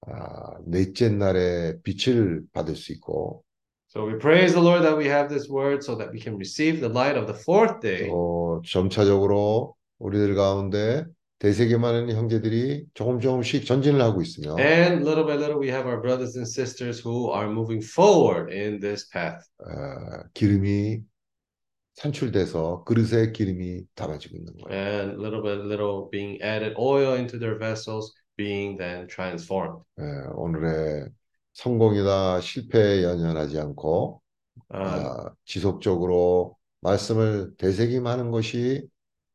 아, 0.07 0.57
넷째 0.65 1.09
날에 1.09 1.79
빛을 1.83 2.43
받을 2.53 2.75
수 2.75 2.91
있고 2.93 3.43
So 3.87 4.05
we 4.05 4.17
praise 4.19 4.53
the 4.53 4.61
Lord 4.61 4.83
that 4.83 4.97
we 4.97 5.05
have 5.05 5.29
this 5.29 5.49
word 5.49 5.81
so 5.81 5.95
that 5.95 6.11
we 6.11 6.19
can 6.19 6.35
receive 6.35 6.81
the 6.81 6.91
light 6.91 7.17
of 7.17 7.27
the 7.31 7.39
fourth 7.39 7.79
day. 7.79 8.09
또 8.09 8.61
점차적으로 8.65 9.75
우리들 9.99 10.35
가운데 10.35 11.05
대세계 11.45 11.77
많은 11.77 12.09
형제들이 12.09 12.87
조금 12.95 13.19
조금씩 13.19 13.67
전진을 13.67 14.01
하고 14.01 14.23
있으며 14.23 14.55
And 14.57 15.07
little 15.07 15.23
by 15.23 15.35
little, 15.35 15.59
we 15.59 15.69
have 15.69 15.85
our 15.85 16.01
brothers 16.01 16.35
and 16.35 16.49
sisters 16.49 17.05
who 17.05 17.31
are 17.31 17.47
moving 17.47 17.85
forward 17.85 18.51
in 18.51 18.79
this 18.79 19.07
path. 19.07 19.45
어, 19.59 20.23
기름이 20.33 21.03
산출돼서 21.93 22.83
그릇에 22.85 23.31
기름이 23.31 23.83
담아지고 23.93 24.37
있는 24.37 24.53
거예요. 24.57 24.75
And 24.75 25.21
little 25.21 25.43
by 25.43 25.53
little, 25.53 26.09
being 26.09 26.41
added 26.41 26.73
oil 26.79 27.13
into 27.13 27.37
their 27.37 27.59
vessels, 27.59 28.15
being 28.35 28.75
then 28.79 29.05
transformed. 29.05 29.83
예, 29.99 30.03
오늘의 30.33 31.09
성공이다 31.53 32.41
실패에 32.41 33.03
연연하지 33.03 33.59
않고 33.59 34.19
Uh, 34.73 34.79
아, 34.79 35.35
지속적으로 35.43 36.55
말씀을 36.79 37.55
되새김하는 37.57 38.31
것이 38.31 38.87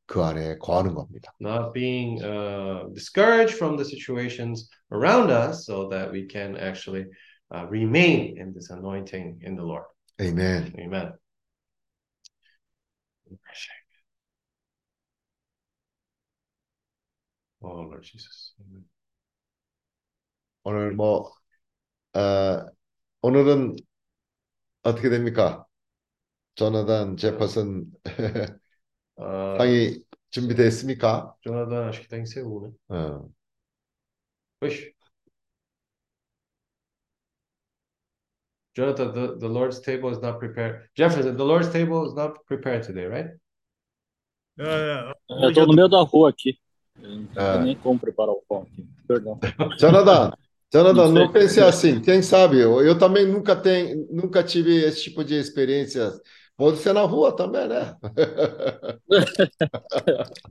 그 0.10 0.24
안에 0.24 0.58
거하는 0.60 0.94
겁니다. 0.94 1.34
not 1.40 1.74
being 1.74 2.22
uh, 2.24 2.88
discouraged 2.94 3.56
from 3.56 3.76
the 3.78 3.84
situations 3.84 4.70
around 4.92 5.32
us 5.32 5.66
so 5.66 5.90
that 5.90 6.12
we 6.12 6.28
can 6.28 6.56
actually 6.58 7.06
uh, 7.54 7.66
remain 7.70 8.38
in 8.38 8.54
this 8.54 8.70
anointing 8.70 9.40
in 9.42 9.56
the 9.56 9.64
Lord. 9.64 9.86
아멘. 10.20 10.74
Amen. 10.80 11.14
Oh, 17.62 17.82
Lord 17.82 18.04
Jesus. 18.04 18.54
Amen. 18.62 18.86
오늘 20.64 20.94
뭐 20.94 21.32
어, 22.14 22.66
오늘은 23.22 23.76
어떻게 24.84 25.10
됩니까? 25.10 25.66
조나단 26.56 27.18
제퍼슨 27.18 27.92
Uh, 29.20 29.58
상이 29.58 30.04
준비됐습니까? 30.32 31.36
Jonathan, 31.46 31.88
acho 31.88 32.00
que 32.02 32.06
está 32.06 32.18
em 32.18 32.26
Seul, 32.26 32.62
né? 32.68 32.72
어. 32.90 33.30
Push. 34.60 34.92
Jonathan, 38.76 39.14
the, 39.14 39.38
the 39.40 39.48
Lord's 39.48 39.80
table 39.80 40.10
is 40.10 40.20
not 40.22 40.40
prepared. 40.40 40.90
Jefferson, 40.96 41.38
the 41.38 41.46
Lord's 41.46 41.70
table 41.70 42.06
is 42.06 42.14
not 42.14 42.46
prepared 42.46 42.84
today, 42.84 43.06
right? 43.06 43.28
É, 44.60 45.12
eu 45.44 45.54
tô 45.54 45.66
no 45.66 45.74
meio 45.74 45.88
da 45.88 46.02
rua 46.02 46.30
aqui. 46.30 46.58
Eu 47.02 47.10
não 47.10 47.28
É. 47.36 47.54
tenho 47.54 47.66
nem 47.66 47.76
como 47.78 48.00
preparar 48.00 48.32
o 48.34 48.42
pão 48.48 48.64
aqui. 48.64 48.86
Perdão. 49.08 49.40
Jonathan, 49.80 50.32
Jonathan, 50.74 50.94
Não 51.08 51.12
não 51.14 51.32
sei. 51.32 51.42
pense 51.42 51.60
assim. 51.62 52.02
Quem 52.02 52.22
sabe? 52.22 52.60
Eu, 52.60 52.82
eu 52.82 52.98
também 52.98 53.26
nunca 53.26 53.56
tenho, 53.56 54.08
nunca 54.12 54.44
tive 54.44 54.84
esse 54.84 55.04
tipo 55.04 55.24
de 55.24 55.36
experiência. 55.36 56.12
Pode 56.60 56.78
ser 56.78 56.94
na 56.94 57.02
rua 57.02 57.36
também, 57.36 57.68
né? 57.68 57.96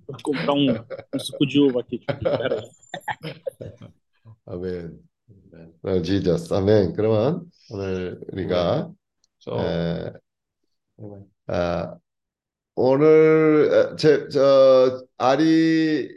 Vou 0.07 0.19
comprar 0.23 0.53
um, 0.53 0.71
um 1.15 1.19
suco 1.19 1.47
de 1.47 1.61
uva 1.61 1.81
aqui. 1.81 1.99
Tipo, 1.99 2.23
pera 2.23 2.61
aí. 2.61 2.71
아멘. 4.47 4.99
어, 5.83 6.03
Jesus. 6.03 6.53
아멘. 6.53 6.93
그러면 6.93 7.51
오늘 7.71 8.21
우리가 8.33 8.93
So, 9.45 9.59
에, 9.61 10.13
Amen. 10.99 11.31
아, 11.49 11.99
오늘 12.75 13.93
어, 13.93 13.97
제, 13.97 14.29
저 14.29 15.07
아리 15.19 16.09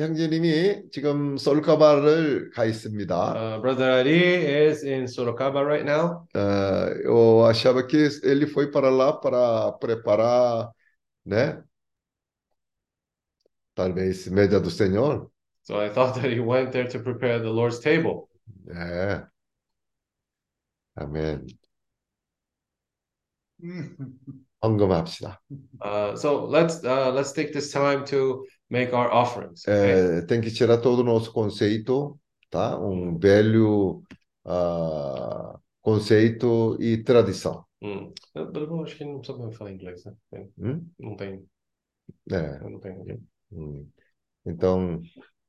형제님이 0.00 0.90
지금 0.90 1.38
솔카바를 1.38 2.50
가 2.50 2.66
있습니다. 2.66 3.56
uh, 3.56 3.60
Brother 3.62 4.00
Ari 4.00 4.68
is 4.68 4.84
in 4.84 5.04
Sorocaba 5.04 5.64
right 5.64 5.84
now. 5.84 6.26
Ah, 6.34 6.90
eu 7.02 7.46
achava 7.46 7.86
que 7.86 8.08
ele 8.22 8.46
foi 8.46 8.70
para 8.70 8.90
lá 8.90 9.14
para 9.14 9.72
preparar, 9.72 10.70
né? 11.24 11.62
Talvez 13.74 14.28
média 14.28 14.60
do 14.60 14.70
Senhor. 14.70 15.30
So 15.62 15.80
I 15.80 15.88
thought 15.88 16.14
that 16.20 16.30
he 16.30 16.40
went 16.40 16.72
there 16.72 16.88
to 16.88 17.00
prepare 17.00 17.38
the 17.40 17.50
Lord's 17.50 17.80
table. 17.80 18.28
É. 18.68 19.26
아멘. 20.94 21.46
헌금합시다. 24.62 25.40
Uh, 25.80 26.14
so 26.16 26.44
let's 26.44 26.84
uh, 26.84 27.10
let's 27.12 27.32
take 27.32 27.52
this 27.52 27.72
time 27.72 28.04
to 28.04 28.44
make 28.71 28.93
our 28.95 29.11
offerings. 29.11 29.61
okay? 29.67 30.19
É, 30.19 30.21
tem 30.21 30.39
que 30.39 30.49
tirar 30.49 30.77
todo 30.77 30.99
o 30.99 31.03
nosso 31.03 31.31
conceito, 31.33 32.17
tá? 32.49 32.79
Um 32.79 33.19
velho 33.19 34.01
ah, 34.45 35.59
conceito 35.81 36.77
e 36.79 37.03
tradição. 37.03 37.65
Hum. 37.81 38.13
Eu, 38.33 38.81
acho 38.83 38.95
que 38.95 39.03
não 39.03 39.19
precisa 39.19 39.51
falar 39.51 39.71
inglês, 39.71 40.05
né? 40.05 40.13
Tem- 40.31 40.53
Hum? 40.57 40.87
Não 40.97 41.15
tem, 41.15 41.45
É. 42.31 42.59
não 42.59 42.79
tem. 42.79 43.21
Hum. 43.51 43.87
Então, 44.45 45.01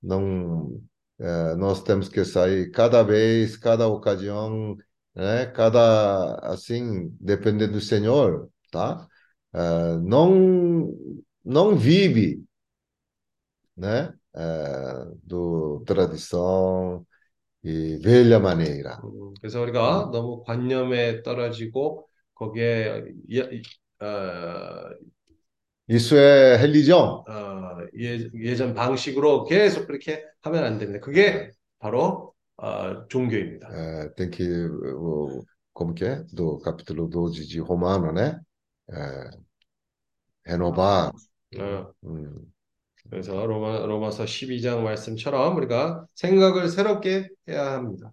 não, 0.03 0.83
eh, 1.19 1.55
nós 1.57 1.83
temos 1.83 2.09
que 2.09 2.25
sair 2.25 2.71
cada 2.71 3.03
vez, 3.03 3.57
cada 3.57 3.87
ocasião, 3.87 4.77
né? 5.15 5.47
Cada, 5.47 6.37
assim, 6.41 7.15
dependendo 7.21 7.75
do 7.75 7.81
Senhor, 7.81 8.49
tá? 8.71 9.07
Eh, 9.55 9.99
não, 10.03 10.93
não 11.45 11.77
vive, 11.77 12.43
né? 13.77 14.13
Eh, 14.35 15.05
do 15.23 15.83
tradição 15.87 17.07
e 17.65 17.99
velha 17.99 18.39
maneira. 18.41 19.01
음, 19.05 19.35
그래서 19.41 19.61
우리가 19.63 20.11
너무 20.13 20.43
관념에 20.45 21.23
떨어지고 21.23 22.09
거기에 22.35 23.05
예, 23.33 23.63
어, 24.01 24.91
Isso 25.89 26.17
é 26.17 26.57
religião. 26.57 27.25
어, 27.29 27.79
예, 27.99 28.29
예전 28.35 28.75
방식으로 28.75 29.45
계속 29.45 29.87
그렇게 29.87 30.25
하면 30.43 30.65
안 30.65 30.79
됩니다. 30.79 31.01
그게 31.01 31.51
바로 31.79 32.33
어, 32.57 33.07
종교입니다. 33.09 33.69
Eh, 33.69 34.09
tem 34.17 34.31
que, 34.31 34.45
o, 34.69 35.45
como 35.73 35.93
que 35.95 36.05
é? 36.05 36.23
Do 36.33 36.59
capítulo 36.61 37.09
12 37.09 37.47
de 37.47 37.61
Romano, 37.61 38.13
né? 38.13 38.41
Eh, 38.91 39.31
renovar. 40.45 41.13
어, 41.59 41.95
hum. 42.03 42.52
그래서 43.13 43.45
로마, 43.47 43.85
로마서 43.85 44.25
12장 44.25 44.83
말씀처럼 44.85 45.55
우리가 45.59 46.07
생각을 46.15 46.69
새롭게 46.71 47.29
해야 47.47 47.73
합니다. 47.75 48.11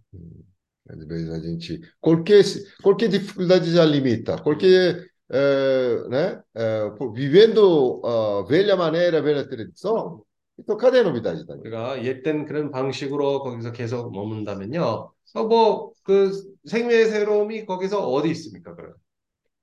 Às 0.89 1.05
vezes 1.07 1.29
a 1.31 1.39
gente. 1.39 1.79
Qualquer, 2.01 2.43
qualquer 2.83 3.07
dificuldade 3.09 3.71
já 3.71 3.85
limita. 3.85 4.37
Qualquer. 4.43 5.07
eh, 5.31 6.03
né? 6.09 6.41
eh, 6.53 6.89
por- 6.97 7.13
vivendo 7.13 8.01
a 8.03 8.43
velha 8.45 8.75
maneira, 8.75 9.21
velha 9.21 9.47
tradição, 9.47 10.25
então 10.57 10.75
cadê 10.75 10.99
a 10.99 11.03
novidade 11.03 11.45
também? 11.45 11.61
우리가 11.61 12.03
옛된 12.03 12.45
그런 12.45 12.71
방식으로 12.71 13.41
거기서 13.43 13.71
계속 13.71 14.11
머문다면요. 14.11 15.13
어, 15.35 15.43
뭐그 15.43 16.55
생명의 16.65 17.05
새로움이 17.05 17.65
거기서 17.65 18.05
어디 18.09 18.31
있습니까? 18.31 18.75
그럼? 18.75 18.95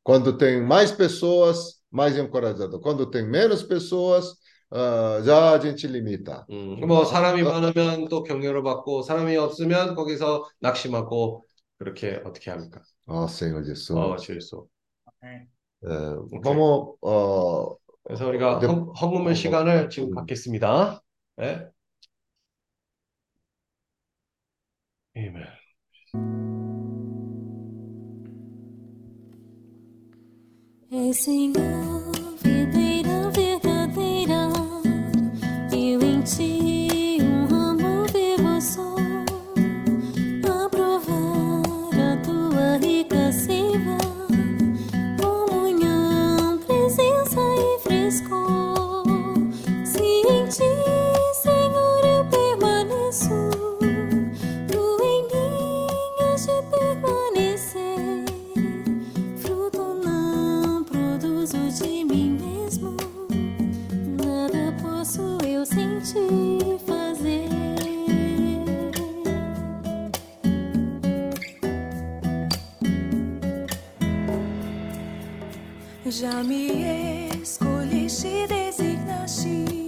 Quando 0.04 0.38
tem 0.38 0.62
mais 0.62 0.92
pessoas, 0.92 1.80
mais 1.90 2.16
encorajador. 2.16 2.80
Quando 2.80 3.10
tem 3.10 3.26
menos 3.26 3.62
pessoas, 3.64 4.36
a 4.78 5.61
gente 5.61 5.89
limita. 5.89 6.44
음, 6.51 6.81
뭐 6.86 7.05
사람이 7.05 7.43
많으면 7.43 8.09
또 8.09 8.23
격려를 8.23 8.62
받고 8.62 9.03
사람이 9.03 9.36
없으면 9.36 9.94
거기서 9.94 10.48
낙심하고 10.61 11.44
그렇게 11.78 12.20
어떻게 12.24 12.51
합니까? 12.51 12.82
Ó 13.07 13.24
Senhor 13.24 13.65
Jesus. 13.65 13.93
어. 13.93 14.66
Eh, 15.82 16.16
vamos. 16.43 16.97
ó, 17.03 17.77
그래서 18.05 18.27
우리가 18.28 18.59
네. 18.61 18.66
헌, 18.66 18.89
헌금의 18.94 19.35
시간을 19.35 19.90
지금 19.90 20.11
음. 20.11 20.15
갖겠습니다. 20.15 21.03
네. 21.36 21.66
아멘. 25.16 25.47
Senhor, 31.12 32.12
videira 32.43 33.05
Já 76.09 76.43
me 76.44 77.28
escolheste 77.43 78.47
designaste 78.47 79.85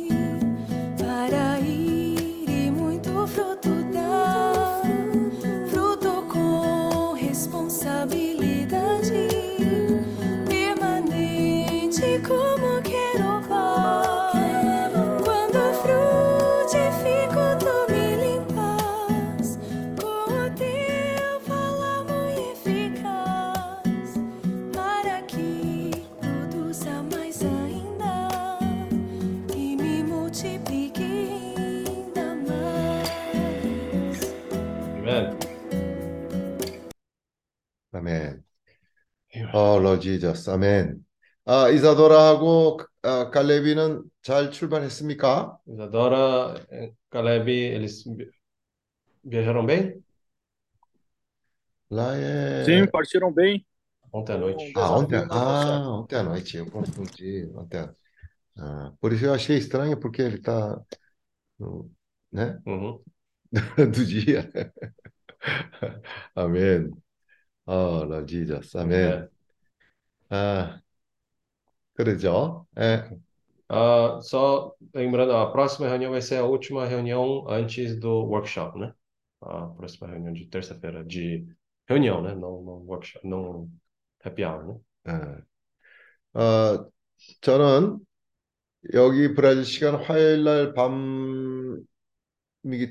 어, 39.97 39.97
Lord 39.97 40.03
Jesus. 40.07 40.49
아멘. 40.49 41.03
아, 41.45 41.69
이사도라하고 41.69 42.80
아, 43.01 43.30
갈레비는 43.31 44.03
잘 44.21 44.51
출발했습니까? 44.51 45.57
Isadora, 45.67 46.55
eh, 46.71 46.91
Caleb, 47.11 47.49
eles 47.49 48.03
vi- 48.05 48.30
viajaram 49.23 49.65
bem? 49.65 50.03
Lá 51.89 52.15
é... 52.15 52.65
Sim, 52.65 52.85
partiram 52.88 53.31
bem. 53.34 53.65
Ontem 54.11 54.34
à 54.34 54.38
noite. 54.38 54.73
Ah, 54.75 54.91
ontem, 54.91 55.15
desafio 55.15 55.27
na 55.27 55.45
nossa- 55.45 55.73
ah, 55.73 55.89
ontem 55.89 56.15
à 56.17 56.23
noite, 56.23 56.57
eu 56.57 56.65
confundi. 56.69 57.49
Ontem, 57.55 57.89
ah, 58.57 58.93
por 59.01 59.11
isso 59.11 59.25
eu 59.25 59.34
achei 59.34 59.57
estranho, 59.57 59.99
porque 59.99 60.21
ele 60.21 60.35
está, 60.38 60.80
né, 62.31 62.59
Uhum. 62.65 63.01
do 63.91 64.05
dia. 64.05 64.49
Amém. 66.35 66.91
Oh, 67.65 68.03
Lord 68.03 68.27
Jesus. 68.31 68.75
Amém. 68.75 68.97
É. 68.97 69.30
Ah, 70.30 70.81
그러죠. 71.93 72.67
É, 72.75 73.09
Ah, 73.69 74.19
só 74.21 74.75
lembrando, 74.93 75.34
a 75.34 75.51
próxima 75.51 75.88
reunião 75.88 76.11
vai 76.11 76.21
ser 76.21 76.38
a 76.38 76.45
última 76.45 76.85
reunião 76.85 77.47
antes 77.49 77.99
do 77.99 78.09
workshop, 78.25 78.77
né? 78.80 78.93
A 79.41 79.67
próxima 79.67 80.07
reunião 80.07 80.34
de 80.34 80.45
terça-feira, 80.47 81.03
de 81.03 81.45
reunião, 81.88 82.21
né? 82.21 82.35
Não, 82.35 82.61
não 82.61 82.73
workshop, 82.88 83.27
não 83.27 83.69
happy 84.23 84.43
hour, 84.45 84.65
né? 84.67 84.80
예. 86.35 86.39
어, 86.39 86.89
저는 87.41 87.99
여기 88.93 89.34
브라질 89.35 89.65
시간 89.65 89.95
화요일 89.95 90.43
날 90.43 90.73
밤이기 90.73 91.88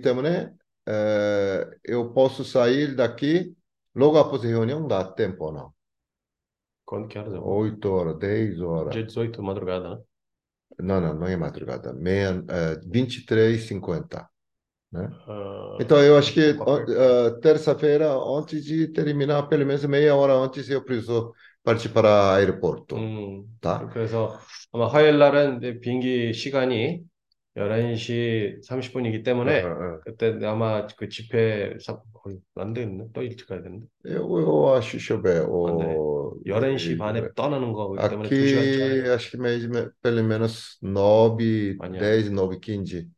때문에 0.02 0.50
에, 0.88 1.64
eu 1.84 2.12
posso 2.12 2.42
sair 2.44 2.96
daqui 2.96 3.54
logo 3.94 4.18
após 4.18 4.44
a 4.44 4.48
reunião, 4.48 4.86
dá 4.88 5.04
tempo 5.14 5.44
ou 5.46 5.52
não? 5.52 5.74
Quando 6.86 7.08
que 7.08 7.18
horas? 7.18 7.34
é? 7.34 7.38
8 7.38 7.90
horas, 7.90 8.18
10 8.18 8.60
horas. 8.60 8.92
Dia 8.94 9.04
18, 9.04 9.42
madrugada, 9.42 9.96
né? 9.96 10.02
Não, 10.78 11.00
não, 11.00 11.14
não 11.14 11.26
é 11.26 11.36
madrugada. 11.36 11.92
Meia, 11.92 12.42
é, 12.48 12.76
23h50, 12.86 14.28
né? 14.90 15.12
Ah, 15.26 15.78
Então, 15.80 16.02
eu 16.02 16.16
acho 16.18 16.32
que 16.32 16.54
quatro- 16.54 16.92
ó, 16.94 17.26
ah, 17.28 17.40
terça-feira, 17.40 18.08
antes 18.12 18.64
de 18.64 18.88
terminar, 18.88 19.44
pelo 19.48 19.66
menos 19.66 19.84
meia 19.84 20.14
hora 20.14 20.32
antes, 20.34 20.68
eu 20.68 20.84
preciso 20.84 21.32
partir 21.62 21.88
para 21.90 22.08
o 22.08 22.30
aeroporto, 22.36 22.96
음, 22.96 23.44
tá? 23.60 23.88
그래서 23.92 24.38
아마 24.72 24.86
화요일 24.88 25.18
날은 25.18 25.58
이제 25.58 25.80
비행기 25.80 26.32
시간이 26.32 27.00
11시 27.57 28.61
30분이기 28.63 29.23
때문에 29.23 29.63
어, 29.63 29.67
어. 29.67 29.99
그때 30.05 30.37
아마 30.45 30.85
그 30.95 31.09
집회 31.09 31.75
사- 31.81 31.99
거의 32.13 32.37
안 32.55 32.73
되겠네. 32.73 33.07
또 33.13 33.21
일찍 33.23 33.47
가야 33.47 33.61
되는데. 33.63 33.87
안 34.05 35.75
o, 35.75 36.33
돼. 36.45 36.51
11시 36.51 36.97
반에 36.97 37.19
e- 37.19 37.33
떠나는 37.35 37.73
거기 37.73 37.97
때문에 37.97 38.29
2시간 38.29 38.57
aqui, 38.59 39.09
acho 39.09 39.31
que 39.31 39.37
mesmo, 39.37 39.91
pelo 40.01 40.23
menos 40.23 40.77
9, 40.81 41.77
아니야. 41.79 41.99
10, 41.99 42.29
9, 42.31 42.59
15. 42.59 43.09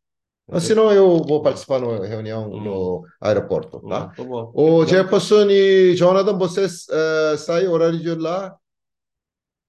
Ah, 0.52 0.60
senão 0.60 0.91
eu 0.91 1.22
vou 1.22 1.44
participar 1.44 1.80
na 1.80 2.07
reunião 2.07 2.49
no 2.49 3.06
aeroporto, 3.22 3.82
tá? 3.88 4.11
또뭐 4.18 4.52
O 4.56 4.84
Jefferson 4.84 5.48
e 5.52 5.95
Jonathan, 5.95 6.36
vocês 6.40 6.88
eh, 6.90 7.38
saem 7.38 7.68
horário 7.68 7.99
de 7.99 8.16
lá? 8.16 8.57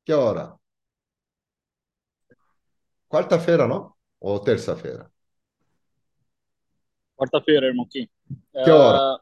Que 0.07 0.15
hora? 0.15 0.55
Quarta-feira, 3.11 3.67
não? 3.67 3.93
Ou 4.20 4.40
terça-feira? 4.40 5.12
Quarta-feira, 7.16 7.68
irmão 7.68 7.88
Kim. 7.90 8.08
Que 8.52 8.72
hora? 8.72 8.98
Ah, 8.98 9.20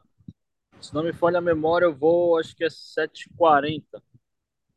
se 0.80 0.94
não 0.94 1.02
me 1.02 1.12
falha 1.12 1.38
a 1.38 1.40
memória, 1.40 1.86
eu 1.86 1.94
vou, 1.94 2.38
acho 2.38 2.54
que 2.54 2.64
é 2.64 2.68
7h40 2.68 4.02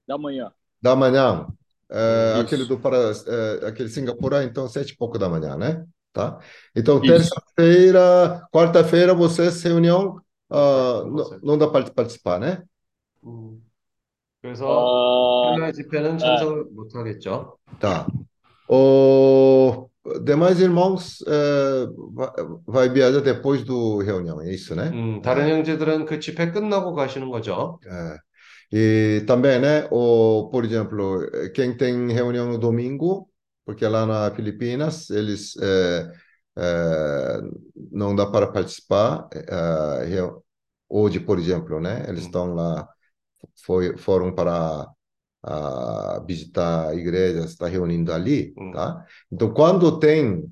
da 0.08 0.18
manhã. 0.18 0.52
Da 0.82 0.96
manhã. 0.96 1.48
Eh, 1.90 2.34
Isso. 2.34 2.42
aquele 2.46 2.66
do 2.66 2.80
para, 2.80 2.98
eh, 2.98 3.68
aquele 3.68 3.90
Singapura, 3.90 4.44
então 4.44 4.68
sete 4.68 4.92
e 4.92 4.98
pouco 4.98 5.18
da 5.18 5.30
manhã, 5.30 5.56
né? 5.58 5.86
Tá? 6.14 6.40
Então, 6.76 7.02
Isso. 7.02 7.08
terça-feira, 7.08 8.48
quarta-feira, 8.52 9.14
vocês 9.14 9.62
reunião, 9.64 10.22
ah, 10.50 11.02
Não 11.04 11.10
não, 11.12 11.24
consegue. 11.24 11.46
não 11.46 11.58
dá 11.58 11.68
para 11.68 11.90
participar, 11.92 12.40
né? 12.40 12.64
음, 13.24 13.62
그래서 14.42 14.66
아, 14.66 15.56
토요일 15.56 15.74
집회는 15.74 16.18
참석을 16.18 16.66
못 16.72 16.96
하겠죠. 16.96 17.58
Tá. 17.80 18.08
O 18.70 19.90
demais 20.24 20.60
irmãos 20.62 21.22
eh, 21.28 21.88
vai, 22.14 22.30
vai 22.66 22.90
viajar 22.90 23.22
depois 23.22 23.64
do 23.64 24.00
reunião, 24.00 24.42
é 24.42 24.54
isso, 24.54 24.76
né? 24.76 24.94
음, 24.94 25.22
다른 25.22 25.48
형제들은 25.50 26.06
그 26.06 26.20
집회 26.20 26.52
끝나고 26.52 26.94
가시는 26.94 27.30
거죠. 27.30 27.80
É. 27.86 28.18
E 28.72 29.24
também, 29.28 29.60
né, 29.62 29.88
o, 29.92 30.50
por 30.52 30.66
exemplo, 30.66 31.24
eh, 31.34 31.50
quem 31.52 31.76
tem 31.78 32.12
reunião 32.14 32.48
no 32.50 32.58
domingo, 32.60 33.30
porque 33.66 33.88
lá 33.88 34.06
na 34.06 34.32
Filipinas 34.36 35.10
eles 35.10 35.56
eh, 35.62 36.12
eh, 36.58 37.42
não 37.92 38.16
dá 38.16 38.26
para 38.28 38.48
participar. 38.52 39.28
eh, 39.34 40.06
reu- 40.08 40.44
hoje, 40.90 41.20
por 41.20 41.40
exemplo, 41.40 41.80
né, 41.82 42.06
eles 42.10 42.24
Hum. 42.24 42.26
estão 42.26 42.54
lá, 42.56 42.88
foi, 43.66 43.98
foram 43.98 44.34
para 44.36 44.88
ah, 45.43 46.23
visitar 46.27 46.95
igrejas, 46.97 47.51
está 47.53 47.67
reunindo 47.69 48.13
ali, 48.13 48.53
Hum. 48.59 48.73
tá? 48.73 49.05
Então, 49.31 49.53
quando 49.53 49.99
tem 49.99 50.45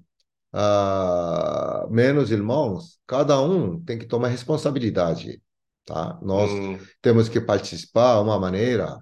ah, 0.52 1.86
menos 1.90 2.30
irmãos, 2.30 2.98
cada 3.06 3.40
um 3.40 3.80
tem 3.84 3.98
que 3.98 4.06
tomar 4.06 4.28
responsabilidade, 4.28 5.40
tá? 5.84 6.18
Nós 6.22 6.50
음, 6.50 6.78
temos 7.00 7.28
que 7.28 7.40
participar 7.40 8.16
de 8.16 8.22
uma 8.24 8.38
maneira 8.38 8.98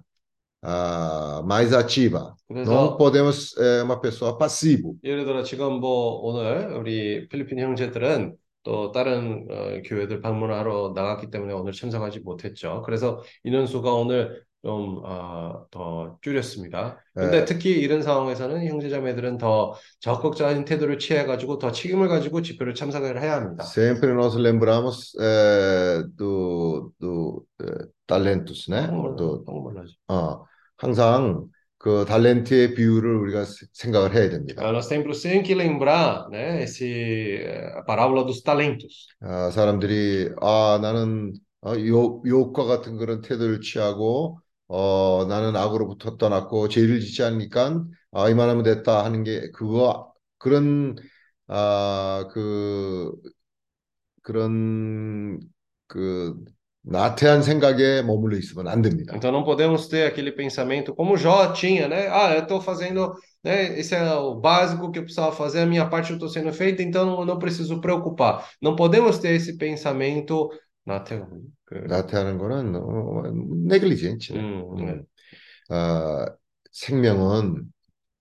ah, 0.61 1.41
mais 1.45 1.73
ativa. 1.73 2.35
Não 2.49 2.63
그래서 2.65 2.97
podemos 2.97 3.51
ser 3.51 3.83
uma 3.83 3.99
pessoa 3.99 4.37
passiva. 4.37 4.91
예를 5.03 5.25
들어 5.25 5.43
지금 5.43 5.79
뭐 5.79 6.19
오늘 6.23 6.73
우리 6.75 7.27
필리핀 7.29 7.59
형제들은 7.59 8.35
또 8.63 8.91
다른 8.91 9.47
어, 9.49 9.81
교회들 9.85 10.21
방문하러 10.21 10.91
나갔기 10.95 11.29
때문에 11.29 11.53
오늘 11.53 11.71
참석하지 11.71 12.19
못했죠. 12.21 12.81
그래서 12.85 13.21
인원수가 13.43 13.93
오늘 13.93 14.43
좀 14.63 15.01
어, 15.05 15.65
더 15.71 16.17
줄였습니다. 16.21 16.99
근데 17.15 17.39
예. 17.41 17.45
특히 17.45 17.71
이런 17.71 18.01
상황에서는 18.01 18.65
형제자매들은 18.67 19.37
더 19.37 19.73
적극적인 19.99 20.65
태도를 20.65 20.99
취해가지고 20.99 21.59
더 21.59 21.71
책임을 21.71 22.07
가지고 22.09 22.41
집회를 22.41 22.73
참석을 22.75 23.21
해야 23.21 23.35
합니다. 23.35 23.63
Sempre 23.63 24.13
nós 24.13 24.35
lembramos 24.37 25.15
eh, 25.19 26.03
do, 26.17 26.93
do 26.99 27.45
eh, 27.61 27.87
talentos, 28.05 28.67
né? 28.69 28.87
do. 28.87 29.43
어, 30.07 30.45
항상 30.77 31.47
그 31.77 32.03
탤런트의 32.05 32.75
비율을 32.75 33.15
우리가 33.15 33.45
세- 33.45 33.65
생각을 33.73 34.13
해야 34.13 34.29
됩니다. 34.29 34.61
Nós 34.71 34.89
temos 34.89 35.21
que 35.23 35.55
lembrar, 35.55 36.27
né, 36.29 36.63
esse, 36.63 37.47
parábola 37.87 38.23
dos 38.25 38.43
talentos. 38.43 39.07
아, 39.21 39.49
사람들이 39.51 40.29
아 40.41 40.79
나는 40.81 41.33
어, 41.61 41.73
요, 41.87 42.21
욕과 42.25 42.65
같은 42.65 42.97
그런 42.97 43.21
태도를 43.21 43.61
취하고 43.61 44.39
어, 44.68 45.26
나는 45.28 45.56
악으로부터 45.56 46.16
떠났고 46.16 46.68
죄를 46.68 47.00
짓지 47.00 47.22
않으니까 47.22 47.84
아, 48.12 48.28
이만하면 48.28 48.62
됐다 48.64 49.04
하는 49.04 49.24
게 49.24 49.50
그거 49.50 50.12
그런 50.38 50.96
아, 51.48 52.28
그 52.32 53.12
그런 54.22 55.40
그 55.86 56.34
나태한 56.82 57.42
생각에 57.42 58.02
머물러 58.02 58.36
있으면 58.36 58.68
안 58.68 58.82
됩니다. 58.82 59.14
Então 59.16 59.30
não 59.32 59.44
podemos 59.44 59.88
ter 59.88 60.06
aquele 60.06 60.32
pensamento 60.32 60.94
como 60.94 61.16
Jó 61.16 61.52
tinha, 61.52 61.88
né? 61.88 62.08
Ah, 62.08 62.34
eu 62.34 62.42
estou 62.42 62.60
fazendo, 62.60 63.14
né? 63.42 63.78
Esse 63.78 63.94
é 63.94 64.14
o 64.14 64.34
básico 64.34 64.90
que 64.90 64.98
eu 64.98 65.02
precisava 65.04 65.32
fazer, 65.32 65.60
a 65.60 65.66
minha 65.66 65.88
parte 65.88 66.10
eu 66.10 66.16
estou 66.16 66.28
sendo 66.28 66.52
feita, 66.52 66.82
então 66.82 67.20
eu 67.20 67.24
não 67.24 67.38
preciso 67.38 67.80
preocupar. 67.80 68.50
Não 68.60 68.76
podemos 68.76 69.18
ter 69.18 69.34
esse 69.34 69.56
pensamento 69.56 70.50
na 70.89 71.03
tela. 71.03 71.27
나태하는 71.87 72.37
거는 72.39 72.75
어, 72.75 73.23
네글리젠치. 73.67 74.33
음, 74.33 74.75
네. 74.75 75.75
어, 75.75 76.25
생명은 76.71 77.71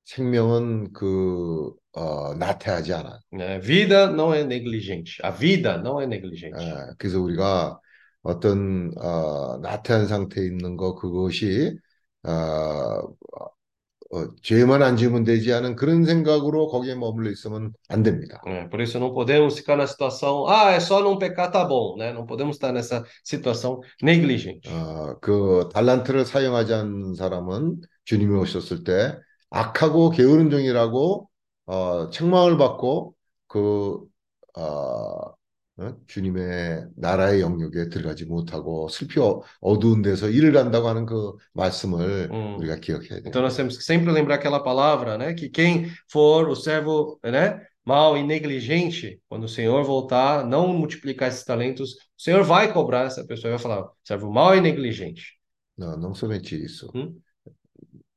생명은 0.04 0.92
그 0.92 1.72
어, 1.92 2.34
나태하지 2.34 2.94
않아. 2.94 3.20
Né? 3.32 3.58
Vida 3.60 4.10
não 4.10 4.34
é 4.34 4.44
negligente. 4.44 5.20
A 5.22 5.30
vida 5.30 5.78
não 5.78 6.00
é 6.00 6.06
negligente. 6.06 6.60
예, 6.60 6.94
그래서 6.98 7.20
우리가 7.20 7.80
어떤 8.22 8.92
어, 8.98 9.58
나태한 9.58 10.06
상태에 10.06 10.44
있는 10.44 10.76
거 10.76 10.94
그것이 10.94 11.78
어, 12.24 12.30
어, 14.10 14.26
죄만 14.42 14.82
안 14.82 14.96
지으면 14.96 15.24
되지 15.24 15.52
않은 15.52 15.76
그런 15.76 16.04
생각으로 16.04 16.68
거기에 16.68 16.94
머물러 16.94 17.30
있으면 17.30 17.72
안 17.88 18.02
됩니다. 18.02 18.40
É, 18.46 18.68
por 18.68 18.80
isso 18.80 18.98
não 18.98 19.12
podemos 19.12 19.58
ficar 19.58 19.76
na 19.76 19.86
situação, 19.86 20.46
ah, 20.46 20.72
é 20.72 20.80
só 20.80 21.02
não 21.02 21.18
pecar, 21.18 21.50
tá 21.50 21.64
bom, 21.64 21.96
né? 21.98 22.12
Não 22.12 22.24
podemos 22.24 22.56
estar 22.56 22.72
nessa 22.72 23.04
situação 23.22 23.80
negligente. 24.02 24.68
어, 24.70 25.18
그 25.20 25.68
달란트를 25.74 26.24
사용하지 26.24 26.72
않는 26.72 27.14
사람은 27.14 27.82
주님이 28.04 28.34
오셨을 28.38 28.84
때 28.84 29.18
악하고 29.50 30.10
게으른 30.10 30.48
종이라고 30.50 31.28
어, 31.66 32.10
책망을 32.10 32.56
받고 32.56 33.14
그 33.46 34.06
어, 34.54 34.62
어? 34.62 35.37
주님의 36.07 36.85
나라의 36.95 37.41
영역에 37.41 37.89
들어가지 37.89 38.25
못하고 38.25 38.87
슬피 38.89 39.19
어- 39.19 39.41
어두운 39.59 40.01
데서 40.03 40.29
일을 40.29 40.51
간다고 40.53 40.87
하는 40.87 41.05
그 41.05 41.33
말씀을 41.53 42.29
음. 42.31 42.57
우리가 42.59 42.75
기억해야 42.77 43.21
돼요. 43.21 43.23
Então 43.25 43.41
nós 43.41 43.55
temos 43.55 43.77
que 43.77 43.83
sempre 43.83 44.11
lembrar 44.11 44.35
aquela 44.35 44.61
palavra, 44.61 45.17
né? 45.17 45.33
Que 45.33 45.49
quem 45.49 45.89
for 46.11 46.47
o 46.47 46.55
servo, 46.55 47.19
né? 47.23 47.59
Mal 47.85 48.15
e 48.17 48.23
negligente, 48.23 49.19
quando 49.27 49.43
o 49.43 49.49
Senhor 49.49 49.83
voltar, 49.83 50.45
não 50.45 50.67
multiplicar 50.69 51.27
esses 51.27 51.43
talentos, 51.43 51.93
o 52.17 52.21
Senhor 52.21 52.43
vai 52.43 52.71
cobrar 52.71 53.07
essa 53.07 53.25
pessoa 53.25 53.49
e 53.49 53.55
vai 53.55 53.59
falar, 53.59 53.89
servo 54.05 54.31
mal 54.31 54.55
e 54.55 54.61
negligente. 54.61 55.37
Não, 55.77 55.97
não 55.97 56.13
somente 56.13 56.55
isso. 56.55 56.89
Hum? 56.95 57.19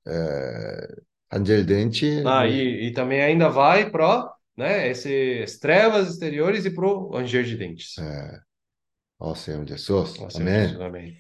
É, 0.07 0.95
angeldenchi, 1.33 2.23
Ah, 2.25 2.47
e, 2.47 2.87
e 2.87 2.93
também 2.93 3.21
ainda 3.23 3.49
vai 3.49 3.91
pro, 3.91 4.31
né? 4.57 4.89
Esses 4.89 5.59
trevas 5.59 6.11
exteriores 6.11 6.65
e 6.65 6.71
pro 6.71 7.11
ranger 7.11 7.45
de 7.45 7.57
dentes. 7.57 7.97
예. 7.99 8.41
어, 9.19 9.35
Senhor 9.35 9.67
Jesus. 9.67 10.19
Ó, 10.21 10.29
Senhor 10.31 10.49
아멘. 10.49 10.69
Jesus, 10.69 10.81
amém. 10.83 11.17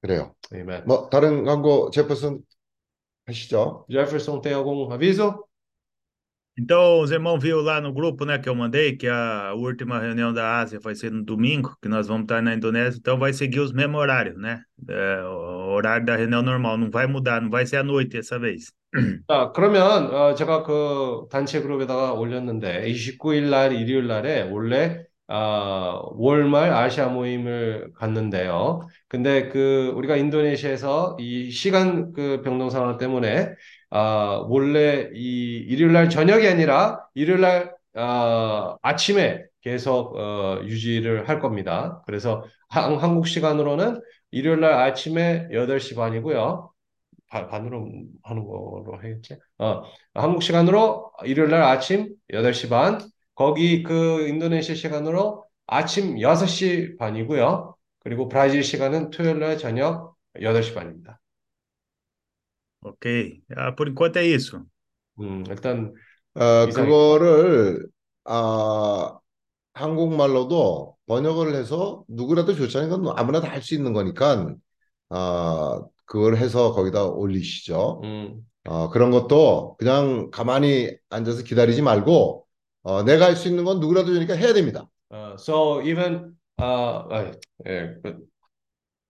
그래요. 0.00 0.34
Amen. 0.52 0.82
뭐 0.86 1.08
다른 1.08 1.44
광고 1.44 1.90
제퍼슨 1.90 2.40
하시죠? 3.26 3.86
Jefferson, 3.88 4.40
tem 4.40 4.52
algum 4.52 4.90
aviso? 4.92 5.46
Então, 6.58 7.00
os 7.00 7.10
irmãos 7.10 7.38
viram 7.38 7.60
lá 7.60 7.80
no 7.80 7.94
grupo, 7.94 8.26
né, 8.26 8.38
que 8.38 8.46
eu 8.46 8.54
mandei, 8.54 8.94
que 8.94 9.08
a 9.08 9.54
última 9.54 9.98
reunião 9.98 10.34
da 10.34 10.58
Ásia 10.60 10.78
vai 10.78 10.94
ser 10.94 11.10
no 11.10 11.24
domingo, 11.24 11.74
que 11.80 11.88
nós 11.88 12.06
vamos 12.08 12.24
estar 12.24 12.42
na 12.42 12.54
Indonésia, 12.54 12.98
então 12.98 13.18
vai 13.18 13.32
seguir 13.32 13.60
os 13.60 13.72
mesmos 13.72 13.98
horários, 13.98 14.36
né? 14.36 14.62
É, 14.86 15.22
o 15.24 15.65
horário 15.77 16.05
da 16.05 16.15
reunião 16.15 16.41
normal, 16.41 16.77
não 16.77 16.89
vai 16.89 17.07
mudar, 17.07 17.41
não 17.41 17.49
vai 17.49 17.65
ser 17.65 17.77
à 17.77 17.83
noite 17.83 18.11
dessa 18.11 18.39
vez. 18.39 18.71
자, 19.27 19.51
그러면 19.53 20.13
어, 20.13 20.33
제가 20.33 20.63
그 20.63 21.27
단체 21.29 21.61
그룹에다가 21.61 22.13
올렸는데 22.13 22.87
29일 22.87 23.49
날 23.49 23.73
일요일 23.73 24.07
날에 24.07 24.43
원래 24.49 25.05
아, 25.27 25.99
월말 26.13 26.71
아시아 26.73 27.09
모임을 27.09 27.91
갔는데요. 27.95 28.87
근데 29.09 29.49
그 29.49 29.91
우리가 29.95 30.15
인도네시아에서 30.15 31.17
이 31.19 31.51
시간 31.51 32.13
그 32.13 32.41
변동 32.43 32.69
상황 32.69 32.97
때문에 32.97 33.49
아, 33.89 34.43
원래 34.47 35.09
이 35.13 35.57
일요일 35.67 35.93
날 35.93 36.09
저녁이 36.09 36.47
아니라 36.47 36.99
일요일 37.13 37.41
날 37.41 37.73
아, 37.95 38.77
아침에 38.81 39.43
계속 39.61 40.15
어, 40.17 40.61
유지를 40.63 41.27
할 41.27 41.39
겁니다. 41.39 42.01
그래서 42.05 42.45
한, 42.69 42.95
한국 42.97 43.27
시간으로는 43.27 44.01
일요일 44.31 44.59
날 44.61 44.73
아침에 44.73 45.47
8시 45.51 45.95
반이고요. 45.95 46.71
반, 47.29 47.47
반으로 47.49 47.91
하는 48.23 48.45
거로 48.45 49.01
해야지. 49.03 49.37
어, 49.59 49.83
한국 50.13 50.43
시간으로 50.43 51.11
일요일 51.25 51.49
날 51.51 51.63
아침 51.63 52.15
8시 52.31 52.69
반, 52.69 52.99
거기 53.35 53.83
그 53.83 54.27
인도네시아 54.27 54.75
시간으로 54.75 55.45
아침 55.67 56.19
6시 56.21 56.95
반이고요. 56.97 57.75
그리고 57.99 58.27
브라질 58.29 58.63
시간은 58.63 59.11
토요일 59.11 59.39
날 59.39 59.57
저녁 59.57 60.15
8시 60.41 60.73
반입니다. 60.73 61.19
Ok. 62.81 63.43
Ah, 63.55 63.75
por 63.75 63.87
enquanto 63.87 64.17
é 64.19 64.25
isso. 64.25 64.65
음, 65.19 65.43
일단 65.49 65.93
어, 66.35 66.69
이상- 66.69 66.93
그거를 66.97 67.87
아, 68.25 69.19
한국말로도 69.73 70.96
번역을 71.07 71.55
해서 71.55 72.03
누구라도 72.09 72.55
좋잖아요. 72.55 72.89
그건 72.89 73.13
아무나 73.17 73.41
다 73.41 73.49
할 73.49 73.61
수 73.61 73.75
있는 73.75 73.93
거니까 73.93 74.55
아, 75.09 75.81
그걸 76.05 76.37
해서 76.37 76.73
거기다 76.73 77.05
올리시죠. 77.05 78.01
음, 78.03 78.45
어, 78.65 78.89
그런 78.89 79.11
것도 79.11 79.75
그냥 79.79 80.29
가만히 80.31 80.95
앉아서 81.09 81.43
기다리지 81.43 81.81
말고 81.81 82.45
어, 82.83 83.03
내가 83.03 83.25
할 83.27 83.35
수 83.35 83.47
있는 83.47 83.63
건 83.65 83.79
누구라도 83.79 84.13
되니까 84.13 84.35
해야 84.35 84.53
됩니다. 84.53 84.89
어, 85.09 85.35
so 85.39 85.81
even 85.83 86.35
아, 86.57 87.07
아, 87.09 87.31
é, 87.65 87.95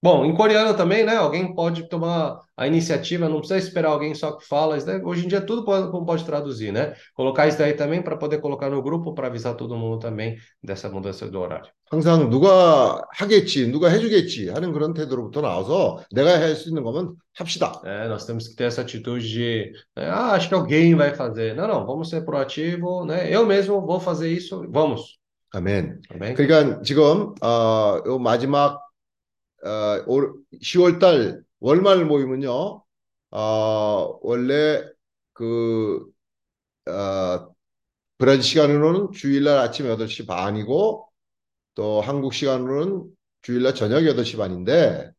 bom, 0.07 0.25
em 0.25 0.35
coreano 0.35 0.77
também, 0.77 1.05
né? 1.05 1.17
Alguém 1.17 1.55
pode 1.55 1.89
tomar 1.89 2.41
a 2.57 2.67
iniciativa, 2.67 3.29
não 3.29 3.39
precisa 3.39 3.59
esperar 3.59 3.91
alguém 3.91 4.15
só 4.15 4.33
que 4.33 4.47
fala. 4.47 4.77
Isso 4.77 4.87
daí, 4.87 5.01
hoje 5.03 5.25
em 5.25 5.29
dia 5.29 5.41
tudo 5.41 5.65
pode, 5.65 5.91
pode 6.05 6.25
traduzir, 6.25 6.73
né? 6.73 6.95
Colocar 7.15 7.47
isso 7.47 7.59
daí 7.59 7.75
também 7.75 8.03
para 8.03 8.17
poder 8.17 8.39
colocar 8.41 8.69
no 8.71 8.83
grupo 8.83 9.15
para 9.15 9.29
avisar 9.29 9.55
todo 9.55 9.77
mundo 9.77 9.99
também 9.99 10.37
dessa 10.63 10.89
mudança 10.89 11.29
do 11.29 11.41
horário. 11.41 11.71
항상 11.91 12.31
누가 12.31 13.03
하겠지, 13.11 13.71
누가 13.71 13.91
해주겠지 13.91 14.49
하는 14.49 14.73
그런 14.73 14.95
태도로부터 14.95 15.43
나와서 15.43 16.01
내가 16.11 16.41
할 16.41 16.57
수 16.57 16.71
있는 16.71 16.83
거면 16.85 17.17
합시다. 17.37 17.83
É, 17.85 18.09
nós 18.09 18.25
temos 18.25 18.49
que 18.49 18.57
ter 18.57 18.65
essa 18.65 18.81
atitude 18.81 19.29
de, 19.29 19.73
né, 19.95 20.09
ah, 20.09 20.33
acho 20.33 20.49
que 20.49 20.55
alguém 20.55 20.95
vai 20.95 21.15
fazer. 21.15 21.55
Não, 21.55 21.69
não, 21.69 21.85
vamos 21.87 22.09
ser 22.09 22.25
proativo, 22.25 23.05
né? 23.05 23.29
Eu 23.31 23.45
mesmo 23.45 23.81
vou 23.85 24.01
fazer 24.01 24.31
isso, 24.33 24.65
vamos. 24.71 25.19
아멘. 25.53 26.01
Amém? 26.11 26.35
그러니까 26.35 26.81
지금 26.83 27.35
어, 27.43 28.01
요 28.07 28.19
마지막 28.19 28.81
어, 29.68 30.04
올 30.08 30.36
10월 30.62 31.00
달 31.00 31.44
월말 31.60 32.06
모임은요. 32.06 32.84
어, 33.32 34.20
원래 34.22 34.84
그 35.34 36.06
어, 36.88 37.50
브라질 38.18 38.44
시간으로는 38.44 39.12
주일날 39.14 39.58
아침 39.60 39.88
8시 39.88 40.26
반이고 40.26 41.10
또 41.76 42.02
한국 42.02 42.34
시간으로는 42.34 43.10
주일날 43.44 43.76
저녁 43.76 44.06
8시 44.06 44.38
반인데 44.38 45.12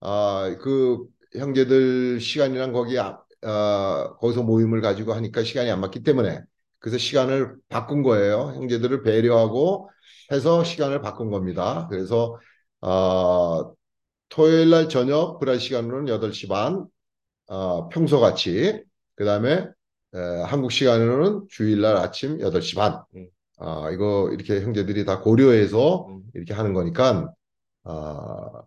아, 0.00 0.56
그 0.60 1.06
형제들 1.36 2.20
시간이랑 2.20 2.72
거기 2.72 2.98
아- 2.98 3.20
어, 3.44 4.16
거기서 4.18 4.42
모임을 4.42 4.80
가지고 4.80 5.12
하니까 5.14 5.42
시간이 5.44 5.70
안 5.70 5.80
맞기 5.80 6.02
때문에 6.02 6.40
그래서 6.78 6.98
시간을 6.98 7.56
바꾼 7.68 8.02
거예요. 8.02 8.52
형제들을 8.56 9.02
배려하고 9.02 9.90
해서 10.32 10.64
시간을 10.64 11.00
바꾼 11.02 11.30
겁니다. 11.30 11.86
그래서 11.90 12.38
어, 12.80 13.72
토요일 14.32 14.70
날 14.70 14.88
저녁 14.88 15.38
브라질 15.38 15.60
시간으로는 15.60 16.08
8시 16.08 16.48
반 16.48 16.86
어, 17.48 17.88
평소같이 17.90 18.82
그 19.14 19.26
다음에 19.26 19.68
에, 20.14 20.42
한국 20.46 20.72
시간으로는 20.72 21.48
주일 21.50 21.82
날 21.82 21.96
아침 21.98 22.38
8시 22.38 22.74
반. 22.76 23.04
음. 23.14 23.28
아, 23.58 23.90
이거 23.92 24.30
이렇게 24.32 24.62
형제들이 24.62 25.04
다 25.04 25.20
고려해서 25.20 26.06
음. 26.08 26.22
이렇게 26.32 26.54
하는 26.54 26.72
거니까 26.72 27.30
아, 27.84 28.62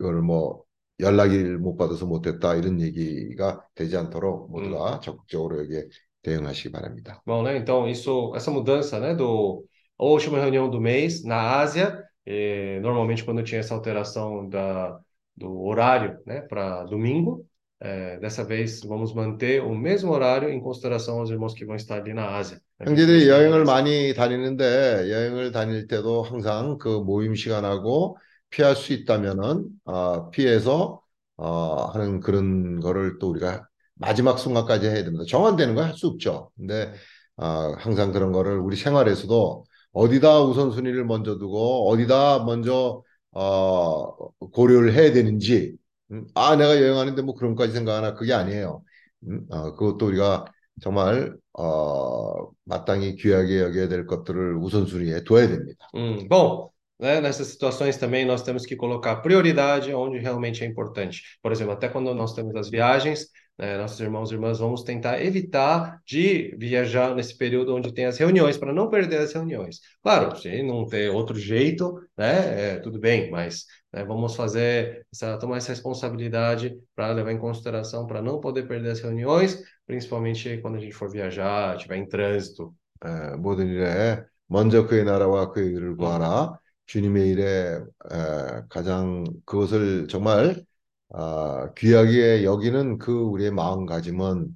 이거를 0.00 0.22
뭐 0.22 0.64
연락을 0.98 1.58
못 1.58 1.76
받아서 1.76 2.06
못했다 2.06 2.54
이런 2.54 2.80
얘기가 2.80 3.66
되지 3.74 3.94
않도록 3.98 4.50
모두가 4.50 5.00
적극적으로 5.00 5.58
여기에 5.58 5.88
대응하시기 6.22 6.72
바랍니다. 6.72 7.22
Bom, 7.26 7.46
né? 7.46 7.58
Então, 7.58 7.86
isso, 7.86 8.32
essa 8.34 8.50
mudança, 8.50 8.98
né, 8.98 9.14
do 9.14 9.64
a 9.98 10.04
última 10.04 10.38
reunião 10.38 10.70
do 10.70 10.80
mês 10.80 11.22
na 11.24 11.60
Ásia, 11.60 12.09
eh, 12.30 12.80
normalmente 12.80 13.24
quando 13.24 13.42
tinha 13.42 13.60
essa 13.60 13.74
alteração 13.74 14.48
da, 14.48 14.98
do 15.36 15.62
horário, 15.64 16.18
né, 16.26 16.42
para 16.42 16.84
domingo, 16.84 17.46
eh, 17.80 18.18
dessa 18.20 18.44
vez 18.44 18.80
vamos 18.84 19.14
manter 19.14 19.62
o 19.62 19.74
mesmo 19.74 20.12
horário 20.12 20.48
em 20.50 20.60
consideração 20.60 21.18
aos 21.20 21.30
irmãos 21.30 21.54
que 21.54 21.64
vão 21.64 21.76
estar 21.76 21.98
ali 22.00 22.12
na 22.14 22.36
Ásia. 22.36 22.60
형제들이 22.86 23.28
여행을. 23.28 23.64
많이 23.64 24.14
다니는데 24.14 25.10
여행을 25.10 25.52
다닐 25.52 25.86
때도 25.86 26.22
항상 26.22 26.78
그 26.78 26.88
모임 26.88 27.34
시간하고 27.34 28.16
피할 28.50 28.74
수 28.74 28.92
있다면은 28.92 29.68
아, 29.84 30.30
피해서 30.30 31.02
어, 31.36 31.86
하는 31.86 32.20
그런 32.20 32.80
거를 32.80 33.18
또 33.18 33.28
우리가 33.30 33.66
마지막 33.94 34.38
순간까지 34.38 34.86
해야 34.88 35.04
됩니다. 35.04 35.24
정한되는 35.28 35.74
거 35.74 35.82
할 35.82 35.94
수 35.94 36.06
없죠. 36.08 36.50
근데 36.56 36.92
아, 37.36 37.74
항상 37.78 38.12
그런 38.12 38.32
거를 38.32 38.58
우리 38.58 38.76
생활에서도 38.76 39.64
어디다 39.92 40.40
우선순위를 40.42 41.04
먼저 41.04 41.38
두고 41.38 41.88
어디다 41.90 42.44
먼저 42.44 43.02
어, 43.32 44.30
고려를 44.52 44.94
해야 44.94 45.12
되는지 45.12 45.76
음, 46.12 46.26
아 46.34 46.56
내가 46.56 46.76
여행하는데 46.76 47.22
뭐 47.22 47.34
그런 47.34 47.54
것까지 47.54 47.72
생각하나 47.72 48.14
그게 48.14 48.32
아니에요. 48.32 48.82
음, 49.28 49.46
어, 49.50 49.74
그것도 49.76 50.06
우리가 50.06 50.46
정말 50.80 51.36
어, 51.52 52.50
마땅히 52.64 53.16
귀하게 53.16 53.60
여겨야 53.60 53.88
될 53.88 54.06
것들을 54.06 54.56
우선순위에 54.56 55.24
둬야 55.24 55.48
됩니다. 55.48 55.88
Hum, 55.94 56.26
bom, 56.28 56.70
né, 56.98 57.20
nessas 57.20 57.48
situações 57.48 57.96
também 57.96 58.24
nós 58.24 58.42
temos 58.42 58.64
que 58.64 58.76
colocar 58.76 59.16
prioridade 59.22 59.92
onde 59.92 60.18
realmente 60.18 60.64
é 60.64 60.66
importante. 60.66 61.22
Por 61.42 61.52
exemplo, 61.52 61.72
até 61.72 61.88
quando 61.88 62.14
nós 62.14 62.34
temos 62.34 62.54
as 62.56 62.70
viagens, 62.70 63.26
né, 63.59 63.77
nossos 63.77 63.99
irmãos 63.99 64.31
e 64.31 64.33
irmãs 64.33 64.59
vamos 64.59 64.83
tentar 64.83 65.21
evitar 65.23 66.01
de 66.05 66.55
viajar 66.57 67.15
nesse 67.15 67.37
período 67.37 67.75
onde 67.75 67.93
tem 67.93 68.05
as 68.05 68.17
reuniões, 68.17 68.57
para 68.57 68.73
não 68.73 68.89
perder 68.89 69.19
as 69.19 69.33
reuniões. 69.33 69.79
Claro, 70.03 70.35
se 70.37 70.61
não 70.63 70.85
ter 70.87 71.09
outro 71.09 71.37
jeito, 71.39 71.99
né, 72.17 72.73
é, 72.73 72.79
tudo 72.79 72.99
bem, 72.99 73.31
mas 73.31 73.65
né, 73.93 74.03
vamos 74.03 74.35
fazer 74.35 75.05
essa, 75.11 75.37
tomar 75.37 75.57
essa 75.57 75.71
responsabilidade 75.71 76.77
para 76.95 77.11
levar 77.13 77.31
em 77.31 77.37
consideração 77.39 78.05
para 78.05 78.21
não 78.21 78.39
poder 78.39 78.67
perder 78.67 78.91
as 78.91 78.99
reuniões, 78.99 79.63
principalmente 79.85 80.57
quando 80.57 80.75
a 80.75 80.79
gente 80.79 80.93
for 80.93 81.09
viajar, 81.09 81.75
estiver 81.75 81.97
em 81.97 82.07
trânsito. 82.07 82.73
에, 83.03 83.35
모든 83.37 83.67
일에 83.67 84.23
먼저 84.47 84.87
그의 84.87 85.03
나라와 85.05 85.51
그의 85.51 85.73
의를 85.73 85.95
구하라. 85.97 86.59
주님의 86.87 87.29
일에 87.29 87.79
에, 88.11 88.61
가장 88.69 89.23
그것을 89.45 90.07
정말 90.07 90.63
아, 91.12 91.72
귀하게 91.76 92.44
여기는 92.44 92.98
그 92.98 93.12
우리의 93.12 93.50
마음가짐은 93.50 94.48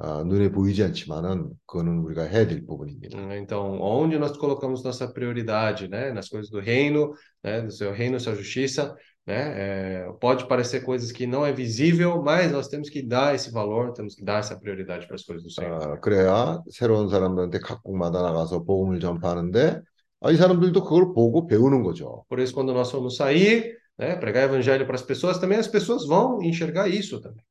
아, 0.00 0.22
눈에 0.24 0.52
보이지 0.52 0.84
않지만은 0.84 1.50
그거는 1.66 1.98
우리가 1.98 2.22
해야 2.22 2.46
될 2.46 2.64
부분입니다. 2.64 3.18
Então, 3.36 3.80
onde 3.80 4.16
nós 4.16 4.38
colocamos 4.38 4.84
nossa 4.84 5.12
prioridade, 5.12 5.88
né? 5.88 6.12
Nas 6.12 6.28
coisas 6.28 6.50
do 6.50 6.60
reino, 6.60 7.12
né? 7.42 7.62
Do 7.62 7.72
seu 7.72 7.92
reino, 7.92 8.20
sua 8.20 8.36
justiça, 8.36 8.94
né? 9.26 10.04
É, 10.04 10.08
pode 10.20 10.46
parecer 10.46 10.84
coisas 10.84 11.10
que 11.10 11.26
não 11.26 11.44
é 11.44 11.52
visível, 11.52 12.22
mas 12.22 12.52
nós 12.52 12.68
temos 12.68 12.88
que 12.88 13.02
dar 13.02 13.34
esse 13.34 13.50
valor, 13.50 13.92
temos 13.92 14.14
que 14.14 14.22
dar 14.22 14.38
essa 14.38 14.56
prioridade 14.56 15.04
para 15.08 15.16
as 15.16 15.24
coisas 15.24 15.42
do 15.42 15.50
Senhor. 15.50 15.82
아, 15.82 15.98
그래야 15.98 16.62
새로운 16.70 17.08
사람들한테 17.08 17.58
각국마다 17.58 18.22
나가서 18.22 18.62
복음을 18.62 19.00
전파하는데 19.00 19.80
아, 20.20 20.30
이 20.30 20.36
사람들도 20.36 20.84
그걸 20.84 21.12
보고 21.12 21.48
배우는 21.48 21.82
거죠. 21.82 22.24
Por 22.28 22.38
isso, 22.38 22.54
quando 22.54 22.72
nós 22.72 22.88
formos 22.92 23.16
sair, 23.16 23.77
né? 23.98 24.16
pregar 24.16 24.44
evangelho 24.44 24.86
para 24.86 24.94
as 24.94 25.02
pessoas, 25.02 25.38
também 25.38 25.58
as 25.58 25.68
pessoas 25.68 26.06
vão 26.06 26.42
enxergar 26.42 26.88
isso 26.88 27.20
também. 27.20 27.44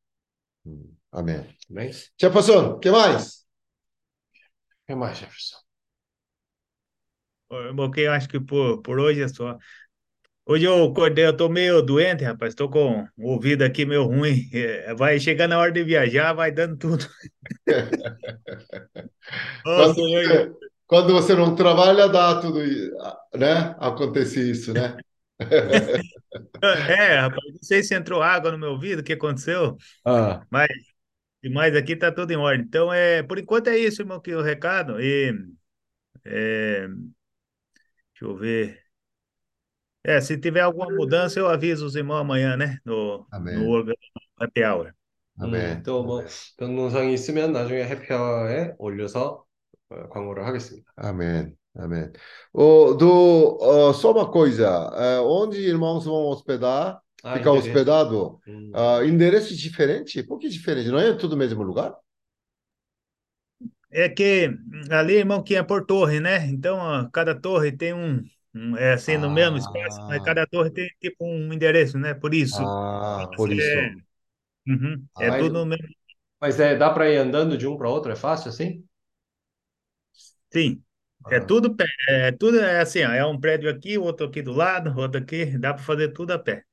Amém. 1.11 1.45
Bem? 1.69 1.91
Tia 2.17 2.31
Pastor, 2.31 2.75
o 2.75 2.79
que 2.79 2.89
mais? 2.91 3.45
O 4.83 4.87
que 4.87 4.95
mais, 4.95 5.17
Jefferson? 5.17 5.57
Ok, 7.49 8.05
eu 8.05 8.11
acho 8.11 8.27
que 8.27 8.39
por, 8.39 8.81
por 8.81 8.99
hoje 8.99 9.21
é 9.21 9.27
só. 9.27 9.57
Hoje 10.45 10.65
eu 10.65 10.85
acordei, 10.85 11.25
eu 11.25 11.35
tô 11.35 11.49
meio 11.49 11.81
doente, 11.81 12.23
rapaz. 12.23 12.55
Tô 12.55 12.69
com 12.69 13.05
o 13.17 13.31
ouvido 13.31 13.63
aqui 13.63 13.85
meio 13.85 14.03
ruim. 14.05 14.49
É, 14.53 14.93
vai 14.95 15.19
chegando 15.19 15.53
a 15.53 15.57
hora 15.59 15.71
de 15.71 15.83
viajar, 15.83 16.33
vai 16.33 16.51
dando 16.51 16.77
tudo. 16.77 17.05
quando, 19.63 20.57
quando, 20.85 21.13
você 21.13 21.35
não 21.35 21.53
trabalha, 21.55 22.07
dá 22.07 22.39
tudo, 22.39 22.59
né? 23.33 23.75
Acontece 23.77 24.51
isso, 24.51 24.73
né? 24.73 24.97
É, 26.88 27.18
rapaz, 27.20 27.42
não 27.52 27.62
sei 27.62 27.82
se 27.82 27.94
entrou 27.94 28.22
água 28.22 28.52
no 28.52 28.58
meu 28.58 28.70
ouvido, 28.70 29.00
o 29.00 29.04
que 29.04 29.12
aconteceu, 29.14 29.76
Ah, 30.04 30.46
mas, 30.50 30.68
mas 31.52 31.76
aqui 31.76 31.96
tá 31.96 32.12
tudo 32.12 32.32
em 32.32 32.36
ordem. 32.36 32.66
Então, 32.66 32.92
é, 32.92 33.22
por 33.22 33.38
enquanto 33.38 33.68
é 33.68 33.78
isso, 33.78 34.02
irmão, 34.02 34.20
que 34.20 34.34
o 34.34 34.42
recado. 34.42 35.00
E, 35.00 35.32
é, 36.24 36.88
deixa 38.14 38.24
eu 38.24 38.36
ver. 38.36 38.82
É, 40.04 40.20
se 40.20 40.36
tiver 40.38 40.60
alguma 40.60 40.86
mudança, 40.90 41.38
eu 41.38 41.48
aviso 41.48 41.86
os 41.86 41.94
irmãos 41.94 42.20
amanhã, 42.20 42.56
né? 42.56 42.78
No, 42.84 43.28
no 43.50 43.62
아멘. 43.62 43.68
organ- 43.68 43.94
happy 44.40 44.62
hour. 44.64 44.94
음, 45.40 45.42
아멘. 45.44 45.82
또 45.82 46.02
뭐 46.04 46.24
변동사항이 46.58 47.12
있으면 47.14 47.52
나중에 47.52 47.84
해피아워에 47.84 48.74
올려서 48.78 49.44
어, 49.90 50.08
광고를 50.08 50.44
하겠습니다. 50.46 50.92
Amém, 50.96 51.56
amém. 51.77 52.11
O, 52.53 52.93
do, 52.93 53.57
ó, 53.61 53.93
só 53.93 54.11
uma 54.11 54.29
coisa, 54.31 54.65
é, 54.95 55.19
onde 55.21 55.59
irmãos 55.59 56.05
vão 56.05 56.27
hospedar, 56.27 57.01
Ah, 57.23 57.39
ficar 57.39 57.51
endereço. 57.51 57.85
hospedado, 57.85 58.39
Hum. 58.47 58.73
ah, 58.73 59.03
endereço 59.05 59.55
diferente? 59.55 60.23
Por 60.23 60.39
que 60.39 60.49
diferente? 60.49 60.89
Não 60.89 60.99
é 60.99 61.13
tudo 61.13 61.31
no 61.31 61.37
mesmo 61.37 61.63
lugar? 61.63 61.95
É 63.89 64.09
que 64.09 64.49
ali, 64.91 65.13
irmão, 65.15 65.43
que 65.43 65.55
é 65.55 65.63
por 65.63 65.85
torre, 65.85 66.19
né? 66.19 66.45
Então, 66.47 66.77
ó, 66.77 67.09
cada 67.09 67.39
torre 67.39 67.71
tem 67.75 67.93
um, 67.93 68.23
é 68.77 68.93
assim, 68.93 69.17
no 69.17 69.29
mesmo 69.29 69.57
espaço, 69.57 70.01
mas 70.07 70.19
Ah, 70.19 70.21
cada 70.21 70.45
torre 70.47 70.69
tem 70.71 70.89
tipo 70.99 71.25
um 71.25 71.53
endereço, 71.53 71.97
né? 71.97 72.13
Por 72.13 72.33
isso, 72.33 72.63
ah, 73.11 73.27
por 73.35 73.51
é, 73.51 73.51
isso. 73.51 73.95
uhum, 74.67 75.07
é 75.19 75.31
Ah, 75.31 75.33
tudo 75.33 75.59
no 75.59 75.65
mesmo. 75.67 75.87
Mas 76.41 76.59
é, 76.59 76.75
dá 76.75 76.89
para 76.91 77.09
ir 77.11 77.17
andando 77.17 77.57
de 77.57 77.67
um 77.67 77.77
para 77.77 77.89
outro? 77.89 78.11
É 78.11 78.15
fácil 78.15 78.49
assim? 78.49 78.83
Sim, 80.51 80.83
é 81.29 81.39
tudo 81.39 81.75
pé, 81.75 81.85
é 82.09 82.31
tudo 82.31 82.59
é 82.59 82.79
assim, 82.81 83.03
ó, 83.03 83.11
é 83.11 83.25
um 83.25 83.39
prédio 83.39 83.69
aqui, 83.69 83.97
outro 83.97 84.27
aqui 84.27 84.41
do 84.41 84.53
lado, 84.53 84.93
outro 84.99 85.21
aqui, 85.21 85.45
dá 85.57 85.73
para 85.73 85.83
fazer 85.83 86.09
tudo 86.13 86.31
a 86.33 86.39
pé. 86.39 86.63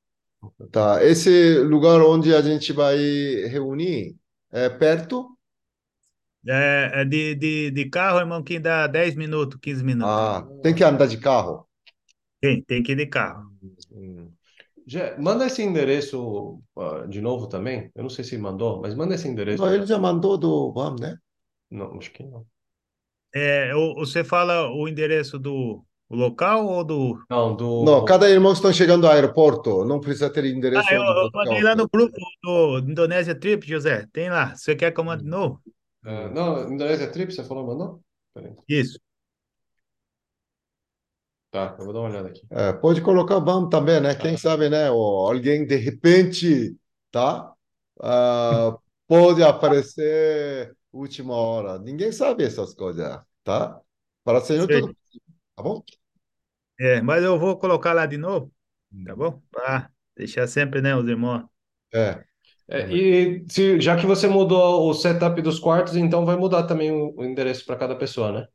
tá. 0.71 1.03
Esse 1.03 1.59
lugar 1.59 2.01
onde 2.01 2.33
a 2.33 2.41
gente 2.41 2.73
vai 2.73 2.97
reunir 3.47 4.15
é 4.51 4.69
perto? 4.69 5.35
É, 6.47 7.01
é 7.01 7.05
de, 7.05 7.35
de, 7.35 7.71
de 7.71 7.89
carro, 7.89 8.19
irmão, 8.19 8.43
que 8.43 8.59
dá 8.59 8.85
10 8.87 9.15
minutos, 9.15 9.59
15 9.61 9.83
minutos. 9.83 10.15
Ah, 10.15 10.47
tem 10.63 10.73
que 10.75 10.83
andar 10.85 11.07
de 11.07 11.17
carro. 11.17 11.67
Tem, 12.41 12.63
tem 12.63 12.81
que 12.83 12.93
ir 12.93 12.95
de 12.95 13.07
carro. 13.07 13.51
Hum. 13.91 14.31
Já- 14.87 15.17
manda 15.19 15.45
esse 15.47 15.63
endereço 15.63 16.61
ah, 16.77 17.05
de 17.07 17.21
novo 17.21 17.47
também. 17.47 17.91
Eu 17.95 18.03
não 18.03 18.09
sei 18.09 18.23
se 18.23 18.37
mandou, 18.37 18.81
mas 18.81 18.95
manda 18.95 19.15
esse 19.15 19.27
endereço. 19.27 19.63
Não, 19.63 19.73
ele 19.73 19.85
já 19.85 19.97
mandou 19.97 20.37
do 20.37 20.71
BAM, 20.71 20.95
né? 20.99 21.17
Não, 21.69 21.97
acho 21.97 22.11
que 22.11 22.23
não. 22.23 22.45
É, 23.35 23.73
você 23.95 24.23
fala 24.23 24.71
o 24.71 24.87
endereço 24.87 25.37
do 25.37 25.83
local 26.09 26.65
ou 26.67 26.85
do. 26.85 27.19
Não, 27.29 27.53
do. 27.53 27.83
Não, 27.83 28.05
cada 28.05 28.29
irmão 28.29 28.53
que 28.53 28.59
estão 28.59 28.71
chegando 28.71 29.05
ao 29.05 29.11
aeroporto, 29.11 29.83
não 29.83 29.99
precisa 29.99 30.29
ter 30.29 30.45
endereço 30.45 30.87
Ah, 30.87 30.93
eu, 30.93 31.03
eu 31.03 31.29
mandei 31.33 31.61
lá 31.61 31.75
no 31.75 31.85
grupo 31.89 32.15
do 32.41 32.79
Indonésia 32.79 33.37
Trip, 33.37 33.67
José. 33.67 34.07
Tem 34.13 34.29
lá. 34.29 34.55
Você 34.55 34.73
quer 34.73 34.91
que 34.91 34.99
eu 35.01 35.03
mande 35.03 35.23
de 35.23 35.29
novo? 35.29 35.61
Ah, 36.05 36.29
não, 36.29 36.71
Indonésia 36.71 37.11
Trip, 37.11 37.33
você 37.33 37.43
falou, 37.43 37.67
mandou? 37.67 38.01
Isso. 38.69 38.97
Tá, 41.51 41.75
eu 41.77 41.85
vou 41.85 41.93
dar 41.93 41.99
uma 41.99 42.09
olhada 42.09 42.29
aqui. 42.29 42.41
É, 42.51 42.71
pode 42.71 43.01
colocar 43.01 43.39
BAM 43.41 43.67
também, 43.67 43.99
né? 43.99 44.15
Quem 44.15 44.37
sabe, 44.37 44.69
né? 44.69 44.89
Ou 44.91 45.27
alguém 45.27 45.65
de 45.65 45.75
repente, 45.75 46.75
tá? 47.11 47.51
Ah, 48.01 48.77
pode 49.07 49.43
aparecer 49.43 50.73
última 50.99 51.33
hora. 51.35 51.79
Ninguém 51.79 52.11
sabe 52.11 52.43
essas 52.43 52.73
coisas, 52.73 53.21
tá? 53.43 53.81
Para 54.23 54.41
Senhor 54.41 54.67
Sei. 54.67 54.69
tudo, 54.69 54.95
tá 55.55 55.63
bom? 55.63 55.83
É, 56.79 57.01
mas 57.01 57.23
eu 57.23 57.39
vou 57.39 57.57
colocar 57.57 57.93
lá 57.93 58.05
de 58.05 58.17
novo, 58.17 58.53
tá 59.03 59.15
bom? 59.15 59.41
Para 59.51 59.91
deixar 60.15 60.47
sempre, 60.47 60.81
né, 60.81 60.95
os 60.95 61.07
irmãos. 61.07 61.45
É, 61.93 62.23
É, 62.67 62.91
e 62.91 63.45
se, 63.49 63.79
já 63.79 63.95
que 63.99 64.05
você 64.07 64.27
mudou 64.27 64.89
o 64.89 64.93
setup 64.93 65.41
dos 65.41 65.59
quartos, 65.59 65.95
então 65.95 66.25
vai 66.25 66.35
mudar 66.35 66.63
também 66.67 66.91
o, 66.91 67.13
o 67.17 67.23
endereço 67.25 67.65
para 67.65 67.75
cada 67.77 67.95
pessoa, 67.95 68.31
né? 68.31 68.47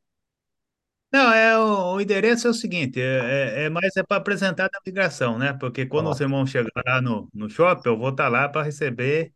Não, 1.11 1.31
é 1.33 1.57
o, 1.57 1.95
o 1.95 2.01
endereço 2.01 2.47
é 2.47 2.49
o 2.51 2.53
seguinte, 2.53 2.99
é, 3.01 3.63
é, 3.63 3.63
é 3.65 3.69
mais 3.69 3.95
é 3.97 4.03
para 4.03 4.15
apresentar 4.17 4.69
da 4.69 4.79
migração, 4.85 5.37
né? 5.37 5.51
Porque 5.53 5.85
quando 5.85 6.07
Ó. 6.07 6.11
os 6.11 6.19
irmãos 6.21 6.49
chegar 6.49 6.69
lá 6.85 7.01
no, 7.01 7.29
no 7.33 7.49
shopping, 7.49 7.89
eu 7.89 7.97
vou 7.97 8.09
estar 8.11 8.29
lá 8.29 8.47
para 8.47 8.63
receber 8.63 9.33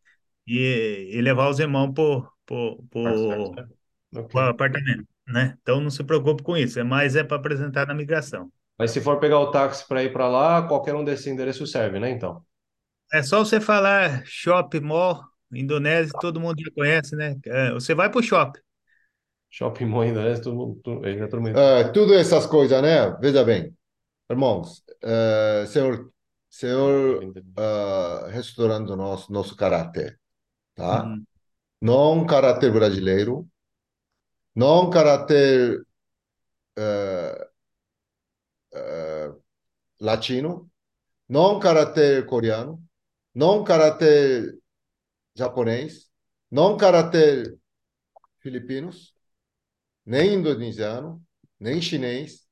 e, 0.47 1.09
e 1.13 1.21
levar 1.21 1.49
os 1.49 1.59
irmãos 1.59 1.93
pro, 1.93 2.31
Certo, 2.47 3.51
né? 4.11 4.23
Pro 4.29 4.39
apartamento, 4.39 5.07
né? 5.27 5.57
Então 5.61 5.81
não 5.81 5.89
se 5.89 6.03
preocupe 6.03 6.43
com 6.43 6.55
isso, 6.55 6.79
é 6.79 6.83
mais 6.83 7.15
é 7.15 7.23
para 7.23 7.37
apresentar 7.37 7.87
na 7.87 7.93
migração. 7.93 8.51
Mas 8.77 8.91
se 8.91 9.01
for 9.01 9.19
pegar 9.19 9.39
o 9.39 9.51
táxi 9.51 9.87
para 9.87 10.03
ir 10.03 10.11
para 10.11 10.27
lá, 10.27 10.67
qualquer 10.67 10.95
um 10.95 11.03
desses 11.03 11.27
endereços 11.27 11.71
serve, 11.71 11.99
né? 11.99 12.09
Então. 12.09 12.43
É 13.13 13.23
só 13.23 13.39
você 13.39 13.61
falar 13.61 14.23
shopping 14.25 14.81
mall, 14.81 15.23
Indonésia, 15.53 16.11
todo 16.19 16.39
mundo 16.39 16.59
já 16.59 16.71
conhece, 16.71 17.15
né? 17.15 17.35
É, 17.45 17.71
você 17.71 17.95
vai 17.95 18.09
pro 18.09 18.21
shopping. 18.21 18.59
Shopping 19.49 19.85
Mall 19.85 20.03
Indonésia, 20.03 20.43
todo 20.43 20.55
mundo, 20.57 20.81
todo, 20.83 21.41
mundo. 21.41 21.57
É, 21.57 21.89
tudo 21.89 22.13
essas 22.13 22.45
coisas, 22.45 22.81
né? 22.81 23.09
Veja 23.21 23.41
bem, 23.41 23.73
irmãos, 24.29 24.83
é, 25.01 25.65
Senhor, 25.67 26.11
Senhor, 26.49 27.33
ah, 27.57 28.27
restaurando 28.31 28.97
nosso 28.97 29.31
nosso 29.31 29.55
caráter, 29.55 30.19
tá? 30.73 31.05
Uhum. 31.05 31.23
Não 31.81 32.25
caráter 32.25 32.71
brasileiro, 32.71 33.47
não 34.55 34.89
caráter 34.89 35.85
eh, 36.77 37.47
eh, 38.73 39.33
latino, 39.99 40.69
não 41.29 41.59
caráter 41.59 42.25
coreano, 42.27 42.83
não 43.33 43.63
caráter 43.63 44.57
japonês, 45.35 46.09
não 46.51 46.77
caráter 46.77 47.57
filipinos, 48.39 49.15
nem 50.05 50.35
indonesiano, 50.35 51.23
nem 51.59 51.81
chinês, 51.81 52.47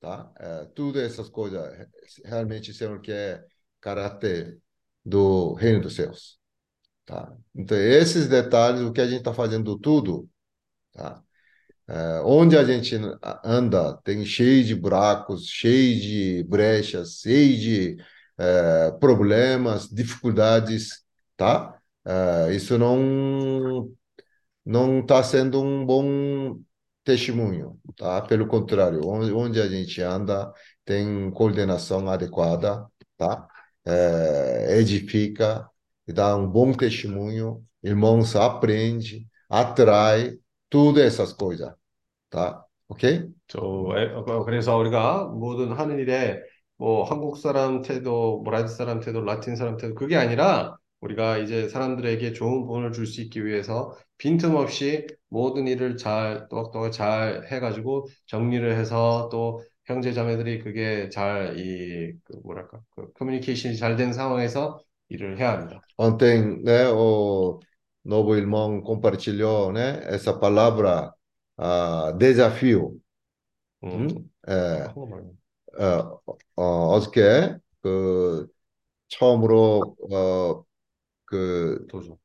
tá? 0.00 0.32
É, 0.38 0.64
tudo 0.66 1.00
essas 1.00 1.28
coisas 1.28 1.88
realmente 2.24 2.74
Senhor 2.74 3.00
quer 3.00 3.46
caráter 3.80 4.60
do 5.04 5.54
reino 5.54 5.82
dos 5.82 5.94
céus, 5.94 6.37
tá? 7.08 7.34
Então 7.54 7.76
esses 7.78 8.28
detalhes, 8.28 8.82
o 8.82 8.92
que 8.92 9.00
a 9.00 9.06
gente 9.06 9.20
está 9.20 9.32
fazendo 9.34 9.78
tudo, 9.78 10.28
tá? 10.92 11.22
É, 11.88 12.20
onde 12.24 12.56
a 12.58 12.64
gente 12.64 12.96
anda 13.44 13.96
tem 14.04 14.24
cheio 14.26 14.64
de 14.64 14.74
buracos, 14.74 15.46
cheio 15.48 16.00
de 16.00 16.44
brechas, 16.44 17.20
cheio 17.22 17.58
de 17.58 17.96
é, 18.38 18.92
problemas, 19.00 19.88
dificuldades, 19.88 21.02
tá? 21.36 21.78
É, 22.06 22.54
isso 22.54 22.78
não 22.78 23.90
não 24.64 25.00
está 25.00 25.22
sendo 25.22 25.62
um 25.62 25.84
bom 25.86 26.60
testemunho, 27.04 27.80
tá? 27.96 28.22
Pelo 28.22 28.46
contrário, 28.46 29.06
onde, 29.06 29.32
onde 29.32 29.60
a 29.60 29.68
gente 29.68 30.00
anda 30.02 30.52
tem 30.84 31.30
coordenação 31.32 32.08
adequada, 32.10 32.86
tá? 33.16 33.48
É, 33.86 34.78
edifica 34.80 35.68
e 36.08 36.14
dá 36.14 36.36
um 36.36 36.48
bom 36.50 36.72
testemunho, 36.74 37.64
irmãos 37.84 38.36
aprende, 38.36 39.28
atrai, 39.50 40.38
tudo 40.70 41.00
essas 41.00 41.32
coisas, 41.34 41.74
tá? 42.30 42.64
ok? 42.88 43.30
저, 43.48 43.60
그래서 44.44 44.76
우리가 44.76 45.26
모든 45.26 45.72
하는 45.72 45.98
일에 45.98 46.40
뭐 46.76 47.04
한국 47.04 47.38
사람 47.38 47.82
태도, 47.82 48.42
브라질 48.44 48.68
사람 48.76 49.00
태도, 49.00 49.22
라틴 49.22 49.56
사람 49.56 49.76
태도 49.76 49.94
그게 49.94 50.16
아니라 50.16 50.76
우리가 51.00 51.38
이제 51.38 51.68
사람들에게 51.68 52.32
좋은 52.32 52.66
본을 52.66 52.92
줄 52.92 53.06
수 53.06 53.20
있기 53.22 53.44
위해서 53.46 53.96
빈틈없이 54.18 55.06
모든 55.28 55.66
일을 55.68 55.96
잘 55.96 56.46
또박또박 56.48 56.92
잘 56.92 57.46
해가지고 57.50 58.06
정리를 58.26 58.76
해서 58.76 59.28
또 59.30 59.62
형제 59.86 60.12
자매들이 60.12 60.58
그게 60.60 61.08
잘 61.08 61.56
이 61.58 62.12
그 62.24 62.36
뭐랄까 62.44 62.80
그 62.90 63.12
커뮤니케이션이 63.14 63.76
잘 63.76 63.96
된 63.96 64.12
상황에서 64.12 64.80
일을 65.08 65.38
해야 65.38 65.52
합니다. 65.52 65.80
Ontem, 65.96 66.62
né, 66.62 66.88
o 66.88 67.58
novo 68.04 68.36
irmão 68.36 68.80
compartilhou, 68.80 69.72
né, 69.72 70.00
essa 70.04 70.32
palavra 70.32 71.12
ah, 71.56 72.12
desafio. 72.12 73.00
음, 73.84 74.08
음? 74.08 74.30
예. 74.48 75.82
어, 75.84 76.20
어, 76.56 76.62
어저께 76.62 77.56
그 77.82 78.46
처음으로 79.08 79.96
어, 80.12 80.64
그 81.26 81.86
도전. 81.88 82.16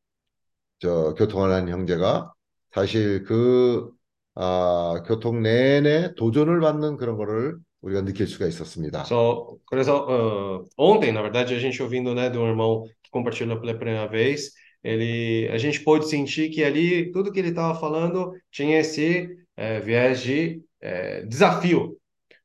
저 0.79 1.13
교통을 1.15 1.51
한 1.53 1.69
형제가 1.69 2.33
사실 2.73 3.23
그 3.23 3.91
아, 4.35 5.03
교통 5.07 5.41
내내 5.41 6.15
도전을 6.15 6.59
받는 6.59 6.97
그런 6.97 7.17
거를 7.17 7.57
우리가 7.82 8.04
느낄 8.04 8.26
수가 8.26 8.46
있었습니다. 8.46 9.04
So, 9.04 9.58
그래서 9.66 10.06
uh, 10.06 10.68
ontem, 10.76 11.12
na 11.12 11.22
verdade, 11.22 11.54
a 11.54 11.58
gente 11.58 11.82
ouvindo, 11.82 12.14
né, 12.14 12.28
do 12.30 12.44
irmão 12.46 12.84
que 13.02 13.10
compartilhou 13.10 13.60
pela 13.60 13.74
primeira 13.74 14.06
vez, 14.08 14.52
ele, 14.82 15.48
a 15.52 15.58
gente 15.58 15.80
pôde 15.80 16.08
sentir 16.08 16.50
que 16.50 16.64
ali 16.64 17.10
tudo 17.12 17.32
que 17.32 17.38
ele 17.38 17.50
estava 17.50 17.78
falando 17.78 18.32
tinha 18.50 18.78
esse 18.78 19.28
eh, 19.56 19.80
viés 19.80 20.22
de 20.22 20.62
eh, 20.80 21.24
desafio. 21.26 21.96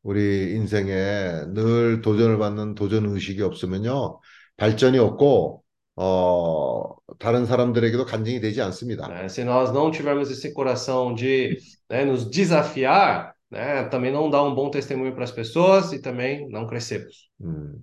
우리 0.03 0.53
인생에 0.55 1.53
늘 1.53 2.01
도전을 2.01 2.37
받는 2.37 2.75
도전 2.75 3.05
의식이 3.05 3.41
없으면요, 3.41 4.19
발전이 4.57 4.99
없고, 4.99 5.63
어, 5.95 6.95
다른 7.19 7.45
사람들에게도 7.45 8.05
간증이 8.05 8.41
되지 8.41 8.61
않습니다. 8.61 9.07
né? 9.07 9.29
Se 9.29 9.43
nós 9.45 9.71
não 9.71 9.91
tivermos 9.91 10.29
esse 10.29 10.51
coração 10.53 11.13
de 11.13 11.57
né, 11.89 12.03
nos 12.03 12.29
desafiar, 12.29 13.33
né, 13.50 13.84
também 13.84 14.12
não 14.12 14.30
dá 14.30 14.42
um 14.42 14.54
bom 14.54 14.70
testemunho 14.70 15.14
para 15.14 15.24
as 15.24 15.32
pessoas 15.32 15.92
e 15.92 16.00
também 16.00 16.48
não 16.48 16.66
crescemos. 16.66 17.30
음, 17.40 17.82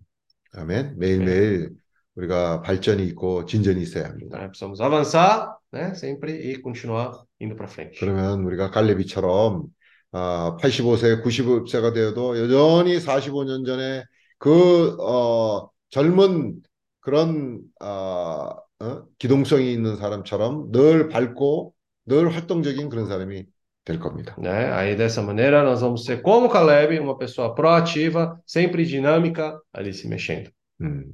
아멘. 0.54 0.96
매일매일 0.98 1.72
우리가 2.16 2.62
발전이 2.62 3.04
있고 3.08 3.46
진전이 3.46 3.82
있어야 3.82 4.06
합니다. 4.06 4.38
né? 4.38 4.48
Precisamos 4.48 4.80
avançar, 4.80 5.58
né, 5.72 5.94
sempre 5.96 6.32
e 6.32 6.62
continuar 6.62 7.12
indo 7.40 7.56
para 7.56 7.68
frente. 7.68 8.00
그러면 8.00 8.44
우리가 8.44 8.72
갈레비처럼 8.72 9.66
아, 10.12 10.56
85세, 10.62 11.22
90세가 11.22 11.92
되어도 11.94 12.38
여전히 12.40 13.00
45년 13.00 13.66
전에 13.66 14.04
그 14.38 14.96
어, 15.02 15.70
젊은 15.90 16.62
그런 17.02 17.62
아, 17.82 18.56
어? 18.80 19.06
기동성이 19.18 19.74
있는 19.74 19.98
사람처럼 19.98 20.72
늘 20.72 21.10
밝고 21.10 21.74
늘 22.06 22.34
활동적인 22.34 22.90
그런 22.90 23.08
사람이 23.08 23.46
될 23.85 23.99
겁니다. 23.99 24.35
né? 24.39 24.73
Aí 24.73 24.95
dessa 24.95 25.23
maneira 25.23 25.63
nós 25.63 25.81
vamos 25.81 26.05
ser 26.05 26.23
como 26.23 26.49
Caleb, 26.49 26.99
uma 27.01 27.17
pessoa 27.17 27.55
proativa, 27.55 28.41
sempre 28.47 28.85
dinâmica, 28.85 29.61
ali 29.73 29.93
se 29.93 30.07
mexendo. 30.09 30.51
음, 30.81 31.13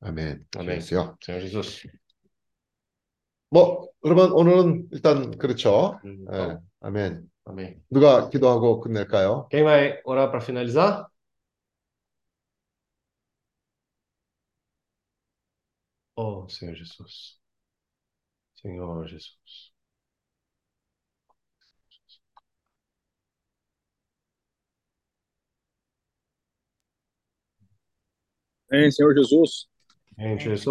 아멘. 0.00 0.46
아멘. 0.56 0.80
주여. 0.80 1.16
Senhor 1.20 1.40
Jesus. 1.40 1.88
뭐 3.50 3.88
그러면 4.00 4.32
오늘은 4.32 4.88
일단 4.92 5.36
그렇죠. 5.38 6.00
Hum, 6.04 6.24
예, 6.32 6.36
então, 6.36 6.62
아멘. 6.80 7.30
amém. 7.44 7.80
누가 7.90 8.28
기도하고 8.30 8.80
끝낼까요? 8.80 9.48
Quem 9.50 9.62
vai 9.64 10.00
orar 10.04 10.30
para 10.30 10.40
finalizar? 10.40 11.06
Oh, 16.16 16.46
Senhor 16.48 16.74
Jesus. 16.76 17.38
Senhor 18.54 19.06
Jesus. 19.08 19.72
Amém, 28.70 28.90
Senhor 28.90 29.14
Jesus. 29.14 29.66
Em 30.18 30.38
Jesus. 30.38 30.64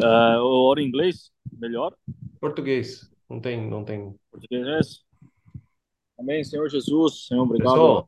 É, 0.00 0.36
eu 0.36 0.44
oro 0.44 0.80
em 0.80 0.86
inglês, 0.86 1.30
melhor. 1.52 1.94
Português. 2.40 3.10
Não 3.28 3.40
tem, 3.40 3.68
não 3.68 3.84
tem. 3.84 4.14
Português. 4.30 5.04
Amém, 6.18 6.44
Senhor 6.44 6.68
Jesus. 6.68 7.26
Senhor, 7.26 7.42
obrigado 7.42 7.74
Jesus. 7.74 8.04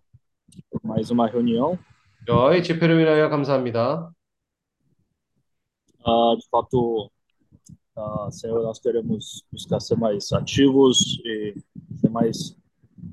por 0.70 0.80
mais 0.84 1.10
uma 1.10 1.26
reunião. 1.26 1.78
저희 2.26 2.62
집회를 2.62 2.98
위하여 2.98 3.28
감사합니다. 3.28 4.12
Ah, 6.04 6.34
de 6.38 6.48
fato, 6.48 7.10
ah, 7.96 8.28
Senhor, 8.30 8.62
nós 8.62 8.78
queremos 8.78 9.44
buscar 9.52 9.80
ser 9.80 9.96
mais 9.96 10.32
ativos 10.32 11.18
e 11.24 11.54
ter 12.00 12.10
mais 12.10 12.56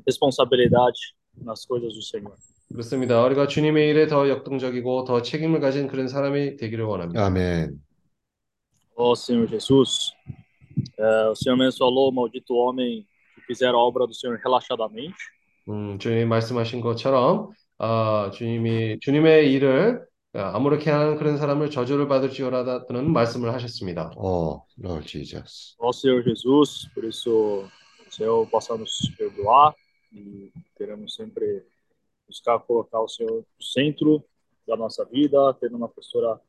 responsabilidade 0.05 1.15
nas 1.35 1.65
coisas 1.65 1.93
do 1.93 2.01
Senhor. 2.01 2.35
그렇습니다. 2.72 3.22
우리가 3.24 3.46
주님의 3.46 3.88
일에 3.90 4.06
더 4.06 4.28
역동적이고 4.28 5.04
더 5.04 5.22
책임을 5.22 5.60
가진 5.60 5.88
그런 5.88 6.08
사람이 6.08 6.56
되기를 6.56 6.84
원합니다. 6.84 7.24
아멘. 7.26 7.80
Ó 8.96 9.12
Senhor 9.14 9.48
Jesus, 9.48 10.12
é, 10.98 11.28
o 11.28 11.34
Senhor 11.34 11.56
mesmo 11.56 11.78
falou, 11.78 12.12
maldito 12.12 12.54
homem 12.54 13.06
que 13.34 13.40
fizer 13.46 13.68
a 13.68 13.78
obra 13.78 14.06
do 14.06 14.14
Senhor 14.14 14.38
relaxadamente. 14.44 15.16
음, 15.68 15.98
주님이 15.98 16.24
말씀하신 16.26 16.80
것처럼 16.80 17.50
아, 17.78 18.30
주님이 18.32 19.00
주님의 19.00 19.52
일을 19.52 20.04
아무렇게 20.34 20.90
하는 20.90 21.16
그런 21.16 21.36
사람을 21.36 21.70
저주를 21.70 22.08
받을지어라다는 22.08 23.12
말씀을 23.12 23.52
하셨습니다. 23.52 24.12
어, 24.16 24.64
Lord 24.82 25.06
Jesus. 25.06 25.76
Ó 25.78 25.90
Senhor 25.92 26.22
Jesus, 26.24 26.88
por 26.94 27.04
isso 27.04 27.68
o 28.06 28.10
Senhor 28.10 28.48
possa 28.48 28.76
nos 28.76 28.92
perdoar 29.18 29.74
e 30.12 30.50
queremos 30.76 31.14
sempre 31.14 31.64
buscar 32.32 32.58
colocar 32.60 33.00
o 33.00 33.08
Senhor 33.08 33.44
no 33.44 33.62
centro 33.62 34.24
da 34.66 34.76
nossa 34.76 35.04
vida, 35.04 35.54
tendo 35.60 35.76
uma 35.76 35.88
postura 35.88 36.40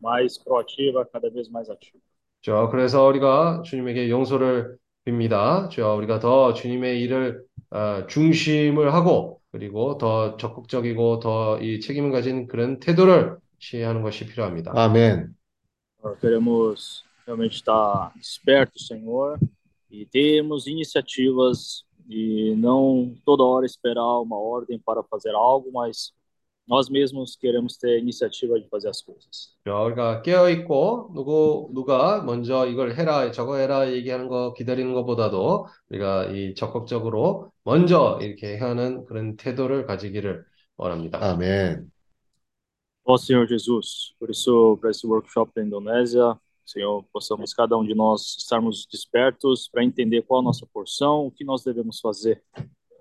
mais 0.00 0.38
proativa, 0.38 1.04
cada 1.12 1.28
vez 1.30 1.48
mais 1.48 1.68
ativa. 1.68 1.98
자, 2.42 2.68
그래서 2.70 3.06
우리가 3.06 3.62
주님에게 3.64 4.10
용서를 4.10 4.76
빕니다. 5.06 5.70
자, 5.70 5.92
우리가 5.94 6.18
더 6.20 6.52
주님의 6.54 7.00
일을 7.02 7.42
어, 7.70 8.06
중심을 8.06 8.92
하고 8.94 9.40
그리고 9.50 9.96
더 9.98 10.36
적극적이고 10.36 11.20
더 11.20 11.58
이 11.60 11.80
책임을 11.80 12.12
가진 12.12 12.46
그런 12.46 12.78
태도를 12.80 13.38
취하는 13.58 14.02
것이 14.02 14.26
필요합니다. 14.26 14.72
아멘. 14.74 15.34
Nós 16.02 16.18
queremos 16.20 17.02
realmente 17.26 17.56
estar 17.56 18.12
despertos, 18.14 18.86
Senhor, 18.86 19.38
e 19.90 20.04
termos 20.04 20.66
iniciativas 20.66 21.84
e 22.08 22.54
não 22.56 23.14
toda 23.24 23.42
hora 23.42 23.66
esperar 23.66 24.20
uma 24.20 24.38
ordem 24.38 24.78
para 24.78 25.02
fazer 25.02 25.34
algo, 25.34 25.70
mas 25.72 26.12
nós 26.66 26.88
mesmos 26.88 27.36
queremos 27.36 27.76
ter 27.76 27.96
a 27.96 27.98
iniciativa 27.98 28.58
de 28.58 28.68
fazer 28.68 28.88
as 28.88 29.02
coisas. 29.02 29.54
자, 29.64 29.78
우리가 29.82 30.22
깨어 30.22 30.48
있고 30.50 31.10
누구 31.14 31.70
누가 31.74 32.22
먼저 32.22 32.66
이걸 32.66 32.94
해라, 32.94 33.30
저거 33.30 33.56
해라 33.56 33.90
얘기하는 33.92 34.28
거 34.28 34.54
기다리는 34.54 34.92
것보다도 34.94 35.66
우리가 35.90 36.26
이 36.32 36.54
적극적으로 36.54 37.50
먼저 37.64 38.18
이렇게 38.22 38.58
하는 38.58 39.04
그런 39.04 39.36
태도를 39.36 39.86
가지기를 39.86 40.44
원합니다. 40.76 41.18
아멘. 41.22 41.90
Ó 43.06 43.18
Senhor 43.18 43.46
Jesus, 43.46 44.14
por 44.18 44.30
isso, 44.30 44.78
para 44.80 44.90
esse 44.90 45.06
workshop 45.06 45.52
da 45.54 45.62
Indonésia, 45.62 46.40
Senhor, 46.65 47.03
possamos 47.11 47.53
cada 47.53 47.75
um 47.77 47.83
de 47.83 47.95
nós 47.95 48.35
estarmos 48.37 48.87
despertos 48.91 49.67
para 49.71 49.83
entender 49.83 50.21
qual 50.21 50.41
a 50.41 50.43
nossa 50.43 50.67
porção, 50.71 51.25
o 51.25 51.31
que 51.31 51.43
nós 51.43 51.63
devemos 51.63 51.99
fazer. 51.99 52.41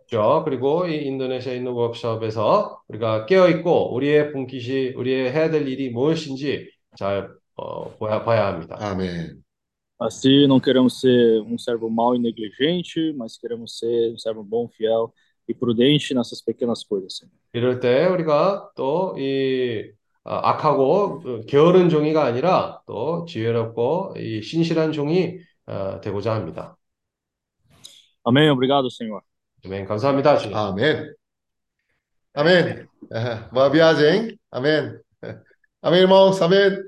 죠. 0.07 0.43
그리고 0.45 0.87
이 0.87 1.07
인도네시아에 1.07 1.57
있는 1.59 1.73
워크숍에서 1.73 2.81
우리가 2.89 3.27
깨어 3.27 3.51
있고 3.51 3.95
우리의 3.95 4.33
분깃이 4.33 4.95
우리의 4.95 5.31
해야 5.33 5.51
될 5.51 5.69
일이 5.69 5.91
무엇인지 5.91 6.71
잘 6.97 7.31
어, 7.57 7.91
봐야, 7.99 8.25
봐야 8.25 8.47
합니다. 8.47 8.77
아멘. 8.81 9.43
Assim, 10.01 10.47
não 10.47 10.61
queremos 10.61 11.01
ser 11.01 11.43
um 11.43 11.59
servo 11.59 11.91
mau 11.91 12.15
e 12.15 12.21
negligente, 12.21 13.13
mas 13.17 13.37
queremos 13.37 13.79
ser 13.79 14.13
um 14.13 14.17
servo 14.17 14.45
bom, 14.45 14.69
fiel 14.69 15.13
e 15.49 15.53
prudente 15.53 16.15
nessas 16.15 16.41
pequenas 16.41 16.85
coisas, 16.85 17.17
Senhor. 17.19 17.33
이럴 17.53 17.81
때 17.81 18.07
우리가 18.07 18.71
또 18.75 19.15
이 19.19 19.91
악하고 20.24 21.22
어, 21.26 21.42
게으른 21.48 21.90
종이가 21.90 22.24
아니라 22.24 22.82
또 22.86 23.26
지혜롭고 23.26 24.16
이 24.18 24.42
신실한 24.42 24.92
종이 24.92 25.38
어, 25.66 26.00
되고자 26.02 26.34
합니다. 26.34 26.78
Amém. 28.26 28.50
Obrigado, 28.52 28.88
Senhor. 28.90 29.22
아멘. 29.66 29.86
감사합니다, 29.86 30.38
주님. 30.38 30.56
아멘. 30.56 31.14
아멘. 32.34 32.88
Eh, 33.12 33.50
Boa 33.52 33.70
viagem. 33.70 34.38
Amém. 34.50 34.98
Amém, 35.82 36.02
irmãos. 36.02 36.42
Amém. 36.42 36.86